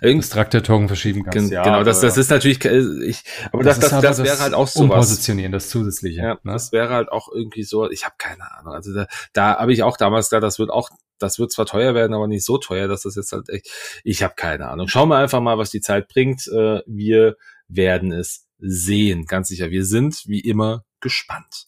irgend, 0.00 0.24
das 0.24 0.30
Traktor-Token 0.30 0.88
verschieben 0.88 1.24
kannst. 1.24 1.50
gen, 1.50 1.62
genau, 1.62 1.82
das, 1.84 2.00
das 2.00 2.16
ist 2.16 2.30
natürlich, 2.30 2.64
äh, 2.64 2.80
ich, 3.04 3.24
aber 3.52 3.62
das, 3.62 3.78
das, 3.78 3.90
das, 3.90 4.20
aber 4.20 4.26
wäre 4.26 4.38
halt 4.38 4.54
auch 4.54 4.68
sowas. 4.68 4.90
Umpositionieren, 4.90 5.52
das 5.52 5.68
zusätzliche. 5.68 6.20
Ja, 6.20 6.34
ne? 6.42 6.52
das 6.52 6.72
wäre 6.72 6.88
halt 6.88 7.10
auch 7.10 7.28
irgendwie 7.30 7.64
so, 7.64 7.90
ich 7.90 8.04
habe 8.04 8.14
keine 8.16 8.50
Ahnung. 8.56 8.72
Also 8.72 8.94
da, 8.94 9.06
da 9.34 9.58
habe 9.58 9.72
ich 9.74 9.82
auch 9.82 9.98
damals 9.98 10.30
gedacht, 10.30 10.44
das 10.44 10.58
wird 10.58 10.70
auch, 10.70 10.88
das 11.18 11.38
wird 11.38 11.52
zwar 11.52 11.66
teuer 11.66 11.94
werden, 11.94 12.14
aber 12.14 12.26
nicht 12.26 12.44
so 12.44 12.58
teuer, 12.58 12.88
dass 12.88 13.02
das 13.02 13.16
jetzt 13.16 13.32
halt 13.32 13.48
echt, 13.48 13.70
ich 14.04 14.22
habe 14.22 14.34
keine 14.36 14.68
Ahnung. 14.68 14.88
Schauen 14.88 15.08
wir 15.08 15.16
einfach 15.16 15.40
mal, 15.40 15.58
was 15.58 15.70
die 15.70 15.80
Zeit 15.80 16.08
bringt. 16.08 16.46
Äh, 16.48 16.80
Wir 16.86 17.36
werden 17.68 18.12
es 18.12 18.46
sehen, 18.58 19.26
ganz 19.26 19.48
sicher. 19.48 19.70
Wir 19.70 19.84
sind 19.84 20.22
wie 20.26 20.40
immer 20.40 20.84
gespannt. 21.00 21.66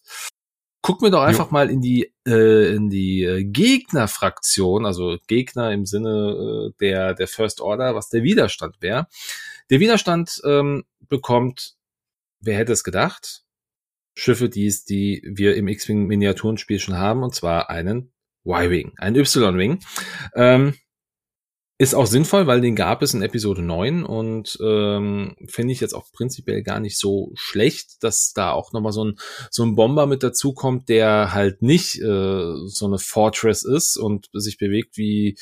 Gucken 0.83 1.07
wir 1.07 1.11
doch 1.11 1.23
einfach 1.23 1.51
mal 1.51 1.69
in 1.69 1.81
die 1.81 2.13
äh, 2.27 2.75
in 2.75 2.89
die 2.91 3.25
äh, 3.25 3.43
Gegnerfraktion, 3.43 4.87
also 4.87 5.19
Gegner 5.27 5.73
im 5.73 5.85
Sinne 5.85 6.71
äh, 6.71 6.73
der 6.79 7.15
der 7.15 7.27
First 7.27 7.61
Order, 7.61 7.97
was 7.97 8.09
der 8.09 8.23
Widerstand 8.23 8.77
wäre. 8.81 9.09
Der 9.69 9.81
Widerstand 9.81 10.41
ähm, 10.45 10.85
bekommt, 11.09 11.75
wer 12.41 12.57
hätte 12.57 12.73
es 12.73 12.85
gedacht? 12.85 13.43
Schiffe, 14.15 14.49
die 14.49 14.67
es, 14.67 14.85
die 14.85 15.23
wir 15.27 15.57
im 15.57 15.67
X-Wing 15.67 16.07
Miniaturenspiel 16.07 16.79
schon 16.79 16.97
haben, 16.97 17.25
und 17.25 17.35
zwar 17.35 17.69
einen 17.69 18.13
Y-Wing, 18.47 18.93
einen 18.99 19.17
Y-Wing. 19.17 19.81
Ähm, 20.35 20.75
Ist 21.79 21.95
auch 21.95 22.07
sinnvoll, 22.07 22.47
weil 22.47 22.63
den 22.63 22.75
gab 22.75 23.03
es 23.03 23.13
in 23.13 23.21
Episode 23.21 23.61
9 23.61 24.03
und 24.03 24.57
ähm, 24.63 25.37
finde 25.47 25.75
ich 25.75 25.81
jetzt 25.81 25.93
auch 25.93 26.11
prinzipiell 26.11 26.63
gar 26.63 26.81
nicht 26.81 26.99
so 26.99 27.33
schlecht, 27.35 28.03
dass 28.03 28.33
da 28.33 28.53
auch 28.53 28.73
nochmal 28.73 28.93
so 28.93 29.05
ein, 29.05 29.19
so 29.51 29.63
ein 29.63 29.75
Bomber 29.75 30.07
mit 30.07 30.23
dazukommt, 30.23 30.89
der 30.89 31.35
halt 31.35 31.61
nicht 31.61 32.01
äh, 32.01 32.55
so 32.65 32.87
eine 32.87 32.99
Fortress 32.99 33.63
ist 33.63 33.99
und 33.99 34.29
sich 34.33 34.57
bewegt 34.57 34.97
wie, 34.97 35.37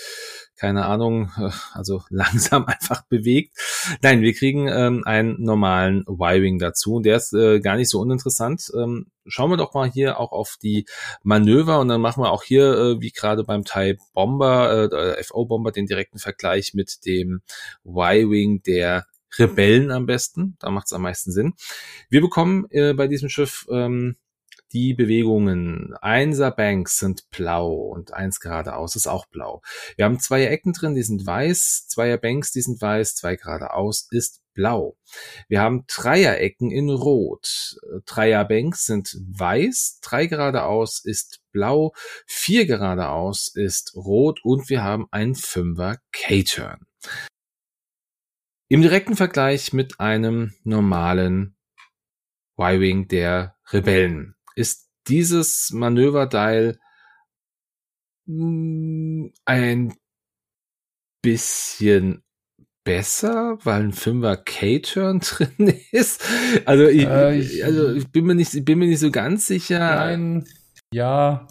keine 0.56 0.86
Ahnung, 0.86 1.31
äh, 1.39 1.51
also 1.72 2.02
langsam 2.10 2.66
einfach 2.66 3.02
bewegt. 3.06 3.56
Nein, 4.02 4.22
wir 4.22 4.35
kriegen 4.35 4.68
ähm, 4.68 5.02
einen 5.05 5.43
normalen 5.43 6.05
Y-Wing 6.09 6.59
dazu 6.59 6.94
und 6.94 7.06
der 7.06 7.16
ist 7.16 7.32
äh, 7.32 7.60
gar 7.60 7.76
nicht 7.76 7.90
so 7.90 8.01
uninteressant. 8.01 8.70
Ähm, 8.76 9.06
schauen 9.26 9.51
wir 9.51 9.56
doch 9.56 9.74
mal 9.74 9.90
hier 9.90 10.20
auch 10.20 10.32
auf 10.32 10.56
die 10.62 10.86
Manöver 11.22 11.81
und 11.81 11.89
dann 11.89 12.01
machen 12.01 12.22
wir 12.22 12.31
auch 12.31 12.43
hier, 12.43 12.72
äh, 12.72 13.01
wie 13.01 13.10
gerade 13.10 13.44
beim 13.44 13.64
Teil 13.64 13.98
Bomber, 14.12 14.93
äh, 14.93 15.22
FO-Bomber, 15.22 15.72
den 15.72 15.86
direkten 15.86 16.18
Vergleich 16.18 16.74
mit 16.74 17.05
dem 17.06 17.43
Y-Wing 17.85 18.62
der 18.62 19.06
Rebellen 19.39 19.90
am 19.90 20.06
besten. 20.06 20.56
Da 20.60 20.70
macht 20.70 20.86
es 20.86 20.93
am 20.93 21.02
meisten 21.02 21.32
Sinn. 21.32 21.55
Wir 22.09 22.20
bekommen 22.20 22.66
äh, 22.70 22.94
bei 22.94 23.09
diesem 23.09 23.28
Schiff 23.28 23.66
ähm, 23.70 24.16
die 24.74 24.92
Bewegungen. 24.92 25.94
Einser 26.02 26.51
Banks 26.51 26.98
sind 26.98 27.30
blau 27.30 27.72
und 27.72 28.12
eins 28.12 28.40
geradeaus 28.40 28.96
ist 28.96 29.06
auch 29.06 29.26
blau. 29.26 29.62
Wir 29.96 30.05
haben 30.05 30.18
zwei 30.18 30.44
Ecken 30.44 30.72
drin, 30.72 30.94
die 30.94 31.02
sind 31.02 31.24
weiß, 31.24 31.86
zweier 31.88 32.18
Banks, 32.18 32.51
die 32.51 32.60
sind 32.60 32.82
weiß, 32.82 33.14
zwei 33.14 33.36
geradeaus 33.36 34.09
ist 34.10 34.42
blau. 34.52 34.96
Wir 35.48 35.60
haben 35.60 35.84
Dreierecken 35.86 36.70
in 36.70 36.90
Rot. 36.90 37.76
Dreierbanks 38.06 38.86
sind 38.86 39.16
weiß, 39.28 40.01
drei 40.02 40.26
geradeaus 40.26 41.05
ist 41.05 41.40
blau, 41.52 41.92
vier 42.26 42.66
geradeaus 42.66 43.48
ist 43.55 43.94
rot 43.94 44.40
und 44.44 44.68
wir 44.70 44.82
haben 44.82 45.06
einen 45.10 45.34
Fünfer 45.34 45.98
K-Turn. 46.12 46.86
Im 48.68 48.82
direkten 48.82 49.14
Vergleich 49.14 49.72
mit 49.72 50.01
einem 50.01 50.55
normalen 50.64 51.56
Y-Wing 52.59 53.09
der 53.09 53.56
Rebellen 53.70 54.34
ist 54.55 54.89
dieses 55.09 55.70
Manöverdial 55.72 56.78
hm, 58.26 59.32
ein 59.44 59.94
bisschen 61.22 62.22
besser, 62.85 63.59
weil 63.64 63.85
ein 63.85 63.93
Fünfer 63.93 64.36
K-Turn 64.36 65.20
drin 65.24 65.74
ist. 65.90 66.22
Also 66.66 66.86
ich, 66.86 67.06
äh, 67.06 67.39
ich, 67.39 67.64
also 67.64 67.93
ich 67.93 68.09
bin 68.09 68.26
mir 68.26 68.35
nicht, 68.35 68.55
ich 68.55 68.64
bin 68.64 68.78
mir 68.78 68.86
nicht 68.86 69.01
so 69.01 69.10
ganz 69.10 69.47
sicher. 69.47 69.78
Nein, 69.78 70.47
ja. 70.93 71.48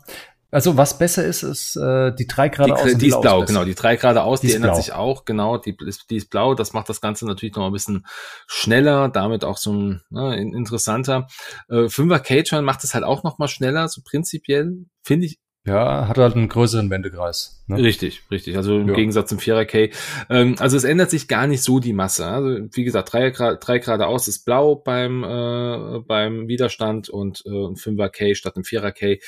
Also 0.54 0.78
was 0.78 0.98
besser 0.98 1.26
ist, 1.26 1.44
ist 1.44 1.76
äh, 1.76 2.14
die 2.16 2.28
drei 2.28 2.50
Grad 2.50 2.72
aus. 2.72 2.96
Die 2.96 3.08
ist 3.08 3.20
blau, 3.22 3.42
besser. 3.42 3.54
genau. 3.54 3.66
Die 3.66 3.76
drei 3.76 3.96
Grad 3.96 4.18
aus, 4.18 4.42
die, 4.42 4.48
die 4.48 4.54
ändert 4.54 4.74
blau. 4.74 4.82
sich 4.82 4.94
auch, 4.94 5.26
genau. 5.26 5.58
Die 5.58 5.76
ist, 5.86 6.10
die 6.10 6.18
ist 6.18 6.30
blau. 6.30 6.54
Das 6.54 6.74
macht 6.74 6.90
das 6.90 7.02
Ganze 7.02 7.26
natürlich 7.26 7.56
noch 7.56 7.66
ein 7.66 7.74
bisschen 7.74 8.06
schneller, 8.48 9.10
damit 9.10 9.44
auch 9.44 9.58
so 9.58 9.74
ein 9.74 10.02
ne, 10.10 10.38
interessanter. 10.38 11.28
Äh, 11.70 11.90
Fünfer 11.90 12.20
K-Turn 12.20 12.64
macht 12.64 12.84
es 12.84 12.94
halt 12.94 13.04
auch 13.04 13.24
noch 13.24 13.40
mal 13.40 13.48
schneller, 13.48 13.88
so 13.88 14.02
prinzipiell 14.04 14.86
finde 15.02 15.26
ich 15.26 15.40
ja, 15.66 16.10
hat 16.10 16.18
halt 16.18 16.36
einen 16.36 16.50
größeren 16.50 16.90
Wendekreis. 16.90 17.64
Ne? 17.68 17.78
Richtig, 17.78 18.24
richtig. 18.30 18.58
Also 18.58 18.80
im 18.80 18.90
ja. 18.90 18.96
Gegensatz 18.96 19.30
zum 19.30 19.38
4er 19.38 19.64
K. 19.64 19.92
Ähm, 20.30 20.56
also 20.60 20.76
es 20.76 20.84
ändert 20.84 21.10
sich 21.10 21.30
gar 21.30 21.48
nicht 21.48 21.64
so 21.64 21.80
die 21.80 21.94
Masse. 21.94 22.26
Also 22.26 22.68
wie 22.74 22.84
gesagt, 22.84 23.14
3 23.14 23.30
Grad, 23.30 23.66
3 23.66 23.80
Grad 23.80 24.02
aus 24.02 24.28
ist 24.28 24.44
blau 24.44 24.76
beim, 24.76 25.24
äh, 25.24 26.00
beim 26.06 26.50
Widerstand 26.50 27.08
und 27.08 27.44
äh, 27.46 27.50
ein 27.50 27.76
5er 27.76 28.10
K 28.10 28.36
statt 28.36 28.58
einem 28.58 28.66
4er 28.66 28.92
K. 28.92 29.20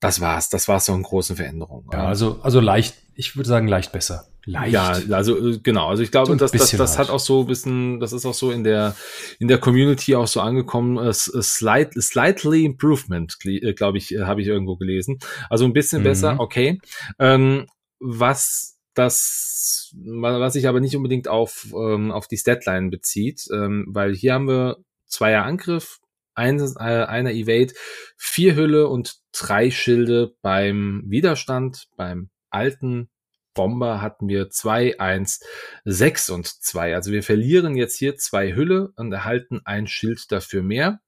Das 0.00 0.20
war's. 0.20 0.48
Das 0.48 0.68
war's 0.68 0.86
so 0.86 0.94
in 0.94 1.02
großen 1.02 1.36
Veränderungen. 1.36 1.88
Ja, 1.92 2.06
also, 2.06 2.38
also 2.42 2.60
leicht, 2.60 2.94
ich 3.14 3.36
würde 3.36 3.48
sagen 3.48 3.66
leicht 3.66 3.92
besser 3.92 4.28
leicht. 4.48 4.72
Ja, 4.72 5.00
also 5.10 5.50
äh, 5.50 5.58
genau. 5.62 5.88
Also 5.88 6.02
ich 6.02 6.10
glaube, 6.10 6.28
so 6.28 6.34
das, 6.34 6.52
das, 6.52 6.70
das 6.70 6.98
hat 6.98 7.10
auch 7.10 7.20
so 7.20 7.42
ein 7.42 7.46
bisschen, 7.46 8.00
das 8.00 8.12
ist 8.12 8.26
auch 8.26 8.34
so 8.34 8.50
in 8.50 8.64
der 8.64 8.96
in 9.38 9.48
der 9.48 9.58
Community 9.58 10.16
auch 10.16 10.26
so 10.26 10.40
angekommen. 10.40 10.96
Uh, 10.96 11.12
slight, 11.12 11.92
slightly 11.94 12.64
improvement, 12.64 13.38
glaube 13.76 13.98
ich, 13.98 14.14
habe 14.18 14.40
ich 14.40 14.48
irgendwo 14.48 14.76
gelesen. 14.76 15.18
Also 15.50 15.64
ein 15.64 15.72
bisschen 15.72 16.00
mhm. 16.00 16.04
besser, 16.04 16.40
okay. 16.40 16.80
Ähm, 17.18 17.66
was 18.00 18.78
das, 18.94 19.92
was 19.94 20.52
sich 20.54 20.66
aber 20.66 20.80
nicht 20.80 20.96
unbedingt 20.96 21.28
auf 21.28 21.66
ähm, 21.72 22.10
auf 22.10 22.26
die 22.26 22.36
Statline 22.36 22.88
bezieht, 22.88 23.46
ähm, 23.52 23.86
weil 23.88 24.14
hier 24.14 24.34
haben 24.34 24.48
wir 24.48 24.78
zweier 25.06 25.44
Angriff, 25.44 25.98
ein, 26.38 26.60
äh, 26.60 27.04
einer 27.04 27.32
Evade, 27.32 27.74
vier 28.16 28.54
Hülle 28.54 28.88
und 28.88 29.16
drei 29.32 29.70
Schilde 29.70 30.34
beim 30.40 31.02
Widerstand, 31.06 31.88
beim 31.96 32.30
alten 32.48 33.10
Bomber 33.58 34.00
hatten 34.00 34.28
wir 34.28 34.50
2, 34.50 35.00
1, 35.00 35.40
6 35.84 36.30
und 36.30 36.46
2. 36.46 36.94
Also 36.94 37.10
wir 37.10 37.24
verlieren 37.24 37.76
jetzt 37.76 37.96
hier 37.96 38.16
zwei 38.16 38.54
Hülle 38.54 38.92
und 38.94 39.12
erhalten 39.12 39.60
ein 39.64 39.88
Schild 39.88 40.30
dafür 40.30 40.62
mehr. 40.62 41.00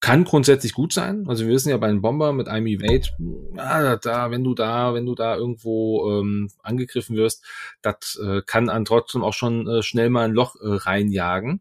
Kann 0.00 0.24
grundsätzlich 0.24 0.72
gut 0.72 0.94
sein. 0.94 1.26
Also 1.28 1.44
wir 1.44 1.52
wissen 1.52 1.68
ja 1.68 1.76
bei 1.76 1.88
einem 1.88 2.00
Bomber 2.00 2.32
mit 2.32 2.48
einem 2.48 2.68
Evade, 2.68 3.08
ja, 3.54 3.96
da, 3.96 4.30
wenn 4.30 4.44
du 4.44 4.54
da, 4.54 4.94
wenn 4.94 5.04
du 5.04 5.14
da 5.14 5.36
irgendwo 5.36 6.20
ähm, 6.20 6.48
angegriffen 6.62 7.16
wirst, 7.16 7.44
das 7.82 8.18
äh, 8.24 8.40
kann 8.46 8.70
an 8.70 8.86
trotzdem 8.86 9.22
auch 9.22 9.34
schon 9.34 9.68
äh, 9.68 9.82
schnell 9.82 10.08
mal 10.08 10.24
ein 10.24 10.32
Loch 10.32 10.56
äh, 10.56 10.60
reinjagen. 10.62 11.60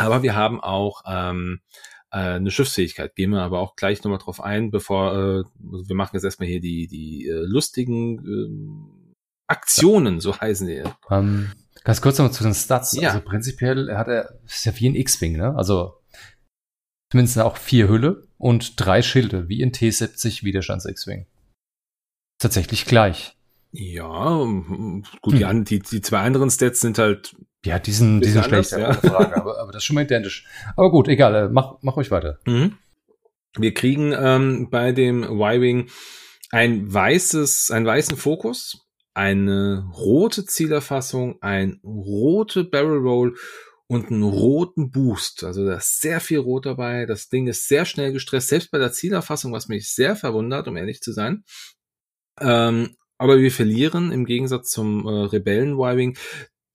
Aber 0.00 0.22
wir 0.22 0.34
haben 0.34 0.60
auch 0.60 1.02
ähm, 1.06 1.60
äh, 2.10 2.18
eine 2.18 2.50
Schiffsfähigkeit. 2.50 3.14
Gehen 3.14 3.30
wir 3.30 3.42
aber 3.42 3.60
auch 3.60 3.76
gleich 3.76 4.02
nochmal 4.02 4.18
drauf 4.18 4.40
ein, 4.40 4.70
bevor 4.70 5.14
äh, 5.14 5.44
wir 5.58 5.96
machen 5.96 6.14
jetzt 6.14 6.24
erstmal 6.24 6.48
hier 6.48 6.60
die, 6.60 6.86
die 6.86 7.28
äh, 7.28 7.44
lustigen 7.44 8.18
äh, 8.26 9.14
Aktionen, 9.46 10.20
so 10.20 10.38
heißen 10.38 10.66
die. 10.66 10.82
Ähm, 11.10 11.52
ganz 11.84 12.00
kurz 12.00 12.18
nochmal 12.18 12.32
zu 12.32 12.44
den 12.44 12.54
Stats. 12.54 12.92
Ja. 12.92 13.10
Also 13.10 13.20
prinzipiell 13.20 13.96
hat 13.96 14.08
er, 14.08 14.38
ist 14.44 14.64
ja 14.64 14.72
wie 14.76 14.88
ein 14.88 14.94
X-Wing, 14.94 15.36
ne? 15.36 15.54
Also 15.56 15.94
zumindest 17.10 17.38
auch 17.38 17.56
vier 17.56 17.88
Hülle 17.88 18.28
und 18.38 18.74
drei 18.76 19.02
Schilde, 19.02 19.48
wie 19.48 19.60
in 19.60 19.72
T70 19.72 20.44
Widerstands 20.44 20.84
X-Wing. 20.84 21.26
Tatsächlich 22.38 22.86
gleich. 22.86 23.36
Ja, 23.72 24.44
gut, 25.20 25.34
hm. 25.34 25.64
die, 25.64 25.78
die, 25.78 25.88
die 25.88 26.00
zwei 26.00 26.20
anderen 26.20 26.50
Stats 26.50 26.80
sind 26.80 26.98
halt. 26.98 27.36
Ja, 27.64 27.78
die 27.78 27.92
sind, 27.92 28.20
die 28.20 28.30
sind 28.30 28.44
schlecht, 28.44 28.72
ja. 28.72 28.94
Frage, 28.94 29.36
aber, 29.36 29.60
aber 29.60 29.72
das 29.72 29.82
ist 29.82 29.84
schon 29.84 29.94
mal 29.94 30.04
identisch. 30.04 30.46
Aber 30.76 30.90
gut, 30.90 31.08
egal, 31.08 31.34
äh, 31.34 31.48
mach, 31.48 31.74
mach 31.82 31.96
euch 31.96 32.10
weiter. 32.10 32.38
Mhm. 32.46 32.78
Wir 33.58 33.74
kriegen 33.74 34.14
ähm, 34.16 34.68
bei 34.70 34.92
dem 34.92 35.22
Y-Wing 35.22 35.90
ein 36.50 36.92
weißes, 36.92 37.70
einen 37.70 37.86
weißen 37.86 38.16
Fokus 38.16 38.90
eine 39.14 39.90
rote 39.96 40.44
Zielerfassung, 40.44 41.40
ein 41.42 41.80
rote 41.84 42.64
Barrel 42.64 42.98
Roll 42.98 43.36
und 43.86 44.10
einen 44.10 44.22
roten 44.22 44.90
Boost. 44.90 45.42
Also 45.44 45.66
da 45.66 45.76
ist 45.76 46.00
sehr 46.00 46.20
viel 46.20 46.38
Rot 46.38 46.66
dabei. 46.66 47.06
Das 47.06 47.28
Ding 47.28 47.48
ist 47.48 47.66
sehr 47.66 47.84
schnell 47.84 48.12
gestresst, 48.12 48.48
selbst 48.48 48.70
bei 48.70 48.78
der 48.78 48.92
Zielerfassung, 48.92 49.52
was 49.52 49.68
mich 49.68 49.92
sehr 49.92 50.14
verwundert, 50.14 50.68
um 50.68 50.76
ehrlich 50.76 51.00
zu 51.00 51.12
sein. 51.12 51.44
Ähm, 52.40 52.96
aber 53.18 53.38
wir 53.38 53.50
verlieren 53.50 54.12
im 54.12 54.24
Gegensatz 54.24 54.70
zum 54.70 55.06
äh, 55.06 55.10
Rebellen-Wiring 55.10 56.16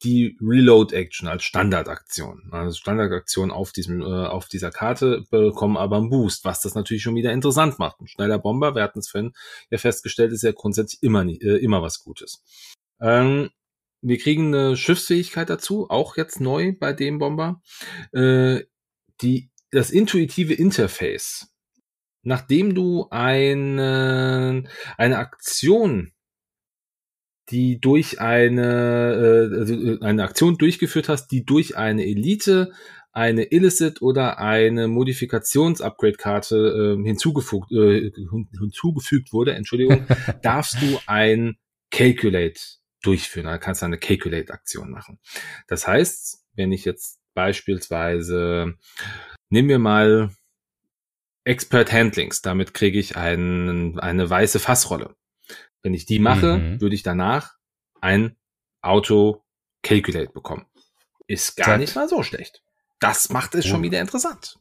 die 0.04 0.38
Reload-Action 0.42 1.28
als 1.28 1.44
Standardaktion. 1.44 2.50
Also 2.52 2.78
Standardaktion 2.78 3.52
auf 3.52 3.72
diesem, 3.72 4.02
äh, 4.02 4.06
auf 4.06 4.48
dieser 4.48 4.72
Karte 4.72 5.24
bekommen 5.30 5.78
aber 5.78 5.98
einen 5.98 6.10
Boost, 6.10 6.44
was 6.44 6.62
das 6.62 6.76
natürlich 6.76 7.04
schon 7.04 7.16
wieder 7.16 7.32
interessant 7.32 7.80
macht. 7.80 8.00
Ein 8.02 8.08
schneller 8.08 8.40
Bomber, 8.40 8.76
wir 8.76 8.84
hatten 8.84 9.00
es 9.00 9.10
vorhin 9.10 9.34
ja 9.70 9.78
festgestellt, 9.78 10.32
ist 10.32 10.44
ja 10.44 10.52
grundsätzlich 10.52 11.02
immer, 11.02 11.26
äh, 11.26 11.58
immer 11.64 11.82
was 11.82 12.04
Gutes. 12.04 12.44
Ähm, 13.00 13.50
wir 14.02 14.18
kriegen 14.20 14.54
eine 14.54 14.78
Schiffsfähigkeit 14.78 15.50
dazu, 15.50 15.90
auch 15.90 16.18
jetzt 16.18 16.40
neu 16.40 16.74
bei 16.78 16.94
dem 16.94 17.18
Bomber. 17.18 17.62
Äh, 18.12 18.64
die, 19.22 19.50
das 19.72 19.92
intuitive 19.92 20.54
Interface. 20.54 21.48
Nachdem 22.22 22.76
du 22.76 23.08
eine, 23.12 24.64
eine 24.98 25.18
Aktion 25.18 26.12
die 27.50 27.80
durch 27.80 28.20
eine, 28.20 29.52
äh, 29.54 29.58
also 29.58 29.74
äh, 29.74 30.00
eine 30.02 30.24
Aktion 30.24 30.58
durchgeführt 30.58 31.10
hast, 31.10 31.28
die 31.28 31.46
durch 31.46 31.78
eine 31.78 32.06
Elite, 32.06 32.72
eine 33.12 33.52
Illicit 33.52 34.02
oder 34.02 34.40
eine 34.40 34.88
Modifikations-Upgrade-Karte 34.88 36.98
äh, 37.00 37.04
hinzugefügt, 37.04 37.72
äh, 37.72 38.12
hinzugefügt 38.60 39.32
wurde, 39.32 39.54
Entschuldigung, 39.54 40.06
darfst 40.42 40.82
du 40.82 41.00
ein 41.06 41.58
Calculate 41.92 42.60
durchführen. 43.02 43.46
Da 43.46 43.58
kannst 43.58 43.82
du 43.82 43.86
eine 43.86 44.00
Calculate-Aktion 44.00 44.90
machen. 44.90 45.20
Das 45.68 45.88
heißt, 45.88 46.44
wenn 46.56 46.72
ich 46.72 46.84
jetzt 46.84 47.20
beispielsweise, 47.34 48.74
nehmen 49.50 49.70
wir 49.70 49.80
mal 49.80 50.32
Expert 51.46 51.94
Handlings, 51.94 52.42
damit 52.42 52.74
kriege 52.74 52.98
ich 52.98 53.16
ein, 53.16 54.00
eine 54.00 54.30
weiße 54.30 54.60
Fassrolle. 54.60 55.16
Wenn 55.86 55.94
ich 55.94 56.08
die 56.08 56.18
mache, 56.18 56.58
mhm. 56.58 56.82
würde 56.82 56.96
ich 56.96 57.04
danach 57.04 57.54
ein 58.02 58.36
Auto 58.82 59.44
Calculate 59.84 60.32
bekommen. 60.34 60.66
Ist 61.28 61.58
gar 61.58 61.68
Zeit. 61.68 61.80
nicht 61.80 61.96
mal 61.96 62.10
so 62.10 62.24
schlecht. 62.24 62.64
Das 63.00 63.30
macht 63.30 63.54
es 63.54 63.66
oh. 63.66 63.70
schon 63.70 63.84
wieder 63.84 64.02
interessant. 64.02 64.58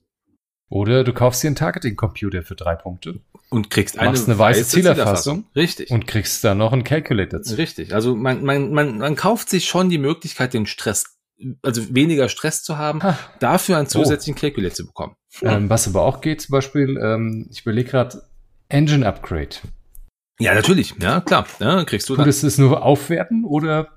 Oder 0.68 1.02
du 1.02 1.14
kaufst 1.14 1.42
dir 1.42 1.46
einen 1.46 1.56
Targeting-Computer 1.56 2.42
für 2.42 2.56
drei 2.56 2.76
Punkte. 2.76 3.20
Und 3.48 3.70
kriegst 3.70 3.98
eine, 3.98 4.10
Machst 4.10 4.28
eine 4.28 4.38
weiße 4.38 4.66
Zielerfassung. 4.66 5.46
Richtig. 5.56 5.90
Und 5.90 6.06
kriegst 6.06 6.44
da 6.44 6.54
noch 6.54 6.74
einen 6.74 6.84
Calculator 6.84 7.40
zu. 7.40 7.56
Richtig. 7.56 7.94
Also 7.94 8.14
man, 8.14 8.44
man, 8.44 8.70
man, 8.74 8.98
man 8.98 9.16
kauft 9.16 9.48
sich 9.48 9.64
schon 9.64 9.88
die 9.88 9.96
Möglichkeit, 9.96 10.52
den 10.52 10.66
Stress, 10.66 11.16
also 11.62 11.94
weniger 11.94 12.28
Stress 12.28 12.62
zu 12.62 12.76
haben, 12.76 13.02
Ha. 13.02 13.18
dafür 13.40 13.78
einen 13.78 13.86
zusätzlichen 13.86 14.38
Calculator 14.38 14.74
zu 14.74 14.86
bekommen. 14.86 15.16
Ähm, 15.40 15.70
was 15.70 15.88
aber 15.88 16.02
auch 16.02 16.20
geht, 16.20 16.42
zum 16.42 16.52
Beispiel, 16.52 16.98
ähm, 17.02 17.48
ich 17.50 17.62
überlege 17.62 17.92
gerade, 17.92 18.22
Engine 18.68 19.06
Upgrade. 19.06 19.56
Ja, 20.40 20.54
natürlich. 20.54 20.94
Ja, 21.00 21.20
klar. 21.20 21.46
Ja, 21.60 21.84
kriegst 21.84 22.08
du 22.08 22.14
Tut 22.14 22.22
dann. 22.22 22.28
es 22.28 22.40
das 22.40 22.58
nur 22.58 22.82
aufwerten 22.82 23.44
oder 23.44 23.88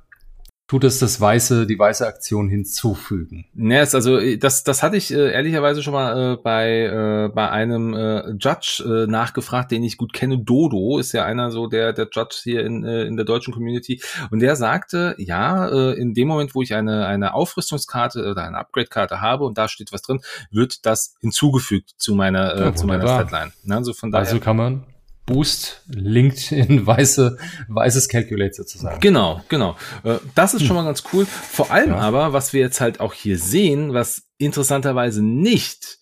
tut 0.67 0.83
es 0.83 0.99
das 0.99 1.19
weiße, 1.21 1.65
die 1.65 1.79
weiße 1.79 2.05
Aktion 2.05 2.49
hinzufügen? 2.49 3.45
Ne, 3.53 3.81
ist 3.81 3.95
also 3.95 4.19
das 4.35 4.63
das 4.65 4.83
hatte 4.83 4.97
ich 4.97 5.11
äh, 5.13 5.31
ehrlicherweise 5.31 5.81
schon 5.81 5.93
mal 5.93 6.33
äh, 6.33 6.37
bei 6.37 6.81
äh, 6.81 7.29
bei 7.33 7.49
einem 7.49 7.93
äh, 7.93 8.31
Judge 8.31 8.83
äh, 8.85 9.09
nachgefragt, 9.09 9.71
den 9.71 9.81
ich 9.83 9.95
gut 9.97 10.11
kenne. 10.13 10.37
Dodo 10.39 10.99
ist 10.99 11.13
ja 11.13 11.23
einer 11.23 11.51
so 11.51 11.67
der 11.67 11.93
der 11.93 12.09
Judge 12.11 12.41
hier 12.43 12.65
in 12.65 12.83
äh, 12.83 13.03
in 13.05 13.15
der 13.15 13.25
deutschen 13.25 13.53
Community 13.53 14.01
und 14.29 14.39
der 14.39 14.57
sagte, 14.57 15.15
ja, 15.17 15.69
äh, 15.69 15.93
in 15.93 16.13
dem 16.13 16.27
Moment, 16.27 16.53
wo 16.53 16.61
ich 16.61 16.75
eine 16.75 17.07
eine 17.07 17.33
Aufrüstungskarte 17.33 18.29
oder 18.29 18.43
eine 18.43 18.57
Upgrade-Karte 18.57 19.21
habe 19.21 19.45
und 19.45 19.57
da 19.57 19.69
steht 19.69 19.93
was 19.93 20.01
drin, 20.01 20.19
wird 20.51 20.85
das 20.85 21.15
hinzugefügt 21.21 21.93
zu 21.97 22.13
meiner 22.13 22.53
äh, 22.55 22.59
Ja, 22.65 22.75
zu 22.75 22.85
meiner. 22.85 23.07
Statline. 23.07 23.53
Ne, 23.63 23.75
also 23.77 23.93
von 23.93 24.11
daher. 24.11 24.27
Also 24.27 24.39
kann 24.41 24.57
man 24.57 24.83
Boost 25.27 25.83
linked 25.87 26.51
in 26.51 26.87
weiße, 26.87 27.37
weißes 27.67 28.07
Calculate 28.09 28.53
sozusagen. 28.55 28.99
Genau, 28.99 29.43
genau. 29.49 29.75
Äh, 30.03 30.17
Das 30.33 30.55
ist 30.55 30.65
schon 30.65 30.75
mal 30.75 30.83
ganz 30.85 31.03
cool. 31.13 31.25
Vor 31.27 31.69
allem 31.69 31.89
Ja. 31.91 31.97
aber, 31.99 32.33
was 32.33 32.53
wir 32.53 32.61
jetzt 32.61 32.81
halt 32.81 32.99
auch 32.99 33.13
hier 33.13 33.37
sehen, 33.37 33.93
was 33.93 34.23
interessanterweise 34.39 35.23
nicht 35.23 35.99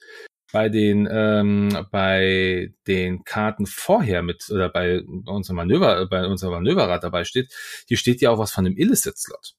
bei 0.54 0.70
den 0.70 1.06
ähm, 1.12 1.86
bei 1.92 2.72
den 2.88 3.24
Karten 3.26 3.66
vorher 3.66 4.22
mit 4.22 4.46
oder 4.50 4.70
bei 4.70 5.02
unserem 5.26 5.58
Manöver 5.58 6.08
bei 6.08 6.26
unserem 6.26 6.54
Manöverrad 6.54 7.04
dabei 7.04 7.26
steht, 7.26 7.52
hier 7.88 7.98
steht 7.98 8.22
ja 8.22 8.30
auch 8.30 8.38
was 8.40 8.52
von 8.54 8.64
dem 8.64 8.78
Illicit 8.78 9.18
Slot. 9.18 9.56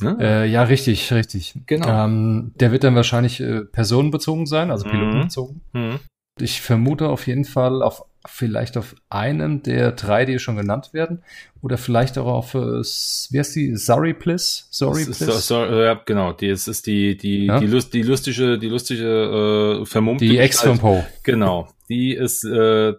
Ne? 0.00 0.16
Äh, 0.20 0.46
ja, 0.46 0.62
richtig, 0.64 1.12
richtig. 1.12 1.54
Genau. 1.66 1.88
Ähm, 2.04 2.52
der 2.60 2.70
wird 2.70 2.84
dann 2.84 2.94
wahrscheinlich 2.96 3.40
äh, 3.40 3.62
personenbezogen 3.64 4.46
sein, 4.46 4.70
also 4.70 4.86
Mhm. 4.86 4.90
pilotenbezogen. 4.90 5.60
Mhm. 5.72 6.00
Ich 6.42 6.60
vermute 6.60 7.08
auf 7.08 7.26
jeden 7.26 7.44
Fall 7.44 7.82
auf 7.82 8.04
vielleicht 8.26 8.76
auf 8.76 8.94
einem 9.08 9.62
der 9.62 9.92
drei, 9.92 10.24
die 10.26 10.38
schon 10.38 10.56
genannt 10.56 10.90
werden, 10.92 11.22
oder 11.62 11.78
vielleicht 11.78 12.18
auch 12.18 12.26
auf, 12.26 12.54
äh, 12.54 12.58
wie 12.58 13.38
heißt 13.38 13.56
die, 13.56 13.74
Sorry 13.76 14.12
Bliss? 14.12 14.66
Sorry 14.70 15.02
ist, 15.02 15.18
so, 15.20 15.30
so, 15.32 15.64
ja, 15.64 15.94
genau. 16.04 16.32
Die 16.32 16.48
es 16.48 16.68
ist 16.68 16.86
die 16.86 17.16
die 17.16 17.46
Ja? 17.46 17.58
die, 17.58 17.66
Lust, 17.66 17.94
die 17.94 18.02
lustige 18.02 18.58
die 18.58 18.68
lustige 18.68 19.80
äh, 19.82 19.86
vermummte 19.86 20.24
die 20.26 20.36
Ex 20.38 20.60
von 20.60 20.72
Gestalt. 20.72 20.80
Poe. 21.04 21.06
Genau, 21.22 21.68
die 21.88 22.12
ist 22.14 22.44
äh, 22.44 22.94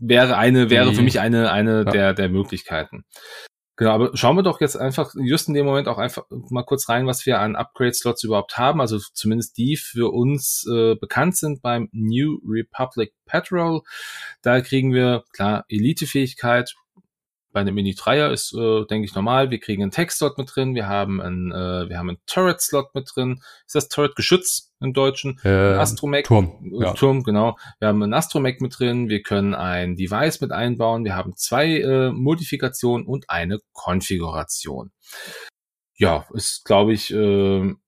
wäre 0.00 0.36
eine 0.38 0.70
wäre 0.70 0.90
Die- 0.90 0.96
für 0.96 1.02
mich 1.02 1.20
eine 1.20 1.52
eine 1.52 1.84
Ja. 1.84 1.90
der 1.92 2.14
der 2.14 2.28
Möglichkeiten. 2.28 3.04
Genau, 3.76 3.90
aber 3.90 4.16
schauen 4.16 4.36
wir 4.36 4.44
doch 4.44 4.60
jetzt 4.60 4.76
einfach 4.76 5.14
just 5.16 5.48
in 5.48 5.54
dem 5.54 5.66
Moment 5.66 5.88
auch 5.88 5.98
einfach 5.98 6.26
mal 6.30 6.62
kurz 6.62 6.88
rein, 6.88 7.08
was 7.08 7.26
wir 7.26 7.40
an 7.40 7.56
Upgrade-Slots 7.56 8.22
überhaupt 8.22 8.56
haben. 8.56 8.80
Also 8.80 8.98
zumindest 9.12 9.58
die 9.58 9.76
für 9.76 10.12
uns 10.12 10.64
äh, 10.70 10.94
bekannt 10.94 11.36
sind 11.36 11.60
beim 11.60 11.88
New 11.92 12.40
Republic 12.46 13.14
Patrol. 13.26 13.82
Da 14.42 14.60
kriegen 14.60 14.92
wir 14.92 15.24
klar 15.32 15.64
Elite-Fähigkeit. 15.68 16.76
Bei 17.54 17.60
einem 17.60 17.76
Mini-Dreier 17.76 18.32
ist, 18.32 18.52
äh, 18.52 18.84
denke 18.86 19.04
ich, 19.04 19.14
normal. 19.14 19.52
Wir 19.52 19.60
kriegen 19.60 19.80
einen 19.80 19.92
Tech-Slot 19.92 20.38
mit 20.38 20.50
drin. 20.52 20.74
Wir 20.74 20.88
haben 20.88 21.20
einen, 21.20 21.52
äh, 21.52 21.88
wir 21.88 21.98
haben 21.98 22.08
einen 22.08 22.18
Turret-Slot 22.26 22.96
mit 22.96 23.08
drin. 23.14 23.40
Ist 23.64 23.76
das 23.76 23.88
Turret-Geschütz 23.88 24.72
im 24.80 24.92
Deutschen? 24.92 25.38
Äh, 25.44 25.48
Astromech. 25.48 26.26
Turm. 26.26 26.58
Ja. 26.80 26.94
Turm, 26.94 27.22
genau. 27.22 27.56
Wir 27.78 27.86
haben 27.86 28.02
einen 28.02 28.12
Astromech 28.12 28.58
mit 28.58 28.76
drin, 28.76 29.08
wir 29.08 29.22
können 29.22 29.54
ein 29.54 29.94
Device 29.94 30.40
mit 30.40 30.50
einbauen, 30.50 31.04
wir 31.04 31.14
haben 31.14 31.36
zwei 31.36 31.78
äh, 31.78 32.10
Modifikationen 32.10 33.06
und 33.06 33.30
eine 33.30 33.60
Konfiguration. 33.72 34.90
Ja, 35.94 36.26
ist, 36.34 36.64
glaube 36.64 36.92
ich, 36.92 37.12
ähm, 37.12 37.78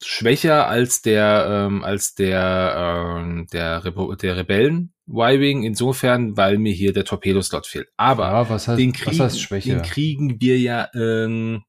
schwächer 0.00 0.68
als 0.68 1.02
der 1.02 1.46
ähm, 1.48 1.82
als 1.82 2.14
der 2.14 3.18
ähm, 3.18 3.48
der, 3.52 3.84
Repo 3.84 4.14
der 4.14 4.36
Rebellen 4.36 4.91
Y-Wing 5.08 5.64
insofern, 5.64 6.36
weil 6.36 6.58
mir 6.58 6.72
hier 6.72 6.92
der 6.92 7.04
Torpedo-Slot 7.04 7.66
fehlt. 7.66 7.88
Aber 7.96 8.24
ja, 8.24 8.48
was 8.48 8.68
heißt, 8.68 8.78
den, 8.78 8.92
was 8.94 9.00
kriegen, 9.00 9.20
heißt 9.20 9.40
Schwäche? 9.40 9.74
den 9.74 9.82
kriegen 9.82 10.40
wir 10.40 10.58
ja 10.58 10.88
ähm, 10.94 11.64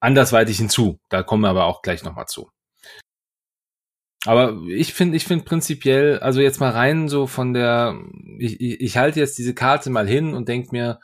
andersweitig 0.00 0.58
hinzu. 0.58 1.00
Da 1.08 1.22
kommen 1.22 1.42
wir 1.42 1.48
aber 1.48 1.66
auch 1.66 1.82
gleich 1.82 2.02
nochmal 2.02 2.26
zu. 2.26 2.50
Aber 4.24 4.60
ich 4.68 4.92
finde, 4.92 5.16
ich 5.16 5.24
finde 5.24 5.44
prinzipiell, 5.44 6.18
also 6.18 6.40
jetzt 6.40 6.58
mal 6.58 6.70
rein 6.70 7.08
so 7.08 7.28
von 7.28 7.54
der, 7.54 7.96
ich, 8.38 8.60
ich, 8.60 8.80
ich 8.80 8.96
halte 8.96 9.20
jetzt 9.20 9.38
diese 9.38 9.54
Karte 9.54 9.88
mal 9.88 10.08
hin 10.08 10.34
und 10.34 10.48
denk 10.48 10.72
mir, 10.72 10.98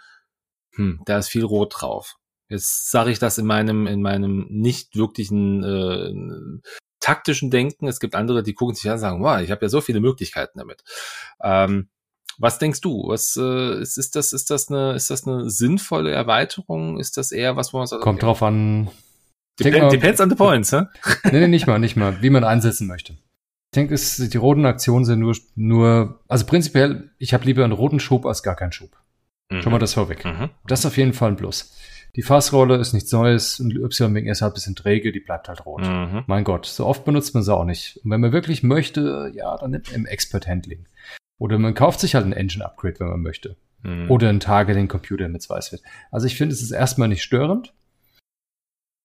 hm, 0.74 1.00
da 1.06 1.18
ist 1.18 1.28
viel 1.28 1.44
Rot 1.44 1.74
drauf. 1.80 2.16
Jetzt 2.48 2.90
sage 2.90 3.10
ich 3.10 3.20
das 3.20 3.38
in 3.38 3.46
meinem, 3.46 3.86
in 3.86 4.02
meinem 4.02 4.46
nicht 4.50 4.96
wirklichen 4.96 5.62
äh, 5.62 6.60
taktischen 7.02 7.50
Denken. 7.50 7.86
Es 7.86 8.00
gibt 8.00 8.14
andere, 8.14 8.42
die 8.42 8.54
gucken 8.54 8.74
sich 8.74 8.86
an 8.86 8.94
und 8.94 8.98
sagen, 9.00 9.22
wow, 9.22 9.40
ich 9.40 9.50
habe 9.50 9.62
ja 9.64 9.68
so 9.68 9.80
viele 9.82 10.00
Möglichkeiten 10.00 10.58
damit. 10.58 10.82
Ähm, 11.42 11.88
was 12.38 12.58
denkst 12.58 12.80
du? 12.80 13.08
Was 13.08 13.36
äh, 13.36 13.80
ist, 13.82 13.98
ist 13.98 14.16
das? 14.16 14.32
Ist 14.32 14.48
das 14.50 14.68
eine? 14.70 14.94
Ist 14.94 15.10
das 15.10 15.26
eine 15.26 15.50
sinnvolle 15.50 16.10
Erweiterung? 16.12 16.98
Ist 16.98 17.18
das 17.18 17.30
eher 17.30 17.56
was, 17.56 17.74
wo 17.74 17.78
man 17.78 17.86
sagt, 17.86 18.02
Kommt 18.02 18.22
drauf 18.22 18.42
an. 18.42 18.86
Dep 19.60 19.70
Denk 19.70 19.82
mal- 19.82 19.90
depends 19.90 20.20
on 20.20 20.30
the 20.30 20.36
points, 20.36 20.72
hä? 20.72 20.84
Nee, 21.24 21.40
nee, 21.40 21.48
nicht 21.48 21.66
mal, 21.66 21.78
nicht 21.78 21.96
mal, 21.96 22.22
wie 22.22 22.30
man 22.30 22.42
einsetzen 22.44 22.86
möchte. 22.86 23.12
Ich 23.12 23.76
denke, 23.76 23.94
es, 23.94 24.16
die 24.16 24.36
roten 24.38 24.64
Aktionen 24.64 25.04
sind 25.04 25.20
nur, 25.20 25.36
nur, 25.54 26.20
also 26.28 26.46
prinzipiell, 26.46 27.10
ich 27.18 27.34
habe 27.34 27.44
lieber 27.44 27.64
einen 27.64 27.72
roten 27.74 28.00
Schub 28.00 28.24
als 28.26 28.42
gar 28.42 28.56
keinen 28.56 28.72
Schub. 28.72 28.96
Schon 29.60 29.70
mal 29.72 29.78
das 29.78 29.92
vorweg. 29.92 30.24
Mhm. 30.24 30.48
Das 30.66 30.80
ist 30.80 30.86
auf 30.86 30.96
jeden 30.96 31.12
Fall 31.12 31.32
ein 31.32 31.36
Plus. 31.36 31.74
Die 32.14 32.22
Fassrolle 32.22 32.76
ist 32.76 32.92
nichts 32.92 33.10
Neues 33.10 33.58
und 33.58 33.74
Y-Wing 33.74 34.26
ist 34.26 34.42
halt 34.42 34.52
ein 34.52 34.54
bisschen 34.54 34.76
träge, 34.76 35.12
die 35.12 35.20
bleibt 35.20 35.48
halt 35.48 35.64
rot. 35.64 35.80
Mhm. 35.82 36.24
Mein 36.26 36.44
Gott, 36.44 36.66
so 36.66 36.86
oft 36.86 37.06
benutzt 37.06 37.32
man 37.34 37.42
sie 37.42 37.54
auch 37.54 37.64
nicht. 37.64 38.00
Und 38.04 38.10
wenn 38.10 38.20
man 38.20 38.32
wirklich 38.32 38.62
möchte, 38.62 39.32
ja, 39.34 39.56
dann 39.56 39.70
nimmt 39.70 39.86
man 39.86 40.00
im 40.00 40.06
Expert 40.06 40.46
Handling. 40.46 40.86
Oder 41.38 41.58
man 41.58 41.74
kauft 41.74 42.00
sich 42.00 42.14
halt 42.14 42.26
ein 42.26 42.34
Engine 42.34 42.64
Upgrade, 42.64 43.00
wenn 43.00 43.08
man 43.08 43.22
möchte. 43.22 43.56
Mhm. 43.82 44.10
Oder 44.10 44.28
einen 44.28 44.40
Targeting 44.40 44.88
Computer 44.88 45.28
mit 45.28 45.48
weiß 45.48 45.72
wird. 45.72 45.82
Also 46.10 46.26
ich 46.26 46.36
finde, 46.36 46.54
es 46.54 46.62
ist 46.62 46.70
erstmal 46.70 47.08
nicht 47.08 47.22
störend. 47.22 47.72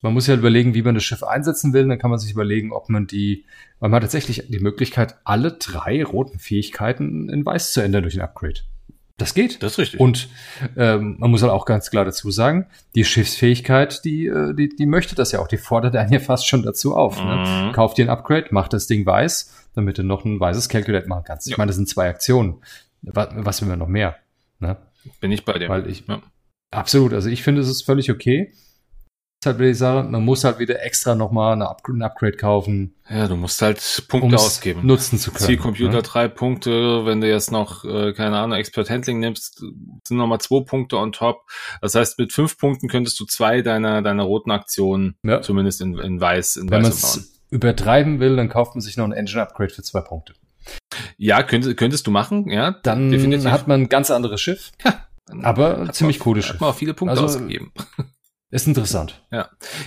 Man 0.02 0.14
muss 0.14 0.28
ja 0.28 0.36
überlegen, 0.36 0.74
wie 0.74 0.84
man 0.84 0.94
das 0.94 1.06
Schiff 1.06 1.24
einsetzen 1.24 1.72
will. 1.74 1.88
Dann 1.88 2.00
kann 2.00 2.10
man 2.10 2.20
sich 2.20 2.32
überlegen, 2.32 2.74
ob 2.74 2.90
man 2.90 3.08
die, 3.08 3.46
weil 3.80 3.90
man 3.90 3.96
hat 3.96 4.04
tatsächlich 4.04 4.48
die 4.50 4.60
Möglichkeit, 4.60 5.16
alle 5.24 5.54
drei 5.54 6.04
roten 6.04 6.40
Fähigkeiten 6.40 7.30
in 7.30 7.46
weiß 7.46 7.72
zu 7.72 7.82
ändern 7.82 8.04
durch 8.04 8.16
ein 8.16 8.22
Upgrade. 8.22 8.60
Das 9.18 9.34
geht. 9.34 9.64
Das 9.64 9.74
ist 9.74 9.78
richtig. 9.80 10.00
Und 10.00 10.30
ähm, 10.76 11.16
man 11.20 11.32
muss 11.32 11.42
halt 11.42 11.52
auch 11.52 11.66
ganz 11.66 11.90
klar 11.90 12.06
dazu 12.06 12.30
sagen, 12.30 12.68
die 12.96 13.04
Schiffsfähigkeit, 13.04 14.06
die, 14.06 14.28
äh, 14.28 14.54
die, 14.54 14.70
die 14.70 14.86
möchte 14.86 15.16
das 15.16 15.32
ja 15.32 15.40
auch, 15.40 15.48
die 15.48 15.58
fordert 15.58 15.96
einen 15.96 16.14
ja 16.14 16.20
fast 16.20 16.48
schon 16.48 16.62
dazu 16.62 16.96
auf. 16.96 17.20
Ne? 17.24 17.68
Mhm. 17.70 17.72
Kauf 17.74 17.96
dir 17.96 18.06
ein 18.06 18.10
Upgrade, 18.10 18.48
mach 18.52 18.68
das 18.68 18.86
Ding 18.86 19.06
weiß, 19.08 19.70
damit 19.74 19.98
du 19.98 20.04
noch 20.04 20.24
ein 20.24 20.40
weißes 20.40 20.70
Calculate 20.70 21.08
machen 21.08 21.24
kannst. 21.26 21.48
Ich 21.48 21.52
Ja. 21.52 21.58
meine, 21.58 21.70
das 21.70 21.78
sind 21.78 21.90
zwei 21.90 22.10
Aktionen. 22.10 22.62
Was, 23.02 23.30
was 23.34 23.62
will 23.62 23.70
man 23.70 23.80
noch 23.80 23.88
mehr? 23.88 24.18
Ne? 24.60 24.78
Bin 25.20 25.32
ich 25.32 25.46
bei 25.46 25.58
dir. 25.58 25.68
Weil 25.70 25.88
ich- 25.90 26.06
ja. 26.08 26.22
Absolut, 26.70 27.14
also 27.14 27.30
ich 27.30 27.42
finde, 27.44 27.62
es 27.62 27.70
ist 27.70 27.84
völlig 27.84 28.12
okay. 28.12 28.52
Halt 29.46 29.60
wieder 29.60 29.68
die 29.70 29.76
Sache, 29.76 30.04
man 30.04 30.26
muss 30.26 30.44
halt 30.44 30.58
wieder 30.60 30.84
extra 30.84 31.14
nochmal 31.16 31.54
eine 31.54 31.70
Up 31.70 31.82
ein 31.88 32.02
Upgrade 32.02 32.36
kaufen, 32.38 32.96
ja, 33.10 33.28
du 33.28 33.36
musst 33.36 33.62
halt 33.62 33.78
Punkte 34.10 34.26
um 34.26 34.34
es 34.34 34.42
ausgeben. 34.42 34.86
nutzen 34.86 35.20
zu 35.20 35.32
können. 35.32 35.46
Zielcomputer 35.46 35.92
ne? 35.92 36.02
drei 36.02 36.28
Punkte, 36.28 37.06
wenn 37.06 37.22
du 37.22 37.30
jetzt 37.30 37.52
noch, 37.52 37.86
äh, 37.86 38.14
keine 38.14 38.38
Ahnung, 38.40 38.58
Expert 38.58 38.90
Handling 38.90 39.20
nimmst, 39.20 39.60
sind 39.60 40.18
nochmal 40.18 40.40
zwei 40.42 40.62
Punkte 40.66 40.98
on 40.98 41.12
top. 41.14 41.46
Das 41.82 41.94
heißt, 41.96 42.18
mit 42.20 42.34
fünf 42.34 42.58
Punkten 42.58 42.90
könntest 42.90 43.20
du 43.20 43.26
zwei 43.26 43.62
deiner, 43.62 44.02
deiner 44.02 44.24
roten 44.24 44.50
Aktionen 44.52 45.16
Ja. 45.24 45.42
zumindest 45.42 45.82
in, 45.82 45.98
in 46.00 46.20
weiß, 46.20 46.58
in 46.58 46.70
Wenn 46.72 46.82
man 46.82 46.92
weiß 46.92 47.02
bauen. 47.02 47.20
es 47.22 47.42
übertreiben 47.52 48.20
will, 48.20 48.36
dann 48.36 48.50
kauft 48.50 48.74
man 48.76 48.82
sich 48.82 48.98
noch 48.98 49.06
ein 49.06 49.14
Engine 49.14 49.42
Upgrade 49.44 49.70
für 49.74 49.84
zwei 49.84 50.02
Punkte. 50.02 50.34
Ja, 51.18 51.44
könntest, 51.44 51.78
könntest 51.78 52.08
du 52.08 52.12
machen, 52.12 52.50
ja. 52.50 52.72
Dann 52.84 53.12
definitiv. 53.12 53.50
hat 53.52 53.68
man 53.68 53.82
ein 53.84 53.90
ganz 53.90 54.10
anderes 54.12 54.42
Schiff, 54.42 54.72
Dann 55.28 55.46
aber 55.46 55.86
hat 55.88 55.96
ziemlich 55.96 56.18
man, 56.20 56.24
cooles 56.24 56.46
Hat 56.46 56.52
Schiff. 56.54 56.60
man 56.62 56.70
auch 56.72 56.76
viele 56.76 56.94
Punkte 56.96 57.12
Also, 57.22 57.26
ausgegeben. 57.38 57.72
Ist 58.50 58.66
interessant. 58.68 59.26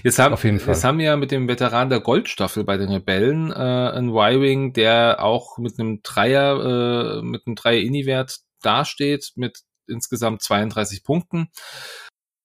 Jetzt 0.02 0.18
haben, 0.18 0.34
Auf 0.34 0.44
jeden 0.44 0.60
Fall. 0.60 0.74
jetzt 0.74 0.84
haben 0.84 0.98
wir 0.98 1.06
ja 1.06 1.16
mit 1.16 1.30
dem 1.30 1.48
Veteran 1.48 1.88
der 1.88 2.00
Goldstaffel 2.00 2.62
bei 2.64 2.76
den 2.76 2.90
Rebellen 2.90 3.50
äh, 3.50 3.54
einen 3.54 4.10
Y-Wing, 4.10 4.74
der 4.74 5.24
auch 5.24 5.56
mit 5.56 5.80
einem 5.80 6.00
Dreier, 6.02 7.20
äh, 7.20 7.22
mit 7.22 7.46
einem 7.46 7.56
Dreier-Ini-Wert 7.56 8.40
dasteht, 8.60 9.32
mit 9.36 9.60
insgesamt 9.88 10.42
32 10.42 11.04
Punkten. 11.04 11.48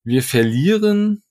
Wir 0.06 0.24
verlieren 0.24 1.24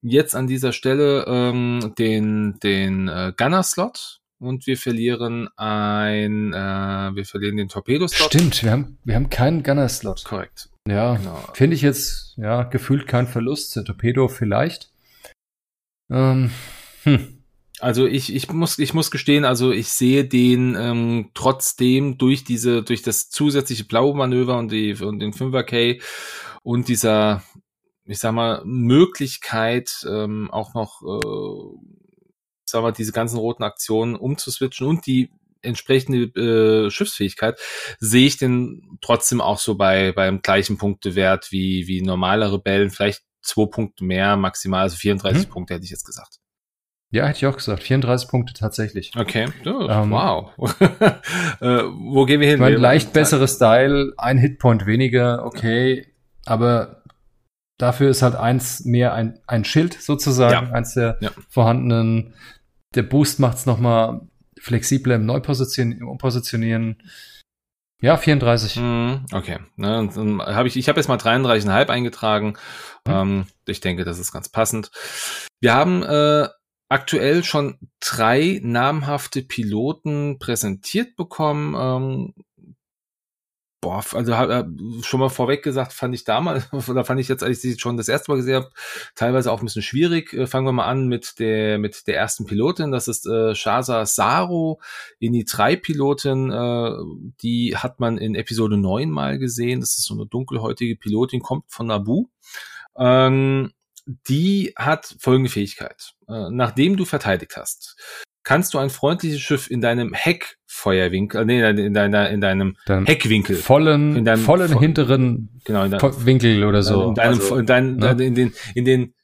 jetzt 0.00 0.34
an 0.34 0.46
dieser 0.46 0.72
Stelle 0.72 1.24
ähm, 1.26 1.94
den, 1.98 2.58
den 2.62 3.08
äh, 3.08 3.32
Gunner-Slot 3.36 4.20
und 4.38 4.66
wir 4.66 4.78
verlieren 4.78 5.48
ein, 5.56 6.54
äh, 6.54 7.14
wir 7.14 7.24
verlieren 7.26 7.58
den 7.58 7.68
Torpedo-Slot. 7.68 8.32
Stimmt, 8.32 8.62
wir 8.62 8.70
haben, 8.70 8.98
wir 9.04 9.14
haben 9.14 9.28
keinen 9.28 9.62
Gunner-Slot. 9.62 10.24
Korrekt. 10.24 10.71
Ja, 10.88 11.16
Genau. 11.16 11.38
finde 11.54 11.76
ich 11.76 11.82
jetzt, 11.82 12.34
ja, 12.36 12.64
gefühlt 12.64 13.06
kein 13.06 13.26
Verlust. 13.26 13.76
Der 13.76 13.84
Torpedo 13.84 14.28
vielleicht. 14.28 14.90
Ähm, 16.10 16.50
hm. 17.04 17.42
Also 17.80 18.06
ich, 18.06 18.32
ich 18.34 18.50
muss, 18.52 18.78
ich 18.78 18.94
muss 18.94 19.10
gestehen, 19.10 19.44
also 19.44 19.72
ich 19.72 19.88
sehe 19.88 20.24
den 20.24 20.76
ähm, 20.78 21.30
trotzdem 21.34 22.16
durch 22.16 22.44
diese, 22.44 22.82
durch 22.84 23.02
das 23.02 23.28
zusätzliche 23.28 23.84
blaue 23.84 24.14
Manöver 24.16 24.56
und 24.56 24.70
die 24.70 24.94
und 24.94 25.18
den 25.18 25.32
5er 25.32 25.64
K 25.64 26.00
und 26.62 26.86
dieser, 26.86 27.42
ich 28.04 28.18
sag 28.20 28.34
mal, 28.34 28.62
Möglichkeit, 28.64 30.06
ähm, 30.08 30.48
auch 30.52 30.74
noch, 30.74 31.02
äh, 31.02 31.76
sag 32.64 32.82
mal, 32.82 32.92
diese 32.92 33.10
ganzen 33.10 33.38
roten 33.38 33.64
Aktionen 33.64 34.14
umzuswitchen 34.14 34.86
und 34.86 35.06
die 35.06 35.30
entsprechende 35.62 36.24
äh, 36.40 36.90
Schiffsfähigkeit, 36.90 37.58
sehe 37.98 38.26
ich 38.26 38.36
den 38.36 38.98
trotzdem 39.00 39.40
auch 39.40 39.58
so 39.58 39.76
bei 39.76 40.12
beim 40.12 40.42
gleichen 40.42 40.78
Punktewert 40.78 41.52
wie 41.52 41.86
wie 41.86 42.02
normale 42.02 42.52
Rebellen, 42.52 42.90
vielleicht 42.90 43.22
zwei 43.42 43.66
Punkte 43.66 44.04
mehr, 44.04 44.36
maximal, 44.36 44.82
also 44.82 44.96
34 44.96 45.46
mhm. 45.46 45.52
Punkte 45.52 45.74
hätte 45.74 45.84
ich 45.84 45.90
jetzt 45.90 46.06
gesagt. 46.06 46.38
Ja, 47.10 47.26
hätte 47.26 47.38
ich 47.38 47.46
auch 47.46 47.56
gesagt. 47.56 47.82
34 47.82 48.28
Punkte 48.28 48.54
tatsächlich. 48.54 49.12
Okay. 49.14 49.46
Oh, 49.66 49.86
ähm, 49.86 50.10
wow. 50.10 50.50
äh, 51.60 51.82
wo 51.84 52.24
gehen 52.24 52.40
wir 52.40 52.48
hin? 52.48 52.58
Mein 52.58 52.74
leicht 52.74 53.12
besseres 53.12 53.56
Style, 53.56 54.14
ein 54.16 54.38
Hitpoint 54.38 54.86
weniger, 54.86 55.44
okay. 55.44 56.06
Aber 56.46 57.02
dafür 57.76 58.08
ist 58.08 58.22
halt 58.22 58.34
eins 58.34 58.86
mehr 58.86 59.12
ein, 59.12 59.38
ein 59.46 59.66
Schild 59.66 59.92
sozusagen, 60.00 60.68
ja. 60.68 60.72
eins 60.72 60.94
der 60.94 61.18
ja. 61.20 61.30
vorhandenen. 61.50 62.34
Der 62.94 63.02
Boost 63.02 63.40
macht 63.40 63.58
es 63.58 63.66
nochmal 63.66 64.22
flexibler 64.62 65.16
im 65.16 65.26
Neupositionieren, 65.26 66.00
im 66.02 66.08
Umpositionieren. 66.08 67.02
Ja, 68.00 68.16
34. 68.16 68.76
Mhm, 68.76 69.26
okay. 69.32 69.58
Ne, 69.76 70.08
hab 70.46 70.66
ich, 70.66 70.76
ich 70.76 70.88
habe 70.88 70.98
jetzt 70.98 71.08
mal 71.08 71.18
33,5 71.18 71.88
eingetragen. 71.88 72.54
Mhm. 73.06 73.12
Ähm, 73.12 73.46
ich 73.66 73.80
denke, 73.80 74.04
das 74.04 74.18
ist 74.18 74.32
ganz 74.32 74.48
passend. 74.48 74.90
Wir 75.60 75.74
haben 75.74 76.02
äh, 76.02 76.48
aktuell 76.88 77.44
schon 77.44 77.78
drei 78.00 78.60
namhafte 78.62 79.42
Piloten 79.42 80.38
präsentiert 80.38 81.16
bekommen. 81.16 81.74
Ähm, 81.78 82.34
boah, 83.82 84.02
also 84.12 84.32
schon 85.02 85.20
mal 85.20 85.28
vorweg 85.28 85.62
gesagt, 85.62 85.92
fand 85.92 86.14
ich 86.14 86.24
damals, 86.24 86.72
oder 86.88 87.04
fand 87.04 87.20
ich 87.20 87.28
jetzt, 87.28 87.42
als 87.42 87.56
ich 87.56 87.60
sie 87.74 87.78
schon 87.78 87.98
das 87.98 88.08
erste 88.08 88.30
Mal 88.30 88.36
gesehen 88.36 88.54
habe, 88.54 88.70
teilweise 89.14 89.52
auch 89.52 89.58
ein 89.58 89.66
bisschen 89.66 89.82
schwierig. 89.82 90.32
Äh, 90.32 90.46
fangen 90.46 90.66
wir 90.66 90.72
mal 90.72 90.86
an 90.86 91.08
mit 91.08 91.38
der, 91.38 91.78
mit 91.78 92.06
der 92.06 92.16
ersten 92.16 92.46
Pilotin, 92.46 92.92
das 92.92 93.08
ist 93.08 93.26
äh, 93.26 93.54
Shaza 93.54 94.06
Saro, 94.06 94.80
INI 95.18 95.44
3 95.44 95.76
Pilotin, 95.76 96.50
äh, 96.50 96.92
die 97.42 97.76
hat 97.76 98.00
man 98.00 98.16
in 98.16 98.36
Episode 98.36 98.78
9 98.78 99.10
mal 99.10 99.38
gesehen. 99.38 99.80
Das 99.80 99.98
ist 99.98 100.04
so 100.04 100.14
eine 100.14 100.26
dunkelhäutige 100.26 100.96
Pilotin, 100.96 101.40
kommt 101.40 101.64
von 101.68 101.88
Nabu. 101.88 102.28
Ähm, 102.96 103.72
die 104.06 104.72
hat 104.76 105.16
folgende 105.18 105.50
Fähigkeit. 105.50 106.12
Äh, 106.28 106.50
nachdem 106.50 106.96
du 106.96 107.04
verteidigt 107.04 107.56
hast, 107.56 107.96
kannst 108.44 108.74
du 108.74 108.78
ein 108.78 108.90
freundliches 108.90 109.40
Schiff 109.40 109.70
in 109.70 109.80
deinem 109.80 110.12
Heckfeuerwinkel, 110.12 111.42
äh, 111.42 111.44
nee, 111.44 111.86
in 111.86 111.94
deiner, 111.94 112.30
in 112.30 112.40
deinem 112.40 112.76
Dein 112.86 113.06
Heckwinkel, 113.06 113.56
vollen, 113.56 114.16
in 114.16 114.24
deinem 114.24 114.42
vollen 114.42 114.78
hinteren 114.78 115.60
genau, 115.64 115.84
in 115.84 115.90
deinem, 115.92 116.26
Winkel 116.26 116.64
oder 116.64 116.82
so, 116.82 117.08
in 117.08 117.14
deinem, 117.14 117.28
also, 117.28 117.56
in, 117.56 117.66
deinem, 117.66 117.96
ne? 117.96 118.10
in 118.24 118.34
den, 118.34 118.54
in 118.74 118.84
den 118.84 119.14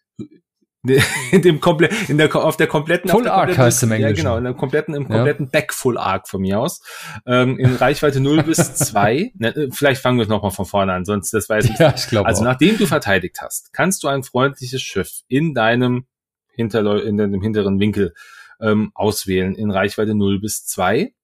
in 1.32 1.42
dem 1.42 1.60
komplett 1.60 2.08
in 2.08 2.18
der 2.18 2.34
auf 2.34 2.56
der 2.56 2.68
kompletten 2.68 3.10
Full 3.10 3.28
Arc 3.28 3.58
heißt 3.58 3.82
im 3.82 3.92
Englischen. 3.92 4.16
Ja, 4.16 4.22
genau, 4.22 4.36
in 4.38 4.44
der 4.44 4.54
kompletten 4.54 4.94
im 4.94 5.08
kompletten 5.08 5.46
ja. 5.46 5.50
Back 5.50 5.74
Full 5.74 5.98
Arc 5.98 6.28
von 6.28 6.40
mir 6.40 6.60
aus. 6.60 6.80
Ähm, 7.26 7.58
in 7.58 7.74
Reichweite 7.74 8.20
0 8.20 8.44
bis 8.44 8.74
2. 8.74 9.32
Ne, 9.38 9.68
vielleicht 9.72 10.00
fangen 10.00 10.18
wir 10.18 10.22
es 10.22 10.28
nochmal 10.28 10.50
von 10.50 10.66
vorne 10.66 10.92
an, 10.92 11.04
sonst 11.04 11.32
das 11.32 11.48
weiß 11.48 11.66
ich. 11.66 11.78
Ja, 11.78 11.94
ich 11.94 12.06
glaube 12.06 12.26
Also 12.26 12.42
auch. 12.42 12.46
nachdem 12.46 12.78
du 12.78 12.86
verteidigt 12.86 13.38
hast, 13.40 13.72
kannst 13.72 14.02
du 14.02 14.08
ein 14.08 14.22
freundliches 14.22 14.80
Schiff 14.80 15.20
in 15.28 15.54
deinem 15.54 16.06
Hinterleu 16.54 16.98
in 16.98 17.16
deinem 17.16 17.40
hinteren 17.42 17.78
Winkel 17.78 18.14
ähm, 18.60 18.90
auswählen 18.94 19.54
in 19.54 19.70
Reichweite 19.70 20.14
0 20.14 20.40
bis 20.40 20.66
2 20.66 21.14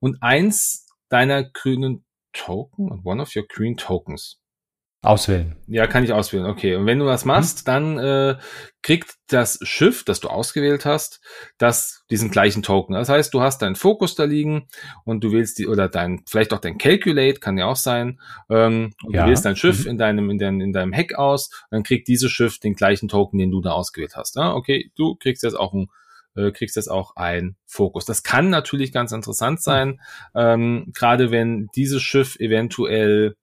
und 0.00 0.22
eins 0.22 0.86
deiner 1.08 1.44
grünen 1.44 2.04
Token, 2.32 3.00
one 3.04 3.22
of 3.22 3.34
your 3.34 3.46
green 3.46 3.76
tokens 3.76 4.38
Auswählen. 5.06 5.54
Ja, 5.68 5.86
kann 5.86 6.02
ich 6.02 6.12
auswählen. 6.12 6.46
Okay. 6.46 6.74
Und 6.74 6.86
wenn 6.86 6.98
du 6.98 7.06
das 7.06 7.24
machst, 7.24 7.60
hm. 7.60 7.64
dann 7.64 7.98
äh, 7.98 8.36
kriegt 8.82 9.14
das 9.28 9.60
Schiff, 9.62 10.04
das 10.04 10.18
du 10.18 10.28
ausgewählt 10.28 10.84
hast, 10.84 11.20
das 11.58 12.02
diesen 12.10 12.30
gleichen 12.30 12.64
Token. 12.64 12.94
Das 12.94 13.08
heißt, 13.08 13.32
du 13.32 13.40
hast 13.40 13.62
deinen 13.62 13.76
Fokus 13.76 14.16
da 14.16 14.24
liegen 14.24 14.66
und 15.04 15.22
du 15.22 15.30
wählst 15.30 15.58
die 15.58 15.68
oder 15.68 15.88
dein 15.88 16.24
vielleicht 16.26 16.52
auch 16.52 16.58
dein 16.58 16.78
Calculate 16.78 17.38
kann 17.38 17.56
ja 17.56 17.66
auch 17.66 17.76
sein. 17.76 18.20
Ähm, 18.50 18.94
ja. 19.08 19.22
Du 19.22 19.30
wählst 19.30 19.44
dein 19.44 19.54
Schiff 19.54 19.84
mhm. 19.84 19.90
in 19.90 19.98
deinem 19.98 20.30
in, 20.30 20.38
dein, 20.38 20.60
in 20.60 20.72
deinem 20.72 20.92
Heck 20.92 21.14
aus, 21.14 21.50
dann 21.70 21.84
kriegt 21.84 22.08
dieses 22.08 22.32
Schiff 22.32 22.58
den 22.58 22.74
gleichen 22.74 23.08
Token, 23.08 23.38
den 23.38 23.52
du 23.52 23.60
da 23.60 23.72
ausgewählt 23.72 24.16
hast. 24.16 24.34
Ja, 24.34 24.54
okay, 24.54 24.90
du 24.96 25.14
kriegst 25.14 25.44
jetzt 25.44 25.56
auch 25.56 25.72
ein 25.72 25.86
äh, 26.36 26.50
kriegst 26.52 26.76
jetzt 26.76 26.90
auch 26.90 27.16
ein 27.16 27.56
Fokus. 27.66 28.04
Das 28.04 28.22
kann 28.22 28.50
natürlich 28.50 28.92
ganz 28.92 29.12
interessant 29.12 29.62
sein, 29.62 30.00
ähm, 30.34 30.92
gerade 30.94 31.30
wenn 31.30 31.68
dieses 31.74 32.02
Schiff 32.02 32.36
eventuell 32.36 33.36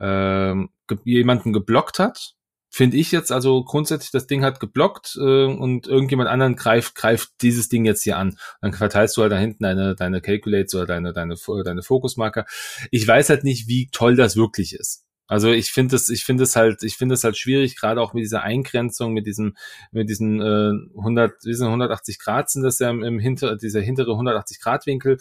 ähm, 0.00 0.70
ge 0.86 0.98
jemanden 1.04 1.52
geblockt 1.52 1.98
hat, 1.98 2.34
finde 2.74 2.96
ich 2.96 3.12
jetzt 3.12 3.30
also 3.30 3.62
grundsätzlich, 3.62 4.10
das 4.10 4.26
Ding 4.26 4.42
hat 4.42 4.58
geblockt 4.58 5.16
äh, 5.16 5.44
und 5.44 5.86
irgendjemand 5.86 6.28
anderen 6.28 6.56
greift, 6.56 6.96
greift 6.96 7.30
dieses 7.40 7.68
Ding 7.68 7.84
jetzt 7.84 8.02
hier 8.02 8.18
an. 8.18 8.36
Dann 8.60 8.72
verteilst 8.72 9.16
du 9.16 9.22
halt 9.22 9.30
da 9.30 9.38
hinten 9.38 9.62
deine, 9.62 9.94
deine 9.94 10.20
Calculates 10.20 10.74
oder 10.74 10.86
deine, 10.86 11.12
deine, 11.12 11.36
deine 11.64 11.82
Fokusmarker. 11.82 12.46
Ich 12.90 13.06
weiß 13.06 13.30
halt 13.30 13.44
nicht, 13.44 13.68
wie 13.68 13.90
toll 13.92 14.16
das 14.16 14.36
wirklich 14.36 14.74
ist. 14.74 15.03
Also 15.26 15.50
ich 15.50 15.72
finde 15.72 15.96
es, 15.96 16.10
ich 16.10 16.24
finde 16.24 16.44
es 16.44 16.54
halt, 16.54 16.82
ich 16.82 16.96
finde 16.96 17.14
es 17.14 17.24
halt 17.24 17.38
schwierig, 17.38 17.76
gerade 17.76 18.00
auch 18.00 18.12
mit 18.12 18.22
dieser 18.22 18.42
Eingrenzung, 18.42 19.12
mit 19.12 19.26
diesem, 19.26 19.56
mit 19.90 20.10
diesen 20.10 20.40
äh, 20.40 20.72
100, 20.98 21.44
diesen 21.44 21.66
180 21.66 22.18
Grad 22.18 22.50
sind 22.50 22.62
das 22.62 22.78
ja 22.78 22.90
im, 22.90 23.02
im 23.02 23.18
hinter, 23.18 23.56
dieser 23.56 23.80
hintere 23.80 24.12
180 24.12 24.60
Grad 24.60 24.86
Winkel. 24.86 25.18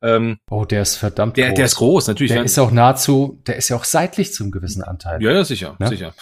Ähm, 0.00 0.38
oh, 0.50 0.64
der 0.64 0.82
ist 0.82 0.96
verdammt 0.96 1.36
der, 1.36 1.48
groß. 1.48 1.56
Der 1.56 1.64
ist 1.66 1.74
groß, 1.76 2.08
natürlich. 2.08 2.32
Der 2.32 2.42
ist 2.42 2.58
auch 2.58 2.70
nahezu, 2.70 3.40
der 3.46 3.56
ist 3.56 3.68
ja 3.68 3.76
auch 3.76 3.84
seitlich 3.84 4.32
zum 4.32 4.50
gewissen 4.50 4.82
Anteil. 4.82 5.22
Ja, 5.22 5.32
ja, 5.32 5.44
sicher, 5.44 5.76
ja? 5.78 5.86
sicher. 5.86 6.14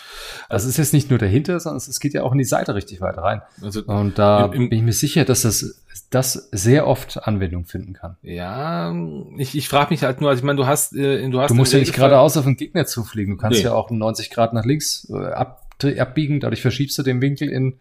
Also 0.49 0.67
es 0.67 0.75
ist 0.75 0.79
jetzt 0.79 0.93
nicht 0.93 1.09
nur 1.09 1.19
dahinter, 1.19 1.61
sondern 1.61 1.79
es 1.79 2.01
geht 2.01 2.13
ja 2.13 2.23
auch 2.23 2.33
in 2.33 2.39
die 2.39 2.45
Seite 2.45 2.75
richtig 2.75 3.01
weit 3.01 3.17
rein. 3.17 3.43
Also, 3.63 3.83
Und 3.85 4.19
da 4.19 4.47
im, 4.47 4.53
im, 4.53 4.69
bin 4.71 4.79
ich 4.81 4.85
mir 4.85 4.93
sicher, 4.93 5.25
dass 5.25 5.43
das 5.43 5.83
das 6.11 6.49
sehr 6.53 6.87
oft 6.87 7.27
Anwendung 7.27 7.65
finden 7.65 7.93
kann. 7.93 8.17
Ja, 8.23 8.95
ich, 9.39 9.57
ich 9.57 9.69
frage 9.69 9.91
mich 9.91 10.03
halt 10.03 10.21
nur, 10.21 10.31
also 10.31 10.41
ich 10.41 10.45
meine, 10.45 10.57
du 10.57 10.67
hast, 10.67 10.95
äh, 10.95 11.29
du 11.29 11.41
hast. 11.41 11.51
Du 11.51 11.55
musst 11.55 11.73
ja 11.73 11.79
nicht 11.79 11.95
geradeaus 11.95 12.37
auf 12.37 12.45
den 12.45 12.57
Gegner 12.57 12.87
zufliegen. 12.87 13.37
Du 13.37 13.41
kannst 13.41 13.59
nee. 13.59 13.65
ja 13.65 13.75
auch 13.75 13.91
90 13.91 14.31
Grad 14.31 14.53
nach 14.53 14.65
links 14.65 15.09
äh, 15.11 15.33
ab, 15.33 15.67
abbiegen, 15.99 16.41
dadurch 16.41 16.63
verschiebst 16.63 16.99
du 16.99 17.03
den 17.03 17.21
Winkel 17.23 17.49
in 17.49 17.79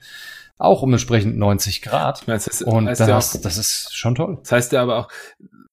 auch 0.57 0.81
um 0.81 0.91
entsprechend 0.91 1.37
90 1.37 1.81
Grad. 1.81 2.21
Ich 2.21 2.27
meine, 2.27 2.37
das 2.37 2.47
ist, 2.47 2.63
und 2.63 2.85
das, 2.85 2.99
ja 2.99 3.17
auch, 3.17 3.41
das 3.41 3.57
ist 3.57 3.95
schon 3.95 4.15
toll. 4.15 4.37
Das 4.41 4.51
heißt 4.51 4.71
ja 4.73 4.81
aber 4.81 4.97
auch, 4.97 5.07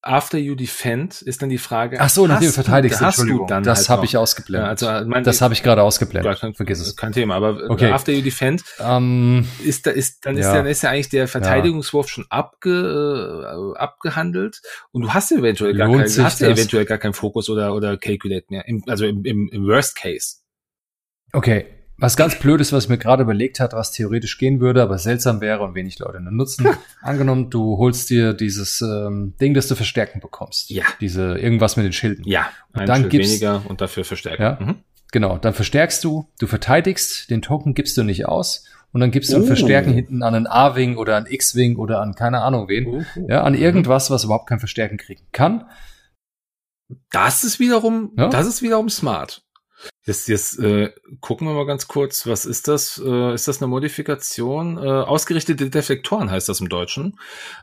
after 0.06 0.38
you 0.38 0.54
defend 0.54 1.22
ist 1.22 1.42
dann 1.42 1.48
die 1.48 1.58
Frage. 1.58 2.00
Ach 2.00 2.08
so, 2.08 2.26
nachdem 2.26 2.48
du 2.48 2.52
verteidigst, 2.52 3.00
hast 3.00 3.18
Entschuldigung. 3.18 3.46
Du 3.46 3.54
dann 3.54 3.62
das 3.62 3.80
halt 3.80 3.88
habe 3.90 4.06
ich 4.06 4.16
ausgeblendet. 4.16 4.82
Ja, 4.82 4.88
also, 4.88 5.08
mein, 5.08 5.24
das 5.24 5.40
habe 5.40 5.54
ich 5.54 5.62
gerade 5.62 5.82
ausgeblendet. 5.82 6.40
Kein, 6.40 6.54
Vergiss 6.54 6.80
es. 6.80 6.96
Kein 6.96 7.12
Thema, 7.12 7.36
aber 7.36 7.70
okay. 7.70 7.90
after 7.90 8.12
you 8.12 8.22
defend 8.22 8.62
um, 8.78 8.86
ähm, 8.86 9.48
ist 9.64 9.86
da 9.86 9.90
ist 9.90 10.24
dann 10.24 10.36
ja. 10.36 10.48
ist 10.48 10.54
dann 10.54 10.66
ist 10.66 10.82
ja 10.82 10.90
eigentlich 10.90 11.08
der 11.08 11.28
Verteidigungswurf 11.28 12.06
ja. 12.06 12.10
schon 12.10 12.26
abge, 12.28 13.74
äh, 13.74 13.78
abgehandelt 13.78 14.60
und 14.92 15.02
du 15.02 15.14
hast 15.14 15.32
eventuell 15.32 15.74
gar 15.74 15.88
keinen 15.88 16.24
hast 16.24 16.40
ja 16.40 16.48
eventuell 16.48 16.84
gar 16.84 16.98
keinen 16.98 17.14
Fokus 17.14 17.48
oder 17.48 17.74
oder 17.74 17.96
Calculate 17.96 18.46
mehr. 18.48 18.66
Im, 18.68 18.82
also 18.86 19.06
im, 19.06 19.24
im, 19.24 19.48
im 19.48 19.66
Worst 19.66 19.96
Case. 19.96 20.36
Okay, 21.32 21.66
was 21.98 22.16
ganz 22.16 22.38
blöd 22.38 22.60
ist, 22.60 22.72
was 22.72 22.84
ich 22.84 22.90
mir 22.90 22.98
gerade 22.98 23.22
überlegt 23.22 23.58
hat, 23.58 23.72
was 23.72 23.92
theoretisch 23.92 24.36
gehen 24.38 24.60
würde, 24.60 24.82
aber 24.82 24.98
seltsam 24.98 25.40
wäre 25.40 25.62
und 25.62 25.74
wenig 25.74 25.98
Leute 25.98 26.20
nutzen. 26.20 26.68
Angenommen, 27.00 27.48
du 27.48 27.78
holst 27.78 28.10
dir 28.10 28.34
dieses 28.34 28.82
ähm, 28.82 29.34
Ding, 29.40 29.54
das 29.54 29.68
du 29.68 29.74
verstärken 29.74 30.20
bekommst. 30.20 30.70
Ja. 30.70 30.84
Diese 31.00 31.38
irgendwas 31.38 31.76
mit 31.76 31.86
den 31.86 31.92
Schilden. 31.92 32.24
Ja. 32.26 32.50
Und 32.74 32.88
dann 32.88 33.02
Schild 33.02 33.10
gibst, 33.10 33.30
weniger 33.30 33.62
und 33.68 33.80
dafür 33.80 34.04
verstärken. 34.04 34.42
Ja. 34.42 34.58
Mhm. 34.60 34.74
Genau. 35.12 35.38
Dann 35.38 35.54
verstärkst 35.54 36.04
du, 36.04 36.28
du 36.38 36.46
verteidigst, 36.46 37.30
den 37.30 37.40
Token 37.40 37.74
gibst 37.74 37.96
du 37.96 38.02
nicht 38.02 38.26
aus 38.26 38.64
und 38.92 39.00
dann 39.00 39.10
gibst 39.10 39.32
du 39.32 39.36
ein 39.36 39.42
oh. 39.42 39.46
Verstärken 39.46 39.92
hinten 39.92 40.22
an 40.22 40.34
einen 40.34 40.46
A-Wing 40.46 40.96
oder 40.96 41.16
an 41.16 41.26
X-Wing 41.26 41.76
oder 41.76 42.00
an 42.00 42.14
keine 42.14 42.42
Ahnung 42.42 42.68
wen. 42.68 42.86
Uh, 42.86 43.04
uh. 43.16 43.28
Ja, 43.28 43.42
an 43.42 43.54
irgendwas, 43.54 44.10
was 44.10 44.24
überhaupt 44.24 44.48
kein 44.48 44.58
Verstärken 44.58 44.98
kriegen 44.98 45.26
kann. 45.32 45.64
Das 47.10 47.44
ist 47.44 47.58
wiederum, 47.58 48.12
ja? 48.16 48.28
das 48.28 48.46
ist 48.46 48.62
wiederum 48.62 48.88
smart. 48.88 49.45
Jetzt, 50.06 50.28
jetzt 50.28 50.60
äh, 50.60 50.92
gucken 51.20 51.48
wir 51.48 51.54
mal 51.54 51.66
ganz 51.66 51.88
kurz, 51.88 52.26
was 52.28 52.46
ist 52.46 52.68
das? 52.68 53.02
Äh, 53.04 53.34
ist 53.34 53.48
das 53.48 53.60
eine 53.60 53.66
Modifikation? 53.66 54.78
Äh, 54.78 54.86
ausgerichtete 54.86 55.68
Deflektoren 55.68 56.30
heißt 56.30 56.48
das 56.48 56.60
im 56.60 56.68
Deutschen. 56.68 57.18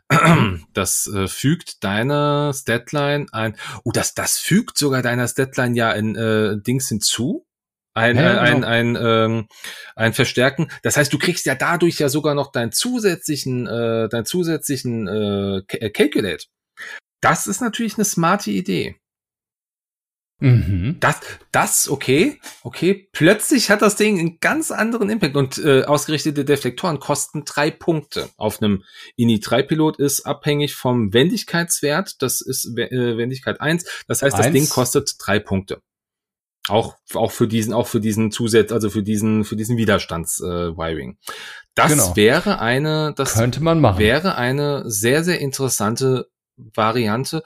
Das 0.74 1.08
äh, 1.08 1.28
fügt 1.28 1.84
deiner 1.84 2.52
Statline 2.54 3.28
ein. 3.32 3.56
Oh, 3.84 3.92
das, 3.92 4.14
das 4.14 4.40
fügt 4.40 4.78
sogar 4.78 5.02
deiner 5.02 5.28
Statline 5.28 5.76
ja 5.78 5.90
ein 5.92 6.16
äh, 6.16 6.58
Dings 6.58 6.90
hinzu. 6.90 7.46
Ein, 7.96 8.18
ja, 8.18 8.42
ein, 8.42 8.64
ein, 8.64 8.94
genau. 8.94 9.00
ein, 9.00 9.32
ähm, 9.32 9.48
ein 9.96 10.14
Verstärken. 10.14 10.70
Das 10.82 10.98
heißt, 10.98 11.14
du 11.14 11.20
kriegst 11.20 11.46
ja 11.46 11.54
dadurch 11.56 12.00
ja 12.00 12.10
sogar 12.10 12.34
noch 12.34 12.52
deinen 12.52 12.72
zusätzlichen, 12.72 13.68
äh, 13.68 14.10
deinen 14.10 14.26
zusätzlichen 14.26 15.08
äh, 15.08 15.62
Calculate. 15.92 16.46
Das 17.22 17.48
ist 17.48 17.62
natürlich 17.62 17.96
eine 17.96 18.06
smarte 18.06 18.52
Idee. 18.52 18.98
Mhm. 20.40 20.98
Das, 21.00 21.20
das, 21.52 21.90
okay, 21.90 22.40
okay. 22.64 23.08
Plötzlich 23.14 23.70
hat 23.70 23.82
das 23.82 23.96
Ding 23.96 24.20
einen 24.20 24.40
ganz 24.40 24.72
anderen 24.72 25.10
Impact 25.10 25.38
und 25.38 25.58
äh, 25.58 25.84
ausgerichtete 25.84 26.44
Deflektoren 26.44 27.00
kosten 27.00 27.46
drei 27.46 27.72
Punkte. 27.72 28.30
Auf 28.36 28.62
einem 28.62 28.84
INI-3-Pilot 29.16 30.00
ist 30.00 30.26
abhängig 30.26 30.76
vom 30.76 31.14
Wendigkeitswert, 31.14 32.22
das 32.22 32.42
ist 32.42 32.66
äh, 32.78 33.18
Wendigkeit 33.18 33.62
1, 33.62 33.86
das 34.08 34.22
heißt, 34.22 34.38
das 34.38 34.48
Eins. 34.48 34.54
Ding 34.54 34.70
kostet 34.70 35.16
drei 35.18 35.40
Punkte. 35.40 35.82
Auch, 36.70 36.96
auch 37.14 37.32
für 37.32 37.48
diesen, 37.48 37.74
auch 37.74 37.88
für 37.88 38.00
diesen 38.00 38.32
Zusatz, 38.32 38.72
also 38.72 38.90
für 38.90 39.04
diesen, 39.04 39.44
für 39.44 39.58
diesen 39.58 39.76
Widerstandswiring. 39.78 41.12
Äh, 41.12 41.34
das 41.76 41.92
genau. 41.92 42.16
wäre 42.16 42.60
eine, 42.60 43.14
das 43.16 43.34
könnte 43.34 43.62
man 43.62 43.82
machen. 43.82 44.00
wäre 44.00 44.36
eine 44.36 44.90
sehr, 44.90 45.24
sehr 45.24 45.40
interessante 45.40 46.28
Variante. 46.56 47.44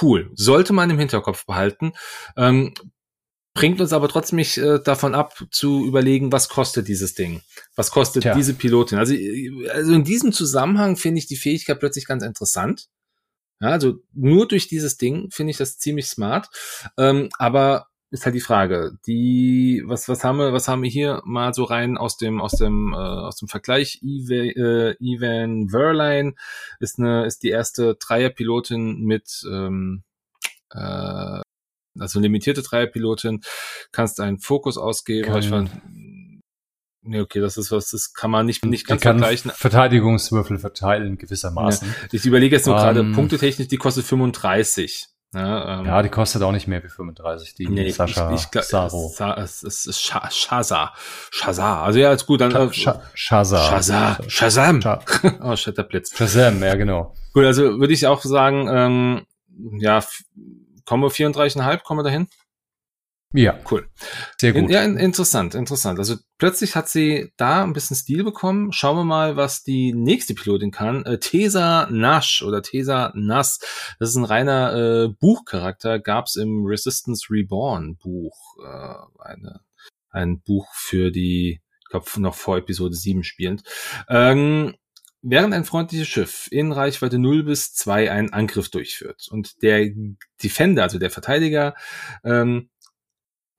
Cool. 0.00 0.30
Sollte 0.34 0.72
man 0.72 0.90
im 0.90 0.98
Hinterkopf 0.98 1.44
behalten. 1.46 1.92
Ähm, 2.36 2.74
bringt 3.54 3.80
uns 3.80 3.92
aber 3.92 4.08
trotzdem 4.08 4.36
nicht 4.36 4.56
äh, 4.56 4.82
davon 4.82 5.14
ab, 5.14 5.44
zu 5.50 5.84
überlegen, 5.84 6.32
was 6.32 6.48
kostet 6.48 6.88
dieses 6.88 7.14
Ding? 7.14 7.42
Was 7.76 7.90
kostet 7.90 8.22
Tja. 8.22 8.34
diese 8.34 8.54
Pilotin? 8.54 8.98
Also, 8.98 9.14
äh, 9.14 9.68
also 9.70 9.92
in 9.92 10.04
diesem 10.04 10.32
Zusammenhang 10.32 10.96
finde 10.96 11.18
ich 11.18 11.26
die 11.26 11.36
Fähigkeit 11.36 11.78
plötzlich 11.78 12.06
ganz 12.06 12.22
interessant. 12.22 12.88
Ja, 13.60 13.68
also 13.68 13.98
nur 14.12 14.48
durch 14.48 14.68
dieses 14.68 14.96
Ding 14.96 15.30
finde 15.30 15.52
ich 15.52 15.56
das 15.56 15.78
ziemlich 15.78 16.06
smart. 16.06 16.48
Ähm, 16.96 17.28
aber 17.38 17.88
ist 18.12 18.26
halt 18.26 18.34
die 18.34 18.40
Frage. 18.40 18.98
Die, 19.06 19.82
was, 19.86 20.06
was 20.06 20.22
haben 20.22 20.36
wir, 20.36 20.52
was 20.52 20.68
haben 20.68 20.82
wir 20.82 20.90
hier 20.90 21.22
mal 21.24 21.54
so 21.54 21.64
rein 21.64 21.96
aus 21.96 22.18
dem, 22.18 22.42
aus 22.42 22.52
dem, 22.52 22.92
äh, 22.92 22.96
aus 22.96 23.36
dem 23.36 23.48
Vergleich? 23.48 24.00
Evan, 24.02 24.50
äh, 24.50 24.94
Evan 25.00 25.70
Verline 25.70 26.34
ist 26.78 26.98
eine, 26.98 27.24
ist 27.24 27.42
die 27.42 27.48
erste 27.48 27.94
Dreierpilotin 27.94 29.00
mit, 29.00 29.42
ähm, 29.50 30.02
äh, 30.70 31.40
also 31.98 32.20
limitierte 32.20 32.62
Dreierpilotin, 32.62 33.40
kannst 33.92 34.20
einen 34.20 34.38
Fokus 34.38 34.76
ausgeben. 34.76 35.28
Kann, 35.28 35.40
ich 35.40 35.48
fand, 35.48 35.70
Nee, 37.04 37.20
okay, 37.20 37.40
das 37.40 37.56
ist 37.56 37.72
was, 37.72 37.90
das 37.90 38.12
kann 38.12 38.30
man 38.30 38.46
nicht, 38.46 38.64
nicht 38.64 38.86
ganz 38.86 39.02
kann 39.02 39.18
vergleichen. 39.18 39.50
Verteidigungswürfel 39.52 40.58
verteilen 40.58 41.18
gewissermaßen. 41.18 41.88
Ja, 41.88 42.08
ich 42.12 42.24
überlege 42.26 42.54
jetzt 42.54 42.66
nur 42.66 42.76
um, 42.76 42.80
gerade, 42.80 43.00
ähm, 43.00 43.12
punktetechnisch, 43.12 43.66
die 43.66 43.76
kostet 43.76 44.04
35. 44.04 45.08
Ja, 45.34 45.80
ähm, 45.80 45.86
ja, 45.86 46.02
die 46.02 46.10
kostet 46.10 46.42
auch 46.42 46.52
nicht 46.52 46.68
mehr 46.68 46.84
wie 46.84 46.88
35, 46.88 47.54
die 47.54 47.66
nee, 47.66 47.90
Sascha 47.90 48.34
ich, 48.34 48.46
ich, 48.54 48.62
Saro. 48.62 49.14
Es 49.38 49.62
ist, 49.62 49.86
ist 49.86 50.02
Shaza. 50.02 50.92
Shaza. 51.30 51.82
Also 51.82 51.98
ja, 51.98 52.12
ist 52.12 52.26
gut. 52.26 52.42
Dann, 52.42 52.54
äh, 52.54 52.70
Shaza. 52.70 53.00
Shaza. 53.14 54.18
Shazam. 54.28 54.80
oh, 55.42 55.56
Shatterblitz. 55.56 56.14
Shazam, 56.14 56.62
ja, 56.62 56.74
genau. 56.74 57.14
Gut, 57.32 57.44
also 57.44 57.78
würde 57.80 57.94
ich 57.94 58.06
auch 58.06 58.20
sagen, 58.20 58.68
ähm, 58.70 59.26
ja, 59.78 60.04
kommen 60.84 61.02
wir 61.02 61.10
34,5, 61.10 61.82
kommen 61.82 62.00
wir 62.00 62.04
dahin? 62.04 62.28
Ja. 63.32 63.58
Cool. 63.70 63.88
Sehr 64.38 64.52
gut. 64.52 64.70
Ja, 64.70 64.82
interessant, 64.82 65.54
interessant. 65.54 65.98
Also 65.98 66.16
plötzlich 66.38 66.76
hat 66.76 66.88
sie 66.88 67.32
da 67.36 67.62
ein 67.62 67.72
bisschen 67.72 67.96
Stil 67.96 68.24
bekommen. 68.24 68.72
Schauen 68.72 68.96
wir 68.96 69.04
mal, 69.04 69.36
was 69.36 69.62
die 69.62 69.92
nächste 69.94 70.34
Pilotin 70.34 70.70
kann. 70.70 71.04
Äh, 71.06 71.18
Tesa 71.18 71.88
Nash 71.90 72.42
oder 72.42 72.62
Tesa 72.62 73.12
Nass. 73.14 73.58
Das 73.98 74.10
ist 74.10 74.16
ein 74.16 74.24
reiner 74.24 74.74
äh, 74.74 75.08
Buchcharakter. 75.08 75.98
Gab's 75.98 76.36
im 76.36 76.64
Resistance 76.64 77.28
Reborn 77.30 77.96
Buch. 77.96 78.36
Äh, 78.62 79.22
eine, 79.22 79.60
ein 80.10 80.40
Buch 80.40 80.68
für 80.74 81.10
die, 81.10 81.62
ich 81.80 81.88
glaube, 81.88 82.06
noch 82.20 82.34
vor 82.34 82.58
Episode 82.58 82.94
7 82.94 83.24
spielend. 83.24 83.62
Ähm, 84.08 84.74
Während 85.24 85.54
ein 85.54 85.64
freundliches 85.64 86.08
Schiff 86.08 86.48
in 86.50 86.72
Reichweite 86.72 87.16
0 87.16 87.44
bis 87.44 87.74
2 87.74 88.10
einen 88.10 88.32
Angriff 88.32 88.70
durchführt 88.70 89.28
und 89.30 89.62
der 89.62 89.88
Defender, 90.42 90.82
also 90.82 90.98
der 90.98 91.10
Verteidiger, 91.10 91.76
ähm, 92.24 92.70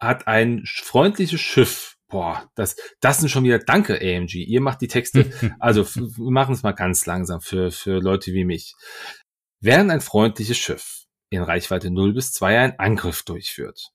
hat 0.03 0.27
ein 0.27 0.63
freundliches 0.65 1.41
Schiff. 1.41 1.95
Boah, 2.07 2.49
das, 2.55 2.75
das 2.99 3.19
sind 3.19 3.29
schon 3.29 3.43
wieder, 3.43 3.59
danke 3.59 3.95
AMG, 3.95 4.35
ihr 4.35 4.61
macht 4.61 4.81
die 4.81 4.87
Texte. 4.87 5.31
Also 5.59 5.83
wir 5.95 6.31
machen 6.31 6.53
es 6.53 6.63
mal 6.63 6.73
ganz 6.73 7.05
langsam 7.05 7.41
für, 7.41 7.71
für 7.71 7.99
Leute 7.99 8.33
wie 8.33 8.45
mich. 8.45 8.75
Während 9.59 9.89
ein 9.91 10.01
freundliches 10.01 10.57
Schiff 10.57 11.05
in 11.29 11.41
Reichweite 11.41 11.89
0 11.89 12.13
bis 12.13 12.33
2 12.33 12.59
einen 12.59 12.79
Angriff 12.79 13.23
durchführt, 13.23 13.91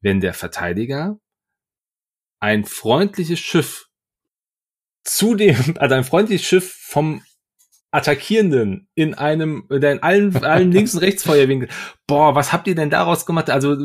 wenn 0.00 0.20
der 0.20 0.34
Verteidiger 0.34 1.18
ein 2.40 2.64
freundliches 2.64 3.40
Schiff 3.40 3.88
zu 5.04 5.34
dem, 5.34 5.56
also 5.78 5.94
ein 5.94 6.04
freundliches 6.04 6.46
Schiff 6.46 6.72
vom 6.72 7.22
Attackierenden 7.92 8.88
in 8.94 9.14
einem, 9.14 9.66
in 9.68 9.84
allen, 10.00 10.36
allen 10.44 10.70
links 10.72 10.94
und 10.94 11.00
rechts 11.00 11.24
Feuerwinkel. 11.24 11.68
Boah, 12.06 12.36
was 12.36 12.52
habt 12.52 12.68
ihr 12.68 12.76
denn 12.76 12.90
daraus 12.90 13.26
gemacht? 13.26 13.50
Also, 13.50 13.76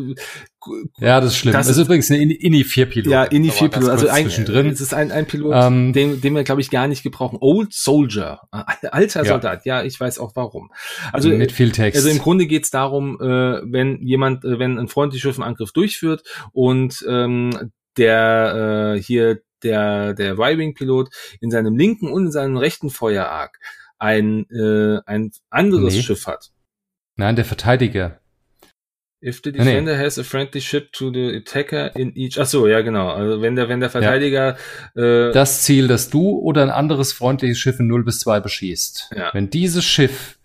ja, 0.98 1.20
das 1.20 1.32
ist 1.32 1.38
schlimm. 1.38 1.54
Das, 1.54 1.68
das 1.68 1.78
ist 1.78 1.86
übrigens 1.86 2.10
eine 2.12 2.34
INI-4-Pilot. 2.34 3.12
Ja, 3.12 3.24
INI-4-Pilot. 3.24 3.90
Also 3.90 4.08
ein, 4.08 4.26
zwischendrin. 4.26 4.68
es 4.68 4.82
ist 4.82 4.94
ein, 4.94 5.12
ein 5.12 5.26
Pilot, 5.26 5.54
ähm, 5.56 5.94
den, 5.94 6.22
den 6.22 6.36
wir, 6.36 6.44
glaube 6.44 6.62
ich, 6.62 6.70
gar 6.70 6.88
nicht 6.88 7.04
gebrauchen. 7.04 7.38
Old 7.42 7.74
Soldier. 7.74 8.42
Alter 8.52 9.24
ja. 9.24 9.30
Soldat. 9.30 9.66
Ja, 9.66 9.84
ich 9.84 10.00
weiß 10.00 10.20
auch 10.20 10.32
warum. 10.36 10.72
Also, 11.12 11.30
mit 11.30 11.52
viel 11.52 11.72
Text. 11.72 11.98
Also 11.98 12.10
im 12.10 12.20
Grunde 12.20 12.48
geht's 12.48 12.72
darum, 12.72 13.20
äh, 13.22 13.26
wenn 13.26 14.02
jemand, 14.02 14.44
äh, 14.46 14.60
wenn 14.60 14.78
ein 14.78 14.88
freundliches 14.88 15.22
Schiff 15.22 15.40
einen 15.40 15.48
Angriff 15.48 15.72
durchführt 15.72 16.24
und 16.52 17.06
ähm, 17.08 17.72
der 17.98 18.96
äh, 18.96 19.02
hier 19.02 19.42
der 19.64 20.14
der 20.14 20.34
Y-Wing-Pilot 20.34 21.10
in 21.42 21.52
seinem 21.52 21.78
linken 21.78 22.12
und 22.12 22.26
in 22.26 22.32
seinem 22.32 22.58
rechten 22.58 22.90
Feuerarg 22.90 23.58
ein, 23.98 24.46
äh, 24.50 25.00
ein 25.06 25.32
anderes 25.50 25.96
nee. 25.96 26.02
Schiff 26.02 26.28
hat. 26.28 26.52
Nein, 27.16 27.36
der 27.36 27.46
Verteidiger. 27.46 28.20
If 29.26 29.42
the 29.44 29.52
defender 29.52 29.98
nee. 29.98 30.04
has 30.04 30.20
a 30.20 30.24
friendly 30.24 30.62
ship 30.62 30.92
to 30.94 31.12
the 31.12 31.36
attacker 31.38 31.96
in 31.96 32.16
each. 32.16 32.40
Ach 32.40 32.46
so, 32.46 32.68
ja 32.68 32.82
genau. 32.82 33.10
Also 33.10 33.42
wenn 33.42 33.56
der 33.56 33.70
wenn 33.70 33.80
der 33.80 33.90
Verteidiger 33.90 34.56
ja. 34.94 35.30
äh, 35.30 35.32
das 35.32 35.64
Ziel, 35.64 35.88
das 35.88 36.12
du 36.12 36.38
oder 36.38 36.62
ein 36.62 36.70
anderes 36.70 37.12
freundliches 37.12 37.58
Schiff 37.58 37.80
in 37.80 37.88
0 37.88 38.04
bis 38.04 38.20
2 38.20 38.40
beschießt. 38.42 39.12
Ja. 39.18 39.32
Wenn 39.34 39.50
dieses 39.50 39.84
Schiff 39.84 40.38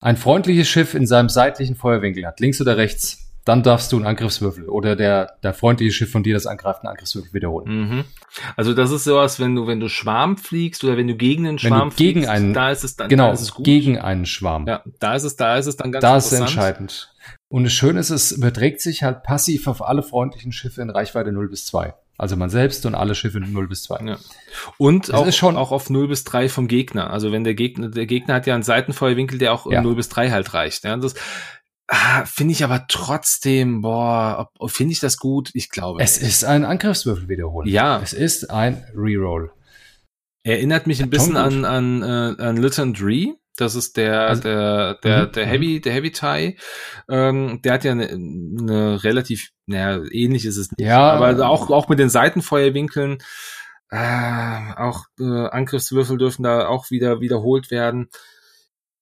ein 0.00 0.16
freundliches 0.16 0.68
Schiff 0.68 0.94
in 0.94 1.06
seinem 1.06 1.28
seitlichen 1.28 1.76
Feuerwinkel 1.76 2.26
hat, 2.26 2.40
links 2.40 2.60
oder 2.60 2.78
rechts, 2.78 3.28
dann 3.48 3.62
darfst 3.62 3.92
du 3.92 3.96
einen 3.96 4.06
Angriffswürfel 4.06 4.68
oder 4.68 4.94
der, 4.94 5.36
der 5.42 5.54
freundliche 5.54 5.92
Schiff 5.92 6.10
von 6.10 6.22
dir 6.22 6.34
das 6.34 6.46
angreifende 6.46 6.90
Angriffswürfel 6.90 7.32
wiederholen. 7.32 7.88
Mhm. 7.88 8.04
Also 8.56 8.74
das 8.74 8.90
ist 8.90 9.04
sowas, 9.04 9.40
wenn 9.40 9.54
du, 9.54 9.66
wenn 9.66 9.80
du 9.80 9.88
Schwarm 9.88 10.36
fliegst 10.36 10.84
oder 10.84 10.98
wenn 10.98 11.08
du 11.08 11.16
gegen 11.16 11.46
einen 11.46 11.58
Schwarm 11.58 11.90
gegen 11.96 12.20
fliegst, 12.20 12.30
einen, 12.30 12.52
da 12.52 12.70
ist 12.70 12.84
es 12.84 12.96
dann, 12.96 13.08
genau, 13.08 13.28
da 13.28 13.32
ist 13.32 13.40
es 13.40 13.54
gegen 13.54 13.98
einen 13.98 14.26
Schwarm. 14.26 14.66
Ja, 14.66 14.82
da 15.00 15.14
ist 15.14 15.24
es, 15.24 15.36
da 15.36 15.56
ist 15.56 15.66
es 15.66 15.76
dann 15.76 15.92
ganz 15.92 16.02
Da 16.02 16.16
ist 16.18 16.32
es 16.32 16.38
entscheidend. 16.38 17.10
Und 17.48 17.64
das 17.64 17.72
Schöne 17.72 18.00
ist, 18.00 18.10
es 18.10 18.32
überträgt 18.32 18.80
sich 18.80 19.02
halt 19.02 19.22
passiv 19.22 19.66
auf 19.66 19.82
alle 19.82 20.02
freundlichen 20.02 20.52
Schiffe 20.52 20.82
in 20.82 20.90
Reichweite 20.90 21.32
0 21.32 21.48
bis 21.48 21.64
2. 21.66 21.94
Also 22.18 22.36
man 22.36 22.50
selbst 22.50 22.84
und 22.84 22.94
alle 22.94 23.14
Schiffe 23.14 23.40
0 23.40 23.68
bis 23.68 23.84
2. 23.84 24.04
Ja. 24.04 24.18
Und 24.76 25.14
auch, 25.14 25.30
schon 25.32 25.56
auch 25.56 25.70
auf 25.70 25.88
0 25.88 26.08
bis 26.08 26.24
3 26.24 26.48
vom 26.48 26.68
Gegner. 26.68 27.10
Also 27.10 27.32
wenn 27.32 27.44
der 27.44 27.54
Gegner, 27.54 27.88
der 27.88 28.06
Gegner 28.06 28.34
hat 28.34 28.46
ja 28.46 28.54
einen 28.54 28.64
Seitenfeuerwinkel, 28.64 29.38
der 29.38 29.54
auch 29.54 29.70
ja. 29.70 29.80
0 29.80 29.94
bis 29.94 30.08
3 30.08 30.30
halt 30.30 30.52
reicht. 30.52 30.84
Ja, 30.84 30.96
das, 30.96 31.14
Ah, 31.90 32.26
finde 32.26 32.52
ich 32.52 32.62
aber 32.62 32.84
trotzdem, 32.86 33.80
boah, 33.80 34.50
finde 34.66 34.92
ich 34.92 35.00
das 35.00 35.16
gut? 35.16 35.48
Ich 35.54 35.70
glaube. 35.70 36.02
Es 36.02 36.18
ist 36.18 36.44
ein 36.44 36.66
Angriffswürfel 36.66 37.30
wiederholen. 37.30 37.66
Ja. 37.66 37.98
Es 38.02 38.12
ist 38.12 38.50
ein 38.50 38.84
Reroll. 38.94 39.50
Erinnert 40.42 40.86
mich 40.86 41.02
ein 41.02 41.08
bisschen 41.08 41.38
an, 41.38 41.64
an, 41.64 42.02
äh, 42.02 42.42
an 42.42 42.58
Lytton 42.58 42.92
Dree. 42.92 43.32
Das 43.58 43.74
ist 43.74 43.96
der, 43.96 44.20
also, 44.20 44.42
der, 44.42 44.94
der, 45.02 45.26
mhm, 45.26 45.32
der. 45.32 45.46
Heavy, 45.46 45.80
der 45.80 45.92
Heavy 45.92 46.12
Tie. 46.12 46.56
Ähm, 47.08 47.60
der 47.62 47.72
hat 47.72 47.82
ja 47.82 47.90
eine, 47.90 48.08
eine 48.08 49.02
relativ, 49.02 49.50
naja, 49.66 50.00
ähnlich 50.12 50.44
ist 50.46 50.56
es 50.56 50.70
nicht. 50.70 50.86
Ja. 50.86 51.10
Aber 51.10 51.48
auch, 51.48 51.68
auch 51.70 51.88
mit 51.88 51.98
den 51.98 52.08
Seitenfeuerwinkeln, 52.08 53.18
äh, 53.90 54.74
auch 54.76 55.06
äh, 55.18 55.24
Angriffswürfel 55.24 56.18
dürfen 56.18 56.44
da 56.44 56.68
auch 56.68 56.90
wieder 56.90 57.20
wiederholt 57.20 57.72
werden. 57.72 58.10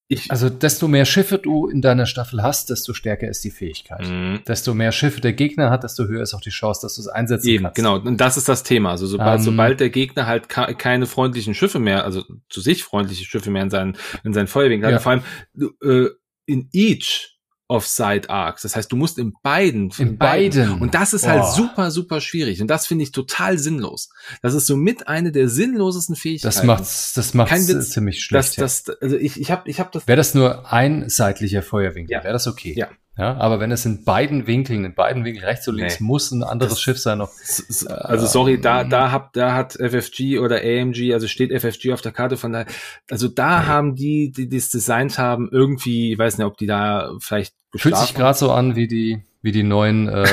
Ich, 0.08 0.30
also 0.30 0.48
desto 0.48 0.86
mehr 0.86 1.04
Schiffe 1.04 1.38
du 1.38 1.66
in 1.66 1.82
deiner 1.82 2.06
Staffel 2.06 2.40
hast, 2.40 2.70
desto 2.70 2.94
stärker 2.94 3.28
ist 3.28 3.42
die 3.42 3.50
Fähigkeit. 3.50 4.08
Mhm. 4.08 4.40
Desto 4.46 4.72
mehr 4.72 4.92
Schiffe 4.92 5.20
der 5.20 5.32
Gegner 5.32 5.70
hat, 5.70 5.82
desto 5.82 6.04
höher 6.04 6.22
ist 6.22 6.32
auch 6.32 6.40
die 6.40 6.50
Chance, 6.50 6.82
dass 6.82 6.94
du 6.94 7.00
es 7.00 7.08
einsetzen 7.08 7.48
Eben, 7.48 7.64
kannst. 7.64 7.76
Genau, 7.76 7.96
und 7.98 8.20
das 8.20 8.36
ist 8.36 8.48
das 8.48 8.62
Thema. 8.62 8.92
Also 8.92 9.06
sobald, 9.06 9.40
ähm, 9.40 9.44
sobald 9.44 9.80
der 9.80 9.90
Gegner 9.90 10.26
halt 10.26 10.48
keine 10.48 11.06
freundlichen 11.06 11.54
Schiffe 11.54 11.80
mehr, 11.80 12.04
also 12.04 12.22
zu 12.48 12.60
sich 12.60 12.84
freundliche 12.84 13.24
Schiffe 13.24 13.50
mehr 13.50 13.62
in 13.62 13.70
seinen, 13.70 13.96
in 14.22 14.32
seinen 14.32 14.46
Feuerwinkel 14.46 14.90
ja. 14.90 14.96
hat, 14.96 15.02
vor 15.02 15.12
allem 15.12 15.22
äh, 15.82 16.10
in 16.46 16.68
Each 16.72 17.35
of 17.68 17.86
Side 17.86 18.30
Arcs. 18.30 18.62
Das 18.62 18.76
heißt, 18.76 18.90
du 18.92 18.96
musst 18.96 19.18
in 19.18 19.32
beiden. 19.42 19.90
In 19.98 20.18
beiden. 20.18 20.68
beiden. 20.68 20.80
Und 20.80 20.94
das 20.94 21.12
ist 21.12 21.26
halt 21.26 21.46
super, 21.46 21.90
super 21.90 22.20
schwierig. 22.20 22.60
Und 22.60 22.68
das 22.68 22.86
finde 22.86 23.04
ich 23.04 23.12
total 23.12 23.58
sinnlos. 23.58 24.10
Das 24.42 24.54
ist 24.54 24.66
somit 24.66 25.08
eine 25.08 25.32
der 25.32 25.48
sinnlosesten 25.48 26.16
Fähigkeiten. 26.16 26.54
Das 26.54 26.64
macht's, 26.64 27.12
das 27.14 27.34
macht's 27.34 27.68
Witz, 27.68 27.90
ziemlich 27.90 28.22
schlecht. 28.22 28.60
Das, 28.60 28.84
das, 28.84 28.96
also 29.00 29.16
ich, 29.16 29.40
ich 29.40 29.50
habe, 29.50 29.68
ich 29.68 29.80
habe 29.80 29.90
das. 29.92 30.06
Wäre 30.06 30.16
das 30.16 30.34
nur 30.34 30.72
ein 30.72 31.08
seitlicher 31.08 31.62
Feuerwinkel, 31.62 32.12
ja. 32.12 32.22
wäre 32.22 32.32
das 32.32 32.46
okay. 32.46 32.74
Ja. 32.76 32.88
Ja, 33.18 33.34
aber 33.38 33.60
wenn 33.60 33.72
es 33.72 33.86
in 33.86 34.04
beiden 34.04 34.46
Winkeln, 34.46 34.84
in 34.84 34.94
beiden 34.94 35.24
Winkeln 35.24 35.44
rechts 35.44 35.66
und 35.68 35.76
links, 35.76 36.00
nee. 36.00 36.06
muss 36.06 36.30
ein 36.32 36.42
anderes 36.42 36.74
das, 36.74 36.80
Schiff 36.82 36.98
sein 36.98 37.16
noch. 37.16 37.30
Also 37.88 38.26
sorry, 38.26 38.60
da, 38.60 38.82
ähm, 38.82 38.90
da 38.90 39.10
hab, 39.10 39.32
da 39.32 39.54
hat 39.54 39.72
FFG 39.72 40.38
oder 40.38 40.56
AMG, 40.56 41.14
also 41.14 41.26
steht 41.26 41.50
FFG 41.50 41.94
auf 41.94 42.02
der 42.02 42.12
Karte 42.12 42.36
von 42.36 42.52
da, 42.52 42.66
also 43.10 43.28
da 43.28 43.60
nee. 43.60 43.66
haben 43.66 43.94
die, 43.94 44.32
die, 44.32 44.54
es 44.54 44.68
designt 44.68 45.18
haben, 45.18 45.48
irgendwie, 45.50 46.12
ich 46.12 46.18
weiß 46.18 46.36
nicht, 46.36 46.46
ob 46.46 46.58
die 46.58 46.66
da 46.66 47.12
vielleicht 47.18 47.54
Fühlt 47.74 47.96
sich 47.96 48.14
gerade 48.14 48.38
so 48.38 48.52
an 48.52 48.76
wie 48.76 48.86
die, 48.86 49.22
wie 49.42 49.52
die 49.52 49.62
neuen 49.62 50.08
äh, 50.08 50.26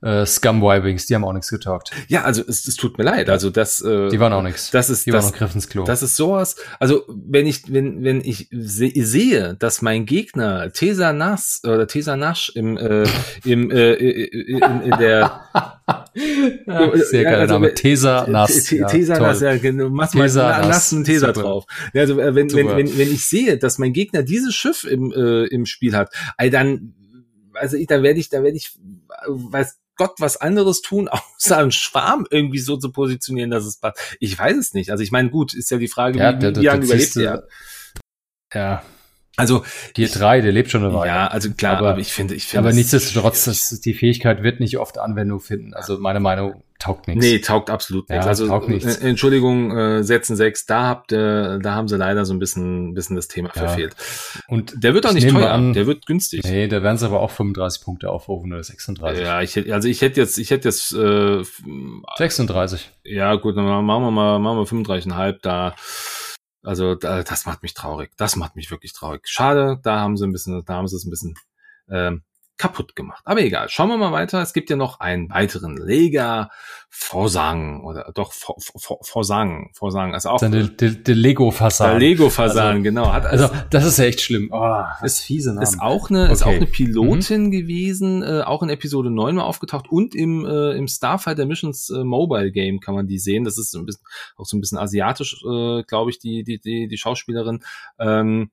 äh, 0.00 0.24
Scum-Y-Wings, 0.24 1.06
die 1.06 1.14
haben 1.14 1.24
auch 1.24 1.32
nichts 1.32 1.50
getaugt. 1.50 1.90
Ja, 2.06 2.22
also 2.24 2.42
es, 2.46 2.66
es 2.68 2.76
tut 2.76 2.98
mir 2.98 3.04
leid. 3.04 3.28
Also 3.30 3.50
das, 3.50 3.80
äh, 3.80 4.08
Die 4.10 4.20
waren 4.20 4.32
auch 4.32 4.42
nichts. 4.42 4.70
das 4.70 4.90
ist 4.90 5.06
Die 5.06 5.10
das, 5.10 5.24
waren 5.24 5.32
auch 5.32 5.36
Griff 5.38 5.54
ins 5.54 5.68
Klo. 5.68 5.84
Das 5.84 6.02
ist 6.02 6.16
sowas. 6.16 6.56
Also 6.78 7.04
wenn 7.08 7.46
ich 7.46 7.72
wenn 7.72 8.04
wenn 8.04 8.20
ich 8.20 8.48
se 8.52 8.90
sehe, 8.94 9.54
dass 9.58 9.82
mein 9.82 10.06
Gegner 10.06 10.72
Tesa 10.72 11.12
Nas 11.12 11.60
oder 11.64 11.86
Tesa 11.86 12.16
Nash 12.16 12.50
im 12.54 12.76
äh, 12.76 13.04
im 13.44 13.70
äh, 13.70 13.94
in, 13.94 14.58
in 14.82 14.90
der 14.98 15.40
Ja, 16.66 16.96
sehr 16.96 17.22
Ja, 17.22 17.30
geiler 17.30 17.40
also, 17.42 17.54
Name. 17.54 17.70
äh, 17.70 17.74
Tesa 17.74 18.26
Nass. 18.28 18.64
Tesa. 18.64 19.18
Nass, 19.18 19.40
ja, 19.40 19.56
genau. 19.56 19.88
Mach 19.88 20.12
mal 20.14 20.28
nassen 20.28 21.04
Tesa 21.04 21.32
drauf. 21.32 21.64
Ja, 21.94 22.02
also 22.02 22.20
äh, 22.20 22.34
wenn, 22.34 22.52
wenn, 22.52 22.68
wenn, 22.68 22.98
wenn 22.98 23.12
ich 23.12 23.24
sehe, 23.26 23.56
dass 23.58 23.78
mein 23.78 23.92
Gegner 23.92 24.22
dieses 24.22 24.54
Schiff 24.54 24.84
im, 24.84 25.12
äh, 25.12 25.44
im 25.46 25.66
Spiel 25.66 25.96
hat, 25.96 26.12
dann, 26.50 26.94
also 27.54 27.76
ich, 27.76 27.86
da 27.86 28.02
werde 28.02 28.20
ich, 28.20 28.28
da 28.28 28.42
werde 28.42 28.56
ich, 28.56 28.78
äh, 29.10 29.28
weiß 29.28 29.78
Gott 29.98 30.14
was 30.18 30.38
anderes 30.38 30.80
tun, 30.80 31.08
außer 31.36 31.58
einen 31.58 31.72
Schwarm 31.72 32.26
irgendwie 32.30 32.58
so 32.60 32.78
zu 32.78 32.90
positionieren, 32.90 33.50
dass 33.50 33.66
es 33.66 33.76
passt. 33.76 33.98
Ich 34.20 34.38
weiß 34.38 34.56
es 34.56 34.72
nicht. 34.72 34.90
Also 34.90 35.04
ich 35.04 35.10
meine, 35.10 35.28
gut, 35.28 35.52
ist 35.52 35.70
ja 35.70 35.76
die 35.76 35.88
Frage, 35.88 36.18
Ja, 36.18 36.32
wie, 36.40 36.46
wie, 36.46 36.56
wie 36.60 36.64
lange 36.64 36.84
überlebt 36.86 37.16
du- 37.16 37.20
er? 37.20 37.46
Ja, 38.54 38.82
Also, 39.38 39.64
Tier 39.94 40.08
3, 40.08 40.40
der 40.42 40.52
lebt 40.52 40.70
schon 40.70 40.84
eine 40.84 40.92
Weile. 40.92 41.08
ja, 41.10 41.26
also 41.28 41.50
klar, 41.52 41.78
Aber- 41.78 41.90
aber, 41.90 42.00
ich 42.00 42.12
finde, 42.12 42.34
ich 42.34 42.44
finde. 42.46 42.58
Aber 42.60 42.68
es 42.70 42.76
nichtsdestotrotz, 42.76 43.44
das, 43.44 43.80
die 43.80 43.94
Fähigkeit 43.94 44.42
wird 44.42 44.60
nicht 44.60 44.78
oft 44.78 44.98
Anwendung 44.98 45.40
finden. 45.40 45.72
Also 45.74 45.98
meine 45.98 46.20
Meinung 46.20 46.62
taugt 46.80 47.08
nichts. 47.08 47.24
Nee, 47.24 47.38
taugt 47.40 47.70
absolut 47.70 48.08
nichts. 48.08 48.24
Ja, 48.24 48.28
also 48.28 48.46
taugt 48.46 48.68
nichts. 48.68 48.98
äh, 48.98 49.08
Entschuldigung, 49.08 49.76
äh, 49.76 50.04
Sätzen 50.04 50.36
6, 50.36 50.66
da 50.66 50.84
habt 50.86 51.10
ihr, 51.12 51.58
da 51.60 51.74
haben 51.74 51.88
sie 51.88 51.96
leider 51.96 52.24
so 52.24 52.32
ein 52.34 52.38
bisschen, 52.38 52.94
bisschen 52.94 53.16
das 53.16 53.26
Thema 53.26 53.48
Ja. 53.54 53.62
verfehlt. 53.66 53.96
Und 54.46 54.82
Der 54.84 54.94
wird 54.94 55.04
auch 55.06 55.10
Ich 55.14 55.24
nicht 55.24 55.34
teuer, 55.34 55.50
an- 55.50 55.72
der 55.72 55.86
wird 55.88 56.06
günstig. 56.06 56.42
nee, 56.44 56.68
da 56.68 56.82
werden 56.84 56.96
sie 56.96 57.06
aber 57.06 57.20
auch 57.20 57.30
35 57.32 57.82
Punkte 57.84 58.10
aufrufen 58.10 58.52
oder 58.52 58.62
36. 58.62 59.24
Ja, 59.24 59.42
ich 59.42 59.56
hätte, 59.56 59.74
also 59.74 59.88
ich 59.88 60.02
hätte 60.02 60.20
jetzt, 60.20 60.38
ich 60.38 60.50
hätte 60.50 60.68
jetzt, 60.68 60.92
äh, 60.94 61.40
f- 61.40 61.62
36. 62.16 62.90
ja 63.04 63.34
gut, 63.34 63.56
dann 63.56 63.64
machen 63.64 64.02
wir 64.04 64.10
mal, 64.12 64.38
machen 64.38 64.58
wir 64.58 64.66
35,5 64.66 65.38
da. 65.42 65.74
Also 66.68 66.94
da, 66.94 67.22
das 67.22 67.46
macht 67.46 67.62
mich 67.62 67.72
traurig. 67.72 68.10
Das 68.18 68.36
macht 68.36 68.54
mich 68.54 68.70
wirklich 68.70 68.92
traurig. 68.92 69.26
Schade, 69.26 69.80
da 69.82 70.00
haben 70.00 70.18
sie 70.18 70.26
ein 70.26 70.32
bisschen, 70.32 70.62
da 70.66 70.74
haben 70.74 70.86
sie 70.86 70.96
es 70.96 71.06
ein 71.06 71.08
bisschen 71.08 71.34
ähm, 71.88 72.24
kaputt 72.58 72.94
gemacht. 72.96 73.22
Aber 73.24 73.40
egal, 73.40 73.68
schauen 73.68 73.88
wir 73.88 73.96
mal 73.96 74.12
weiter. 74.12 74.42
Es 74.42 74.52
gibt 74.52 74.68
ja 74.68 74.76
noch 74.76 75.00
einen 75.00 75.30
weiteren 75.30 75.76
Lega 75.76 76.50
Forsang 76.90 77.84
oder 77.84 78.10
doch 78.14 78.32
For- 78.32 78.56
For- 78.58 78.98
Forsang, 79.02 79.70
Forsang, 79.74 80.14
also 80.14 80.30
auch 80.30 80.40
Das 80.40 80.52
ist 80.52 80.80
der, 80.80 80.90
der, 80.90 80.98
der 81.00 81.14
Lego-Fassade. 81.14 81.90
der 81.92 81.98
Lego 82.00 82.28
Fasan, 82.30 82.66
Also- 82.68 82.82
genau. 82.82 83.12
Hat 83.12 83.26
Also, 83.26 83.48
das 83.70 83.84
ist 83.84 83.98
ja 83.98 84.06
echt 84.06 84.20
schlimm. 84.20 84.48
Oh, 84.52 84.82
ist, 85.02 85.20
fiese 85.20 85.50
Namen. 85.50 85.62
ist 85.62 85.80
auch 85.80 86.10
eine, 86.10 86.30
ist 86.32 86.42
auch 86.42 86.48
Okay. 86.48 86.56
eine 86.56 86.66
Pilotin 86.66 87.50
gewesen, 87.50 88.22
äh, 88.22 88.42
auch 88.44 88.62
in 88.62 88.68
Episode 88.70 89.10
9 89.10 89.36
mal 89.36 89.44
aufgetaucht 89.44 89.88
und 89.88 90.14
im, 90.14 90.44
äh, 90.44 90.72
im 90.72 90.88
Starfighter 90.88 91.46
Missions 91.46 91.90
äh, 91.90 92.02
Mobile 92.04 92.50
Game 92.50 92.80
kann 92.80 92.94
man 92.94 93.06
die 93.06 93.18
sehen. 93.18 93.44
Das 93.44 93.58
ist 93.58 93.70
so 93.70 93.78
ein 93.78 93.86
bisschen, 93.86 94.02
auch 94.36 94.46
so 94.46 94.56
ein 94.56 94.60
bisschen 94.60 94.78
asiatisch, 94.78 95.34
äh, 95.44 95.82
glaube 95.84 96.10
ich, 96.10 96.18
die, 96.18 96.42
die, 96.42 96.58
die, 96.58 96.88
die 96.88 96.96
Schauspielerin. 96.98 97.60
Ähm, 97.98 98.50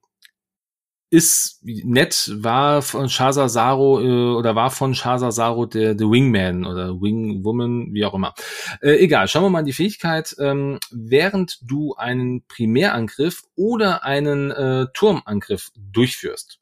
ist 1.10 1.60
nett, 1.62 2.32
war 2.34 2.82
von 2.82 3.08
Shaza 3.08 3.48
Saro 3.48 4.00
äh, 4.00 4.36
oder 4.36 4.56
war 4.56 4.70
von 4.70 4.94
Shaza 4.94 5.30
Saro 5.30 5.66
der, 5.66 5.94
der 5.94 6.10
Wingman 6.10 6.66
oder 6.66 7.00
Wingwoman, 7.00 7.92
wie 7.92 8.04
auch 8.04 8.14
immer. 8.14 8.34
Äh, 8.80 8.96
egal, 8.96 9.28
schauen 9.28 9.44
wir 9.44 9.50
mal 9.50 9.60
in 9.60 9.66
die 9.66 9.72
Fähigkeit. 9.72 10.34
Ähm, 10.40 10.80
während 10.90 11.58
du 11.62 11.94
einen 11.94 12.44
Primärangriff 12.46 13.44
oder 13.54 14.04
einen 14.04 14.50
äh, 14.50 14.86
Turmangriff 14.94 15.70
durchführst, 15.76 16.58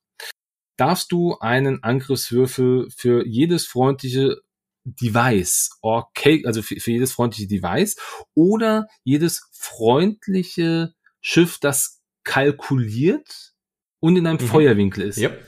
darfst 0.76 1.10
du 1.12 1.38
einen 1.38 1.82
Angriffswürfel 1.82 2.88
für 2.94 3.26
jedes 3.26 3.66
freundliche 3.66 4.42
Device, 4.84 5.70
okay, 5.80 6.42
also 6.44 6.60
für, 6.60 6.78
für 6.78 6.90
jedes 6.90 7.12
freundliche 7.12 7.48
Device 7.48 7.96
oder 8.34 8.86
jedes 9.02 9.48
freundliche 9.52 10.92
Schiff, 11.22 11.58
das 11.58 12.02
kalkuliert 12.22 13.53
und 14.04 14.16
in 14.16 14.26
einem 14.26 14.36
Mhm. 14.38 14.46
Feuerwinkel 14.48 15.04
ist. 15.08 15.16
Yep. 15.18 15.42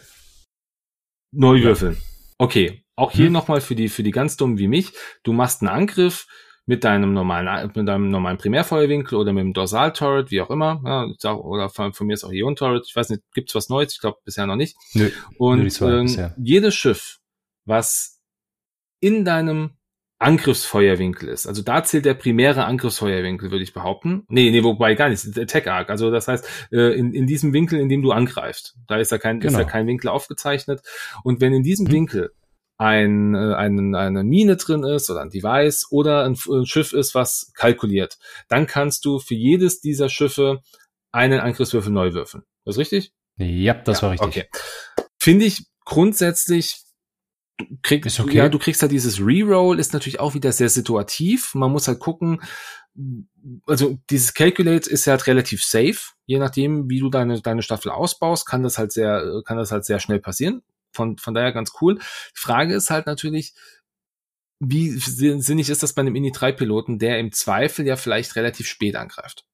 Neu 1.33 1.63
würfeln. 1.63 1.99
Okay. 2.39 2.83
Auch 2.97 3.13
hier 3.13 3.27
Hm. 3.27 3.33
nochmal 3.35 3.61
für 3.61 3.75
die, 3.75 3.91
für 3.91 4.03
die 4.03 4.11
ganz 4.11 4.39
dummen 4.39 4.57
wie 4.59 4.69
mich. 4.69 4.93
Du 5.23 5.35
machst 5.35 5.61
einen 5.61 5.69
Angriff 5.69 6.27
mit 6.65 6.83
deinem 6.83 7.13
normalen, 7.13 7.71
mit 7.75 7.87
deinem 7.87 8.09
normalen 8.09 8.39
Primärfeuerwinkel 8.39 9.19
oder 9.19 9.35
mit 9.35 9.43
dem 9.43 9.53
Dorsal-Turret, 9.53 10.31
wie 10.31 10.41
auch 10.41 10.49
immer. 10.49 10.81
Ja, 10.87 11.31
auch- 11.31 11.45
oder 11.45 11.69
von, 11.69 11.93
von 11.93 12.07
mir 12.07 12.15
ist 12.15 12.25
auch 12.25 12.33
Ion-Turret. 12.33 12.87
Ich 12.89 12.97
weiß 12.97 13.11
nicht, 13.11 13.23
gibt's 13.35 13.55
was 13.55 13.69
Neues? 13.69 13.93
Ich 13.93 14.01
glaube 14.01 14.19
bisher 14.25 14.47
noch 14.47 14.57
nicht. 14.57 14.75
Nö. 14.95 15.11
Und 15.37 15.71
zwei 15.71 15.91
ähm, 15.99 16.33
jedes 16.39 16.75
Schiff, 16.75 17.19
was 17.67 18.23
in 19.01 19.27
deinem 19.27 19.77
Angriffsfeuerwinkel 20.19 21.29
ist, 21.29 21.47
also 21.47 21.63
da 21.63 21.83
zählt 21.85 22.05
der 22.07 22.15
primäre 22.15 22.65
Angriffsfeuerwinkel, 22.65 23.51
würde 23.51 23.63
ich 23.65 23.75
behaupten. 23.75 24.25
Nee, 24.29 24.51
nee, 24.51 24.63
wobei 24.63 24.95
gar 24.95 25.09
nicht, 25.11 25.27
Attack 25.39 25.67
Arc. 25.67 25.91
Also 25.91 26.11
das 26.11 26.27
heißt, 26.29 26.49
äh, 26.73 26.99
in, 26.99 27.13
in 27.13 27.27
diesem 27.27 27.53
Winkel, 27.53 27.79
in 27.81 27.89
dem 27.89 28.03
du 28.03 28.13
angreifst, 28.13 28.77
da 28.87 28.97
ist 28.97 29.11
ja 29.13 29.19
kein, 29.19 29.41
ist 29.41 29.49
Genau. 29.49 29.59
ja 29.59 29.65
kein 29.65 29.87
Winkel 29.87 30.09
aufgezeichnet. 30.09 30.81
Und 31.23 31.41
wenn 31.41 31.53
in 31.53 31.63
diesem 31.63 31.87
Mhm. 31.87 31.93
Winkel 31.93 32.33
ein, 32.79 33.35
äh, 33.35 33.55
ein, 33.55 33.95
eine 33.95 34.25
Mine 34.25 34.57
drin 34.57 34.85
ist 34.85 35.11
oder 35.11 35.21
ein 35.23 35.31
Device 35.31 35.87
oder 35.91 36.25
ein, 36.25 36.37
ein 36.51 36.67
Schiff 36.67 36.93
ist, 36.93 37.15
was 37.15 37.53
kalkuliert, 37.55 38.19
dann 38.49 38.67
kannst 38.67 39.05
du 39.05 39.19
für 39.19 39.35
jedes 39.35 39.81
dieser 39.81 40.09
Schiffe 40.09 40.61
einen 41.13 41.41
Angriffswürfel 41.41 41.93
neu 41.93 42.13
würfeln. 42.13 42.45
Das 42.65 42.77
ist 42.77 42.81
richtig? 42.81 43.13
Ja, 43.39 43.75
das 43.75 44.03
war 44.03 44.13
richtig. 44.13 44.29
Okay. 44.29 44.45
Finde 45.19 45.45
ich 45.47 45.67
grundsätzlich 45.85 46.77
du 47.59 47.65
krieg, 47.83 48.05
Ist 48.07 48.21
okay. 48.21 48.37
ja, 48.37 48.49
du 48.49 48.59
kriegst 48.59 48.83
halt 48.83 48.93
dieses 48.93 49.21
Reroll, 49.21 49.79
ist 49.79 49.93
natürlich 49.93 50.21
auch 50.21 50.35
wieder 50.35 50.53
sehr 50.53 50.69
situativ. 50.69 51.55
Man 51.55 51.73
muss 51.73 51.89
halt 51.89 51.99
gucken, 52.01 52.43
also 53.67 53.99
dieses 54.11 54.35
Calculate 54.35 54.89
ist 54.89 55.05
ja 55.07 55.13
halt 55.13 55.27
relativ 55.27 55.63
safe. 55.65 55.99
Je 56.27 56.39
nachdem, 56.39 56.89
wie 56.91 57.01
du 57.01 57.09
deine, 57.11 57.41
deine 57.41 57.63
Staffel 57.63 57.91
ausbaust, 57.91 58.47
kann 58.47 58.63
das 58.63 58.79
halt 58.79 58.93
sehr, 58.93 59.43
kann 59.45 59.59
das 59.59 59.71
halt 59.73 59.85
sehr 59.85 60.01
schnell 60.01 60.19
passieren. 60.21 60.63
Von, 60.93 61.19
von 61.19 61.35
daher 61.35 61.53
ganz 61.53 61.73
cool. 61.81 61.97
Die 61.99 62.41
Frage 62.41 62.75
ist 62.75 62.91
halt 62.91 63.07
natürlich, 63.07 63.55
wie 64.61 64.91
sin- 64.91 65.43
sinnig 65.43 65.69
ist 65.69 65.83
das 65.83 65.93
bei 65.93 66.01
einem 66.01 66.17
Ini-3-Piloten, 66.17 66.99
der 66.99 67.19
im 67.19 67.33
Zweifel 67.33 67.87
ja 67.87 67.97
vielleicht 67.97 68.37
relativ 68.37 68.67
spät 68.67 68.97
angreift? 68.97 69.45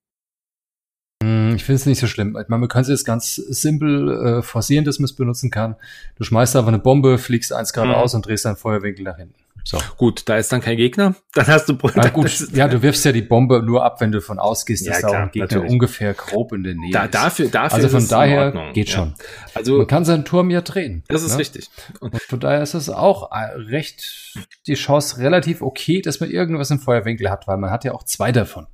Hm, 1.23 1.55
Ich 1.57 1.65
finde 1.65 1.77
es 1.77 1.87
nicht 1.87 2.01
so 2.01 2.07
schlimm. 2.07 2.37
Ich 2.41 2.49
meine, 2.49 2.61
man 2.61 2.69
kann 2.69 2.83
es 2.85 3.05
ganz 3.05 3.35
simpel 3.37 4.39
äh, 4.39 4.43
forcieren, 4.43 4.85
dass 4.85 4.99
man 4.99 5.05
es 5.05 5.15
benutzen 5.15 5.51
kann. 5.51 5.77
Du 6.17 6.25
schmeißt 6.25 6.57
einfach 6.57 6.69
eine 6.69 6.79
Bombe, 6.79 7.19
fliegst 7.19 7.53
eins 7.53 7.73
geradeaus 7.73 8.15
und 8.15 8.27
drehst 8.27 8.45
deinen 8.45 8.57
Feuerwinkel 8.57 9.05
nach 9.05 9.17
hinten. 9.17 9.35
So. 9.65 9.79
Gut, 9.97 10.29
da 10.29 10.39
ist 10.39 10.51
dann 10.51 10.61
kein 10.61 10.77
Gegner. 10.77 11.15
Dann 11.35 11.47
hast 11.47 11.69
du 11.69 11.79
Ja, 11.95 12.09
gut, 12.09 12.49
ja, 12.53 12.67
du 12.67 12.83
wirfst 12.83 13.05
ja 13.05 13.13
die 13.13 13.23
Bombe 13.23 13.63
nur 13.63 13.85
ab, 13.85 14.01
wenn 14.01 14.11
du 14.11 14.21
von 14.21 14.41
ausgehst, 14.41 14.85
Ja, 14.85 14.91
dass 14.95 15.03
da 15.03 15.07
auch 15.07 15.11
klar, 15.13 15.23
ein 15.23 15.31
Gegner 15.31 15.47
natürlich. 15.47 15.71
ungefähr 15.71 16.15
grob 16.15 16.53
in 16.53 16.65
der 16.65 16.75
Nähe 16.75 16.91
da, 16.91 17.05
ist. 17.05 17.15
dafür, 17.15 17.49
dafür 17.49 17.77
also 17.77 17.89
von 17.89 18.09
daher 18.09 18.73
geht 18.73 18.89
Ja. 18.89 18.97
schon. 18.97 19.15
Also 19.55 19.79
Man 19.79 19.87
kann 19.87 20.05
seinen 20.05 20.25
Turm 20.25 20.51
ja 20.51 20.63
drehen. 20.63 21.05
Das 21.07 21.23
ist 21.23 21.35
ne? 21.35 21.39
richtig. 21.39 21.71
Und 22.01 22.13
Und 22.13 22.23
von 22.23 22.41
daher 22.41 22.61
ist 22.61 22.75
es 22.75 22.91
auch 22.91 23.31
äh, 23.31 23.37
recht 23.55 24.35
die 24.67 24.75
Chance 24.75 25.19
relativ 25.19 25.63
okay, 25.63 26.03
dass 26.03 26.19
man 26.19 26.29
irgendwas 26.29 26.73
im 26.73 26.81
Feuerwinkel 26.81 27.31
hat, 27.31 27.47
weil 27.47 27.57
man 27.59 27.71
hat 27.71 27.85
ja 27.85 27.93
auch 27.93 28.03
zwei 28.03 28.33
davon. 28.33 28.67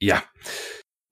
ja. 0.00 0.20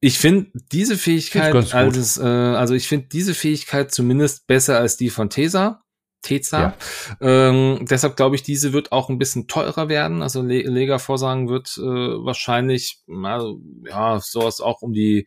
Ich 0.04 0.18
finde 0.18 0.50
diese 0.70 0.98
Fähigkeit, 0.98 1.54
ich 1.54 1.74
als, 1.74 2.18
äh, 2.18 2.24
also 2.24 2.74
ich 2.74 2.88
finde 2.88 3.06
diese 3.10 3.32
Fähigkeit 3.32 3.90
zumindest 3.90 4.46
besser 4.46 4.78
als 4.78 4.98
die 4.98 5.08
von 5.08 5.30
Tesa. 5.30 5.82
Teza. 6.20 6.74
Ähm, 7.22 7.86
deshalb 7.88 8.14
glaube 8.14 8.36
ich, 8.36 8.42
diese 8.42 8.74
wird 8.74 8.92
auch 8.92 9.08
ein 9.08 9.16
bisschen 9.16 9.48
teurer 9.48 9.88
werden. 9.88 10.20
Also 10.20 10.42
Le 10.42 10.60
Lega 10.60 10.98
vorsagen 10.98 11.48
wird 11.48 11.78
äh, 11.78 11.80
wahrscheinlich, 11.80 13.02
also, 13.22 13.60
ja, 13.88 14.20
sowas 14.20 14.60
auch 14.60 14.82
um 14.82 14.92
die, 14.92 15.26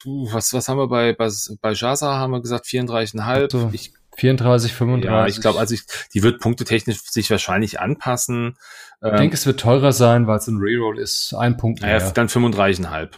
puh, 0.00 0.32
was, 0.32 0.52
was 0.52 0.68
haben 0.68 0.78
wir 0.78 0.86
bei, 0.86 1.12
bei, 1.12 1.28
bei 1.60 1.72
Jaza 1.72 2.16
haben 2.16 2.30
wir 2.30 2.42
gesagt, 2.42 2.66
34,5. 2.66 3.50
So, 3.50 3.70
Ich 3.72 3.92
34, 4.16 4.72
35. 4.72 5.10
Ja, 5.10 5.26
ich 5.26 5.40
glaube, 5.40 5.58
also 5.58 5.74
ich, 5.74 5.82
die 6.14 6.22
wird 6.22 6.40
punktetechnisch 6.40 7.00
sich 7.10 7.28
wahrscheinlich 7.28 7.80
anpassen. 7.80 8.56
ich 9.02 9.10
denke, 9.16 9.34
es 9.34 9.46
wird 9.46 9.58
teurer 9.58 9.90
sein, 9.92 10.28
weil 10.28 10.38
es 10.38 10.46
ein 10.46 10.58
Reroll 10.58 11.00
ist. 11.00 11.34
Ein 11.34 11.56
Punkt 11.56 11.80
mehr. 11.80 11.98
naja, 11.98 12.10
dann 12.12 12.28
35,5. 12.28 13.10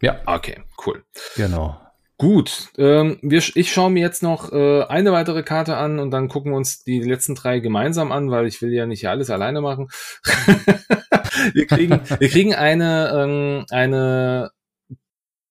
Ja, 0.00 0.20
Okay, 0.26 0.62
cool. 0.86 1.04
genau. 1.36 1.78
Gut, 2.16 2.68
ähm, 2.76 3.18
wir, 3.22 3.42
ich 3.54 3.72
schaue 3.72 3.90
mir 3.90 4.00
jetzt 4.00 4.22
noch 4.22 4.52
äh, 4.52 4.82
eine 4.82 5.10
weitere 5.10 5.42
Karte 5.42 5.78
an 5.78 5.98
und 5.98 6.10
dann 6.10 6.28
gucken 6.28 6.52
wir 6.52 6.56
uns 6.58 6.84
die 6.84 7.00
letzten 7.00 7.34
drei 7.34 7.60
gemeinsam 7.60 8.12
an, 8.12 8.30
weil 8.30 8.46
ich 8.46 8.60
will 8.60 8.74
ja 8.74 8.84
nicht 8.84 9.08
alles 9.08 9.30
alleine 9.30 9.62
machen. 9.62 9.88
wir 11.54 11.66
kriegen, 11.66 11.98
wir 12.18 12.28
kriegen 12.28 12.54
eine, 12.54 13.10
ähm, 13.14 13.64
eine 13.70 14.50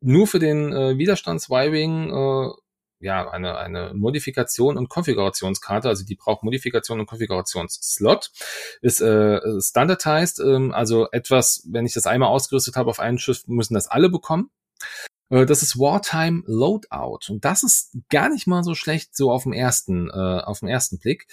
nur 0.01 0.27
für 0.27 0.37
den 0.37 0.71
äh, 0.71 0.97
Widerstands-Y-Wing 0.97 2.11
äh, 2.11 2.51
ja, 2.99 3.29
eine, 3.29 3.57
eine 3.57 3.93
Modifikation 3.93 4.77
und 4.77 4.89
Konfigurationskarte, 4.89 5.87
also 5.87 6.05
die 6.05 6.15
braucht 6.15 6.43
Modifikation 6.43 6.99
und 6.99 7.05
Konfigurationsslot, 7.05 8.31
ist 8.81 9.01
äh, 9.01 9.39
standardized, 9.61 10.39
ähm, 10.39 10.71
also 10.73 11.07
etwas, 11.11 11.63
wenn 11.69 11.85
ich 11.85 11.93
das 11.93 12.05
einmal 12.05 12.29
ausgerüstet 12.29 12.75
habe 12.75 12.89
auf 12.89 12.99
einen 12.99 13.17
Schiff, 13.17 13.47
müssen 13.47 13.73
das 13.73 13.87
alle 13.87 14.09
bekommen. 14.09 14.49
Äh, 15.29 15.45
das 15.45 15.63
ist 15.63 15.77
Wartime 15.77 16.43
Loadout. 16.45 17.31
Und 17.31 17.45
das 17.45 17.63
ist 17.63 17.97
gar 18.09 18.29
nicht 18.29 18.47
mal 18.47 18.63
so 18.63 18.75
schlecht, 18.75 19.15
so 19.15 19.31
auf 19.31 19.43
dem 19.43 19.53
ersten, 19.53 20.09
äh, 20.09 20.13
auf 20.13 20.59
dem 20.59 20.67
ersten 20.67 20.99
Blick. 20.99 21.27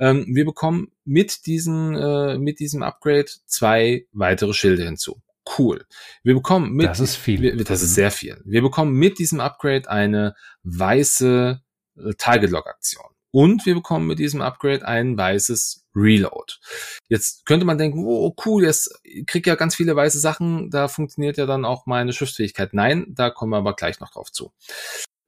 Ähm, 0.00 0.26
wir 0.28 0.44
bekommen 0.44 0.92
mit 1.04 1.46
diesem, 1.46 1.94
äh, 1.94 2.38
mit 2.38 2.58
diesem 2.60 2.82
Upgrade 2.82 3.30
zwei 3.46 4.06
weitere 4.12 4.54
Schilde 4.54 4.84
hinzu. 4.84 5.20
Cool. 5.58 5.84
Wir 6.22 6.34
bekommen 6.34 6.72
mit, 6.72 6.86
das 6.86 7.00
ist 7.00 7.16
viel. 7.16 7.40
Wir, 7.42 7.56
das 7.64 7.82
ist 7.82 7.94
sehr 7.94 8.10
viel. 8.10 8.40
Wir 8.44 8.62
bekommen 8.62 8.92
mit 8.92 9.18
diesem 9.18 9.40
Upgrade 9.40 9.90
eine 9.90 10.34
weiße 10.62 11.60
äh, 11.96 12.14
Target 12.16 12.50
Lock 12.50 12.66
Aktion. 12.66 13.06
Und 13.32 13.64
wir 13.64 13.74
bekommen 13.74 14.06
mit 14.06 14.18
diesem 14.18 14.42
Upgrade 14.42 14.86
ein 14.86 15.16
weißes 15.16 15.86
Reload. 15.94 16.54
Jetzt 17.08 17.46
könnte 17.46 17.64
man 17.64 17.78
denken, 17.78 18.04
oh 18.04 18.34
cool, 18.44 18.64
jetzt 18.64 19.00
krieg 19.26 19.46
ja 19.46 19.54
ganz 19.54 19.74
viele 19.74 19.96
weiße 19.96 20.20
Sachen, 20.20 20.70
da 20.70 20.86
funktioniert 20.88 21.38
ja 21.38 21.46
dann 21.46 21.64
auch 21.64 21.86
meine 21.86 22.12
Schiffsfähigkeit. 22.12 22.74
Nein, 22.74 23.06
da 23.08 23.30
kommen 23.30 23.52
wir 23.52 23.56
aber 23.56 23.74
gleich 23.74 24.00
noch 24.00 24.10
drauf 24.10 24.30
zu. 24.30 24.52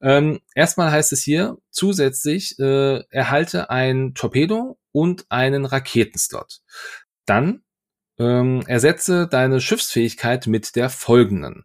Ähm, 0.03 0.41
erstmal 0.55 0.91
heißt 0.93 1.13
es 1.13 1.23
hier 1.23 1.57
zusätzlich, 1.71 2.59
äh, 2.59 3.03
erhalte 3.09 3.71
ein 3.71 4.13
Torpedo 4.15 4.79
und 4.93 5.25
einen 5.31 5.65
Raketenslot. 5.65 6.61
Dann 7.25 7.64
ähm, 8.19 8.63
ersetze 8.67 9.27
deine 9.29 9.61
Schiffsfähigkeit 9.61 10.47
mit 10.47 10.77
der 10.77 10.91
folgenden. 10.91 11.65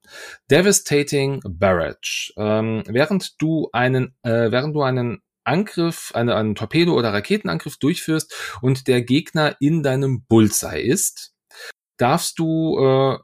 Devastating 0.49 1.41
Barrage. 1.45 2.33
Ähm, 2.37 2.83
während 2.87 3.41
du 3.41 3.69
einen, 3.71 4.15
äh, 4.23 4.51
während 4.51 4.75
du 4.75 4.81
einen 4.81 5.21
Angriff, 5.43 6.11
eine, 6.13 6.35
einen 6.35 6.55
Torpedo- 6.55 6.95
oder 6.95 7.13
Raketenangriff 7.13 7.77
durchführst 7.77 8.33
und 8.61 8.87
der 8.87 9.01
Gegner 9.01 9.55
in 9.59 9.83
deinem 9.83 10.23
Bullseye 10.25 10.81
ist, 10.81 11.33
darfst 11.97 12.39
du 12.39 12.77
äh, 12.79 13.17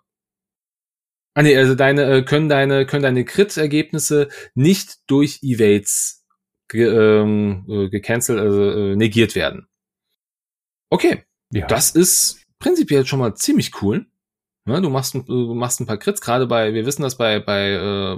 Ah 1.38 1.42
nee, 1.42 1.58
also 1.58 1.76
deine 1.76 2.04
äh, 2.06 2.24
können 2.24 2.48
deine 2.48 2.86
können 2.86 3.04
deine 3.04 3.26
Crit-Ergebnisse 3.26 4.30
nicht 4.54 5.00
durch 5.08 5.40
Evades 5.44 6.26
ge, 6.70 6.88
ähm, 6.88 7.66
äh, 7.68 7.90
gecancelt, 7.90 8.40
also 8.40 8.72
äh, 8.72 8.96
negiert 8.96 9.36
werden. 9.36 9.68
Okay, 10.90 11.24
ja. 11.52 11.68
das 11.68 11.92
ist 11.92 12.45
prinzipiell 12.60 13.06
schon 13.06 13.20
mal 13.20 13.36
ziemlich 13.36 13.82
cool. 13.82 14.06
Ja, 14.68 14.82
du 14.82 14.90
machst, 14.90 15.14
du 15.14 15.54
machst 15.54 15.80
ein 15.80 15.86
paar 15.86 15.98
Crits, 15.98 16.22
gerade 16.22 16.48
bei, 16.48 16.74
wir 16.74 16.88
wissen 16.88 17.04
das 17.04 17.18
bei, 17.18 17.40
bei, 17.40 17.74
äh, 17.74 18.18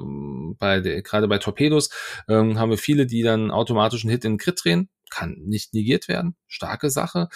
bei 0.57 0.79
gerade 1.01 1.27
bei 1.27 1.39
Torpedos, 1.39 1.89
ähm, 2.29 2.57
haben 2.57 2.69
wir 2.69 2.77
viele, 2.77 3.05
die 3.05 3.21
dann 3.21 3.51
automatisch 3.51 4.05
einen 4.05 4.11
Hit 4.11 4.23
in 4.23 4.33
den 4.33 4.37
Crit 4.37 4.63
drehen. 4.63 4.89
Kann 5.09 5.35
nicht 5.45 5.73
negiert 5.73 6.07
werden. 6.07 6.35
Starke 6.47 6.89
Sache. 6.89 7.29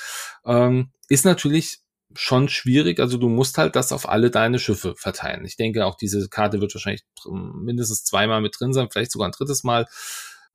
Ähm, 0.45 0.91
ist 1.09 1.25
natürlich 1.25 1.79
schon 2.15 2.49
schwierig. 2.49 2.99
Also 2.99 3.17
du 3.17 3.29
musst 3.29 3.57
halt 3.57 3.75
das 3.75 3.91
auf 3.91 4.07
alle 4.07 4.31
deine 4.31 4.59
Schiffe 4.59 4.95
verteilen. 4.95 5.45
Ich 5.45 5.55
denke, 5.55 5.85
auch 5.85 5.95
diese 5.95 6.27
Karte 6.29 6.61
wird 6.61 6.73
wahrscheinlich 6.73 7.03
mindestens 7.29 8.03
zweimal 8.03 8.41
mit 8.41 8.59
drin 8.59 8.73
sein, 8.73 8.89
vielleicht 8.91 9.11
sogar 9.11 9.27
ein 9.29 9.33
drittes 9.33 9.63
Mal. 9.63 9.87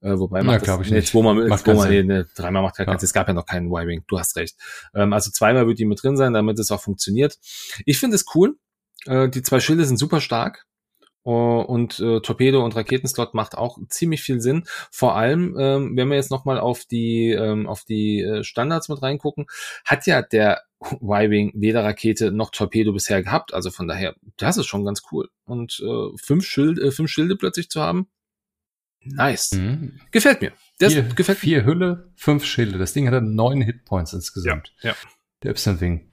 Äh, 0.01 0.19
wobei 0.19 0.43
man 0.43 0.61
nee, 0.61 1.03
zweimal, 1.03 1.49
macht 1.49 1.65
zweimal, 1.65 1.89
nee, 1.89 2.03
nee, 2.03 2.25
dreimal 2.35 2.63
macht 2.63 2.77
keinen 2.77 2.89
ja. 2.89 2.95
Es 2.95 3.13
gab 3.13 3.29
ja 3.29 3.35
noch 3.35 3.47
keinen 3.47 3.69
Y-Wing. 3.69 4.05
Du 4.07 4.19
hast 4.19 4.37
recht. 4.37 4.57
Ähm, 4.95 5.13
also 5.13 5.31
zweimal 5.31 5.67
wird 5.67 5.79
die 5.79 5.87
mit 5.87 6.03
drin 6.03 6.17
sein, 6.17 6.33
damit 6.33 6.59
es 6.59 6.71
auch 6.71 6.81
funktioniert. 6.81 7.39
Ich 7.87 7.99
finde 7.99 8.17
es 8.17 8.27
cool. 8.35 8.57
Äh, 9.07 9.29
die 9.29 9.43
zwei 9.43 9.61
Schilde 9.61 9.85
sind 9.85 9.97
super 9.97 10.21
stark. 10.21 10.67
Uh, 11.27 11.61
und 11.61 11.99
äh, 11.99 12.21
Torpedo 12.21 12.65
und 12.65 12.77
Raketenslot 12.77 13.35
macht 13.35 13.59
auch 13.59 13.79
ziemlich 13.89 14.23
viel 14.23 14.41
Sinn. 14.41 14.63
Vor 14.93 15.17
allem, 15.17 15.57
ähm, 15.59 15.97
wenn 15.97 16.09
wir 16.09 16.15
jetzt 16.15 16.31
nochmal 16.31 16.61
auf 16.61 16.85
die 16.85 17.33
ähm, 17.33 17.67
auf 17.67 17.83
die 17.83 18.21
äh, 18.21 18.45
Standards 18.45 18.89
mit 18.89 19.03
reingucken, 19.03 19.47
hat 19.85 20.07
ja 20.07 20.23
der 20.23 20.63
Y-Wing 21.03 21.51
weder 21.57 21.83
Rakete 21.83 22.31
noch 22.31 22.53
Torpedo 22.53 22.93
bisher 22.93 23.25
gehabt. 23.25 23.53
Also 23.53 23.73
von 23.73 23.89
daher, 23.89 24.15
das 24.37 24.57
ist 24.57 24.67
schon 24.67 24.85
ganz 24.85 25.03
cool. 25.11 25.29
Und 25.47 25.83
äh, 25.85 26.17
fünf, 26.17 26.47
Schild, 26.47 26.79
äh, 26.79 26.93
fünf 26.93 27.11
Schilde 27.11 27.35
plötzlich 27.35 27.71
zu 27.71 27.81
haben, 27.81 28.07
Nice. 29.15 29.53
Mhm. 29.53 30.01
Gefällt 30.11 30.41
mir. 30.41 30.53
Das 30.79 30.93
vier, 30.93 31.03
gefällt 31.03 31.39
vier 31.39 31.65
Hülle, 31.65 32.13
fünf 32.17 32.45
Schilde. 32.45 32.79
Das 32.79 32.93
Ding 32.93 33.07
hat 33.07 33.15
dann 33.15 33.35
neun 33.35 33.63
Hitpoints 33.63 34.13
insgesamt. 34.13 34.73
Ja. 34.83 34.91
ja. 34.91 34.97
Der 35.43 35.53
Y-Wing. 35.53 36.11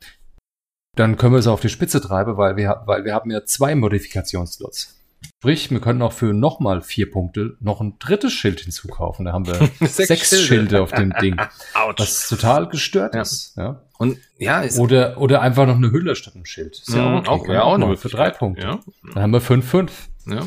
Dann 0.96 1.18
können 1.18 1.34
wir 1.34 1.40
es 1.40 1.48
auf 1.48 1.62
die 1.62 1.70
Spitze 1.70 2.02
treiben, 2.02 2.38
weil 2.38 2.56
wir, 2.56 2.84
weil 2.86 3.04
wir 3.04 3.14
haben 3.14 3.32
ja 3.32 3.44
zwei 3.46 3.74
Modifikationslots. 3.76 5.00
Sprich, 5.40 5.72
wir 5.72 5.80
können 5.80 6.02
auch 6.02 6.14
für 6.14 6.34
nochmal 6.34 6.82
vier 6.82 7.10
Punkte 7.10 7.58
noch 7.60 7.82
ein 7.82 7.98
drittes 8.00 8.34
Schild 8.34 8.62
hinzukaufen. 8.62 9.26
Da 9.26 9.34
haben 9.34 9.48
wir 9.48 9.56
sechs, 9.88 10.08
sechs 10.08 10.30
Schilde. 10.30 10.46
Schilde. 10.46 10.82
auf 10.82 10.92
dem 10.92 11.14
Ding. 11.22 11.38
Was 11.98 12.28
total 12.28 12.68
gestört 12.70 13.16
ja. 13.16 13.22
ist. 13.22 13.56
Ja. 13.58 13.84
Und 13.98 14.18
ja, 14.38 14.64
oder, 14.78 15.18
oder 15.18 15.42
einfach 15.42 15.66
noch 15.66 15.76
eine 15.76 15.92
Hülle 15.92 16.16
statt 16.16 16.36
einem 16.36 16.46
Schild. 16.46 16.74
Ist 16.78 16.94
ja, 16.94 17.10
mhm, 17.10 17.28
auch, 17.28 17.40
okay. 17.40 17.52
auch, 17.52 17.54
ja, 17.54 17.64
auch 17.64 17.74
eine 17.76 17.98
für 17.98 18.10
drei 18.10 18.30
Punkte. 18.30 18.64
Ja. 18.64 18.80
Dann 19.14 19.24
haben 19.24 19.34
wir 19.34 19.42
fünf, 19.42 19.68
fünf. 19.68 20.10
Ja. 20.26 20.46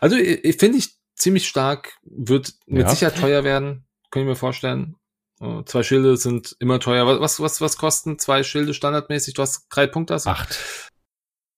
Also 0.00 0.16
ich, 0.16 0.56
finde 0.56 0.78
ich 0.78 0.99
ziemlich 1.20 1.46
stark, 1.46 1.98
wird 2.02 2.54
mit 2.66 2.82
ja. 2.82 2.88
Sicherheit 2.88 3.18
teuer 3.18 3.44
werden, 3.44 3.86
kann 4.10 4.22
ich 4.22 4.28
mir 4.28 4.36
vorstellen. 4.36 4.96
Uh, 5.42 5.62
zwei 5.62 5.82
Schilde 5.82 6.16
sind 6.18 6.54
immer 6.60 6.80
teuer. 6.80 7.20
Was, 7.20 7.40
was, 7.40 7.60
was 7.62 7.78
kosten 7.78 8.18
zwei 8.18 8.42
Schilde 8.42 8.74
standardmäßig? 8.74 9.34
Du 9.34 9.42
hast 9.42 9.66
drei 9.70 9.86
Punkte. 9.86 10.14
Hast 10.14 10.26
Acht. 10.26 10.58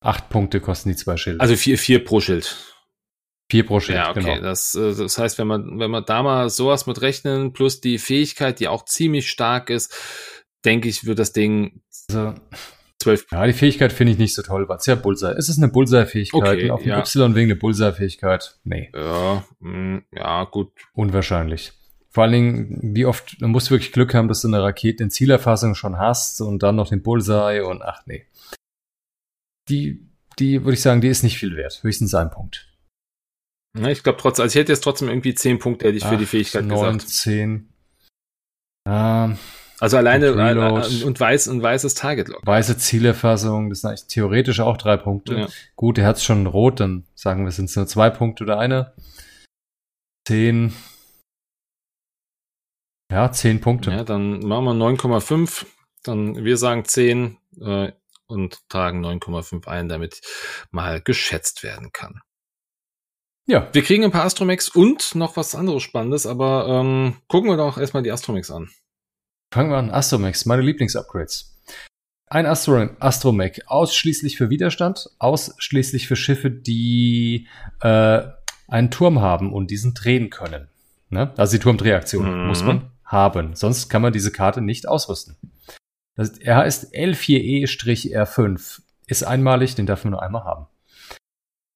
Acht 0.01 0.28
Punkte 0.28 0.60
kosten 0.60 0.90
die 0.90 0.97
zwei 0.97 1.16
Schilde. 1.16 1.40
Also 1.40 1.56
vier, 1.56 1.78
vier 1.78 2.05
pro 2.05 2.20
Schild. 2.20 2.76
Vier 3.51 3.66
pro 3.66 3.80
Schild, 3.80 3.98
ja, 3.98 4.10
okay. 4.10 4.20
Genau. 4.20 4.40
Das, 4.40 4.74
äh, 4.74 4.94
das 4.94 5.18
heißt, 5.18 5.39
wenn 5.39 5.47
man, 5.48 5.78
wenn 5.78 5.90
man 5.90 6.05
da 6.05 6.22
mal 6.22 6.48
sowas 6.48 6.86
mit 6.86 7.01
rechnen, 7.02 7.52
plus 7.52 7.80
die 7.80 7.98
Fähigkeit, 7.98 8.60
die 8.60 8.68
auch 8.68 8.84
ziemlich 8.84 9.28
stark 9.28 9.68
ist, 9.68 9.94
denke 10.64 10.89
ich, 10.89 11.05
wird 11.05 11.18
das 11.18 11.32
Ding 11.32 11.82
also, 12.09 12.34
12. 13.02 13.26
Ja, 13.30 13.46
die 13.46 13.52
Fähigkeit 13.52 13.92
finde 13.92 14.12
ich 14.12 14.18
nicht 14.18 14.34
so 14.34 14.42
toll, 14.42 14.68
weil 14.68 14.78
es 14.78 14.86
ja 14.86 14.94
Bullseye. 14.94 15.36
Ist 15.36 15.48
es 15.48 15.58
eine 15.58 15.68
Bullseye-Fähigkeit? 15.68 16.40
Okay, 16.40 16.70
auf 16.70 16.82
dem 16.82 16.88
ja. 16.90 16.98
Y 17.00 17.34
wegen 17.34 17.50
eine 17.50 17.56
Bullseye-Fähigkeit? 17.56 18.58
Nee. 18.64 18.90
Ja, 18.94 19.44
mh, 19.60 19.72
hm, 19.72 20.04
ja, 20.12 20.44
gut. 20.44 20.72
Unwahrscheinlich. 20.94 21.72
Vor 22.10 22.24
allen 22.24 22.32
Dingen, 22.32 22.94
wie 22.94 23.06
oft, 23.06 23.40
du 23.40 23.48
musst 23.48 23.70
wirklich 23.70 23.92
Glück 23.92 24.14
haben, 24.14 24.28
dass 24.28 24.42
du 24.42 24.48
eine 24.48 24.62
Rakete 24.62 25.02
in 25.02 25.10
Zielerfassung 25.10 25.74
schon 25.74 25.98
hast 25.98 26.40
und 26.40 26.62
dann 26.62 26.76
noch 26.76 26.88
den 26.88 27.02
Bullseye 27.02 27.62
und 27.62 27.82
ach 27.82 28.02
nee. 28.06 28.26
Die, 29.68 30.06
die 30.38 30.62
würde 30.62 30.74
ich 30.74 30.82
sagen, 30.82 31.00
die 31.00 31.08
ist 31.08 31.22
nicht 31.22 31.38
viel 31.38 31.56
wert. 31.56 31.82
Höchstens 31.82 32.14
ein 32.14 32.30
Punkt. 32.30 32.68
Ja, 33.78 33.88
ich 33.88 34.02
glaube 34.02 34.18
trotzdem, 34.20 34.42
also 34.42 34.52
ich 34.52 34.60
hätte 34.60 34.72
jetzt 34.72 34.84
trotzdem 34.84 35.08
irgendwie 35.08 35.34
10 35.34 35.58
Punkte 35.58 35.86
hätte 35.86 35.96
ich 35.96 36.04
für 36.04 36.18
die 36.18 36.26
Fähigkeit 36.26 36.66
9, 36.66 36.98
gesagt. 36.98 37.08
10. 37.08 37.72
Ähm, 38.86 39.38
also 39.82 39.96
alleine 39.96 40.32
und, 40.32 41.02
und 41.02 41.18
weiß 41.18 41.48
und 41.48 41.60
weißes 41.60 41.94
Target 41.94 42.28
Lock. 42.28 42.46
Weiße 42.46 42.78
Zielerfassung, 42.78 43.68
das 43.68 43.80
sind 43.80 44.06
theoretisch 44.06 44.60
auch 44.60 44.76
drei 44.76 44.96
Punkte. 44.96 45.34
Ja. 45.34 45.48
Gut, 45.74 45.96
der 45.96 46.06
hat 46.06 46.18
es 46.18 46.22
schon 46.22 46.46
rot, 46.46 46.78
dann 46.78 47.04
sagen 47.16 47.44
wir, 47.44 47.50
sind 47.50 47.64
es 47.64 47.74
nur 47.74 47.88
zwei 47.88 48.09
Punkte 48.09 48.44
oder 48.44 48.60
eine. 48.60 48.94
Zehn. 50.24 50.72
Ja, 53.10 53.32
zehn 53.32 53.60
Punkte. 53.60 53.90
Ja, 53.90 54.04
dann 54.04 54.38
machen 54.46 54.66
wir 54.66 54.72
9,5. 54.72 55.66
Dann 56.04 56.44
wir 56.44 56.56
sagen 56.59 56.84
10 56.84 57.38
äh, 57.60 57.90
und 58.28 58.60
tragen 58.68 59.04
9,5 59.04 59.66
ein, 59.66 59.88
damit 59.88 60.20
mal 60.70 61.00
geschätzt 61.00 61.64
werden 61.64 61.90
kann. 61.90 62.20
Ja. 63.46 63.68
Wir 63.72 63.82
kriegen 63.82 64.04
ein 64.04 64.12
paar 64.12 64.26
Astromex 64.26 64.68
und 64.68 65.16
noch 65.16 65.36
was 65.36 65.56
anderes 65.56 65.82
Spannendes, 65.82 66.24
aber 66.24 66.68
ähm, 66.68 67.16
gucken 67.26 67.50
wir 67.50 67.56
doch 67.56 67.78
erstmal 67.78 68.04
die 68.04 68.12
Astromex 68.12 68.52
an. 68.52 68.70
Fangen 69.52 69.70
wir 69.70 69.76
an. 69.76 69.90
Astromex, 69.90 70.46
meine 70.46 70.62
Lieblingsupgrades. 70.62 71.54
Ein 72.30 72.46
Astro 72.46 72.88
Astromech, 73.00 73.68
ausschließlich 73.68 74.38
für 74.38 74.48
Widerstand, 74.48 75.10
ausschließlich 75.18 76.08
für 76.08 76.16
Schiffe, 76.16 76.50
die 76.50 77.48
äh, 77.82 78.22
einen 78.68 78.90
Turm 78.90 79.20
haben 79.20 79.52
und 79.52 79.70
diesen 79.70 79.92
drehen 79.92 80.30
können. 80.30 80.68
Ne? 81.10 81.34
Also 81.36 81.58
die 81.58 81.62
Turmdrehaktion 81.62 82.44
mhm. 82.44 82.46
muss 82.46 82.62
man 82.62 82.92
haben, 83.04 83.54
sonst 83.54 83.90
kann 83.90 84.00
man 84.00 84.14
diese 84.14 84.32
Karte 84.32 84.62
nicht 84.62 84.88
ausrüsten. 84.88 85.36
Das, 86.14 86.38
er 86.38 86.56
heißt 86.56 86.94
L4E-R5, 86.94 88.80
ist 89.06 89.22
einmalig, 89.22 89.74
den 89.74 89.84
darf 89.84 90.04
man 90.04 90.12
nur 90.12 90.22
einmal 90.22 90.44
haben. 90.44 90.66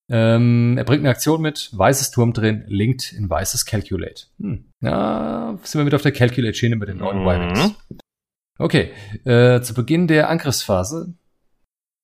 Ähm, 0.09 0.79
er 0.79 0.85
bringt 0.85 1.01
eine 1.01 1.11
Aktion 1.11 1.43
mit, 1.43 1.71
weißes 1.73 2.13
Turm 2.13 2.33
drin, 2.33 2.65
linkt 2.69 3.13
in 3.13 3.29
weißes 3.29 3.67
Calculate. 3.67 4.27
Hm. 4.39 4.73
Ja, 4.81 5.59
sind 5.63 5.81
wir 5.81 5.85
mit 5.85 5.95
auf 5.95 6.03
der 6.03 6.13
Calculate-Schiene 6.13 6.77
mit 6.77 6.89
den 6.89 6.99
neuen 6.99 7.21
mhm. 7.21 7.25
Wirings. 7.25 7.75
Okay, 8.59 8.93
äh, 9.25 9.61
zu 9.61 9.75
Beginn 9.75 10.07
der 10.07 10.31
Angriffsphase 10.31 11.15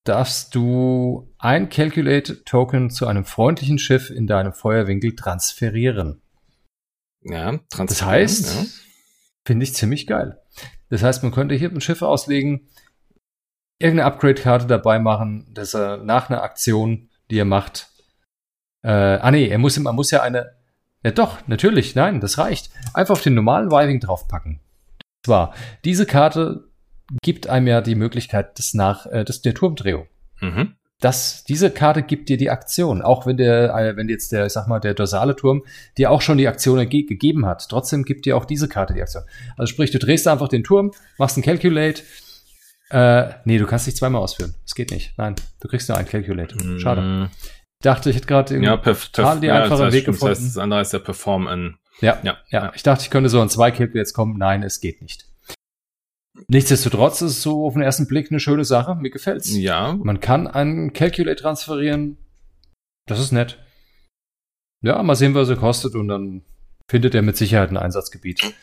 darfst 0.04 0.54
du 0.54 1.32
ein 1.38 1.68
Calculate-Token 1.68 2.90
zu 2.90 3.06
einem 3.06 3.24
freundlichen 3.24 3.78
Schiff 3.78 4.10
in 4.10 4.26
deinem 4.26 4.52
Feuerwinkel 4.52 5.14
transferieren. 5.14 6.20
Ja, 7.22 7.58
transferieren. 7.70 7.86
Das 7.86 8.02
heißt, 8.02 8.54
ja. 8.56 8.66
finde 9.46 9.64
ich 9.64 9.74
ziemlich 9.74 10.08
geil. 10.08 10.40
Das 10.88 11.04
heißt, 11.04 11.22
man 11.22 11.32
könnte 11.32 11.54
hier 11.54 11.70
ein 11.70 11.80
Schiff 11.80 12.02
auslegen, 12.02 12.68
irgendeine 13.78 14.06
Upgrade-Karte 14.06 14.66
dabei 14.66 14.98
machen, 14.98 15.48
dass 15.54 15.74
er 15.74 15.98
nach 15.98 16.28
einer 16.28 16.42
Aktion, 16.42 17.08
die 17.30 17.38
er 17.38 17.44
macht, 17.44 17.91
äh, 18.82 18.88
ah 18.88 19.30
nee, 19.30 19.48
er 19.48 19.58
muss, 19.58 19.78
man 19.78 19.94
muss 19.94 20.10
ja 20.10 20.22
eine. 20.22 20.52
Ja 21.04 21.10
doch, 21.10 21.38
natürlich, 21.48 21.94
nein, 21.94 22.20
das 22.20 22.38
reicht. 22.38 22.70
Einfach 22.94 23.14
auf 23.14 23.22
den 23.22 23.34
normalen 23.34 23.70
Viving 23.70 24.00
draufpacken. 24.00 24.60
Zwar, 25.24 25.54
diese 25.84 26.06
Karte 26.06 26.68
gibt 27.22 27.48
einem 27.48 27.66
ja 27.66 27.80
die 27.80 27.94
Möglichkeit 27.94 28.58
des 28.58 28.74
nach 28.74 29.06
äh, 29.06 29.24
des, 29.24 29.42
der 29.42 29.54
Turmdrehung. 29.54 30.06
Mhm. 30.40 30.74
das, 31.00 31.44
diese 31.44 31.70
Karte 31.70 32.02
gibt 32.02 32.28
dir 32.28 32.36
die 32.36 32.50
Aktion, 32.50 33.02
auch 33.02 33.26
wenn 33.26 33.36
der, 33.36 33.74
äh, 33.74 33.96
wenn 33.96 34.08
jetzt 34.08 34.32
der, 34.32 34.46
ich 34.46 34.52
sag 34.52 34.66
mal, 34.66 34.80
der 34.80 34.94
dorsale 34.94 35.36
Turm 35.36 35.64
dir 35.98 36.10
auch 36.10 36.20
schon 36.20 36.38
die 36.38 36.48
Aktion 36.48 36.88
ge 36.88 37.02
gegeben 37.02 37.46
hat. 37.46 37.68
Trotzdem 37.68 38.04
gibt 38.04 38.24
dir 38.24 38.36
auch 38.36 38.44
diese 38.44 38.68
Karte 38.68 38.94
die 38.94 39.02
Aktion. 39.02 39.24
Also 39.56 39.70
sprich, 39.72 39.90
du 39.90 39.98
drehst 39.98 40.26
einfach 40.28 40.48
den 40.48 40.64
Turm, 40.64 40.92
machst 41.18 41.36
ein 41.36 41.42
Calculate. 41.42 42.02
Äh, 42.90 43.30
nee, 43.44 43.58
du 43.58 43.66
kannst 43.66 43.86
nicht 43.86 43.98
zweimal 43.98 44.20
ausführen. 44.20 44.54
Das 44.64 44.74
geht 44.74 44.90
nicht. 44.90 45.14
Nein, 45.16 45.34
du 45.60 45.68
kriegst 45.68 45.88
nur 45.88 45.98
ein 45.98 46.06
Calculate. 46.06 46.78
Schade. 46.78 47.00
Mm. 47.02 47.30
Ich 47.82 47.84
dachte, 47.84 48.10
ich 48.10 48.14
hätte 48.16 48.28
gerade 48.28 48.56
Ja, 48.62 48.76
total 48.76 49.40
die 49.40 49.48
ja, 49.48 49.54
das 49.58 49.64
einfache 49.72 49.84
heißt, 49.86 49.92
Weg 49.96 50.02
stimmt. 50.02 50.22
das 50.22 50.28
heißt, 50.28 50.38
gefunden. 50.40 50.54
das 50.54 50.62
andere 50.62 50.80
ist 50.82 50.92
der 50.92 50.98
Perform 51.00 51.48
in. 51.48 51.78
Ja, 52.00 52.20
Ja, 52.22 52.38
ja, 52.50 52.70
Ich 52.76 52.84
dachte, 52.84 53.02
ich 53.02 53.10
könnte 53.10 53.28
so 53.28 53.40
an 53.40 53.48
zwei 53.48 53.72
Calculates 53.72 54.14
kommen. 54.14 54.38
Nein, 54.38 54.62
es 54.62 54.78
geht 54.78 55.02
nicht. 55.02 55.26
Nichtsdestotrotz 56.46 57.22
ist 57.22 57.32
es 57.32 57.42
so 57.42 57.66
auf 57.66 57.72
den 57.72 57.82
ersten 57.82 58.06
Blick 58.06 58.30
eine 58.30 58.38
schöne 58.38 58.64
Sache. 58.64 58.94
Mir 58.94 59.10
gefällt's. 59.10 59.52
Ja, 59.56 59.94
Man 60.00 60.20
kann 60.20 60.46
einen 60.46 60.92
Calculate 60.92 61.42
transferieren. 61.42 62.18
Das 63.06 63.18
ist 63.18 63.32
nett. 63.32 63.58
Ja, 64.82 65.02
mal 65.02 65.16
sehen, 65.16 65.34
was 65.34 65.48
er 65.48 65.56
kostet 65.56 65.96
und 65.96 66.06
dann 66.06 66.44
findet 66.88 67.16
er 67.16 67.22
mit 67.22 67.36
Sicherheit 67.36 67.70
ein 67.72 67.76
Einsatzgebiet. 67.76 68.54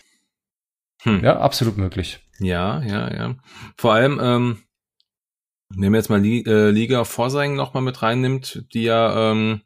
Hm. 1.01 1.25
Ja, 1.25 1.39
absolut 1.41 1.75
möglich. 1.75 2.25
Ja, 2.39 2.81
ja, 2.83 3.13
ja. 3.13 3.35
Vor 3.77 3.93
allem, 3.93 4.17
ähm, 4.23 4.63
wenn 5.75 5.91
man 5.91 5.99
jetzt 5.99 6.09
mal 6.09 6.21
Li 6.21 6.43
äh, 6.45 6.71
Liga 6.71 7.03
Vorsang 7.03 7.55
noch 7.55 7.73
mal 7.73 7.81
mit 7.81 8.01
reinnimmt, 8.01 8.65
die 8.73 8.83
ja 8.83 9.31
ähm, 9.31 9.61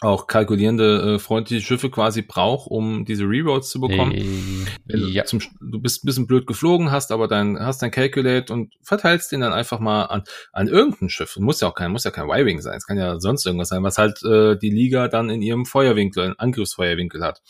auch 0.00 0.26
kalkulierende 0.26 1.14
äh, 1.14 1.18
freundliche 1.18 1.64
Schiffe 1.64 1.90
quasi 1.90 2.20
braucht, 2.20 2.70
um 2.70 3.06
diese 3.06 3.24
Rerolls 3.24 3.70
zu 3.70 3.80
bekommen. 3.80 4.12
Äh, 4.12 4.66
Wenn 4.84 5.00
du, 5.00 5.06
ja. 5.08 5.24
zum, 5.24 5.40
du 5.60 5.80
bist 5.80 6.04
ein 6.04 6.06
bisschen 6.06 6.26
blöd 6.26 6.46
geflogen, 6.46 6.90
hast 6.90 7.12
aber 7.12 7.28
dein, 7.28 7.58
hast 7.58 7.80
dein 7.80 7.90
Calculate 7.90 8.52
und 8.52 8.74
verteilst 8.82 9.32
den 9.32 9.40
dann 9.40 9.54
einfach 9.54 9.80
mal 9.80 10.04
an, 10.04 10.24
an 10.52 10.68
irgendein 10.68 11.08
Schiff. 11.08 11.36
Muss 11.38 11.62
ja 11.62 11.68
auch 11.68 11.74
kein, 11.74 11.92
muss 11.92 12.04
ja 12.04 12.10
kein 12.10 12.28
Y-Wing 12.28 12.60
sein. 12.60 12.76
Es 12.76 12.86
kann 12.86 12.98
ja 12.98 13.18
sonst 13.20 13.46
irgendwas 13.46 13.70
sein, 13.70 13.82
was 13.82 13.96
halt 13.96 14.22
äh, 14.22 14.58
die 14.58 14.70
Liga 14.70 15.08
dann 15.08 15.30
in 15.30 15.40
ihrem 15.40 15.64
Feuerwinkel, 15.64 16.24
in 16.26 16.38
Angriffsfeuerwinkel 16.38 17.24
hat. 17.24 17.40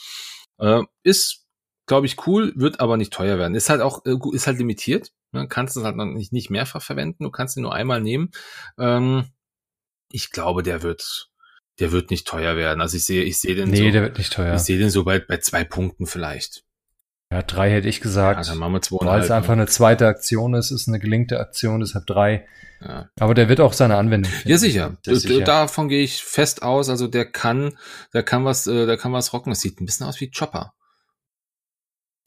Äh, 0.58 0.82
ist, 1.02 1.45
glaube 1.86 2.06
ich, 2.06 2.26
cool, 2.26 2.52
wird 2.56 2.80
aber 2.80 2.96
nicht 2.96 3.12
teuer 3.12 3.38
werden. 3.38 3.54
Ist 3.54 3.70
halt 3.70 3.80
auch, 3.80 4.04
äh, 4.04 4.16
ist 4.32 4.46
halt 4.46 4.58
limitiert. 4.58 5.12
Ne? 5.32 5.48
Kannst 5.48 5.76
es 5.76 5.84
halt 5.84 5.96
noch 5.96 6.04
nicht, 6.06 6.32
nicht 6.32 6.50
mehrfach 6.50 6.82
verwenden. 6.82 7.24
Du 7.24 7.30
kannst 7.30 7.56
ihn 7.56 7.62
nur 7.62 7.74
einmal 7.74 8.00
nehmen. 8.00 8.30
Ähm, 8.78 9.26
ich 10.10 10.30
glaube, 10.30 10.62
der 10.62 10.82
wird, 10.82 11.30
der 11.78 11.92
wird 11.92 12.10
nicht 12.10 12.26
teuer 12.26 12.56
werden. 12.56 12.80
Also 12.80 12.96
ich 12.96 13.04
sehe, 13.04 13.22
ich 13.24 13.38
sehe 13.38 13.54
den 13.54 13.70
Nee, 13.70 13.86
so, 13.86 13.90
der 13.90 14.02
wird 14.02 14.18
nicht 14.18 14.32
teuer. 14.32 14.54
ich 14.54 14.62
sehe 14.62 14.78
den 14.78 14.90
so 14.90 15.04
bei, 15.04 15.18
bei 15.18 15.38
zwei 15.38 15.64
Punkten 15.64 16.06
vielleicht. 16.06 16.64
Ja, 17.32 17.42
drei 17.42 17.70
hätte 17.70 17.88
ich 17.88 17.96
Ja, 17.98 18.02
gesagt. 18.02 18.48
dann 18.48 18.58
machen 18.58 18.74
wir 18.74 19.00
Weil 19.00 19.20
es 19.20 19.30
einfach 19.32 19.52
eine 19.52 19.66
zweite 19.66 20.06
Aktion 20.06 20.54
ist, 20.54 20.70
ist 20.70 20.86
eine 20.86 21.00
gelinkte 21.00 21.40
Aktion, 21.40 21.80
deshalb 21.80 22.06
drei. 22.06 22.46
Ja. 22.80 23.08
Aber 23.18 23.34
der 23.34 23.48
wird 23.48 23.60
auch 23.60 23.72
seine 23.72 23.96
Anwendung 23.96 24.30
finden. 24.30 24.48
Ja, 24.48 24.58
sicher. 24.58 24.96
Sicher. 25.04 25.44
Davon 25.44 25.88
gehe 25.88 26.02
ich 26.02 26.22
fest 26.22 26.62
aus. 26.62 26.88
Also 26.88 27.08
der 27.08 27.24
kann, 27.24 27.76
der 28.12 28.22
kann 28.22 28.44
was, 28.44 28.66
äh, 28.66 28.86
der 28.86 28.96
kann 28.96 29.12
was 29.12 29.32
rocken. 29.32 29.50
Das 29.50 29.60
sieht 29.60 29.80
ein 29.80 29.86
bisschen 29.86 30.06
aus 30.06 30.20
wie 30.20 30.30
Chopper. 30.30 30.74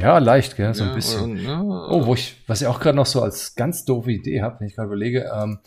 Ja, 0.01 0.17
leicht, 0.19 0.55
gell, 0.55 0.73
so 0.73 0.84
Ja, 0.84 0.89
ein 0.89 0.95
bisschen. 0.95 1.23
und, 1.23 1.43
ja, 1.43 1.61
Oh, 1.61 2.05
wo 2.05 2.13
ich, 2.13 2.38
was 2.47 2.61
ich 2.61 2.67
auch 2.67 2.80
gerade 2.80 2.95
noch 2.95 3.05
so 3.05 3.21
als 3.21 3.55
ganz 3.55 3.85
doofe 3.85 4.11
Idee 4.11 4.41
habe, 4.41 4.59
wenn 4.59 4.67
ich 4.67 4.76
gerade 4.76 4.88
überlege, 4.88 5.30
ähm, 5.34 5.59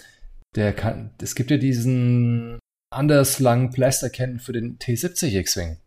der 0.54 0.72
kann, 0.72 1.10
es 1.20 1.34
gibt 1.34 1.50
ja 1.50 1.56
diesen 1.56 2.59
Underslung 2.94 3.70
Blaster 3.70 4.10
Cannon 4.10 4.38
für 4.38 4.52
den 4.52 4.78
T70 4.78 5.34
X-Wing. 5.38 5.78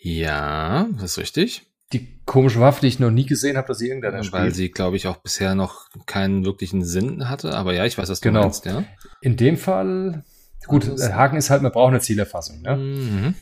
ja, 0.00 0.86
das 0.94 1.12
ist 1.12 1.18
richtig. 1.18 1.64
Die 1.92 2.20
komische 2.26 2.60
Waffe, 2.60 2.82
die 2.82 2.86
ich 2.88 2.98
noch 2.98 3.10
nie 3.10 3.24
gesehen 3.24 3.56
habe, 3.56 3.68
dass 3.68 3.78
sie 3.78 3.86
irgendeiner 3.88 4.18
Weil 4.18 4.24
spielt. 4.24 4.54
sie, 4.54 4.70
glaube 4.70 4.96
ich, 4.96 5.06
auch 5.06 5.16
bisher 5.16 5.54
noch 5.54 5.88
keinen 6.04 6.44
wirklichen 6.44 6.84
Sinn 6.84 7.30
hatte. 7.30 7.54
Aber 7.54 7.72
ja, 7.72 7.86
ich 7.86 7.96
weiß, 7.96 8.10
was 8.10 8.20
du 8.20 8.28
Genau. 8.28 8.42
meinst, 8.42 8.66
ja. 8.66 8.84
In 9.22 9.36
dem 9.38 9.56
Fall, 9.56 10.22
gut, 10.66 10.86
Also 10.86 11.14
Haken 11.14 11.38
ist 11.38 11.48
halt, 11.48 11.62
man 11.62 11.72
braucht 11.72 11.88
eine 11.88 12.00
Zielerfassung. 12.00 12.60
Ne? 12.60 12.76
Mhm. 12.76 13.34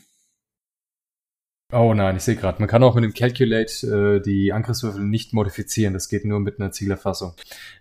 Oh 1.73 1.93
nein, 1.93 2.15
ich 2.15 2.23
sehe 2.23 2.37
gerade, 2.37 2.59
man 2.59 2.69
kann 2.69 2.81
auch 2.81 2.95
mit 2.95 3.03
dem 3.03 3.13
Calculate 3.13 4.19
äh, 4.19 4.21
die 4.21 4.53
Angriffswürfel 4.53 5.03
nicht 5.03 5.33
modifizieren. 5.33 5.93
Das 5.93 6.07
geht 6.07 6.23
nur 6.23 6.39
mit 6.39 6.61
einer 6.61 6.71
Zielerfassung 6.71 7.33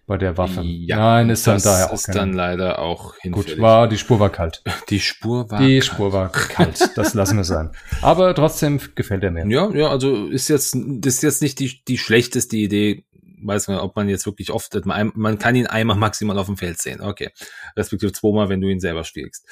bei 0.09 0.17
der 0.19 0.37
Waffe. 0.37 0.63
Ja, 0.63 0.97
nein, 0.97 1.31
ist 1.31 1.47
dann 1.47 1.63
daher 1.63 1.91
auch 1.91 1.93
ist 1.93 2.07
keine- 2.07 2.19
dann 2.19 2.33
leider 2.33 2.81
auch 2.81 3.15
hinfällig. 3.19 3.51
Gut, 3.55 3.63
war, 3.63 3.89
die 3.89 3.97
Spur 3.99 4.19
war 4.19 4.31
kalt. 4.31 4.65
die 4.91 4.99
Spur 4.99 5.49
war 5.53 5.61
Die 5.61 5.79
kalt. 5.79 5.85
Spur 5.85 6.13
war 6.13 6.33
kalt, 6.33 6.91
das 6.97 7.15
lassen 7.15 7.37
wir 7.37 7.45
sein. 7.45 7.71
Aber 8.03 8.35
trotzdem 8.35 8.81
gefällt 8.97 9.23
er 9.23 9.31
mir. 9.31 9.47
Ja, 9.47 9.71
ja, 9.71 9.89
also 9.89 10.27
ist 10.27 10.49
jetzt, 10.49 10.77
das 10.77 11.15
ist 11.15 11.23
jetzt 11.23 11.43
nicht 11.43 11.61
die, 11.61 11.85
die 11.87 11.99
schlechteste 11.99 12.57
Idee. 12.57 13.05
Weiß 13.43 13.69
man, 13.69 13.79
ob 13.79 13.97
man 13.97 14.09
jetzt 14.09 14.27
wirklich 14.27 14.51
oft, 14.51 14.75
man, 14.87 15.39
kann 15.39 15.57
ihn 15.57 15.67
einmal 15.67 15.97
maximal 15.97 16.39
auf 16.39 16.47
dem 16.47 16.57
Feld 16.57 16.81
sehen. 16.81 17.01
Okay. 17.01 17.31
Respektive 17.77 18.13
zweimal, 18.13 18.49
wenn 18.49 18.61
du 18.61 18.69
ihn 18.69 18.81
selber 18.81 19.05
spielst. 19.05 19.47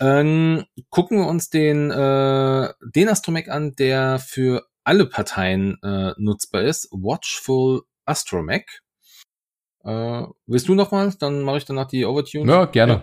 Ähm, 0.00 0.64
gucken 0.90 1.18
wir 1.18 1.26
uns 1.26 1.50
den, 1.50 1.90
äh, 1.90 2.72
den 2.94 3.08
Astromech 3.08 3.50
an, 3.50 3.74
der 3.76 4.18
für 4.18 4.66
alle 4.84 5.06
Parteien 5.06 5.78
äh, 5.82 6.12
nutzbar 6.16 6.62
ist. 6.62 6.88
Watchful 6.92 7.82
Astromech. 8.04 8.80
Äh, 9.84 10.22
willst 10.46 10.68
du 10.68 10.74
noch 10.74 10.90
mal? 10.92 11.12
Dann 11.18 11.42
mache 11.42 11.58
ich 11.58 11.64
danach 11.64 11.88
die 11.88 12.04
Overtune. 12.04 12.50
Ja, 12.50 12.64
gerne. 12.66 13.02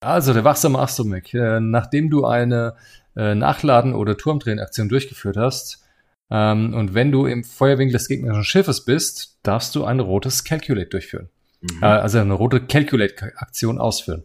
Also, 0.00 0.32
der 0.32 0.44
wachsame 0.44 0.78
Astromech. 0.78 1.32
Äh, 1.34 1.60
nachdem 1.60 2.10
du 2.10 2.24
eine 2.24 2.76
äh, 3.16 3.34
Nachladen- 3.34 3.94
oder 3.94 4.16
Turmdrehenaktion 4.16 4.88
durchgeführt 4.88 5.36
hast, 5.36 5.84
ähm, 6.34 6.72
und 6.72 6.94
wenn 6.94 7.12
du 7.12 7.26
im 7.26 7.44
Feuerwinkel 7.44 7.92
des 7.92 8.08
gegnerischen 8.08 8.44
Schiffes 8.44 8.86
bist, 8.86 9.38
darfst 9.42 9.74
du 9.74 9.84
ein 9.84 10.00
rotes 10.00 10.44
Calculate 10.44 10.88
durchführen. 10.88 11.28
Mhm. 11.60 11.82
Äh, 11.82 11.86
also 11.86 12.18
eine 12.20 12.32
rote 12.32 12.64
Calculate-Aktion 12.64 13.78
ausführen. 13.78 14.24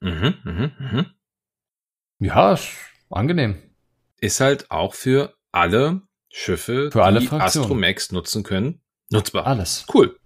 Mhm, 0.00 0.34
mhm, 0.42 0.72
mhm. 0.78 1.06
Ja, 2.18 2.54
ist 2.54 2.72
angenehm. 3.08 3.56
ist 4.20 4.40
halt 4.40 4.68
auch 4.72 4.94
für 4.94 5.36
alle 5.52 6.02
Schiffe, 6.28 6.90
Für 6.90 7.04
alle 7.04 7.20
die 7.20 7.28
Fraktionen. 7.28 7.66
Astromex 7.66 8.10
nutzen 8.10 8.42
können, 8.42 8.80
nutzbar. 9.10 9.46
Alles. 9.46 9.86
Cool. 9.94 10.18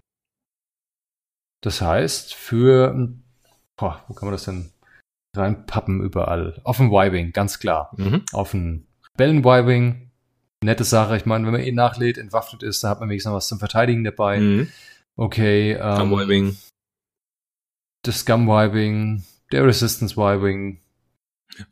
Das 1.61 1.81
heißt, 1.81 2.33
für, 2.33 3.13
boah, 3.77 4.03
wo 4.07 4.15
kann 4.15 4.25
man 4.27 4.33
das 4.33 4.45
denn 4.45 4.71
reinpappen 5.35 6.01
überall? 6.01 6.59
Auf 6.63 6.77
dem 6.77 6.87
Y-Wing, 6.91 7.33
ganz 7.33 7.59
klar. 7.59 7.91
Mhm. 7.97 8.23
Auf 8.31 8.51
dem 8.51 8.87
Rebellen-Y-Wing, 9.13 10.08
nette 10.63 10.83
Sache. 10.83 11.17
Ich 11.17 11.25
meine, 11.25 11.45
wenn 11.45 11.53
man 11.53 11.61
eh 11.61 11.71
nachlädt, 11.71 12.17
entwaffnet 12.17 12.63
ist, 12.63 12.83
da 12.83 12.89
hat 12.89 12.99
man 12.99 13.09
wenigstens 13.09 13.29
noch 13.31 13.37
was 13.37 13.47
zum 13.47 13.59
Verteidigen 13.59 14.03
dabei. 14.03 14.39
Mhm. 14.39 14.67
Okay, 15.15 15.73
ähm, 15.73 16.11
Wing. 16.11 16.57
das 18.03 18.19
Scum 18.19 18.47
Y-Wing, 18.47 19.23
der 19.51 19.65
Resistance 19.65 20.15
Y-Wing. 20.15 20.81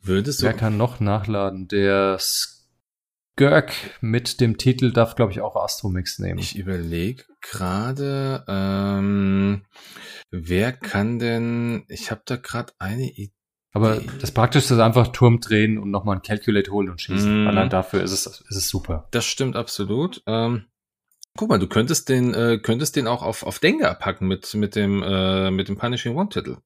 Würdest 0.02 0.42
du, 0.42 0.46
Wer 0.46 0.54
kann 0.54 0.76
noch 0.76 1.00
nachladen? 1.00 1.68
Der 1.68 2.18
Skirk 2.18 3.72
mit 4.00 4.40
dem 4.40 4.58
Titel 4.58 4.92
darf, 4.92 5.14
glaube 5.14 5.32
ich, 5.32 5.40
auch 5.40 5.56
Astromix 5.56 6.18
nehmen. 6.18 6.38
ich 6.38 6.58
überlege 6.58 7.24
gerade, 7.40 8.44
ähm, 8.48 9.64
wer 10.30 10.72
kann 10.72 11.18
denn, 11.18 11.84
ich 11.88 12.10
habe 12.10 12.22
da 12.26 12.36
gerade 12.36 12.72
eine 12.78 13.10
Idee. 13.10 13.32
Aber 13.72 14.00
das 14.20 14.32
Praktischste 14.32 14.74
ist 14.74 14.80
einfach 14.80 15.08
Turm 15.08 15.40
drehen 15.40 15.78
und 15.78 15.90
nochmal 15.90 16.16
ein 16.16 16.22
Calculate 16.22 16.70
holen 16.70 16.88
und 16.88 17.00
schießen. 17.00 17.42
Mhm. 17.42 17.48
Allein 17.48 17.68
dafür 17.68 18.02
ist 18.02 18.12
es, 18.12 18.26
ist 18.26 18.56
es 18.56 18.68
super. 18.68 19.08
Das 19.10 19.26
stimmt 19.26 19.56
absolut. 19.56 20.22
Ähm, 20.26 20.64
guck 21.36 21.50
mal, 21.50 21.58
du 21.58 21.68
könntest 21.68 22.08
den, 22.08 22.34
äh, 22.34 22.58
könntest 22.58 22.96
den 22.96 23.06
auch 23.06 23.22
auf, 23.22 23.42
auf 23.42 23.58
Dengar 23.58 23.94
packen 23.94 24.26
mit, 24.26 24.54
mit 24.54 24.74
dem, 24.74 25.02
äh, 25.02 25.50
mit 25.50 25.68
dem 25.68 25.76
Punishing 25.76 26.16
One-Titel. 26.16 26.56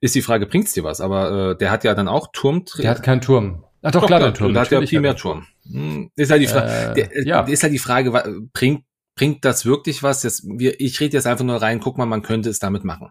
Ist 0.00 0.14
die 0.14 0.22
Frage, 0.22 0.46
bringt's 0.46 0.72
dir 0.72 0.84
was? 0.84 1.00
Aber 1.00 1.50
äh, 1.50 1.56
der 1.56 1.70
hat 1.70 1.84
ja 1.84 1.94
dann 1.94 2.08
auch 2.08 2.28
Turm. 2.32 2.64
Der 2.78 2.90
hat 2.90 3.02
keinen 3.02 3.20
Turm. 3.20 3.64
Ach 3.82 3.90
doch, 3.90 4.06
klar, 4.06 4.20
der 4.20 4.32
Turm. 4.32 4.52
Der 4.52 4.62
hat 4.62 4.70
ja 4.70 4.80
hat 4.80 4.92
er 4.92 5.16
Turm. 5.16 5.46
Hm, 5.64 6.10
Ist 6.14 6.30
halt 6.30 6.42
die 6.42 6.46
Frage. 6.46 6.70
Äh, 6.70 6.94
Der, 6.94 7.26
ja. 7.26 7.40
Ist 7.42 7.62
halt 7.62 7.72
die 7.72 7.78
Frage, 7.78 8.10
bringt, 8.52 8.84
bringt 9.14 9.44
das 9.44 9.66
wirklich 9.66 10.02
was? 10.02 10.22
Jetzt, 10.22 10.44
wir, 10.46 10.80
ich 10.80 11.00
rede 11.00 11.16
jetzt 11.16 11.26
einfach 11.26 11.44
nur 11.44 11.60
rein, 11.60 11.80
guck 11.80 11.98
mal, 11.98 12.06
man 12.06 12.22
könnte 12.22 12.48
es 12.48 12.58
damit 12.58 12.84
machen. 12.84 13.10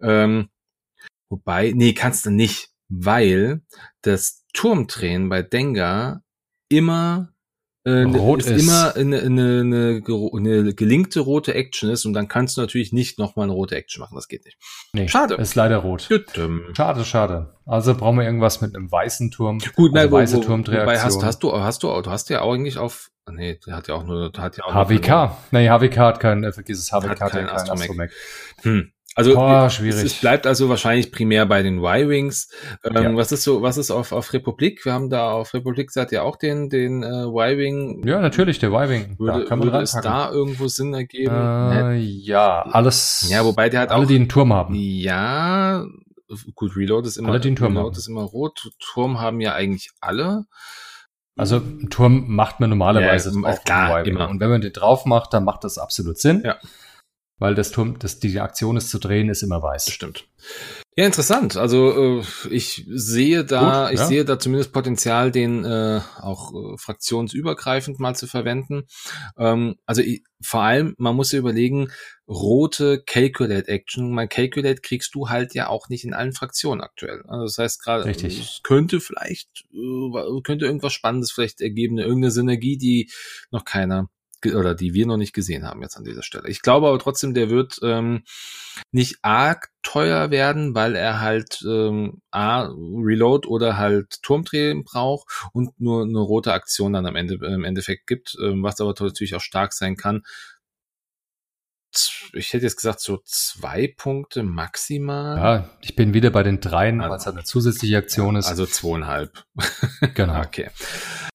Ähm, 0.00 0.48
wobei, 1.28 1.72
nee, 1.74 1.92
kannst 1.92 2.26
du 2.26 2.30
nicht, 2.30 2.70
weil 2.88 3.62
das 4.02 4.44
Turmdrehen 4.54 5.28
bei 5.28 5.42
Dengar 5.42 6.22
immer 6.68 7.32
äh, 7.84 8.02
Rot 8.02 8.44
ist. 8.44 8.62
immer 8.62 8.94
eine, 8.96 9.20
eine, 9.20 9.60
eine, 9.60 10.02
eine 10.34 10.74
gelinkte 10.74 11.20
rote 11.20 11.54
Action 11.54 11.90
ist 11.90 12.04
und 12.04 12.12
dann 12.12 12.28
kannst 12.28 12.56
du 12.56 12.60
natürlich 12.60 12.92
nicht 12.92 13.18
nochmal 13.18 13.44
eine 13.44 13.52
rote 13.52 13.76
Action 13.76 14.00
machen. 14.00 14.14
Das 14.14 14.28
geht 14.28 14.44
nicht. 14.44 14.58
Nee, 14.92 15.08
Schade. 15.08 15.34
Ist 15.36 15.54
leider 15.54 15.78
rot. 15.78 16.06
Tütüm. 16.08 16.62
Schade, 16.76 17.04
schade. 17.04 17.54
Also 17.64 17.94
brauchen 17.94 18.18
wir 18.18 18.24
irgendwas 18.24 18.60
mit 18.60 18.74
einem 18.74 18.90
weißen 18.90 19.30
Turm. 19.30 19.58
Gut, 19.58 19.90
also 19.90 19.94
nein, 19.94 20.10
wo, 20.10 20.16
weiße 20.16 20.36
wo, 20.38 20.40
Turmdreaktion. 20.42 20.86
wobei 20.86 21.00
hast, 21.00 21.22
hast 21.22 21.42
du, 21.42 21.52
hast 21.52 21.82
du, 21.82 22.00
du 22.02 22.10
hast 22.10 22.28
ja 22.30 22.42
auch 22.42 22.52
eigentlich 22.54 22.78
auf, 22.78 23.10
ah, 23.26 23.32
nee, 23.32 23.58
der 23.66 23.76
hat 23.76 23.88
ja 23.88 23.94
auch 23.94 24.04
nur, 24.04 24.30
der 24.32 24.42
hat 24.42 24.56
ja 24.56 24.64
auch 24.64 24.74
nur- 24.74 24.84
HWK. 24.88 25.36
Nee, 25.52 25.68
HWK 25.68 25.96
hat 25.98 26.20
keinen, 26.20 26.44
äh, 26.44 26.52
vergiss 26.52 26.78
es, 26.78 26.92
HWK 26.92 27.08
Hat 27.10 27.20
hat, 27.20 27.32
keinen. 27.32 27.48
Astromech. 27.48 28.10
Hm. 28.62 28.92
Also 29.18 29.34
Boah, 29.34 29.66
es, 29.66 29.74
schwierig. 29.74 30.04
es 30.04 30.14
bleibt 30.14 30.46
also 30.46 30.68
wahrscheinlich 30.68 31.10
primär 31.10 31.44
bei 31.44 31.64
den 31.64 31.78
Y-Wings. 31.78 32.50
Ähm, 32.84 32.94
Ja. 32.94 33.16
Was 33.16 33.32
ist 33.32 33.42
so, 33.42 33.62
was 33.62 33.76
ist 33.76 33.90
auf, 33.90 34.12
auf 34.12 34.32
Republik? 34.32 34.84
Wir 34.84 34.92
haben 34.92 35.10
da 35.10 35.32
auf 35.32 35.54
Republik 35.54 35.90
seid 35.90 36.12
ja 36.12 36.22
auch 36.22 36.36
den, 36.36 36.70
den 36.70 37.02
äh, 37.02 37.24
Y-Wing. 37.24 38.06
Ja, 38.06 38.20
natürlich, 38.20 38.60
der 38.60 38.70
Y-Wing. 38.70 39.18
Würde, 39.18 39.40
da 39.40 39.44
kann 39.46 39.58
man 39.58 39.72
würde 39.72 39.82
es 39.82 39.90
da 39.90 40.30
irgendwo 40.30 40.68
Sinn 40.68 40.94
ergeben? 40.94 41.34
Äh, 41.34 41.96
ja, 41.96 42.62
alles. 42.62 43.26
ja, 43.28 43.44
wobei 43.44 43.68
der 43.68 43.80
hat 43.80 43.90
alle, 43.90 44.04
auch. 44.04 44.06
die 44.08 44.14
einen 44.14 44.28
Turm 44.28 44.52
haben. 44.52 44.76
Ja, 44.76 45.84
gut, 46.54 46.76
Reload 46.76 47.08
ist 47.08 47.16
immer, 47.16 47.30
Alle, 47.30 47.40
Turm 47.40 47.76
Reload 47.76 47.98
ist 47.98 48.06
immer 48.06 48.22
rot. 48.22 48.70
Turm 48.78 49.20
haben 49.20 49.40
ja 49.40 49.52
eigentlich 49.54 49.90
alle. 50.00 50.44
Also 51.36 51.58
Turm 51.90 52.26
macht 52.28 52.60
man 52.60 52.70
normalerweise 52.70 53.32
ja, 53.34 53.40
drauf 53.40 53.64
klar, 53.64 54.06
immer. 54.06 54.28
Und 54.28 54.38
wenn 54.38 54.50
man 54.50 54.60
den 54.60 54.72
drauf 54.72 55.06
macht, 55.06 55.34
dann 55.34 55.42
macht 55.42 55.64
das 55.64 55.76
absolut 55.76 56.18
Sinn. 56.18 56.42
Ja. 56.44 56.56
Weil 57.38 57.54
das 57.54 57.70
Turm, 57.70 57.98
das, 57.98 58.18
die 58.18 58.40
Aktion 58.40 58.76
ist 58.76 58.90
zu 58.90 58.98
drehen, 58.98 59.28
ist 59.28 59.42
immer 59.42 59.62
weiß. 59.62 59.86
Das 59.86 59.94
stimmt. 59.94 60.28
Ja, 60.98 61.06
interessant. 61.06 61.56
Also 61.56 62.18
äh, 62.18 62.24
ich 62.50 62.84
sehe 62.88 63.44
da, 63.44 63.84
Gut, 63.84 63.94
ich 63.94 64.00
ja. 64.00 64.06
sehe 64.06 64.24
da 64.24 64.40
zumindest 64.40 64.72
Potenzial, 64.72 65.30
den 65.30 65.64
äh, 65.64 66.00
auch 66.16 66.52
äh, 66.52 66.76
fraktionsübergreifend 66.76 68.00
mal 68.00 68.16
zu 68.16 68.26
verwenden. 68.26 68.82
Ähm, 69.38 69.76
also 69.86 70.02
ich, 70.02 70.24
vor 70.42 70.62
allem, 70.62 70.96
man 70.98 71.14
muss 71.14 71.30
ja 71.30 71.38
überlegen, 71.38 71.92
rote 72.26 73.00
Calculate 73.06 73.68
Action. 73.68 74.12
Mein 74.12 74.28
Calculate 74.28 74.80
kriegst 74.80 75.14
du 75.14 75.28
halt 75.28 75.54
ja 75.54 75.68
auch 75.68 75.88
nicht 75.88 76.04
in 76.04 76.14
allen 76.14 76.32
Fraktionen 76.32 76.80
aktuell. 76.80 77.22
Also 77.28 77.44
das 77.44 77.58
heißt 77.58 77.84
gerade, 77.84 78.10
es 78.10 78.60
könnte 78.64 78.98
vielleicht, 78.98 79.66
äh, 79.72 80.40
könnte 80.42 80.66
irgendwas 80.66 80.94
Spannendes 80.94 81.30
vielleicht 81.30 81.60
ergeben, 81.60 81.98
irgendeine 81.98 82.32
Synergie, 82.32 82.76
die 82.76 83.08
noch 83.52 83.64
keiner 83.64 84.08
oder 84.46 84.74
die 84.74 84.94
wir 84.94 85.06
noch 85.06 85.16
nicht 85.16 85.32
gesehen 85.32 85.66
haben 85.66 85.82
jetzt 85.82 85.96
an 85.96 86.04
dieser 86.04 86.22
Stelle. 86.22 86.48
Ich 86.48 86.62
glaube 86.62 86.88
aber 86.88 86.98
trotzdem, 86.98 87.34
der 87.34 87.50
wird 87.50 87.78
ähm, 87.82 88.24
nicht 88.92 89.16
arg 89.22 89.70
teuer 89.82 90.30
werden, 90.30 90.74
weil 90.74 90.94
er 90.94 91.20
halt 91.20 91.62
ähm, 91.66 92.20
A, 92.30 92.68
Reload 92.68 93.48
oder 93.48 93.76
halt 93.76 94.22
Turmdrehen 94.22 94.84
braucht 94.84 95.26
und 95.52 95.80
nur 95.80 96.02
eine 96.02 96.18
rote 96.18 96.52
Aktion 96.52 96.92
dann 96.92 97.06
am 97.06 97.16
Ende 97.16 97.34
im 97.46 97.64
Endeffekt 97.64 98.06
gibt, 98.06 98.36
ähm, 98.42 98.62
was 98.62 98.80
aber 98.80 98.94
natürlich 98.98 99.34
auch 99.34 99.40
stark 99.40 99.72
sein 99.72 99.96
kann. 99.96 100.22
Ich 102.34 102.52
hätte 102.52 102.64
jetzt 102.64 102.76
gesagt, 102.76 103.00
so 103.00 103.20
zwei 103.24 103.92
Punkte 103.96 104.42
maximal. 104.42 105.36
Ja, 105.36 105.70
ich 105.80 105.96
bin 105.96 106.12
wieder 106.12 106.30
bei 106.30 106.42
den 106.42 106.60
dreien, 106.60 107.00
weil 107.00 107.10
es 107.12 107.24
halt 107.24 107.36
eine 107.36 107.44
zusätzliche 107.44 107.96
Aktion 107.96 108.36
ist. 108.36 108.46
Also 108.46 108.66
zweieinhalb. 108.66 109.44
Genau. 110.14 110.40
okay. 110.44 110.70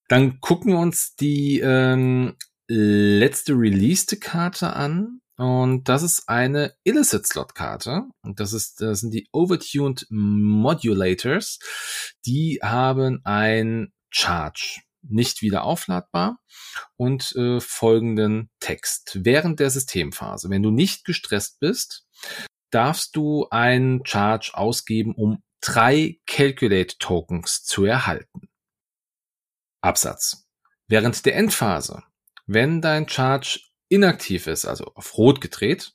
Dann 0.08 0.40
gucken 0.42 0.74
wir 0.74 0.80
uns 0.80 1.16
die 1.16 1.60
ähm, 1.60 2.36
letzte 2.68 3.54
released 3.54 4.20
Karte 4.22 4.74
an. 4.74 5.20
Und 5.36 5.90
das 5.90 6.04
ist 6.04 6.30
eine 6.30 6.76
Illicit 6.84 7.26
Slot 7.26 7.56
Karte. 7.56 8.04
Und 8.22 8.40
das 8.40 8.54
ist, 8.54 8.82
das 8.82 9.00
sind 9.00 9.14
die 9.14 9.28
Overtuned 9.32 10.06
Modulators. 10.10 11.60
Die 12.26 12.60
haben 12.62 13.22
ein 13.24 13.92
Charge. 14.10 14.82
Nicht 15.02 15.42
wieder 15.42 15.64
aufladbar 15.64 16.40
und 16.96 17.36
äh, 17.36 17.60
folgenden 17.60 18.50
Text. 18.60 19.20
Während 19.24 19.60
der 19.60 19.70
Systemphase, 19.70 20.50
wenn 20.50 20.64
du 20.64 20.72
nicht 20.72 21.04
gestresst 21.04 21.60
bist, 21.60 22.06
darfst 22.70 23.16
du 23.16 23.48
einen 23.50 24.06
Charge 24.06 24.52
ausgeben, 24.54 25.14
um 25.14 25.44
drei 25.62 26.20
Calculate 26.26 26.98
Tokens 27.00 27.64
zu 27.64 27.84
erhalten. 27.84 28.48
Absatz. 29.82 30.48
Während 30.88 31.26
der 31.26 31.36
Endphase 31.36 32.04
wenn 32.46 32.82
dein 32.82 33.08
Charge 33.08 33.60
inaktiv 33.90 34.48
ist, 34.48 34.66
also 34.66 34.86
auf 34.96 35.18
Rot 35.18 35.42
gedreht, 35.42 35.94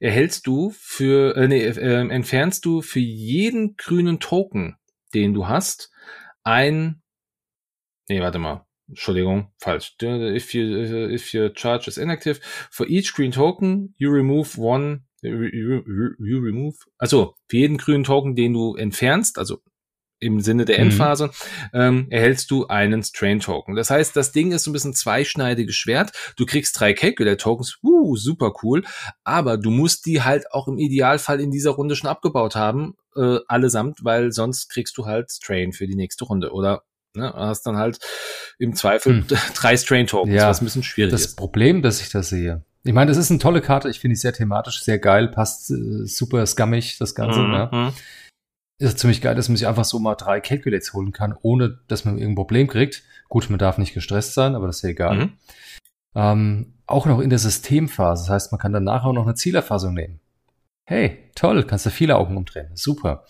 erhältst 0.00 0.46
du 0.46 0.70
für, 0.70 1.36
äh, 1.36 1.48
nee, 1.48 1.64
äh, 1.64 2.08
entfernst 2.08 2.64
du 2.64 2.82
für 2.82 3.00
jeden 3.00 3.76
grünen 3.76 4.20
Token, 4.20 4.76
den 5.14 5.34
du 5.34 5.48
hast, 5.48 5.90
ein, 6.42 7.02
nee, 8.08 8.20
warte 8.20 8.38
mal, 8.38 8.66
Entschuldigung, 8.88 9.52
falsch. 9.58 9.96
If, 10.02 10.54
you, 10.54 11.10
if 11.10 11.34
your 11.34 11.50
charge 11.54 11.88
is 11.88 11.98
inactive, 11.98 12.40
for 12.70 12.86
each 12.88 13.12
green 13.12 13.32
token, 13.32 13.94
you 13.98 14.10
remove 14.10 14.58
one, 14.58 15.04
you, 15.20 15.42
you, 15.42 15.82
you 16.18 16.40
remove, 16.40 16.76
also 16.96 17.34
für 17.48 17.58
jeden 17.58 17.76
grünen 17.76 18.04
Token, 18.04 18.34
den 18.34 18.54
du 18.54 18.76
entfernst, 18.76 19.38
also 19.38 19.60
im 20.20 20.40
Sinne 20.40 20.64
der 20.64 20.78
mhm. 20.78 20.90
Endphase, 20.90 21.26
mhm. 21.26 21.30
ähm, 21.72 22.06
erhältst 22.10 22.50
du 22.50 22.66
einen 22.66 23.02
Strain-Token. 23.02 23.76
Das 23.76 23.90
heißt, 23.90 24.16
das 24.16 24.32
Ding 24.32 24.52
ist 24.52 24.64
so 24.64 24.70
ein 24.70 24.72
bisschen 24.72 24.94
zweischneidiges 24.94 25.74
Schwert. 25.74 26.12
Du 26.36 26.46
kriegst 26.46 26.78
drei 26.78 26.92
Calculate-Tokens, 26.92 27.78
uh, 27.82 28.16
super 28.16 28.52
cool, 28.62 28.84
aber 29.24 29.56
du 29.56 29.70
musst 29.70 30.06
die 30.06 30.22
halt 30.22 30.52
auch 30.52 30.68
im 30.68 30.78
Idealfall 30.78 31.40
in 31.40 31.50
dieser 31.50 31.70
Runde 31.70 31.96
schon 31.96 32.10
abgebaut 32.10 32.56
haben, 32.56 32.94
äh, 33.16 33.38
allesamt, 33.46 34.04
weil 34.04 34.32
sonst 34.32 34.68
kriegst 34.68 34.96
du 34.98 35.06
halt 35.06 35.30
Strain 35.30 35.72
für 35.72 35.86
die 35.86 35.96
nächste 35.96 36.24
Runde 36.24 36.52
oder 36.52 36.82
ne, 37.14 37.32
hast 37.34 37.66
dann 37.66 37.76
halt 37.76 37.98
im 38.58 38.74
Zweifel 38.74 39.18
hm. 39.18 39.26
drei 39.54 39.76
Strain-Tokens, 39.76 40.34
ja, 40.34 40.48
was 40.48 40.60
ein 40.60 40.64
bisschen 40.64 40.82
schwierig 40.82 41.12
das 41.12 41.20
ist. 41.20 41.26
Das 41.28 41.36
Problem, 41.36 41.82
dass 41.82 42.00
ich 42.00 42.10
das 42.10 42.28
sehe, 42.28 42.64
ich 42.84 42.94
meine, 42.94 43.10
das 43.10 43.18
ist 43.18 43.30
eine 43.30 43.38
tolle 43.38 43.60
Karte. 43.60 43.90
Ich 43.90 44.00
finde 44.00 44.14
die 44.14 44.20
sehr 44.20 44.32
thematisch, 44.32 44.82
sehr 44.82 44.98
geil, 44.98 45.28
passt 45.28 45.70
äh, 45.70 46.06
super 46.06 46.46
scammig, 46.46 46.96
das 46.98 47.14
Ganze. 47.14 47.40
Mhm. 47.40 47.50
Ne? 47.50 47.92
Ist 48.78 49.00
ziemlich 49.00 49.20
geil, 49.20 49.34
dass 49.34 49.48
man 49.48 49.56
sich 49.56 49.66
einfach 49.66 49.84
so 49.84 49.98
mal 49.98 50.14
drei 50.14 50.40
Calculates 50.40 50.92
holen 50.92 51.12
kann, 51.12 51.36
ohne 51.42 51.80
dass 51.88 52.04
man 52.04 52.14
irgendein 52.14 52.36
Problem 52.36 52.66
kriegt. 52.68 53.02
Gut, 53.28 53.50
man 53.50 53.58
darf 53.58 53.76
nicht 53.76 53.92
gestresst 53.92 54.34
sein, 54.34 54.54
aber 54.54 54.68
das 54.68 54.76
ist 54.76 54.82
ja 54.82 54.90
egal. 54.90 55.16
Mhm. 55.16 55.32
Ähm, 56.14 56.74
auch 56.86 57.06
noch 57.06 57.20
in 57.20 57.30
der 57.30 57.40
Systemphase. 57.40 58.24
Das 58.24 58.30
heißt, 58.30 58.52
man 58.52 58.60
kann 58.60 58.72
danach 58.72 59.04
auch 59.04 59.12
noch 59.12 59.24
eine 59.24 59.34
Zielerfassung 59.34 59.94
nehmen. 59.94 60.20
Hey, 60.84 61.18
toll, 61.34 61.64
kannst 61.64 61.84
du 61.84 61.90
viele 61.90 62.16
Augen 62.16 62.36
umdrehen. 62.36 62.70
Super. 62.74 63.24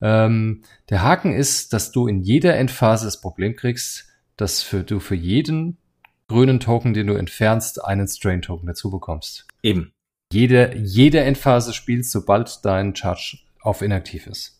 Ähm, 0.00 0.62
der 0.90 1.02
Haken 1.02 1.32
ist, 1.32 1.72
dass 1.72 1.92
du 1.92 2.08
in 2.08 2.22
jeder 2.22 2.56
Endphase 2.56 3.04
das 3.04 3.20
Problem 3.20 3.54
kriegst, 3.54 4.08
dass 4.36 4.62
für, 4.62 4.82
du 4.82 4.98
für 4.98 5.14
jeden 5.14 5.78
grünen 6.26 6.58
Token, 6.58 6.94
den 6.94 7.06
du 7.06 7.14
entfernst, 7.14 7.84
einen 7.84 8.08
Strain-Token 8.08 8.66
dazu 8.66 8.90
bekommst. 8.90 9.46
Eben. 9.62 9.92
Jede, 10.32 10.76
jede 10.76 11.20
Endphase 11.20 11.72
spielst, 11.72 12.10
sobald 12.10 12.64
dein 12.64 12.96
Charge 12.96 13.38
auf 13.60 13.82
inaktiv 13.82 14.26
ist. 14.26 14.55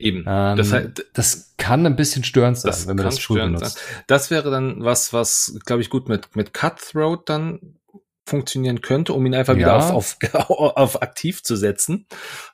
Eben. 0.00 0.24
Ähm, 0.26 0.56
das, 0.56 0.72
heißt, 0.72 1.10
das 1.12 1.54
kann 1.58 1.84
ein 1.84 1.94
bisschen 1.94 2.24
störend 2.24 2.58
sein, 2.58 2.74
wenn 2.86 2.96
man 2.96 3.04
das 3.04 3.18
früh 3.18 3.34
benutzt. 3.34 3.76
Sein. 3.76 4.04
Das 4.06 4.30
wäre 4.30 4.50
dann 4.50 4.82
was, 4.82 5.12
was, 5.12 5.58
glaube 5.66 5.82
ich, 5.82 5.90
gut 5.90 6.08
mit, 6.08 6.34
mit 6.34 6.54
Cutthroat 6.54 7.28
dann 7.28 7.76
funktionieren 8.24 8.80
könnte, 8.80 9.12
um 9.12 9.26
ihn 9.26 9.34
einfach 9.34 9.54
ja. 9.54 9.58
wieder 9.58 9.76
auf, 9.76 10.16
auf, 10.32 10.48
auf 10.48 11.02
aktiv 11.02 11.42
zu 11.42 11.54
setzen, 11.54 12.06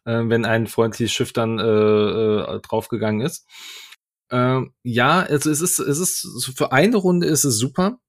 äh, 0.05 0.23
wenn 0.25 0.45
ein 0.45 0.67
freundliches 0.67 1.13
Schiff 1.13 1.33
dann 1.33 1.61
äh, 1.61 1.63
äh, 1.63 2.61
draufgegangen 2.63 3.21
ist. 3.21 3.47
Äh, 4.31 4.63
ja, 4.83 5.21
also 5.21 5.49
es 5.49 5.61
ist, 5.61 5.79
es 5.79 5.99
ist, 6.01 6.53
für 6.57 6.73
eine 6.73 6.97
Runde 6.97 7.29
ist 7.29 7.45
es 7.45 7.59
super. 7.59 8.01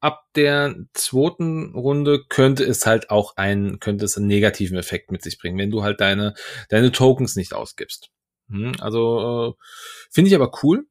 Ab 0.00 0.24
der 0.34 0.74
zweiten 0.92 1.74
Runde 1.74 2.24
könnte 2.28 2.64
es 2.64 2.84
halt 2.84 3.08
auch 3.08 3.36
einen, 3.36 3.80
könnte 3.80 4.04
es 4.04 4.18
einen 4.18 4.26
negativen 4.26 4.76
Effekt 4.76 5.10
mit 5.10 5.22
sich 5.22 5.38
bringen, 5.38 5.56
wenn 5.56 5.70
du 5.70 5.84
halt 5.84 6.00
deine, 6.00 6.34
deine 6.68 6.92
Tokens 6.92 7.36
nicht 7.36 7.54
ausgibst. 7.54 8.10
Hm, 8.52 8.72
also 8.80 9.56
äh, 9.58 9.64
finde 10.10 10.28
ich 10.28 10.34
aber 10.34 10.52
cool. 10.62 10.86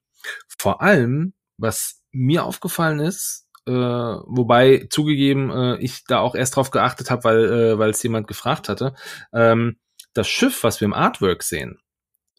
Vor 0.58 0.82
allem, 0.82 1.34
was 1.58 2.02
mir 2.12 2.44
aufgefallen 2.44 3.00
ist, 3.00 3.48
äh, 3.68 3.72
wobei 3.72 4.88
zugegeben 4.90 5.52
äh, 5.52 5.78
ich 5.78 6.04
da 6.06 6.20
auch 6.20 6.36
erst 6.36 6.56
drauf 6.56 6.72
geachtet 6.72 7.12
habe, 7.12 7.24
weil 7.24 7.46
äh, 7.46 7.80
weil 7.80 7.92
es 7.92 8.04
jemand 8.04 8.28
gefragt 8.28 8.70
hatte. 8.70 8.94
Ähm, 9.34 9.78
das 10.14 10.28
Schiff, 10.28 10.64
was 10.64 10.82
wir 10.82 10.86
im 10.86 10.94
Artwork 10.94 11.44
sehen, 11.44 11.80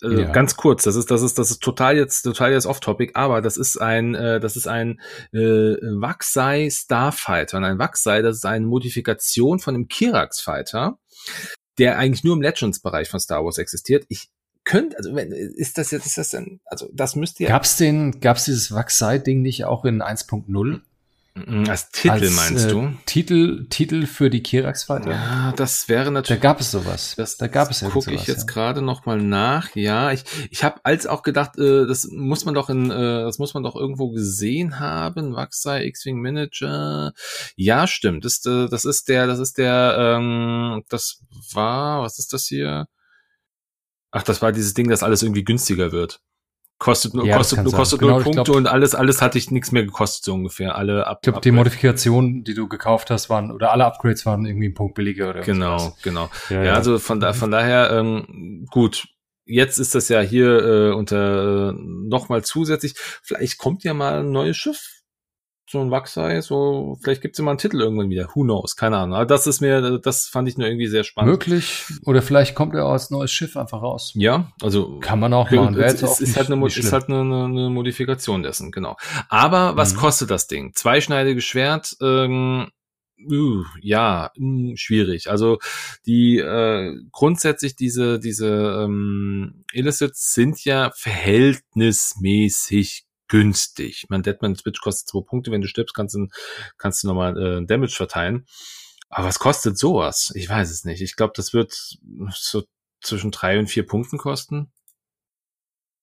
äh, 0.03 0.23
ja. 0.23 0.33
ganz 0.33 0.57
kurz, 0.57 0.83
das 0.83 0.97
ist 0.97 1.11
das 1.11 1.23
ist 1.23 1.39
das 1.39 1.51
ist 1.53 1.63
total 1.63 1.97
jetzt 1.97 2.23
total 2.23 2.53
jetzt 2.53 2.67
off-topic, 2.67 3.13
aber 3.15 3.41
das 3.41 3.57
ist 3.57 3.81
ein 3.81 4.17
äh, 4.17 4.41
das 4.41 4.57
ist 4.57 4.67
ein 4.67 5.01
äh, 5.33 5.39
Waxai 5.39 6.69
Starfighter 6.71 7.59
und 7.59 7.65
ein 7.65 7.79
Waxai, 7.79 8.23
das 8.23 8.37
ist 8.37 8.47
eine 8.47 8.67
Modifikation 8.67 9.61
von 9.61 9.77
einem 9.77 9.89
Kirax 9.89 10.41
Fighter 10.41 10.99
der 11.79 11.99
eigentlich 11.99 12.25
nur 12.25 12.35
im 12.35 12.43
Legends-Bereich 12.43 13.09
von 13.09 13.21
Star 13.21 13.45
Wars 13.45 13.59
existiert. 13.59 14.05
Ich 14.09 14.29
könnte, 14.65 14.97
also 14.97 15.15
wenn, 15.15 15.33
ist 15.33 15.79
das 15.79 15.91
jetzt, 15.91 16.07
ist 16.07 16.19
das 16.19 16.29
denn, 16.29 16.61
also 16.65 16.89
das 16.93 17.17
müsste 17.17 17.45
ja. 17.45 17.49
Gab's 17.49 17.77
den, 17.77 18.21
gab's 18.21 18.45
dieses 18.45 18.73
Wachsei-Ding 18.73 19.43
nicht 19.43 19.65
auch 19.65 19.85
in 19.85 20.03
1.0? 20.03 20.81
Mm, 21.35 21.65
als 21.67 21.89
Titel 21.89 22.11
Als, 22.11 22.37
meinst 22.37 22.67
äh, 22.67 22.69
du? 22.69 22.93
Titel, 23.07 23.67
Titel 23.71 24.05
für 24.07 24.29
die 24.29 24.43
Kirax 24.43 24.85
Fighter? 24.85 25.13
Ja, 25.13 25.55
das 25.57 25.89
wäre 25.89 26.11
natürlich. 26.11 26.41
Da 26.41 26.49
gab 26.49 26.61
es 26.61 26.71
sowas. 26.71 27.15
Das, 27.17 27.39
da 27.39 27.47
gab 27.47 27.71
es 27.71 27.81
ja 27.81 27.89
Gucke 27.89 28.13
ich 28.13 28.27
jetzt 28.27 28.49
ja. 28.49 28.53
gerade 28.53 28.83
noch 28.83 29.07
mal 29.07 29.17
nach. 29.17 29.75
Ja, 29.75 30.13
ich, 30.13 30.25
ich 30.51 30.63
habe 30.63 30.81
als 30.83 31.07
auch 31.07 31.23
gedacht, 31.23 31.59
äh, 31.59 31.87
das 31.87 32.07
muss 32.13 32.45
man 32.45 32.55
doch 32.55 32.69
in, 32.69 32.91
äh, 32.91 33.25
das 33.25 33.39
muss 33.39 33.55
man 33.55 33.63
doch 33.63 33.77
irgendwo 33.77 34.11
gesehen 34.11 34.79
haben. 34.79 35.35
Wachsei 35.35 35.87
X-Wing 35.87 36.21
Manager. 36.21 37.15
Ja, 37.57 37.87
stimmt. 37.87 38.27
Das, 38.27 38.45
äh, 38.45 38.69
das 38.69 38.85
ist 38.85 39.09
der, 39.09 39.27
das 39.27 39.39
ist 39.39 39.57
der, 39.57 39.97
ähm, 39.99 40.85
das 40.91 41.23
war, 41.53 42.03
was 42.03 42.19
ist 42.19 42.35
das 42.35 42.45
hier? 42.45 42.89
Ach, 44.13 44.23
das 44.23 44.41
war 44.43 44.53
dieses 44.53 44.75
Ding, 44.75 44.89
dass 44.89 45.03
alles 45.03 45.23
irgendwie 45.23 45.45
günstiger 45.45 45.91
wird. 45.91 46.21
Kostet 46.79 47.15
nur, 47.15 47.25
ja, 47.25 47.37
kostet 47.37 47.63
nur, 47.63 47.73
kostet 47.73 48.01
genau, 48.01 48.15
nur 48.15 48.23
Punkte 48.23 48.43
glaub, 48.43 48.57
und 48.57 48.67
alles, 48.67 48.95
alles 48.95 49.23
hatte 49.23 49.39
ich 49.39 49.51
nichts 49.53 49.71
mehr 49.71 49.85
gekostet, 49.85 50.25
so 50.25 50.35
ungefähr. 50.35 50.75
Alle 50.75 51.07
ab, 51.07 51.19
ich 51.23 51.27
glaube, 51.27 51.41
die 51.41 51.53
Modifikationen, 51.53 52.43
die 52.43 52.55
du 52.55 52.69
gekauft 52.69 53.11
hast, 53.11 53.31
waren, 53.31 53.53
oder 53.53 53.71
alle 53.71 53.85
Upgrades 53.85 54.27
waren 54.27 54.45
irgendwie 54.45 54.69
ein 54.69 54.75
Punkt 54.75 54.95
billiger 54.95 55.31
oder 55.31 55.43
Genau, 55.43 55.79
sowas. 55.79 56.03
genau. 56.03 56.31
Ja, 56.51 56.65
ja, 56.65 56.75
also 56.75 56.99
von 56.99 57.21
da, 57.21 57.33
von 57.33 57.51
daher, 57.51 57.91
ähm, 57.93 58.67
gut. 58.71 59.07
Jetzt 59.45 59.79
ist 59.79 59.95
das 59.95 60.09
ja 60.09 60.21
hier 60.21 60.65
äh, 60.65 60.93
unter 60.93 61.71
äh, 61.71 61.73
nochmal 61.73 62.43
zusätzlich. 62.45 62.95
Vielleicht 62.97 63.59
kommt 63.59 63.83
ja 63.83 63.93
mal 63.93 64.21
ein 64.21 64.31
neues 64.31 64.57
Schiff 64.57 65.02
so 65.73 65.81
ein 65.81 65.91
Wachsei, 65.91 66.41
so, 66.43 66.97
vielleicht 67.03 67.23
gibt's 67.23 67.41
mal 67.41 67.51
einen 67.51 67.59
Titel 67.59 67.81
irgendwann 67.81 68.11
wieder. 68.11 68.29
Who 68.35 68.43
knows? 68.43 68.77
Keine 68.77 68.99
Ahnung. 68.99 69.17
Aber 69.17 69.27
das 69.27 69.47
ist 69.47 69.61
mir, 69.61 69.99
das 69.99 70.29
fand 70.29 70.49
ich 70.49 70.57
nur 70.57 70.69
irgendwie 70.69 70.87
sehr 70.87 71.03
spannend. 71.03 71.33
Möglich. 71.33 71.85
Oder 72.05 72.23
vielleicht 72.23 72.55
kommt 72.55 72.75
er 72.75 72.85
als 72.85 73.11
neues 73.11 73.33
Schiff 73.33 73.57
einfach 73.57 73.83
raus. 73.83 74.13
Ja, 74.15 74.53
also. 74.63 75.01
Kann 75.01 75.19
man 75.19 75.33
auch 75.33 75.51
machen. 75.51 75.77
Wäre 75.77 75.93
ist, 75.93 76.21
ist, 76.21 76.37
halt 76.37 76.51
eine, 76.51 76.67
ist 76.67 76.93
halt 76.93 77.09
eine, 77.09 77.23
eine, 77.23 77.71
Modifikation 77.71 78.43
dessen, 78.43 78.71
genau. 78.71 78.97
Aber 79.29 79.77
was 79.77 79.95
mhm. 79.95 79.99
kostet 79.99 80.31
das 80.31 80.47
Ding? 80.47 80.73
Zweischneidiges 80.75 81.45
Schwert, 81.45 81.97
ähm, 82.03 82.69
uh, 83.31 83.65
ja, 83.81 84.31
mh, 84.37 84.75
schwierig. 84.77 85.31
Also 85.31 85.59
die 86.07 86.39
äh, 86.39 86.95
grundsätzlich 87.11 87.77
diese 87.77 88.21
diese 88.21 88.85
ähm, 88.85 89.65
Illicits 89.73 90.35
sind 90.35 90.63
ja 90.65 90.91
verhältnismäßig 90.95 93.07
günstig. 93.33 94.05
Mein 94.11 94.23
Deadman 94.23 94.55
Switch 94.57 94.81
kostet 94.81 95.09
zwei 95.09 95.23
Punkte. 95.23 95.51
Wenn 95.51 95.63
du 95.63 95.67
stirbst, 95.67 95.95
kannst 95.95 96.15
du, 96.15 96.29
kannst 96.77 97.03
du 97.03 97.09
nochmal 97.09 97.37
äh, 97.39 97.67
Damage 97.67 97.95
verteilen. 97.97 98.47
Aber 99.09 99.27
was 99.27 99.39
kostet 99.39 99.79
sowas? 99.79 100.33
Ich 100.35 100.51
weiß 100.51 100.71
es 100.71 100.85
nicht. 100.85 101.01
Ich 101.01 101.17
glaube, 101.17 101.33
das 101.35 101.55
wird 101.55 101.73
so 102.31 102.65
zwischen 103.01 103.31
drei 103.31 103.59
und 103.59 103.69
vier 103.69 103.87
Punkten 103.87 104.19
kosten. 104.19 104.71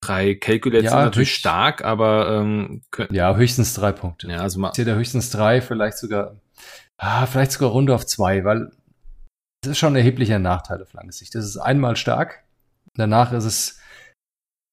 Drei 0.01 0.33
Calculates 0.33 0.85
ja, 0.85 0.91
sind 0.91 0.99
natürlich 1.01 1.35
stark, 1.35 1.83
aber 1.83 2.39
ähm, 2.39 2.81
ja, 3.11 3.35
höchstens 3.35 3.75
drei 3.75 3.91
Punkte. 3.91 4.27
Ja, 4.27 4.37
also 4.37 4.59
mal. 4.59 4.71
Zählt 4.71 4.87
höchstens 4.87 5.29
drei, 5.29 5.61
vielleicht 5.61 5.99
sogar, 5.99 6.35
ah, 6.97 7.27
vielleicht 7.27 7.51
sogar 7.51 7.69
runter 7.69 7.93
auf 7.93 8.07
zwei, 8.07 8.43
weil 8.43 8.71
es 9.63 9.71
ist 9.71 9.77
schon 9.77 9.93
ein 9.93 9.97
erheblicher 9.97 10.39
Nachteil 10.39 10.81
auf 10.81 10.93
lange 10.93 11.11
Sicht. 11.11 11.35
Das 11.35 11.45
ist 11.45 11.57
einmal 11.57 11.95
stark, 11.95 12.43
danach 12.95 13.33
ist 13.33 13.43
es 13.43 13.79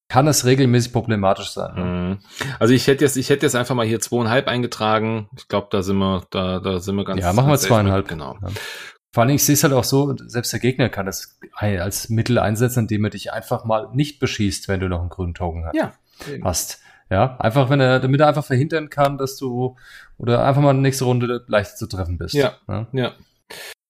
kann 0.09 0.29
es 0.29 0.45
regelmäßig 0.45 0.93
problematisch 0.93 1.51
sein. 1.51 1.75
Ne? 1.75 1.85
Mhm. 1.85 2.19
Also 2.59 2.75
ich 2.75 2.87
hätte 2.87 3.05
jetzt, 3.05 3.17
ich 3.17 3.29
hätte 3.29 3.47
jetzt 3.47 3.57
einfach 3.57 3.75
mal 3.75 3.87
hier 3.87 4.01
zweieinhalb 4.01 4.49
eingetragen. 4.49 5.29
Ich 5.37 5.49
glaube, 5.49 5.69
da 5.71 5.83
sind 5.83 5.99
wir, 5.99 6.25
da, 6.31 6.61
da 6.61 6.79
sind 6.79 6.97
wir 6.97 7.05
ganz. 7.05 7.21
Ja, 7.21 7.33
machen 7.33 7.51
wir 7.51 7.59
zweieinhalb. 7.59 8.09
Genau. 8.09 8.39
Ja. 8.41 8.49
Vor 9.13 9.23
allen 9.23 9.29
Dingen, 9.29 9.37
ich 9.37 9.45
sehe 9.45 9.55
es 9.55 9.65
halt 9.65 9.73
auch 9.73 9.85
so, 9.85 10.15
selbst 10.27 10.53
der 10.53 10.61
Gegner 10.61 10.91
kann 10.91 11.07
das 11.07 11.39
als 11.55 12.11
Mittel 12.11 12.39
einsetzen, 12.39 12.81
indem 12.81 13.05
er 13.05 13.11
dich 13.11 13.33
einfach 13.33 13.65
mal 13.65 13.89
nicht 13.95 14.21
beschießt, 14.21 14.69
wenn 14.69 14.81
du 14.81 14.89
noch 14.89 15.01
einen 15.01 15.09
grünen 15.09 15.33
Token 15.33 15.65
hast. 15.65 15.75
Ja. 15.75 15.95
Hast. 16.43 16.83
Ja, 17.09 17.37
einfach, 17.39 17.71
wenn 17.71 17.81
er, 17.81 18.01
damit 18.01 18.21
er 18.21 18.29
einfach 18.29 18.45
verhindern 18.45 18.91
kann, 18.91 19.17
dass 19.17 19.37
du, 19.37 19.77
oder 20.19 20.45
einfach 20.45 20.61
mal 20.61 20.75
nächste 20.75 21.05
Runde 21.05 21.45
leicht 21.47 21.79
zu 21.79 21.87
treffen 21.87 22.19
bist. 22.19 22.35
Ja. 22.35 22.57
Ja. 22.69 22.89
Ja, 22.93 23.13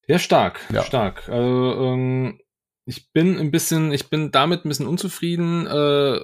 ja 0.06 0.18
stark. 0.18 0.60
Ja. 0.70 0.82
Stark. 0.82 1.28
Also, 1.28 1.74
ähm, 1.82 2.38
ich 2.87 3.13
bin 3.13 3.39
ein 3.39 3.51
bisschen, 3.51 3.93
ich 3.93 4.09
bin 4.09 4.31
damit 4.31 4.65
ein 4.65 4.69
bisschen 4.69 4.87
unzufrieden, 4.87 5.67
äh, 5.67 6.21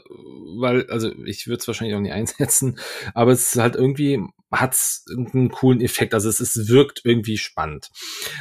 weil, 0.57 0.89
also 0.91 1.13
ich 1.25 1.49
würde 1.49 1.61
es 1.61 1.67
wahrscheinlich 1.67 1.97
auch 1.97 2.01
nicht 2.01 2.13
einsetzen, 2.15 2.79
aber 3.15 3.33
es 3.33 3.55
ist 3.55 3.61
halt 3.61 3.75
irgendwie, 3.75 4.23
hat 4.51 4.75
es 4.75 5.05
einen 5.11 5.51
coolen 5.51 5.81
Effekt. 5.81 6.15
Also 6.15 6.29
es, 6.29 6.41
es 6.41 6.69
wirkt 6.69 7.03
irgendwie 7.05 7.37
spannend. 7.37 7.91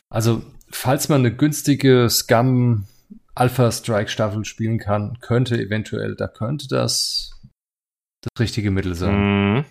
Also, 0.09 0.43
falls 0.69 1.09
man 1.09 1.21
eine 1.21 1.35
günstige 1.35 2.09
Scum 2.09 2.85
Alpha 3.33 3.71
Strike 3.71 4.09
Staffel 4.09 4.45
spielen 4.45 4.77
kann, 4.77 5.17
könnte 5.21 5.57
eventuell, 5.57 6.15
da 6.15 6.27
könnte 6.27 6.67
das 6.67 7.31
das 8.21 8.39
richtige 8.39 8.71
Mittel 8.71 8.93
sein. 8.93 9.55
Mhm. 9.55 9.65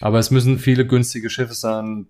Aber 0.00 0.18
es 0.18 0.30
müssen 0.30 0.58
viele 0.58 0.86
günstige 0.86 1.30
Schiffe 1.30 1.54
sein, 1.54 2.06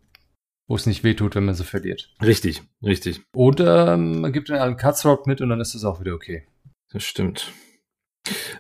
wo 0.69 0.77
es 0.77 0.87
nicht 0.87 1.03
wehtut, 1.03 1.35
wenn 1.35 1.47
man 1.47 1.55
sie 1.55 1.65
verliert. 1.65 2.15
Richtig, 2.23 2.63
richtig. 2.83 3.23
Oder 3.35 3.95
ähm, 3.95 4.21
man 4.21 4.33
gibt 4.33 4.51
dann 4.51 4.59
einen 4.59 4.77
Cutsrock 4.77 5.27
mit 5.27 5.41
und 5.41 5.49
dann 5.49 5.61
ist 5.61 5.75
es 5.75 5.85
auch 5.85 6.01
wieder 6.01 6.15
okay. 6.15 6.47
Das 6.91 7.03
stimmt. 7.03 7.53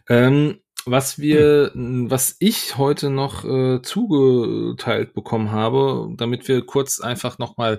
Ähm, 0.08 0.60
was 0.86 1.18
wir, 1.18 1.70
hm. 1.74 2.10
was 2.10 2.36
ich 2.40 2.78
heute 2.78 3.10
noch 3.10 3.44
äh, 3.44 3.82
zugeteilt 3.82 5.12
bekommen 5.12 5.52
habe, 5.52 6.12
damit 6.16 6.48
wir 6.48 6.64
kurz 6.64 7.00
einfach 7.00 7.38
nochmal 7.38 7.78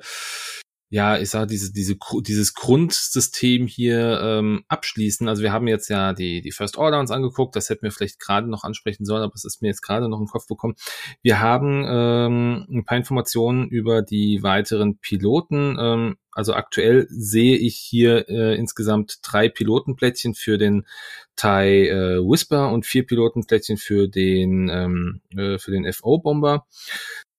ja, 0.92 1.20
ich 1.20 1.30
sage, 1.30 1.46
diese, 1.48 1.72
diese, 1.72 1.98
dieses 2.22 2.56
Grundsystem 2.56 3.68
hier 3.68 4.20
ähm, 4.24 4.64
abschließen. 4.68 5.28
Also 5.28 5.44
wir 5.44 5.54
haben 5.54 5.68
jetzt 5.68 5.88
ja 5.88 6.14
die, 6.14 6.42
die 6.42 6.52
First 6.52 6.78
Order 6.78 7.00
uns 7.00 7.12
angeguckt, 7.12 7.56
das 7.56 7.70
hätten 7.70 7.84
wir 7.84 7.92
vielleicht 7.92 8.20
gerade 8.20 8.50
noch 8.50 8.64
ansprechen 8.64 9.06
sollen, 9.06 9.22
aber 9.22 9.36
es 9.36 9.46
ist 9.46 9.62
mir 9.62 9.68
jetzt 9.68 9.82
gerade 9.82 10.10
noch 10.10 10.20
im 10.20 10.26
Kopf 10.26 10.48
bekommen. 10.48 10.76
Wir 11.22 11.42
haben 11.42 11.86
ähm, 11.88 12.66
ein 12.72 12.86
paar 12.86 12.98
Informationen 12.98 13.70
über 13.70 14.02
die 14.02 14.42
weiteren 14.42 14.98
Piloten. 14.98 15.78
Ähm, 15.80 16.18
also 16.32 16.54
aktuell 16.54 17.06
sehe 17.10 17.56
ich 17.56 17.76
hier 17.76 18.28
äh, 18.28 18.56
insgesamt 18.56 19.20
drei 19.22 19.48
Pilotenplättchen 19.48 20.34
für 20.34 20.58
den 20.58 20.88
Thai 21.36 21.88
äh, 21.88 22.18
Whisper 22.18 22.72
und 22.72 22.88
vier 22.88 23.06
Pilotenplättchen 23.06 23.78
für 23.78 24.08
den 24.08 24.70
ähm, 24.70 25.22
äh, 25.38 25.60
für 25.60 25.72
den 25.72 25.92
FO-Bomber. 25.92 26.66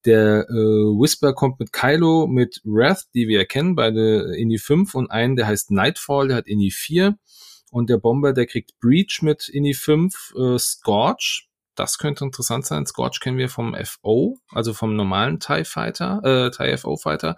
Der 0.06 0.47
äh, 0.48 0.55
Whisper 0.55 1.35
kommt 1.35 1.60
mit 1.60 1.72
Kylo, 1.72 2.27
mit 2.27 2.62
Wrath, 2.64 3.05
die 3.14 3.28
wir 3.28 3.40
erkennen, 3.40 3.74
beide 3.74 4.35
Indie 4.36 4.59
5 4.59 4.94
und 4.94 5.10
einen, 5.10 5.36
der 5.36 5.47
heißt 5.47 5.70
Nightfall, 5.70 6.28
der 6.28 6.39
hat 6.39 6.47
Indie 6.47 6.70
4. 6.70 7.18
Und 7.70 7.90
der 7.90 7.98
Bomber, 7.98 8.32
der 8.32 8.47
kriegt 8.47 8.78
Breach 8.81 9.20
mit 9.22 9.48
Indie 9.48 9.74
5, 9.74 10.35
äh, 10.36 10.59
Scorch, 10.59 11.49
das 11.81 11.97
könnte 11.97 12.24
interessant 12.24 12.66
sein. 12.66 12.85
Scorch 12.85 13.20
kennen 13.20 13.39
wir 13.39 13.48
vom 13.48 13.74
FO, 13.85 14.39
also 14.51 14.74
vom 14.74 14.97
normalen 14.97 15.40
TIE 15.40 15.65
Fighter, 15.65 16.20
äh, 16.23 16.51
TIE 16.51 16.77
FO 16.77 16.97
Fighter. 16.97 17.36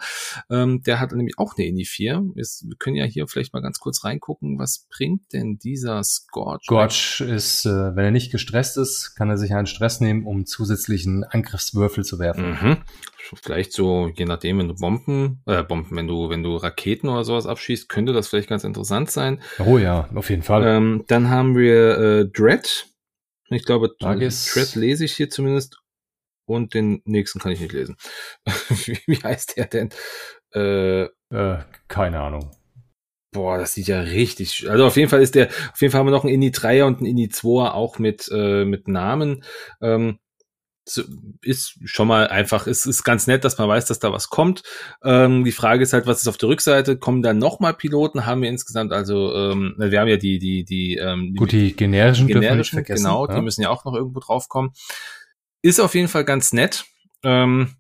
Ähm, 0.50 0.82
der 0.82 0.98
hat 0.98 1.12
nämlich 1.12 1.38
auch 1.38 1.54
eine 1.56 1.66
Indie 1.66 1.84
4. 1.84 2.22
wir 2.34 2.76
können 2.76 2.96
ja 2.96 3.04
hier 3.04 3.28
vielleicht 3.28 3.52
mal 3.52 3.62
ganz 3.62 3.78
kurz 3.78 4.04
reingucken, 4.04 4.58
was 4.58 4.88
bringt 4.90 5.32
denn 5.32 5.58
dieser 5.58 6.02
Scorch? 6.02 6.64
Scorch 6.64 7.20
ist, 7.20 7.66
äh, 7.66 7.94
wenn 7.94 8.04
er 8.04 8.10
nicht 8.10 8.32
gestresst 8.32 8.78
ist, 8.78 9.14
kann 9.14 9.30
er 9.30 9.38
sich 9.38 9.54
einen 9.54 9.66
Stress 9.66 10.00
nehmen, 10.00 10.26
um 10.26 10.44
zusätzlichen 10.44 11.22
Angriffswürfel 11.22 12.04
zu 12.04 12.18
werfen. 12.18 12.50
Mhm. 12.50 12.76
Vielleicht 13.40 13.72
so, 13.72 14.10
je 14.16 14.24
nachdem, 14.24 14.58
wenn 14.58 14.68
du 14.68 14.74
Bomben, 14.74 15.40
äh, 15.46 15.62
Bomben, 15.62 15.96
wenn 15.96 16.08
du, 16.08 16.28
wenn 16.28 16.42
du 16.42 16.56
Raketen 16.56 17.08
oder 17.08 17.22
sowas 17.22 17.46
abschießt, 17.46 17.88
könnte 17.88 18.12
das 18.12 18.28
vielleicht 18.28 18.48
ganz 18.48 18.64
interessant 18.64 19.10
sein. 19.10 19.40
Oh 19.64 19.78
ja, 19.78 20.08
auf 20.14 20.28
jeden 20.28 20.42
Fall. 20.42 20.66
Ähm, 20.66 21.04
dann 21.06 21.30
haben 21.30 21.56
wir 21.56 21.98
äh, 21.98 22.26
Dread, 22.26 22.91
ich 23.52 23.64
glaube, 23.64 23.94
Thread 23.98 24.74
lese 24.74 25.04
ich 25.04 25.14
hier 25.14 25.30
zumindest 25.30 25.78
und 26.46 26.74
den 26.74 27.02
nächsten 27.04 27.38
kann 27.38 27.52
ich 27.52 27.60
nicht 27.60 27.72
lesen. 27.72 27.96
Wie 29.06 29.16
heißt 29.22 29.56
der 29.56 29.66
denn? 29.66 29.90
Äh, 30.54 31.04
äh, 31.30 31.58
keine 31.88 32.20
Ahnung. 32.20 32.50
Boah, 33.32 33.56
das 33.56 33.72
sieht 33.72 33.88
ja 33.88 34.00
richtig. 34.00 34.68
Also 34.68 34.84
auf 34.84 34.96
jeden 34.96 35.08
Fall 35.08 35.22
ist 35.22 35.34
der, 35.34 35.48
auf 35.48 35.80
jeden 35.80 35.90
Fall 35.90 36.00
haben 36.00 36.06
wir 36.06 36.12
noch 36.12 36.24
einen 36.24 36.34
Indie 36.34 36.50
3er 36.50 36.84
und 36.84 36.98
einen 36.98 37.06
Indie 37.06 37.28
2er 37.28 37.72
auch 37.72 37.98
mit, 37.98 38.28
äh, 38.30 38.66
mit 38.66 38.88
Namen. 38.88 39.42
Ähm, 39.80 40.18
ist 41.42 41.78
schon 41.84 42.08
mal 42.08 42.26
einfach, 42.28 42.66
es 42.66 42.86
ist 42.86 43.04
ganz 43.04 43.26
nett, 43.26 43.44
dass 43.44 43.58
man 43.58 43.68
weiß, 43.68 43.86
dass 43.86 44.00
da 44.00 44.12
was 44.12 44.28
kommt. 44.28 44.62
Ähm, 45.04 45.44
die 45.44 45.52
Frage 45.52 45.82
ist 45.82 45.92
halt, 45.92 46.06
was 46.06 46.20
ist 46.20 46.28
auf 46.28 46.38
der 46.38 46.48
Rückseite? 46.48 46.96
Kommen 46.96 47.22
da 47.22 47.32
nochmal 47.32 47.74
Piloten? 47.74 48.26
Haben 48.26 48.42
wir 48.42 48.48
insgesamt, 48.48 48.92
also 48.92 49.34
ähm, 49.34 49.74
wir 49.78 50.00
haben 50.00 50.08
ja 50.08 50.16
die, 50.16 50.38
die, 50.38 50.64
die, 50.64 50.96
ähm, 50.96 51.34
Gut, 51.36 51.52
die 51.52 51.74
generischen, 51.74 52.26
generischen 52.26 52.82
genau, 52.82 53.28
ja. 53.28 53.34
die 53.36 53.42
müssen 53.42 53.62
ja 53.62 53.70
auch 53.70 53.84
noch 53.84 53.94
irgendwo 53.94 54.20
draufkommen. 54.20 54.72
Ist 55.62 55.80
auf 55.80 55.94
jeden 55.94 56.08
Fall 56.08 56.24
ganz 56.24 56.52
nett. 56.52 56.84
Ähm, 57.22 57.76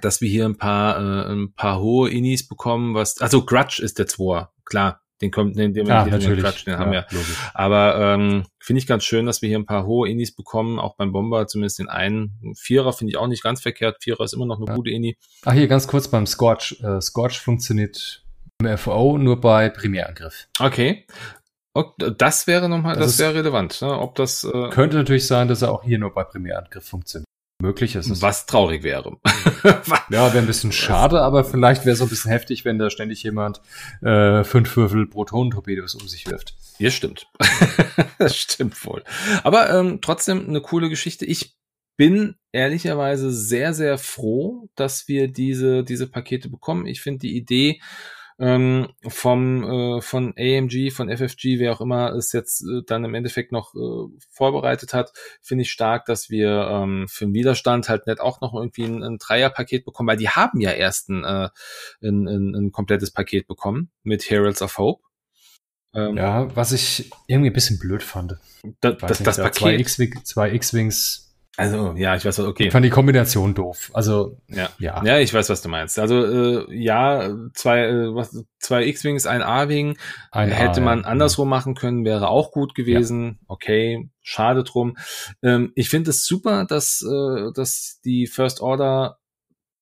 dass 0.00 0.20
wir 0.20 0.28
hier 0.28 0.44
ein 0.44 0.58
paar, 0.58 0.98
äh, 0.98 1.32
ein 1.32 1.54
paar 1.54 1.80
hohe 1.80 2.10
Inis 2.10 2.46
bekommen, 2.46 2.94
was, 2.94 3.18
also 3.18 3.44
Grudge 3.44 3.82
ist 3.82 3.98
der 3.98 4.06
Zwar, 4.06 4.52
klar, 4.64 5.00
den 5.20 5.30
kommt, 5.30 5.56
den, 5.56 5.72
den, 5.72 5.90
ah, 5.90 6.04
den, 6.04 6.12
natürlich. 6.12 6.42
Quatsch, 6.42 6.66
den 6.66 6.74
ja, 6.74 6.78
haben 6.78 6.92
wir. 6.92 7.06
Logisch. 7.10 7.36
Aber 7.54 7.96
ähm, 7.98 8.44
finde 8.58 8.78
ich 8.78 8.86
ganz 8.86 9.04
schön, 9.04 9.26
dass 9.26 9.42
wir 9.42 9.48
hier 9.48 9.58
ein 9.58 9.66
paar 9.66 9.86
hohe 9.86 10.08
Inis 10.08 10.34
bekommen, 10.34 10.78
auch 10.78 10.96
beim 10.96 11.12
Bomber 11.12 11.46
zumindest 11.46 11.78
den 11.78 11.88
einen. 11.88 12.54
Vierer 12.56 12.92
finde 12.92 13.12
ich 13.12 13.16
auch 13.16 13.26
nicht 13.26 13.42
ganz 13.42 13.62
verkehrt. 13.62 14.02
Vierer 14.02 14.24
ist 14.24 14.34
immer 14.34 14.46
noch 14.46 14.58
eine 14.58 14.66
ja. 14.66 14.74
gute 14.74 14.90
Ini. 14.90 15.16
Ach, 15.44 15.52
hier 15.52 15.68
ganz 15.68 15.86
kurz 15.86 16.08
beim 16.08 16.26
Scorch. 16.26 16.76
Äh, 16.82 17.00
Scorch 17.00 17.40
funktioniert 17.40 18.24
im 18.60 18.78
FO 18.78 19.18
nur 19.18 19.40
bei 19.40 19.68
Primärangriff. 19.68 20.48
Okay. 20.58 21.06
Das 21.98 22.46
wäre 22.46 22.70
nochmal, 22.70 22.96
das, 22.96 23.04
das 23.04 23.18
wäre 23.18 23.34
relevant, 23.34 23.82
ne? 23.82 23.98
ob 23.98 24.14
das 24.14 24.44
äh, 24.44 24.70
könnte 24.70 24.96
natürlich 24.96 25.26
sein, 25.26 25.46
dass 25.46 25.60
er 25.60 25.72
auch 25.72 25.84
hier 25.84 25.98
nur 25.98 26.14
bei 26.14 26.24
Primärangriff 26.24 26.88
funktioniert 26.88 27.26
möglich 27.60 27.94
ist. 27.94 28.10
Es 28.10 28.22
was 28.22 28.46
traurig 28.46 28.82
wäre. 28.82 29.18
ja, 30.10 30.32
wäre 30.32 30.38
ein 30.38 30.46
bisschen 30.46 30.72
schade, 30.72 31.20
aber 31.20 31.44
vielleicht 31.44 31.84
wäre 31.84 31.94
es 31.94 32.02
ein 32.02 32.08
bisschen 32.08 32.30
heftig, 32.30 32.64
wenn 32.64 32.78
da 32.78 32.90
ständig 32.90 33.22
jemand 33.22 33.60
äh, 34.02 34.44
fünf 34.44 34.76
Würfel 34.76 35.06
Protonentorpedos 35.06 35.94
um 35.94 36.06
sich 36.06 36.26
wirft. 36.26 36.54
Ja, 36.78 36.90
stimmt. 36.90 37.28
das 38.18 38.36
stimmt 38.36 38.84
wohl. 38.84 39.02
Aber 39.42 39.70
ähm, 39.70 40.00
trotzdem 40.02 40.48
eine 40.48 40.60
coole 40.60 40.88
Geschichte. 40.88 41.24
Ich 41.24 41.56
bin 41.96 42.34
ehrlicherweise 42.52 43.30
sehr, 43.32 43.72
sehr 43.72 43.96
froh, 43.96 44.68
dass 44.74 45.08
wir 45.08 45.28
diese, 45.28 45.82
diese 45.82 46.06
Pakete 46.06 46.50
bekommen. 46.50 46.86
Ich 46.86 47.00
finde 47.00 47.20
die 47.20 47.36
Idee 47.36 47.80
ähm, 48.38 48.88
vom 49.06 49.64
äh, 49.64 50.00
von 50.02 50.34
AMG, 50.36 50.90
von 50.90 51.08
FFG, 51.08 51.58
wer 51.58 51.72
auch 51.72 51.80
immer 51.80 52.12
es 52.12 52.32
jetzt 52.32 52.62
äh, 52.62 52.82
dann 52.86 53.04
im 53.04 53.14
Endeffekt 53.14 53.50
noch 53.50 53.74
äh, 53.74 54.08
vorbereitet 54.30 54.92
hat, 54.92 55.12
finde 55.40 55.62
ich 55.62 55.72
stark, 55.72 56.04
dass 56.04 56.28
wir 56.28 56.68
ähm, 56.70 57.06
für 57.08 57.24
den 57.24 57.34
Widerstand 57.34 57.88
halt 57.88 58.06
nicht 58.06 58.20
auch 58.20 58.40
noch 58.42 58.54
irgendwie 58.54 58.84
ein, 58.84 59.02
ein 59.02 59.18
Dreierpaket 59.18 59.84
bekommen, 59.84 60.08
weil 60.08 60.18
die 60.18 60.28
haben 60.28 60.60
ja 60.60 60.72
erst 60.72 61.08
ein, 61.08 61.24
äh, 61.24 61.48
ein, 62.02 62.28
ein, 62.28 62.54
ein 62.54 62.72
komplettes 62.72 63.10
Paket 63.10 63.46
bekommen 63.46 63.90
mit 64.02 64.28
Heralds 64.28 64.60
of 64.60 64.76
Hope. 64.76 65.02
Ähm, 65.94 66.18
ja, 66.18 66.54
was 66.54 66.72
ich 66.72 67.10
irgendwie 67.26 67.50
ein 67.50 67.54
bisschen 67.54 67.78
blöd 67.78 68.02
fand. 68.02 68.36
Da, 68.80 68.92
das, 68.92 69.20
nicht, 69.20 69.26
das 69.26 69.38
Paket. 69.38 70.26
Zwei 70.26 70.52
X-Wings 70.52 71.25
Also, 71.56 71.94
ja, 71.96 72.14
ich 72.14 72.24
weiß, 72.24 72.40
okay. 72.40 72.66
Ich 72.66 72.72
fand 72.72 72.84
die 72.84 72.90
Kombination 72.90 73.54
doof. 73.54 73.90
Also, 73.94 74.38
ja. 74.48 74.68
Ja, 74.78 75.02
ja 75.04 75.18
ich 75.18 75.32
weiß, 75.32 75.48
was 75.48 75.62
du 75.62 75.68
meinst. 75.68 75.98
Also, 75.98 76.24
äh, 76.24 76.74
ja, 76.74 77.34
zwei, 77.54 77.84
äh, 77.84 78.14
was, 78.14 78.44
zwei 78.58 78.86
X-Wings, 78.86 79.26
ein 79.26 79.42
A-Wing. 79.42 79.96
Hätte 80.32 80.82
A, 80.82 80.84
man 80.84 81.00
ja. 81.00 81.04
andersrum 81.06 81.48
machen 81.48 81.74
können, 81.74 82.04
wäre 82.04 82.28
auch 82.28 82.52
gut 82.52 82.74
gewesen. 82.74 83.38
Ja. 83.40 83.46
Okay, 83.48 84.10
schade 84.20 84.64
drum. 84.64 84.96
Ähm, 85.42 85.72
ich 85.74 85.88
finde 85.88 86.10
es 86.10 86.26
super, 86.26 86.66
dass, 86.66 87.02
äh, 87.02 87.52
dass 87.54 88.00
die 88.04 88.26
First 88.26 88.60
Order 88.60 89.18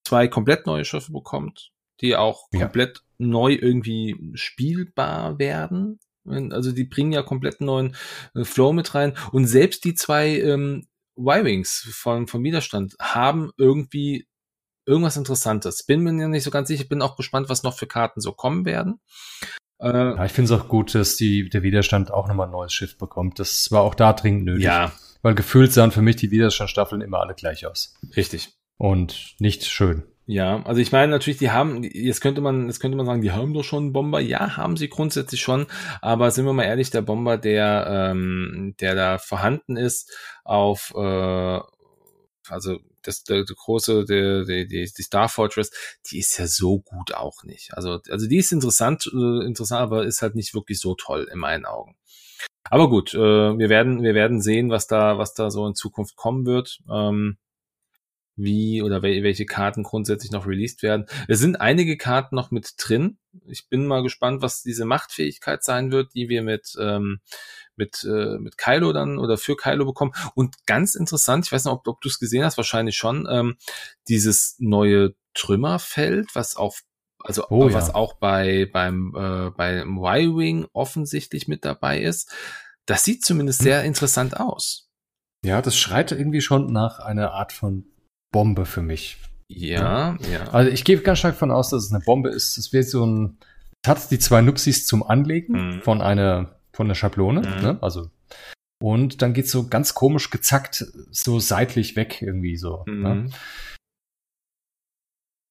zwei 0.05 0.29
komplett 0.29 0.67
neue 0.67 0.85
Schiffe 0.85 1.13
bekommt, 1.13 1.73
die 2.01 2.15
auch 2.15 2.47
ja. 2.53 2.61
komplett 2.61 3.03
neu 3.19 3.53
irgendwie 3.53 4.17
spielbar 4.35 5.39
werden. 5.39 5.99
Also 6.27 6.73
die 6.73 6.85
bringen 6.85 7.13
ja 7.13 7.23
komplett 7.23 7.61
neuen 7.61 7.97
äh, 8.35 8.45
Flow 8.45 8.73
mit 8.73 8.95
rein. 8.95 9.15
Und 9.33 9.47
selbst 9.47 9.85
die 9.85 9.95
zwei 9.95 10.39
ähm, 10.39 10.87
Y-Wings 11.17 11.89
von, 11.93 12.27
vom 12.27 12.43
Widerstand 12.43 12.95
haben 13.01 13.51
irgendwie 13.57 14.27
irgendwas 14.87 15.17
Interessantes. 15.17 15.85
Bin 15.85 16.01
mir 16.01 16.13
nicht 16.13 16.45
so 16.45 16.51
ganz 16.51 16.69
sicher, 16.69 16.85
bin 16.85 17.03
auch 17.03 17.17
gespannt, 17.17 17.49
was 17.49 17.63
noch 17.63 17.77
für 17.77 17.87
Karten 17.87 18.21
so 18.21 18.33
kommen 18.33 18.65
werden. 18.65 19.01
Äh, 19.81 19.93
ja, 19.93 20.25
ich 20.25 20.33
finde 20.33 20.53
es 20.53 20.61
auch 20.61 20.69
gut, 20.69 20.95
dass 20.95 21.17
die, 21.17 21.49
der 21.49 21.63
Widerstand 21.63 22.11
auch 22.11 22.29
nochmal 22.29 22.47
ein 22.47 22.53
neues 22.53 22.73
Schiff 22.73 22.97
bekommt. 22.99 23.39
Das 23.39 23.71
war 23.71 23.83
auch 23.83 23.95
da 23.95 24.13
dringend 24.13 24.45
nötig. 24.45 24.65
Ja. 24.65 24.93
Weil 25.23 25.35
gefühlt 25.35 25.73
sahen 25.73 25.91
für 25.91 26.03
mich 26.03 26.17
die 26.17 26.31
Widerstandstaffeln 26.31 27.01
immer 27.01 27.21
alle 27.21 27.35
gleich 27.35 27.67
aus. 27.67 27.95
Richtig. 28.17 28.51
Und 28.77 29.37
nicht 29.39 29.65
schön. 29.65 30.03
Ja, 30.27 30.63
also 30.65 30.81
ich 30.81 30.91
meine 30.91 31.13
natürlich, 31.13 31.39
die 31.39 31.51
haben, 31.51 31.83
jetzt 31.83 32.23
könnte 32.23 32.41
man, 32.41 32.67
jetzt 32.67 32.81
könnte 32.81 32.97
man 32.97 33.05
sagen, 33.05 33.21
die 33.21 33.33
haben 33.33 33.53
doch 33.53 33.63
schon 33.63 33.85
einen 33.85 33.93
Bomber. 33.93 34.21
Ja, 34.21 34.57
haben 34.57 34.77
sie 34.77 34.89
grundsätzlich 34.89 35.43
schon, 35.43 35.67
aber 36.01 36.31
sind 36.31 36.47
wir 36.47 36.55
mal 36.55 36.65
ehrlich, 36.65 36.91
der 36.91 37.03
Bomber, 37.03 37.37
der, 37.37 37.87
ähm, 38.11 38.75
der 38.81 38.95
da 38.95 39.19
vorhanden 39.19 39.77
ist, 39.77 40.11
auf, 40.43 40.93
äh, 40.97 41.61
also 42.49 42.79
das, 43.03 43.25
der, 43.25 43.45
der 43.45 43.57
große, 43.57 44.07
der, 44.07 44.45
der, 44.45 44.65
die, 44.65 44.91
die 44.97 45.03
Star 45.03 45.29
Fortress, 45.29 45.71
die 46.11 46.19
ist 46.21 46.39
ja 46.39 46.47
so 46.47 46.79
gut 46.81 47.15
auch 47.15 47.45
nicht. 47.45 47.75
Also, 47.75 48.01
also 48.09 48.27
die 48.27 48.39
ist 48.39 48.53
interessant, 48.53 49.07
äh, 49.13 49.45
interessant, 49.45 49.83
aber 49.83 50.05
ist 50.07 50.23
halt 50.23 50.35
nicht 50.37 50.55
wirklich 50.55 50.81
so 50.81 50.95
toll 50.95 51.29
in 51.31 51.39
meinen 51.39 51.67
Augen. 51.67 51.97
Aber 52.71 52.89
gut, 52.89 53.13
äh, 53.15 53.19
wir 53.19 53.69
werden, 53.69 54.03
wir 54.03 54.15
werden 54.15 54.41
sehen, 54.41 54.71
was 54.71 54.87
da, 54.87 55.19
was 55.19 55.35
da 55.35 55.51
so 55.51 55.67
in 55.67 55.75
Zukunft 55.75 56.17
kommen 56.17 56.47
wird. 56.47 56.81
Ähm, 56.91 57.37
wie 58.37 58.83
oder 58.83 59.03
welche 59.03 59.47
Karten 59.47 59.83
grundsätzlich 59.83 60.33
noch 60.33 60.47
released 60.47 60.83
werden. 60.83 61.07
Es 61.29 61.39
sind 61.39 61.61
einige 61.61 61.97
Karten 61.97 62.35
noch 62.35 62.51
mit 62.51 62.75
drin. 62.79 63.19
Ich 63.47 63.69
bin 63.69 63.87
mal 63.87 64.03
gespannt, 64.03 64.43
was 64.43 64.63
diese 64.63 64.85
Machtfähigkeit 64.85 65.63
sein 65.63 65.93
wird, 65.93 66.15
die 66.15 66.29
wir 66.29 66.43
mit 66.43 66.75
ähm, 66.81 67.21
mit 67.77 68.05
äh, 68.05 68.39
mit 68.39 68.59
Kylo 68.59 68.93
dann 68.93 69.19
oder 69.19 69.37
für 69.37 69.57
Kylo 69.57 69.85
bekommen. 69.85 70.13
Und 70.35 70.67
ganz 70.67 70.95
interessant, 70.95 71.47
ich 71.47 71.53
weiß 71.53 71.65
nicht, 71.65 71.73
ob, 71.73 71.87
ob 71.87 72.01
du 72.01 72.09
es 72.09 72.19
gesehen 72.19 72.45
hast, 72.45 72.57
wahrscheinlich 72.57 72.97
schon, 72.97 73.27
ähm, 73.31 73.57
dieses 74.09 74.57
neue 74.59 75.15
Trümmerfeld, 75.35 76.35
was 76.35 76.57
auf 76.57 76.83
also 77.21 77.47
oh, 77.49 77.73
was 77.73 77.89
ja. 77.89 77.95
auch 77.95 78.15
bei 78.15 78.69
beim 78.71 79.15
äh, 79.17 79.51
beim 79.51 79.99
Y-Wing 79.99 80.67
offensichtlich 80.73 81.49
mit 81.49 81.65
dabei 81.65 82.01
ist. 82.01 82.33
Das 82.87 83.03
sieht 83.05 83.25
zumindest 83.25 83.61
hm. 83.61 83.65
sehr 83.65 83.85
interessant 83.85 84.39
aus. 84.39 84.91
Ja, 85.43 85.63
das 85.63 85.77
schreit 85.77 86.13
irgendwie 86.13 86.41
schon 86.41 86.73
nach 86.73 87.01
einer 87.01 87.33
Art 87.33 87.53
von 87.53 87.87
Bombe 88.35 88.67
für 88.67 88.83
mich. 88.83 89.17
Ja, 89.49 90.19
ja. 90.29 90.49
Also 90.51 90.69
ich 90.69 90.83
gehe 90.85 90.99
ganz 90.99 91.21
stark 91.21 91.37
von 91.37 91.53
aus, 91.53 91.71
dass 91.71 91.85
es 91.85 91.93
eine 91.93 92.03
Bombe 92.05 92.31
ist. 92.31 92.59
Es 92.59 92.73
wird 92.73 92.89
so 92.89 93.07
ein, 93.07 93.39
es 93.85 93.89
hat 93.89 94.11
die 94.11 94.19
zwei 94.19 94.41
Nuxis 94.41 94.87
zum 94.87 95.05
Anlegen 95.05 95.77
mhm. 95.77 95.83
von 95.83 96.03
einer, 96.03 96.57
von 96.73 96.89
der 96.89 96.97
Schablone, 96.97 97.43
mhm. 97.43 97.63
ne? 97.63 97.79
also 97.81 98.11
und 98.83 99.23
dann 99.23 99.35
geht's 99.35 99.53
so 99.53 99.69
ganz 99.69 99.95
komisch 99.95 100.31
gezackt, 100.31 100.85
so 101.11 101.39
seitlich 101.39 101.95
weg 101.95 102.21
irgendwie 102.21 102.57
so. 102.57 102.83
Ne? 102.87 103.15
Mhm. 103.15 103.31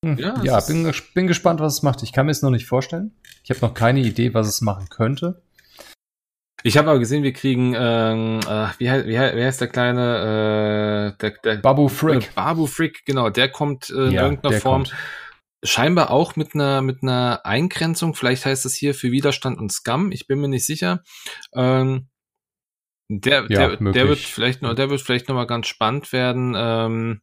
Ne? 0.05 0.21
Ja, 0.21 0.43
ja 0.43 0.59
bin, 0.59 0.91
bin 1.13 1.27
gespannt, 1.27 1.61
was 1.61 1.75
es 1.75 1.83
macht. 1.83 2.03
Ich 2.03 2.11
kann 2.11 2.25
mir 2.25 2.33
es 2.33 2.41
noch 2.41 2.51
nicht 2.51 2.65
vorstellen. 2.65 3.13
Ich 3.45 3.49
habe 3.49 3.61
noch 3.61 3.73
keine 3.73 4.01
Idee, 4.01 4.33
was 4.33 4.47
es 4.47 4.59
machen 4.59 4.89
könnte. 4.89 5.41
Ich 6.63 6.77
habe 6.77 6.89
aber 6.89 6.99
gesehen, 6.99 7.23
wir 7.23 7.33
kriegen, 7.33 7.75
ähm, 7.77 8.39
äh, 8.47 8.67
wie, 8.77 8.85
wie, 8.85 9.15
wie 9.15 9.43
heißt 9.43 9.59
der 9.59 9.67
kleine, 9.67 11.13
äh, 11.13 11.17
der, 11.21 11.31
der 11.43 11.55
Babu 11.57 11.89
Frick. 11.89 12.23
Äh, 12.23 12.29
Babu 12.35 12.67
Frick, 12.67 13.05
genau, 13.05 13.29
der 13.29 13.49
kommt 13.49 13.89
äh, 13.89 14.07
in 14.07 14.11
ja, 14.11 14.23
irgendeiner 14.23 14.59
Form. 14.59 14.83
Kommt. 14.83 14.95
Scheinbar 15.65 16.09
auch 16.09 16.35
mit 16.35 16.55
einer 16.55 16.81
mit 16.81 17.03
einer 17.03 17.41
Eingrenzung. 17.45 18.15
Vielleicht 18.15 18.45
heißt 18.45 18.65
das 18.65 18.73
hier 18.73 18.93
für 18.93 19.11
Widerstand 19.11 19.59
und 19.59 19.71
Scum. 19.71 20.11
Ich 20.11 20.27
bin 20.27 20.39
mir 20.39 20.49
nicht 20.49 20.65
sicher. 20.65 21.03
Ähm, 21.53 22.09
der, 23.09 23.45
ja, 23.49 23.75
der, 23.75 23.91
der 23.91 24.07
wird 24.07 24.19
vielleicht 24.19 24.61
noch, 24.61 24.73
der 24.73 24.89
wird 24.89 25.01
vielleicht 25.01 25.29
noch 25.29 25.35
mal 25.35 25.47
ganz 25.47 25.67
spannend 25.67 26.11
werden. 26.11 26.53
Ähm, 26.57 27.21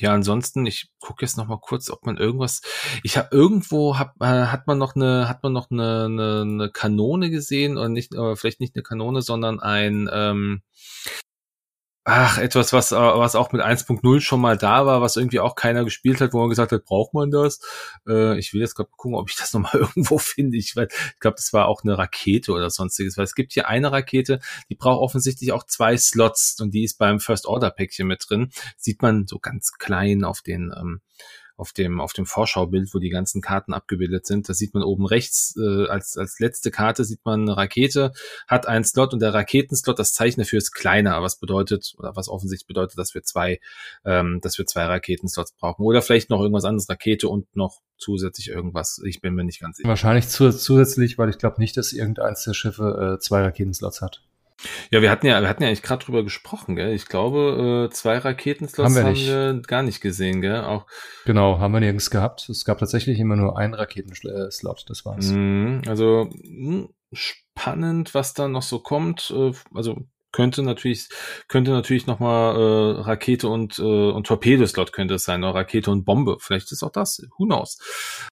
ja, 0.00 0.12
ansonsten, 0.14 0.66
ich 0.66 0.90
gucke 1.00 1.24
jetzt 1.24 1.36
noch 1.36 1.48
mal 1.48 1.58
kurz, 1.60 1.90
ob 1.90 2.06
man 2.06 2.16
irgendwas. 2.16 2.62
Ich 3.02 3.16
habe 3.16 3.28
irgendwo 3.32 3.98
hab, 3.98 4.14
äh, 4.20 4.46
hat 4.46 4.66
man 4.66 4.78
noch 4.78 4.94
eine 4.94 5.28
hat 5.28 5.42
man 5.42 5.52
noch 5.52 5.70
eine, 5.70 6.04
eine, 6.06 6.42
eine 6.42 6.70
Kanone 6.70 7.30
gesehen 7.30 7.76
oder 7.76 7.88
nicht, 7.88 8.16
aber 8.16 8.36
vielleicht 8.36 8.60
nicht 8.60 8.76
eine 8.76 8.82
Kanone, 8.82 9.22
sondern 9.22 9.60
ein 9.60 10.08
ähm, 10.12 10.62
Ach, 12.10 12.38
etwas, 12.38 12.72
was, 12.72 12.90
äh, 12.92 12.96
was 12.96 13.34
auch 13.34 13.52
mit 13.52 13.60
1.0 13.60 14.20
schon 14.22 14.40
mal 14.40 14.56
da 14.56 14.86
war, 14.86 15.02
was 15.02 15.16
irgendwie 15.16 15.40
auch 15.40 15.54
keiner 15.54 15.84
gespielt 15.84 16.22
hat, 16.22 16.32
wo 16.32 16.40
man 16.40 16.48
gesagt 16.48 16.72
hat, 16.72 16.86
braucht 16.86 17.12
man 17.12 17.30
das? 17.30 17.60
Äh, 18.08 18.38
ich 18.38 18.54
will 18.54 18.62
jetzt 18.62 18.76
gerade 18.76 18.88
gucken, 18.96 19.14
ob 19.14 19.28
ich 19.28 19.36
das 19.36 19.52
nochmal 19.52 19.74
irgendwo 19.74 20.16
finde. 20.16 20.56
Ich, 20.56 20.74
ich 20.74 21.20
glaube, 21.20 21.36
das 21.36 21.52
war 21.52 21.68
auch 21.68 21.84
eine 21.84 21.98
Rakete 21.98 22.52
oder 22.52 22.70
sonstiges, 22.70 23.18
weil 23.18 23.24
es 23.24 23.34
gibt 23.34 23.52
hier 23.52 23.68
eine 23.68 23.92
Rakete, 23.92 24.40
die 24.70 24.74
braucht 24.74 25.02
offensichtlich 25.02 25.52
auch 25.52 25.64
zwei 25.64 25.98
Slots 25.98 26.58
und 26.62 26.72
die 26.72 26.84
ist 26.84 26.96
beim 26.96 27.20
First 27.20 27.44
Order 27.44 27.70
Päckchen 27.70 28.06
mit 28.06 28.24
drin. 28.26 28.52
Sieht 28.78 29.02
man 29.02 29.26
so 29.26 29.38
ganz 29.38 29.72
klein 29.72 30.24
auf 30.24 30.40
den, 30.40 30.72
ähm, 30.74 31.02
auf 31.58 31.72
dem, 31.72 32.00
auf 32.00 32.12
dem 32.12 32.24
Vorschaubild, 32.24 32.94
wo 32.94 33.00
die 33.00 33.10
ganzen 33.10 33.42
Karten 33.42 33.74
abgebildet 33.74 34.26
sind. 34.26 34.48
Da 34.48 34.54
sieht 34.54 34.74
man 34.74 34.84
oben 34.84 35.04
rechts, 35.04 35.56
äh, 35.58 35.88
als, 35.88 36.16
als 36.16 36.38
letzte 36.38 36.70
Karte 36.70 37.04
sieht 37.04 37.24
man 37.24 37.42
eine 37.42 37.56
Rakete, 37.56 38.12
hat 38.46 38.68
einen 38.68 38.84
Slot 38.84 39.12
und 39.12 39.20
der 39.20 39.34
Raketenslot, 39.34 39.98
das 39.98 40.12
Zeichen 40.12 40.40
dafür 40.40 40.58
ist 40.58 40.72
kleiner, 40.72 41.20
was 41.20 41.38
bedeutet, 41.38 41.94
oder 41.98 42.14
was 42.14 42.28
offensichtlich 42.28 42.68
bedeutet, 42.68 42.96
dass 42.96 43.12
wir 43.14 43.24
zwei, 43.24 43.58
ähm, 44.04 44.38
dass 44.40 44.56
wir 44.56 44.66
zwei 44.66 44.84
Raketenslots 44.84 45.52
brauchen. 45.56 45.84
Oder 45.84 46.00
vielleicht 46.00 46.30
noch 46.30 46.40
irgendwas 46.40 46.64
anderes, 46.64 46.88
Rakete 46.88 47.28
und 47.28 47.54
noch 47.56 47.80
zusätzlich 47.98 48.48
irgendwas. 48.48 49.02
Ich 49.04 49.20
bin 49.20 49.34
mir 49.34 49.42
nicht 49.42 49.60
ganz 49.60 49.78
sicher. 49.78 49.88
Wahrscheinlich 49.88 50.28
zusätzlich, 50.28 51.18
weil 51.18 51.28
ich 51.28 51.38
glaube 51.38 51.60
nicht, 51.60 51.76
dass 51.76 51.92
irgendeins 51.92 52.44
der 52.44 52.54
Schiffe 52.54 53.16
äh, 53.16 53.18
zwei 53.20 53.42
Raketenslots 53.42 54.00
hat. 54.00 54.22
Ja, 54.90 55.02
wir 55.02 55.10
hatten 55.10 55.26
ja, 55.26 55.40
wir 55.40 55.48
hatten 55.48 55.62
ja 55.62 55.68
eigentlich 55.68 55.82
gerade 55.82 56.04
drüber 56.04 56.24
gesprochen, 56.24 56.74
gell? 56.74 56.92
Ich 56.92 57.06
glaube, 57.06 57.88
äh, 57.88 57.94
zwei 57.94 58.18
Raketenslots 58.18 58.96
haben, 58.96 59.16
wir, 59.16 59.34
haben 59.34 59.56
wir, 59.56 59.62
gar 59.62 59.82
nicht 59.82 60.00
gesehen, 60.00 60.40
gell? 60.40 60.64
Auch 60.64 60.86
genau, 61.24 61.58
haben 61.58 61.72
wir 61.72 61.80
nirgends 61.80 62.10
gehabt. 62.10 62.48
Es 62.48 62.64
gab 62.64 62.78
tatsächlich 62.78 63.18
immer 63.20 63.36
nur 63.36 63.56
einen 63.58 63.74
Raketenslot, 63.74 64.84
das 64.88 65.04
war's. 65.04 65.30
Mm, 65.30 65.82
also 65.86 66.28
hm, 66.30 66.88
spannend, 67.12 68.14
was 68.14 68.34
da 68.34 68.48
noch 68.48 68.62
so 68.62 68.80
kommt. 68.80 69.32
Äh, 69.34 69.52
also 69.74 70.06
könnte 70.32 70.62
natürlich, 70.62 71.08
könnte 71.48 71.70
natürlich 71.70 72.06
nochmal 72.06 72.56
äh, 72.56 73.00
Rakete 73.00 73.48
und, 73.48 73.78
äh, 73.78 73.82
und 73.82 74.26
Torpedoslot 74.26 74.92
könnte 74.92 75.14
es 75.14 75.24
sein, 75.24 75.42
oder 75.42 75.54
Rakete 75.54 75.90
und 75.90 76.04
Bombe. 76.04 76.36
Vielleicht 76.40 76.70
ist 76.72 76.82
auch 76.82 76.92
das. 76.92 77.26
Who 77.38 77.46
knows? 77.46 77.78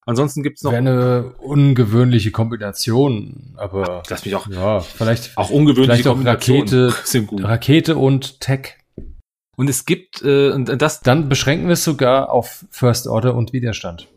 Ansonsten 0.05 0.43
gibt's 0.43 0.63
noch. 0.63 0.73
Wäre 0.73 0.81
eine 0.81 1.33
ungewöhnliche 1.39 2.31
Kombination, 2.31 3.55
aber. 3.57 4.03
Lass 4.09 4.25
mich 4.25 4.35
auch. 4.35 4.47
Ja, 4.49 4.81
vielleicht. 4.81 5.37
Auch 5.37 5.51
ungewöhnliche 5.51 6.03
vielleicht 6.03 6.09
auch 6.09 6.25
Rakete, 6.25 6.95
sind 7.05 7.27
gut. 7.27 7.43
Rakete 7.43 7.97
und 7.97 8.41
Tech. 8.41 8.77
Und 9.57 9.71
es 9.71 9.87
gibt, 9.87 10.23
äh, 10.23 10.51
und 10.51 10.67
das. 10.81 11.01
Dann 11.01 11.29
beschränken 11.29 11.67
wir 11.67 11.75
es 11.75 11.85
sogar 11.85 12.31
auf 12.31 12.67
First 12.71 13.07
Order 13.07 13.35
und 13.35 13.53
Widerstand. 13.53 14.09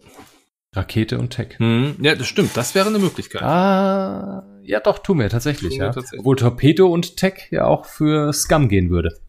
Rakete 0.76 1.18
und 1.18 1.32
Tech. 1.32 1.58
Hm, 1.58 1.96
ja, 2.02 2.14
das 2.14 2.28
stimmt. 2.28 2.56
Das 2.56 2.76
wäre 2.76 2.88
eine 2.88 3.00
Möglichkeit. 3.00 3.42
Ah, 3.42 4.44
ja, 4.70 4.80
doch, 4.80 5.00
tun 5.00 5.20
wir 5.20 5.30
tatsächlich, 5.30 5.72
tun 5.72 5.80
wir 5.80 5.88
ja. 5.88 5.94
Tatsächlich. 5.94 6.20
Obwohl 6.20 6.36
Torpedo 6.36 6.88
und 6.88 7.18
Tech 7.18 7.48
ja 7.50 7.66
auch 7.66 7.86
für 7.86 8.32
Scum 8.34 8.70
gehen 8.70 8.90
würde. 8.90 9.20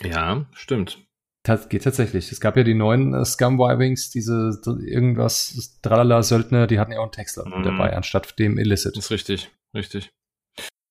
Ja, 0.00 0.46
stimmt. 0.52 1.04
Das 1.42 1.68
geht 1.68 1.82
tatsächlich. 1.84 2.30
Es 2.30 2.40
gab 2.40 2.56
ja 2.56 2.62
die 2.62 2.74
neuen 2.74 3.14
äh, 3.14 3.24
Scum 3.24 3.58
Y-Wings, 3.60 4.10
diese 4.10 4.60
irgendwas, 4.64 5.78
Tralala 5.82 6.22
Söldner, 6.22 6.66
die 6.66 6.78
hatten 6.78 6.92
ja 6.92 6.98
auch 6.98 7.04
einen 7.04 7.12
Textler 7.12 7.46
mhm. 7.46 7.64
dabei, 7.64 7.96
anstatt 7.96 8.38
dem 8.38 8.58
Illicit. 8.58 8.96
Das 8.96 9.06
ist 9.06 9.10
richtig, 9.10 9.50
richtig. 9.74 10.12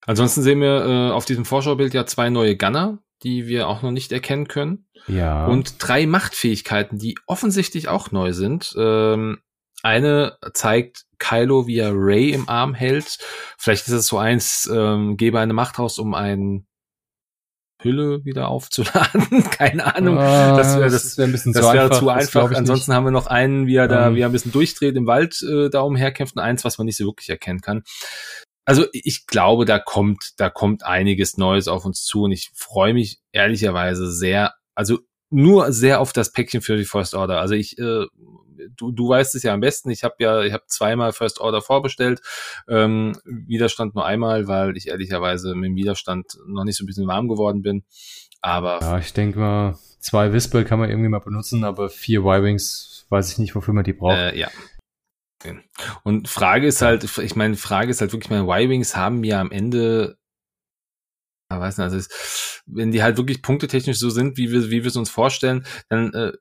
Ansonsten 0.06 0.42
sehen 0.42 0.60
wir 0.60 0.86
äh, 0.86 1.12
auf 1.12 1.26
diesem 1.26 1.46
Vorschaubild 1.46 1.94
ja 1.94 2.06
zwei 2.06 2.30
neue 2.30 2.58
Gunner, 2.58 3.00
die 3.24 3.48
wir 3.48 3.68
auch 3.68 3.82
noch 3.82 3.92
nicht 3.92 4.12
erkennen 4.12 4.48
können. 4.48 4.88
Ja. 5.08 5.46
Und 5.46 5.76
drei 5.80 6.06
Machtfähigkeiten, 6.06 6.98
die 6.98 7.16
offensichtlich 7.28 7.88
auch 7.88 8.12
neu 8.12 8.34
sind. 8.34 8.74
Ähm, 8.78 9.40
eine 9.84 10.38
zeigt 10.54 11.07
Kylo, 11.20 11.68
wie 11.68 11.80
er 11.80 11.92
Ray 11.94 12.32
im 12.32 12.48
Arm 12.50 12.74
hält. 12.74 13.18
Vielleicht 13.58 13.88
ist 13.88 13.94
es 13.94 14.08
so 14.08 14.18
eins, 14.18 14.70
ähm, 14.72 15.18
gebe 15.18 15.40
eine 15.40 15.54
Macht 15.54 15.80
raus, 15.80 16.00
um 16.00 16.14
ein 16.14 16.68
Hülle 17.82 18.26
wieder 18.26 18.48
aufzuladen. 18.48 19.44
Keine 19.52 19.96
Ahnung. 19.96 20.18
Ah, 20.18 20.58
das 20.58 20.78
wäre 20.78 20.90
das, 20.90 21.18
wär 21.18 21.26
ein 21.26 21.32
bisschen 21.32 21.54
das 21.54 21.64
wär 21.64 21.84
einfach, 21.84 22.00
zu 22.00 22.10
einfach. 22.10 22.52
Ansonsten 22.52 22.92
nicht. 22.92 22.96
haben 22.96 23.06
wir 23.06 23.12
noch 23.12 23.28
einen, 23.28 23.68
wie 23.68 23.76
er 23.76 23.88
da. 23.88 24.08
Ähm. 24.08 24.16
wie 24.16 24.22
er 24.22 24.30
ein 24.30 24.32
bisschen 24.32 24.52
durchdreht 24.52 24.96
im 24.96 25.06
Wald 25.06 25.42
äh, 25.44 25.70
da 25.70 25.82
umherkämpft 25.82 26.36
und 26.36 26.42
eins, 26.42 26.66
was 26.66 26.78
man 26.78 26.86
nicht 26.86 26.98
so 26.98 27.06
wirklich 27.06 27.30
erkennen 27.30 27.62
kann. 27.62 27.84
also 28.66 28.86
ich 28.94 29.28
glaube, 29.28 29.66
da 29.66 29.80
kommt, 29.80 30.34
da 30.38 30.50
kommt 30.50 30.84
einiges 30.84 31.38
Neues 31.38 31.68
auf 31.68 31.86
uns 31.86 32.04
zu 32.04 32.24
und 32.24 32.32
ich 32.32 32.52
freue 32.56 32.94
mich 32.94 33.20
ehrlicherweise 33.32 34.12
sehr, 34.12 34.56
also 34.74 35.00
nur 35.30 35.72
sehr 35.72 36.00
auf 36.00 36.14
das 36.14 36.32
Päckchen 36.32 36.62
für 36.62 36.78
die 36.78 36.86
First 36.86 37.14
Order. 37.14 37.40
Also 37.40 37.54
ich, 37.54 37.78
äh, 37.78 38.06
du, 38.76 38.92
du 38.92 39.10
weißt 39.10 39.36
es 39.36 39.44
ja 39.44 39.54
am 39.54 39.60
besten. 39.60 39.90
Ich 39.90 40.04
habe 40.04 40.16
ja, 40.20 40.42
ich 40.42 40.54
habe 40.54 40.64
zweimal 40.68 41.14
First 41.14 41.40
Order 41.40 41.62
vorbestellt. 41.62 42.22
Ähm, 42.68 43.14
Widerstand 43.26 43.96
nur 43.96 44.06
einmal, 44.06 44.48
weil 44.48 44.78
ich 44.78 44.88
ehrlicherweise 44.88 45.56
mit 45.56 45.70
dem 45.70 45.76
Widerstand 45.76 46.38
noch 46.46 46.64
nicht 46.64 46.78
so 46.78 46.84
ein 46.84 46.88
bisschen 46.88 47.08
warm 47.08 47.28
geworden 47.28 47.62
bin. 47.62 47.84
Aber 48.42 48.80
ja, 48.82 49.00
ich 49.00 49.14
denke 49.14 49.40
mal, 49.40 49.78
zwei 50.00 50.34
Wispel 50.34 50.64
kann 50.64 50.80
man 50.80 50.90
irgendwie 50.90 51.10
mal 51.10 51.20
benutzen, 51.20 51.64
aber 51.64 51.90
vier 51.90 52.20
Y-Wings 52.22 53.06
weiß 53.10 53.32
ich 53.32 53.38
nicht, 53.40 53.56
wofür 53.56 53.74
man 53.74 53.84
die 53.84 53.94
braucht. 53.94 54.18
Äh, 54.18 54.38
ja. 54.38 54.50
Und 56.04 56.28
Frage 56.28 56.68
ist 56.68 56.82
halt, 56.82 57.04
ich 57.20 57.36
meine, 57.36 57.56
Frage 57.56 57.92
ist 57.92 58.02
halt 58.02 58.12
wirklich, 58.12 58.30
meine 58.30 58.44
Y-Wings 58.44 58.96
haben 58.96 59.24
ja 59.24 59.40
am 59.40 59.52
Ende 59.52 60.17
ja, 61.50 61.60
weiß 61.62 61.78
nicht, 61.78 61.86
also 61.86 61.98
es, 61.98 62.62
wenn 62.66 62.92
die 62.92 63.02
halt 63.02 63.18
wirklich 63.18 63.42
punktetechnisch 63.42 63.98
so 63.98 64.10
sind, 64.10 64.38
wie 64.38 64.52
wir, 64.52 64.70
wie 64.70 64.84
wir 64.84 64.88
es 64.88 64.98
uns 64.98 65.10
vorstellen, 65.10 65.66
dann 65.88 66.14
äh, 66.14 66.34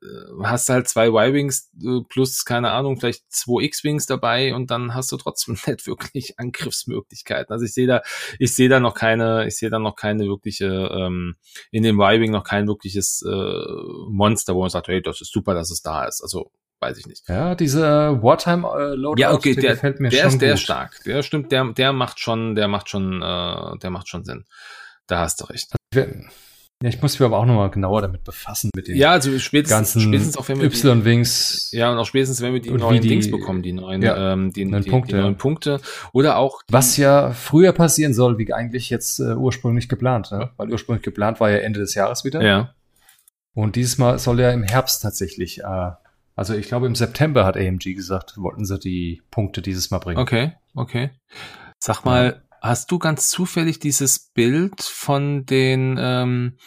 hast 0.43 0.67
du 0.67 0.73
halt 0.73 0.89
zwei 0.89 1.07
Y-Wings 1.07 1.71
äh, 1.81 2.01
plus, 2.09 2.43
keine 2.43 2.71
Ahnung, 2.71 2.99
vielleicht 2.99 3.23
zwei 3.31 3.63
X-Wings 3.63 4.05
dabei 4.05 4.53
und 4.53 4.69
dann 4.69 4.93
hast 4.93 5.11
du 5.11 5.17
trotzdem 5.17 5.57
nicht 5.67 5.87
wirklich 5.87 6.37
Angriffsmöglichkeiten. 6.37 7.53
Also 7.53 7.65
ich 7.65 7.73
sehe 7.73 7.87
da, 7.87 8.01
ich 8.37 8.53
sehe 8.53 8.67
da 8.67 8.81
noch 8.81 8.95
keine, 8.95 9.47
ich 9.47 9.55
sehe 9.55 9.69
da 9.69 9.79
noch 9.79 9.95
keine 9.95 10.25
wirkliche, 10.25 10.65
ähm, 10.65 11.35
in 11.71 11.83
dem 11.83 11.99
Y-Wing 12.01 12.31
noch 12.31 12.43
kein 12.43 12.67
wirkliches 12.67 13.23
äh, 13.25 13.63
Monster, 14.09 14.55
wo 14.55 14.61
man 14.61 14.69
sagt, 14.69 14.89
hey, 14.89 15.01
das 15.01 15.21
ist 15.21 15.31
super, 15.31 15.53
dass 15.53 15.71
es 15.71 15.81
da 15.81 16.05
ist. 16.05 16.21
Also 16.21 16.51
weiß 16.79 16.97
ich 16.97 17.07
nicht. 17.07 17.27
Ja, 17.27 17.55
diese 17.55 18.21
Wartime 18.21 18.67
äh, 18.67 18.95
Loadout, 18.95 19.21
ja, 19.21 19.33
okay, 19.33 19.53
der, 19.53 19.61
der 19.61 19.71
gefällt 19.73 19.99
mir 19.99 20.09
der 20.09 20.17
schon 20.23 20.27
ist, 20.27 20.41
der 20.41 20.49
gut. 20.49 20.55
ist 20.55 20.61
stark. 20.61 21.03
Der 21.05 21.23
stimmt, 21.23 21.51
der, 21.51 21.71
der 21.73 21.93
macht 21.93 22.19
schon, 22.19 22.55
der 22.55 22.67
macht 22.67 22.89
schon, 22.89 23.21
äh, 23.21 23.77
der 23.79 23.89
macht 23.89 24.09
schon 24.09 24.25
Sinn. 24.25 24.45
Da 25.07 25.19
hast 25.19 25.41
du 25.41 25.45
recht. 25.45 25.73
Ja, 25.93 26.89
ich 26.89 27.01
muss 27.01 27.17
mich 27.19 27.25
aber 27.25 27.39
auch 27.39 27.45
nochmal 27.45 27.71
genauer 27.71 28.03
damit 28.03 28.23
befassen, 28.23 28.69
mit 28.75 28.87
den 28.87 28.97
Ja, 28.97 29.11
also 29.11 29.39
spätestens, 29.39 29.75
ganzen 29.77 30.01
spätestens 30.01 30.37
auch 30.37 30.47
wenn 30.47 30.59
wir 30.61 30.67
Y-Wings. 30.67 31.71
ja 31.71 31.91
und 31.91 31.97
auch 31.97 32.05
spätestens 32.05 32.39
wenn 32.41 32.53
wir 32.53 32.61
die 32.61 32.69
neuen 32.69 33.01
die- 33.01 33.07
Dings 33.07 33.31
bekommen, 33.31 33.63
die 33.63 33.73
neuen, 33.73 34.03
Ja, 34.03 34.33
ähm, 34.33 34.53
die, 34.53 34.63
neuen 34.65 34.83
die, 34.83 34.89
Punkte, 34.91 35.15
die 35.15 35.21
neuen 35.23 35.37
Punkte 35.37 35.81
oder 36.13 36.37
auch 36.37 36.61
Was 36.69 36.95
ja 36.97 37.31
früher 37.31 37.71
passieren 37.73 38.13
soll, 38.13 38.37
wie 38.37 38.53
eigentlich 38.53 38.91
jetzt 38.91 39.19
äh, 39.19 39.33
ursprünglich 39.33 39.89
geplant, 39.89 40.31
ne? 40.31 40.51
Weil 40.57 40.71
ursprünglich 40.71 41.01
geplant 41.03 41.39
war 41.39 41.49
ja 41.49 41.57
Ende 41.57 41.79
des 41.79 41.95
Jahres 41.95 42.23
wieder. 42.25 42.43
ja 42.43 42.75
Und 43.55 43.75
dieses 43.75 43.97
Mal 43.97 44.19
soll 44.19 44.39
ja 44.39 44.51
im 44.51 44.61
Herbst 44.61 45.01
tatsächlich, 45.01 45.61
äh, 45.63 45.91
also 46.35 46.53
ich 46.53 46.67
glaube 46.67 46.85
im 46.85 46.93
September 46.93 47.43
hat 47.43 47.57
AMG 47.57 47.95
gesagt, 47.95 48.33
wollten 48.37 48.65
sie 48.65 48.77
die 48.77 49.23
Punkte 49.31 49.63
dieses 49.63 49.89
Mal 49.89 49.97
bringen. 49.97 50.19
okay 50.19 50.51
okay. 50.75 51.09
Sag 51.79 52.05
mal, 52.05 52.43
hast 52.61 52.91
du 52.91 52.99
ganz 52.99 53.29
zufällig 53.29 53.79
dieses 53.79 54.31
Bild 54.33 54.81
von 54.81 55.45
den 55.45 55.97
ähm, 55.99 56.57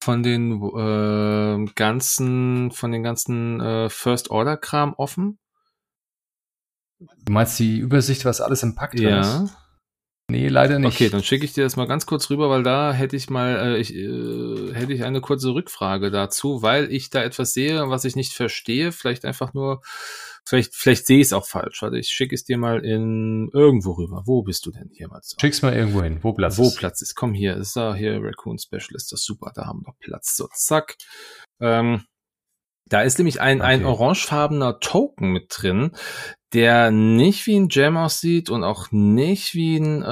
von 0.00 0.22
den 0.22 0.62
äh, 0.62 1.70
ganzen 1.74 2.70
von 2.70 2.92
den 2.92 3.02
ganzen 3.02 3.60
äh, 3.60 3.88
First 3.90 4.30
Order 4.30 4.56
Kram 4.56 4.94
offen? 4.94 5.38
Du 7.24 7.32
meinst 7.32 7.58
die 7.58 7.78
Übersicht, 7.78 8.24
was 8.24 8.40
alles 8.40 8.62
im 8.62 8.74
Pack 8.74 8.92
drin 8.92 9.06
Ja. 9.08 9.44
ist? 9.44 9.54
Nee, 10.30 10.48
leider 10.48 10.78
nicht. 10.78 10.94
Okay, 10.94 11.08
dann 11.08 11.22
schicke 11.22 11.46
ich 11.46 11.54
dir 11.54 11.64
das 11.64 11.76
mal 11.76 11.86
ganz 11.86 12.04
kurz 12.04 12.28
rüber, 12.28 12.50
weil 12.50 12.62
da 12.62 12.92
hätte 12.92 13.16
ich 13.16 13.30
mal, 13.30 13.56
äh, 13.56 13.78
ich, 13.78 13.94
äh, 13.94 14.74
hätte 14.74 14.92
ich 14.92 15.04
eine 15.04 15.22
kurze 15.22 15.54
Rückfrage 15.54 16.10
dazu, 16.10 16.60
weil 16.60 16.92
ich 16.92 17.08
da 17.08 17.22
etwas 17.22 17.54
sehe, 17.54 17.88
was 17.88 18.04
ich 18.04 18.14
nicht 18.14 18.34
verstehe. 18.34 18.92
Vielleicht 18.92 19.24
einfach 19.24 19.54
nur, 19.54 19.80
vielleicht, 20.48 20.74
vielleicht 20.74 21.06
sehe 21.06 21.18
ich 21.18 21.26
es 21.26 21.32
auch 21.32 21.46
falsch. 21.46 21.82
Warte, 21.82 21.98
ich 21.98 22.08
schicke 22.08 22.34
es 22.34 22.44
dir 22.44 22.58
mal 22.58 22.84
in 22.84 23.50
irgendwo 23.52 23.92
rüber. 23.92 24.22
Wo 24.24 24.42
bist 24.42 24.64
du 24.66 24.70
denn 24.70 24.90
hier 24.92 25.08
mal? 25.08 25.20
So. 25.22 25.36
Schick's 25.40 25.62
mal 25.62 25.74
irgendwo 25.74 26.02
hin, 26.02 26.18
wo 26.22 26.32
Platz 26.32 26.58
Wo 26.58 26.64
ist. 26.64 26.78
Platz 26.78 27.02
ist. 27.02 27.14
Komm 27.14 27.34
hier, 27.34 27.56
ist 27.56 27.76
da 27.76 27.94
hier 27.94 28.18
Raccoon 28.22 28.58
Specialist, 28.58 29.12
das 29.12 29.20
ist 29.20 29.26
super, 29.26 29.52
da 29.54 29.66
haben 29.66 29.82
wir 29.84 29.94
Platz. 30.00 30.36
So, 30.36 30.48
zack. 30.54 30.96
Ähm, 31.60 32.04
da 32.86 33.02
ist 33.02 33.18
nämlich 33.18 33.40
ein, 33.40 33.60
ein 33.60 33.84
Okay. 33.84 33.92
orangefarbener 33.92 34.80
Token 34.80 35.32
mit 35.32 35.48
drin, 35.54 35.92
der 36.54 36.90
nicht 36.90 37.46
wie 37.46 37.56
ein 37.56 37.68
Gem 37.68 37.98
aussieht 37.98 38.48
und 38.48 38.64
auch 38.64 38.90
nicht 38.90 39.54
wie 39.54 39.76
ein, 39.76 40.02
äh, 40.02 40.06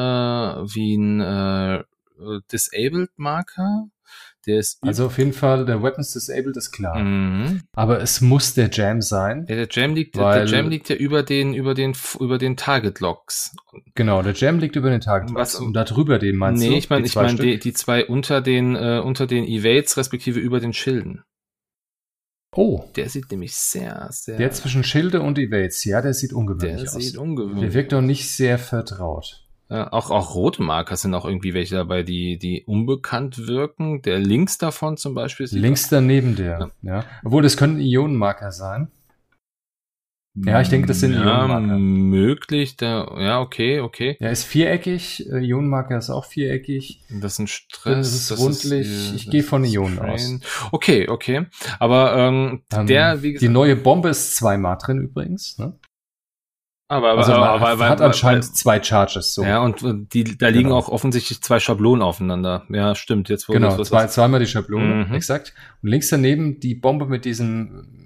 wie 0.75 0.97
ein 0.97 1.21
äh, 1.21 1.77
äh, 1.77 2.41
Disabled 2.53 3.11
Marker. 3.17 3.89
Der 4.47 4.59
ist 4.61 4.79
Also 4.83 5.07
auf 5.07 5.19
jeden 5.19 5.33
Fall, 5.33 5.67
der 5.67 5.83
Weapons 5.83 6.13
Disabled 6.13 6.57
ist 6.57 6.71
klar. 6.71 6.99
Mhm. 6.99 7.63
Aber 7.73 8.01
es 8.01 8.21
muss 8.21 8.55
der 8.55 8.71
Jam 8.71 9.03
sein. 9.03 9.45
Ja, 9.49 9.57
der 9.57 9.69
Jam 9.71 9.95
liegt, 9.95 10.17
Weil- 10.17 10.47
der 10.47 10.57
Jam 10.59 10.69
liegt 10.69 10.89
ja 10.89 10.95
über 10.97 11.23
den, 11.25 11.53
über 11.53 11.75
den, 11.75 11.95
über 12.21 12.39
den 12.39 12.57
Target 12.57 13.01
Locks. 13.01 13.57
Genau, 13.95 14.23
der 14.23 14.35
Jam 14.35 14.59
liegt 14.61 14.77
über 14.77 14.91
den 14.91 15.01
Target. 15.01 15.35
Was- 15.35 15.57
und 15.57 15.73
da 15.75 15.83
drüber 15.85 16.19
den 16.21 16.37
meinst 16.37 16.65
du? 16.65 16.71
nee, 16.71 16.79
ich 16.79 16.89
meine, 16.91 17.03
Die 17.03 17.07
ich 17.09 17.13
zwei 17.13 17.23
meine 17.25 17.39
die, 17.39 17.59
die 17.59 17.73
zwei 17.73 18.07
unter 18.07 18.41
den, 18.41 18.77
äh, 18.77 19.01
unter 19.05 19.27
den 19.27 19.45
Evades 19.45 19.97
respektive 19.97 20.39
über 20.39 20.61
den 20.61 20.73
Schilden. 20.73 21.23
Oh, 22.55 22.85
Der 22.97 23.09
sieht 23.11 23.31
nämlich 23.31 23.55
sehr, 23.55 24.09
sehr. 24.13 24.39
der 24.39 24.51
zwischen 24.53 24.83
Schilde 24.83 25.21
und 25.21 25.39
Evades. 25.39 25.85
Ja, 25.85 26.01
der 26.01 26.15
sieht 26.15 26.33
ungewöhnlich 26.33 26.85
der 26.85 26.97
aus. 26.97 27.03
sieht 27.05 27.19
ungewöhnlich. 27.19 27.61
der 27.61 27.75
wirkt 27.75 27.93
doch 27.93 28.01
nicht 28.01 28.31
sehr 28.31 28.59
vertraut. 28.59 29.46
Ja, 29.69 29.93
auch, 29.93 30.11
auch 30.11 30.35
rote 30.37 30.63
Marker 30.63 30.97
sind 30.97 31.13
auch 31.15 31.25
irgendwie 31.25 31.53
welche 31.53 31.75
dabei, 31.75 32.03
die, 32.05 32.39
die 32.39 32.63
unbekannt 32.67 33.47
wirken. 33.49 34.01
Der 34.03 34.19
links 34.21 34.59
davon 34.59 34.97
zum 34.97 35.15
Beispiel 35.15 35.47
sieht 35.49 35.61
Links 35.61 35.89
daneben 35.89 36.37
der. 36.37 36.71
Ja. 36.83 37.05
Obwohl, 37.25 37.43
das 37.43 37.57
könnten 37.57 37.81
Ionenmarker 37.81 38.53
sein. 38.53 38.89
Ja, 40.39 40.61
ich 40.61 40.69
denke, 40.69 40.87
das 40.87 41.01
sind 41.01 41.15
ja, 41.15 41.25
Ionenmarker. 41.25 41.79
möglich. 41.79 42.77
Da, 42.77 43.11
ja, 43.19 43.41
okay, 43.41 43.81
okay. 43.81 44.19
Ja, 44.21 44.29
ist 44.29 44.45
viereckig. 44.45 45.27
Äh, 45.33 45.39
Ionenmarker 45.39 45.97
ist 45.97 46.11
auch 46.11 46.27
viereckig. 46.27 47.01
Das 47.09 47.33
ist 47.33 47.39
ein 47.39 47.47
Stress. 47.47 47.97
Das 48.29 48.31
ist 48.31 48.39
rundlich. 48.39 48.87
hier- 48.87 49.15
Ich 49.17 49.25
das 49.25 49.33
gehe 49.33 49.43
von 49.43 49.65
ist 49.65 49.73
Ionen 49.73 49.95
Strain. 49.97 50.43
Okay, 50.73 51.09
okay. 51.09 51.47
Aber 51.79 52.15
ähm, 52.19 52.63
Ähm, 52.71 52.87
der, 52.87 53.23
wie 53.23 53.29
Die 53.29 53.33
gesagt, 53.35 53.53
neue 53.53 53.77
Bombe 53.77 54.11
ist 54.11 54.37
zweimal 54.37 54.77
drin 54.77 55.01
übrigens. 55.01 55.57
Ne? 55.59 55.73
Aber, 56.89 57.11
aber, 57.11 57.19
Also 57.19 57.33
man 57.33 57.43
aber, 57.43 57.69
aber, 57.69 57.89
hat 57.89 58.01
aber- 58.01 58.07
anscheinend 58.07 58.45
zwei 58.57 58.83
Charges. 58.83 59.35
So. 59.35 59.43
Ja, 59.45 59.61
und 59.61 59.83
die, 60.15 60.25
da 60.39 60.49
liegen 60.49 60.65
Genau. 60.69 60.77
auch 60.79 60.89
offensichtlich 60.89 61.43
zwei 61.43 61.59
Schablonen 61.61 62.03
aufeinander. 62.03 62.65
Ja, 62.69 62.95
stimmt. 62.95 63.29
Jetzt 63.29 63.49
wo 63.49 63.53
Genau, 63.53 63.77
das- 63.77 63.89
zwei, 63.89 64.07
zweimal 64.07 64.41
die 64.41 64.47
Schablone, 64.47 65.07
Mhm. 65.07 65.15
exakt. 65.15 65.55
Und 65.83 65.89
links 65.91 66.09
daneben 66.09 66.61
die 66.61 66.75
Bombe 66.75 67.07
mit 67.07 67.25
diesem, 67.25 68.05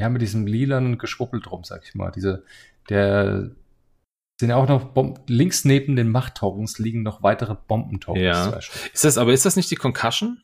ja, 0.00 0.08
mit 0.08 0.22
diesem 0.22 0.46
lilanen 0.46 0.98
Geschwuppel 0.98 1.40
drum, 1.40 1.64
sag 1.64 1.82
ich 1.86 1.94
mal. 1.94 2.10
Diese, 2.10 2.44
der, 2.88 3.50
sind 4.40 4.48
ja 4.48 4.56
auch 4.56 4.66
noch 4.66 4.86
Bomben, 4.86 5.20
links 5.28 5.64
neben 5.64 5.94
den 5.94 6.10
Machttokens 6.10 6.78
liegen 6.78 7.02
noch 7.02 7.22
weitere 7.22 7.54
Bombentokens. 7.68 8.22
Ja. 8.24 8.58
Ist 8.92 9.04
das, 9.04 9.18
aber 9.18 9.32
ist 9.32 9.44
das 9.44 9.54
nicht 9.56 9.70
die 9.70 9.76
Concussion? 9.76 10.42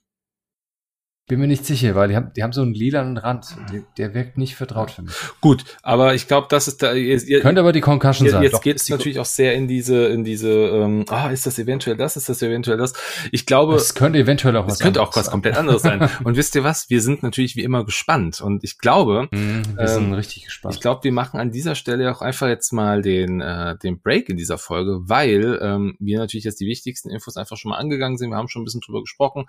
Bin 1.29 1.41
mir 1.41 1.47
nicht 1.47 1.65
sicher, 1.67 1.95
weil 1.95 2.09
die 2.09 2.17
haben, 2.17 2.33
die 2.35 2.43
haben 2.43 2.53
so 2.53 2.63
einen 2.63 2.73
lilanen 2.75 3.19
Rand. 3.19 3.55
Der, 3.73 3.83
der 3.99 4.15
wirkt 4.15 4.39
nicht 4.39 4.57
vertraut 4.57 4.91
für 4.91 5.03
mich. 5.03 5.13
Gut, 5.43 5.65
aber 5.83 6.15
ich 6.15 6.27
glaube, 6.27 6.47
das 6.51 6.69
ist 6.69 6.83
da. 6.83 6.95
Ihr, 6.95 7.23
ihr, 7.23 7.41
Könnte 7.41 7.61
aber 7.61 7.73
die 7.73 7.83
Concussion 7.83 8.25
Jetzt, 8.27 8.33
sein. 8.33 8.43
jetzt 8.43 8.63
geht 8.63 8.77
es 8.79 8.89
natürlich 8.89 9.19
auch 9.21 9.27
sehr 9.27 9.55
in 9.55 9.69
diese, 9.69 10.07
in 10.07 10.25
diese, 10.25 10.49
ähm, 10.51 11.05
ah, 11.09 11.29
ist 11.31 11.47
das 11.47 11.59
eventuell 11.59 11.97
das, 11.97 12.17
ist 12.17 12.29
das 12.31 12.41
eventuell 12.41 12.79
das? 12.79 12.95
Ich 13.31 13.45
glaube, 13.45 13.75
Es 13.75 13.95
könnte 13.95 14.19
eventuell 14.19 14.57
auch 14.57 14.67
was 14.67 14.75
es 14.75 14.79
könnte 14.81 15.03
auch 15.03 15.15
was 15.15 15.27
sein. 15.27 15.33
komplett 15.33 15.57
anderes 15.59 15.83
sein. 15.83 16.09
Und 16.25 16.37
wisst 16.37 16.55
ihr 16.55 16.65
was? 16.65 16.89
Wir 16.89 17.03
sind 17.03 17.23
natürlich 17.23 17.57
wie 17.57 17.63
immer 17.63 17.85
gespannt. 17.85 18.41
Und 18.41 18.65
ich 18.65 18.79
glaube, 18.79 19.29
Mhm, 19.31 19.63
wir 19.77 19.87
sind 19.89 20.05
Ähm, 20.07 20.13
richtig 20.15 20.45
gespannt. 20.47 20.75
ich 20.77 20.81
glaube, 20.81 21.05
wir 21.05 21.13
machen 21.13 21.39
an 21.39 21.51
dieser 21.51 21.75
Stelle 21.75 22.11
auch 22.11 22.23
einfach 22.23 22.49
jetzt 22.49 22.73
mal 22.73 23.03
den, 23.03 23.43
äh, 23.43 23.77
den 23.77 24.01
Break 24.01 24.31
in 24.31 24.39
dieser 24.39 24.57
Folge, 24.57 25.01
weil 25.03 25.59
ähm, 25.63 25.95
wir 25.99 26.19
natürlich 26.19 26.45
jetzt 26.45 26.61
die 26.61 26.67
wichtigsten 26.67 27.11
Infos 27.11 27.37
einfach 27.37 27.59
schon 27.59 27.69
mal 27.71 27.77
angegangen 27.77 28.17
sind. 28.17 28.31
Wir 28.31 28.37
haben 28.37 28.49
schon 28.49 28.63
ein 28.63 28.65
bisschen 28.65 28.81
drüber 28.81 29.01
gesprochen, 29.03 29.45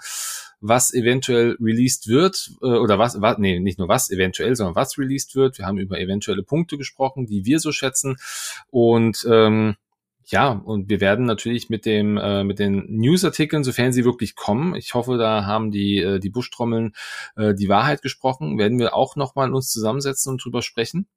was 0.62 0.94
eventuell 0.94 1.58
released 1.60 2.08
wird 2.08 2.52
äh, 2.62 2.66
oder 2.66 3.00
was, 3.00 3.22
was, 3.22 3.38
nee, 3.38 3.60
nicht 3.60 3.80
nur 3.80 3.88
was 3.88 4.10
eventuell, 4.10 4.56
sondern 4.56 4.76
was 4.76 4.98
released 4.98 5.36
wird. 5.36 5.58
Wir 5.58 5.66
haben 5.66 5.78
über 5.78 6.00
eventuelle 6.00 6.44
Punkte 6.44 6.78
gesprochen, 6.78 7.26
die 7.26 7.46
wir 7.46 7.60
so 7.60 7.72
schätzen. 7.72 8.18
Und 8.70 9.26
ähm, 9.30 9.76
ja, 10.26 10.50
und 10.52 10.90
wir 10.90 11.02
werden 11.02 11.26
natürlich 11.26 11.70
mit 11.70 11.86
dem 11.86 12.18
äh, 12.18 12.44
mit 12.44 12.60
den 12.60 12.86
Newsartikeln, 12.88 13.64
sofern 13.64 13.94
sie 13.94 14.06
wirklich 14.06 14.36
kommen, 14.36 14.76
ich 14.76 14.94
hoffe, 14.94 15.18
da 15.18 15.46
haben 15.46 15.72
die 15.72 15.98
äh, 15.98 16.20
die 16.20 16.30
Buschtrommeln 16.30 16.94
äh, 17.36 17.56
die 17.56 17.68
Wahrheit 17.68 18.04
gesprochen, 18.04 18.60
werden 18.60 18.78
wir 18.78 18.94
auch 18.94 19.16
noch 19.16 19.34
mal 19.36 19.52
uns 19.54 19.72
zusammensetzen 19.72 20.32
und 20.32 20.44
drüber 20.44 20.62
sprechen, 20.62 21.08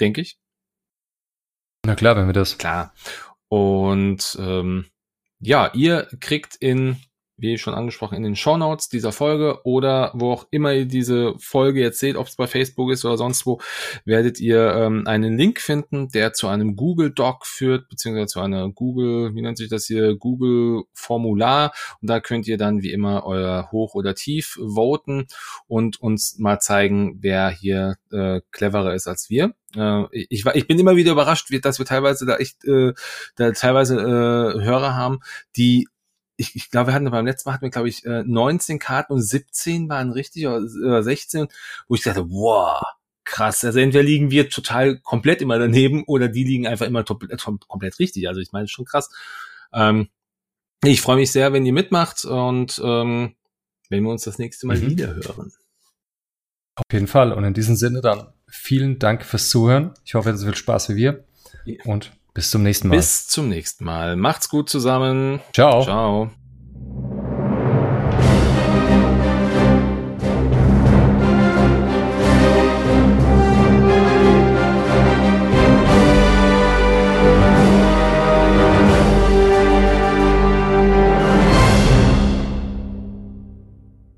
denke 0.00 0.20
ich. 0.20 0.38
Na 1.86 1.94
klar, 1.94 2.16
wenn 2.16 2.26
wir 2.26 2.32
das. 2.32 2.58
Klar. 2.58 2.92
Und 3.48 4.36
ähm, 4.40 4.86
ja, 5.38 5.72
ihr 5.72 6.08
kriegt 6.20 6.56
in 6.56 6.96
wie 7.40 7.58
schon 7.58 7.74
angesprochen, 7.74 8.16
in 8.16 8.22
den 8.22 8.36
Show 8.36 8.56
Notes 8.56 8.88
dieser 8.88 9.12
Folge 9.12 9.60
oder 9.64 10.12
wo 10.14 10.32
auch 10.32 10.46
immer 10.50 10.72
ihr 10.72 10.86
diese 10.86 11.34
Folge 11.38 11.80
jetzt 11.80 11.98
seht, 11.98 12.16
ob 12.16 12.26
es 12.26 12.36
bei 12.36 12.46
Facebook 12.46 12.90
ist 12.90 13.04
oder 13.04 13.16
sonst 13.16 13.46
wo, 13.46 13.60
werdet 14.04 14.40
ihr 14.40 14.74
ähm, 14.74 15.06
einen 15.06 15.36
Link 15.36 15.60
finden, 15.60 16.08
der 16.08 16.32
zu 16.32 16.48
einem 16.48 16.76
Google 16.76 17.10
Doc 17.10 17.46
führt, 17.46 17.88
beziehungsweise 17.88 18.26
zu 18.26 18.40
einer 18.40 18.70
Google, 18.70 19.34
wie 19.34 19.42
nennt 19.42 19.58
sich 19.58 19.68
das 19.68 19.86
hier, 19.86 20.16
Google 20.16 20.84
Formular. 20.92 21.72
Und 22.00 22.08
da 22.08 22.20
könnt 22.20 22.46
ihr 22.46 22.58
dann 22.58 22.82
wie 22.82 22.92
immer 22.92 23.24
euer 23.24 23.70
Hoch 23.72 23.94
oder 23.94 24.14
Tief 24.14 24.58
voten 24.62 25.26
und 25.66 26.00
uns 26.00 26.38
mal 26.38 26.60
zeigen, 26.60 27.18
wer 27.20 27.50
hier 27.50 27.96
äh, 28.12 28.40
cleverer 28.50 28.94
ist 28.94 29.06
als 29.06 29.30
wir. 29.30 29.54
Äh, 29.76 30.04
ich, 30.12 30.44
ich 30.46 30.66
bin 30.66 30.78
immer 30.78 30.96
wieder 30.96 31.12
überrascht, 31.12 31.48
dass 31.62 31.78
wir 31.78 31.86
teilweise 31.86 32.26
da 32.26 32.36
echt 32.36 32.64
äh, 32.64 32.92
da 33.36 33.52
teilweise 33.52 33.96
äh, 33.96 34.64
Hörer 34.64 34.94
haben, 34.94 35.20
die 35.56 35.88
ich, 36.40 36.56
ich 36.56 36.70
glaube, 36.70 36.88
wir 36.88 36.94
hatten 36.94 37.10
beim 37.10 37.26
letzten 37.26 37.48
Mal 37.48 37.54
hatten 37.54 37.66
wir, 37.66 37.70
glaube 37.70 37.88
ich, 37.88 38.04
19 38.04 38.76
äh, 38.76 38.78
Karten 38.78 39.12
und 39.12 39.22
17 39.22 39.88
waren 39.88 40.10
richtig 40.10 40.46
oder 40.46 41.02
16, 41.02 41.48
wo 41.86 41.94
ich 41.94 42.02
dachte, 42.02 42.30
wow, 42.30 42.82
krass. 43.24 43.62
Also 43.64 43.78
entweder 43.78 44.02
liegen 44.02 44.30
wir 44.30 44.48
total 44.48 44.98
komplett 44.98 45.42
immer 45.42 45.58
daneben 45.58 46.02
oder 46.04 46.28
die 46.28 46.44
liegen 46.44 46.66
einfach 46.66 46.86
immer 46.86 47.00
äh, 47.00 47.36
komplett 47.68 47.98
richtig. 47.98 48.26
Also 48.26 48.40
ich 48.40 48.52
meine, 48.52 48.68
schon 48.68 48.86
krass. 48.86 49.10
Ähm, 49.72 50.08
ich 50.82 51.02
freue 51.02 51.16
mich 51.16 51.30
sehr, 51.30 51.52
wenn 51.52 51.66
ihr 51.66 51.74
mitmacht 51.74 52.24
und 52.24 52.80
ähm, 52.82 53.34
wenn 53.90 54.02
wir 54.02 54.10
uns 54.10 54.24
das 54.24 54.38
nächste 54.38 54.66
Mal 54.66 54.78
mhm. 54.78 54.90
wieder 54.90 55.14
hören. 55.14 55.52
Auf 56.76 56.84
jeden 56.92 57.06
Fall. 57.06 57.32
Und 57.34 57.44
in 57.44 57.52
diesem 57.52 57.76
Sinne 57.76 58.00
dann 58.00 58.32
vielen 58.46 58.98
Dank 58.98 59.26
fürs 59.26 59.50
Zuhören. 59.50 59.92
Ich 60.04 60.14
hoffe, 60.14 60.30
es 60.30 60.46
wird 60.46 60.56
Spaß 60.56 60.88
wie 60.88 60.96
wir. 60.96 61.24
Und 61.84 62.12
bis 62.40 62.50
zum 62.50 62.62
nächsten 62.62 62.88
Mal. 62.88 62.96
Bis 62.96 63.28
zum 63.28 63.50
nächsten 63.50 63.84
Mal. 63.84 64.16
Macht's 64.16 64.48
gut 64.48 64.70
zusammen. 64.70 65.40
Ciao. 65.52 65.84
Ciao. 65.84 66.30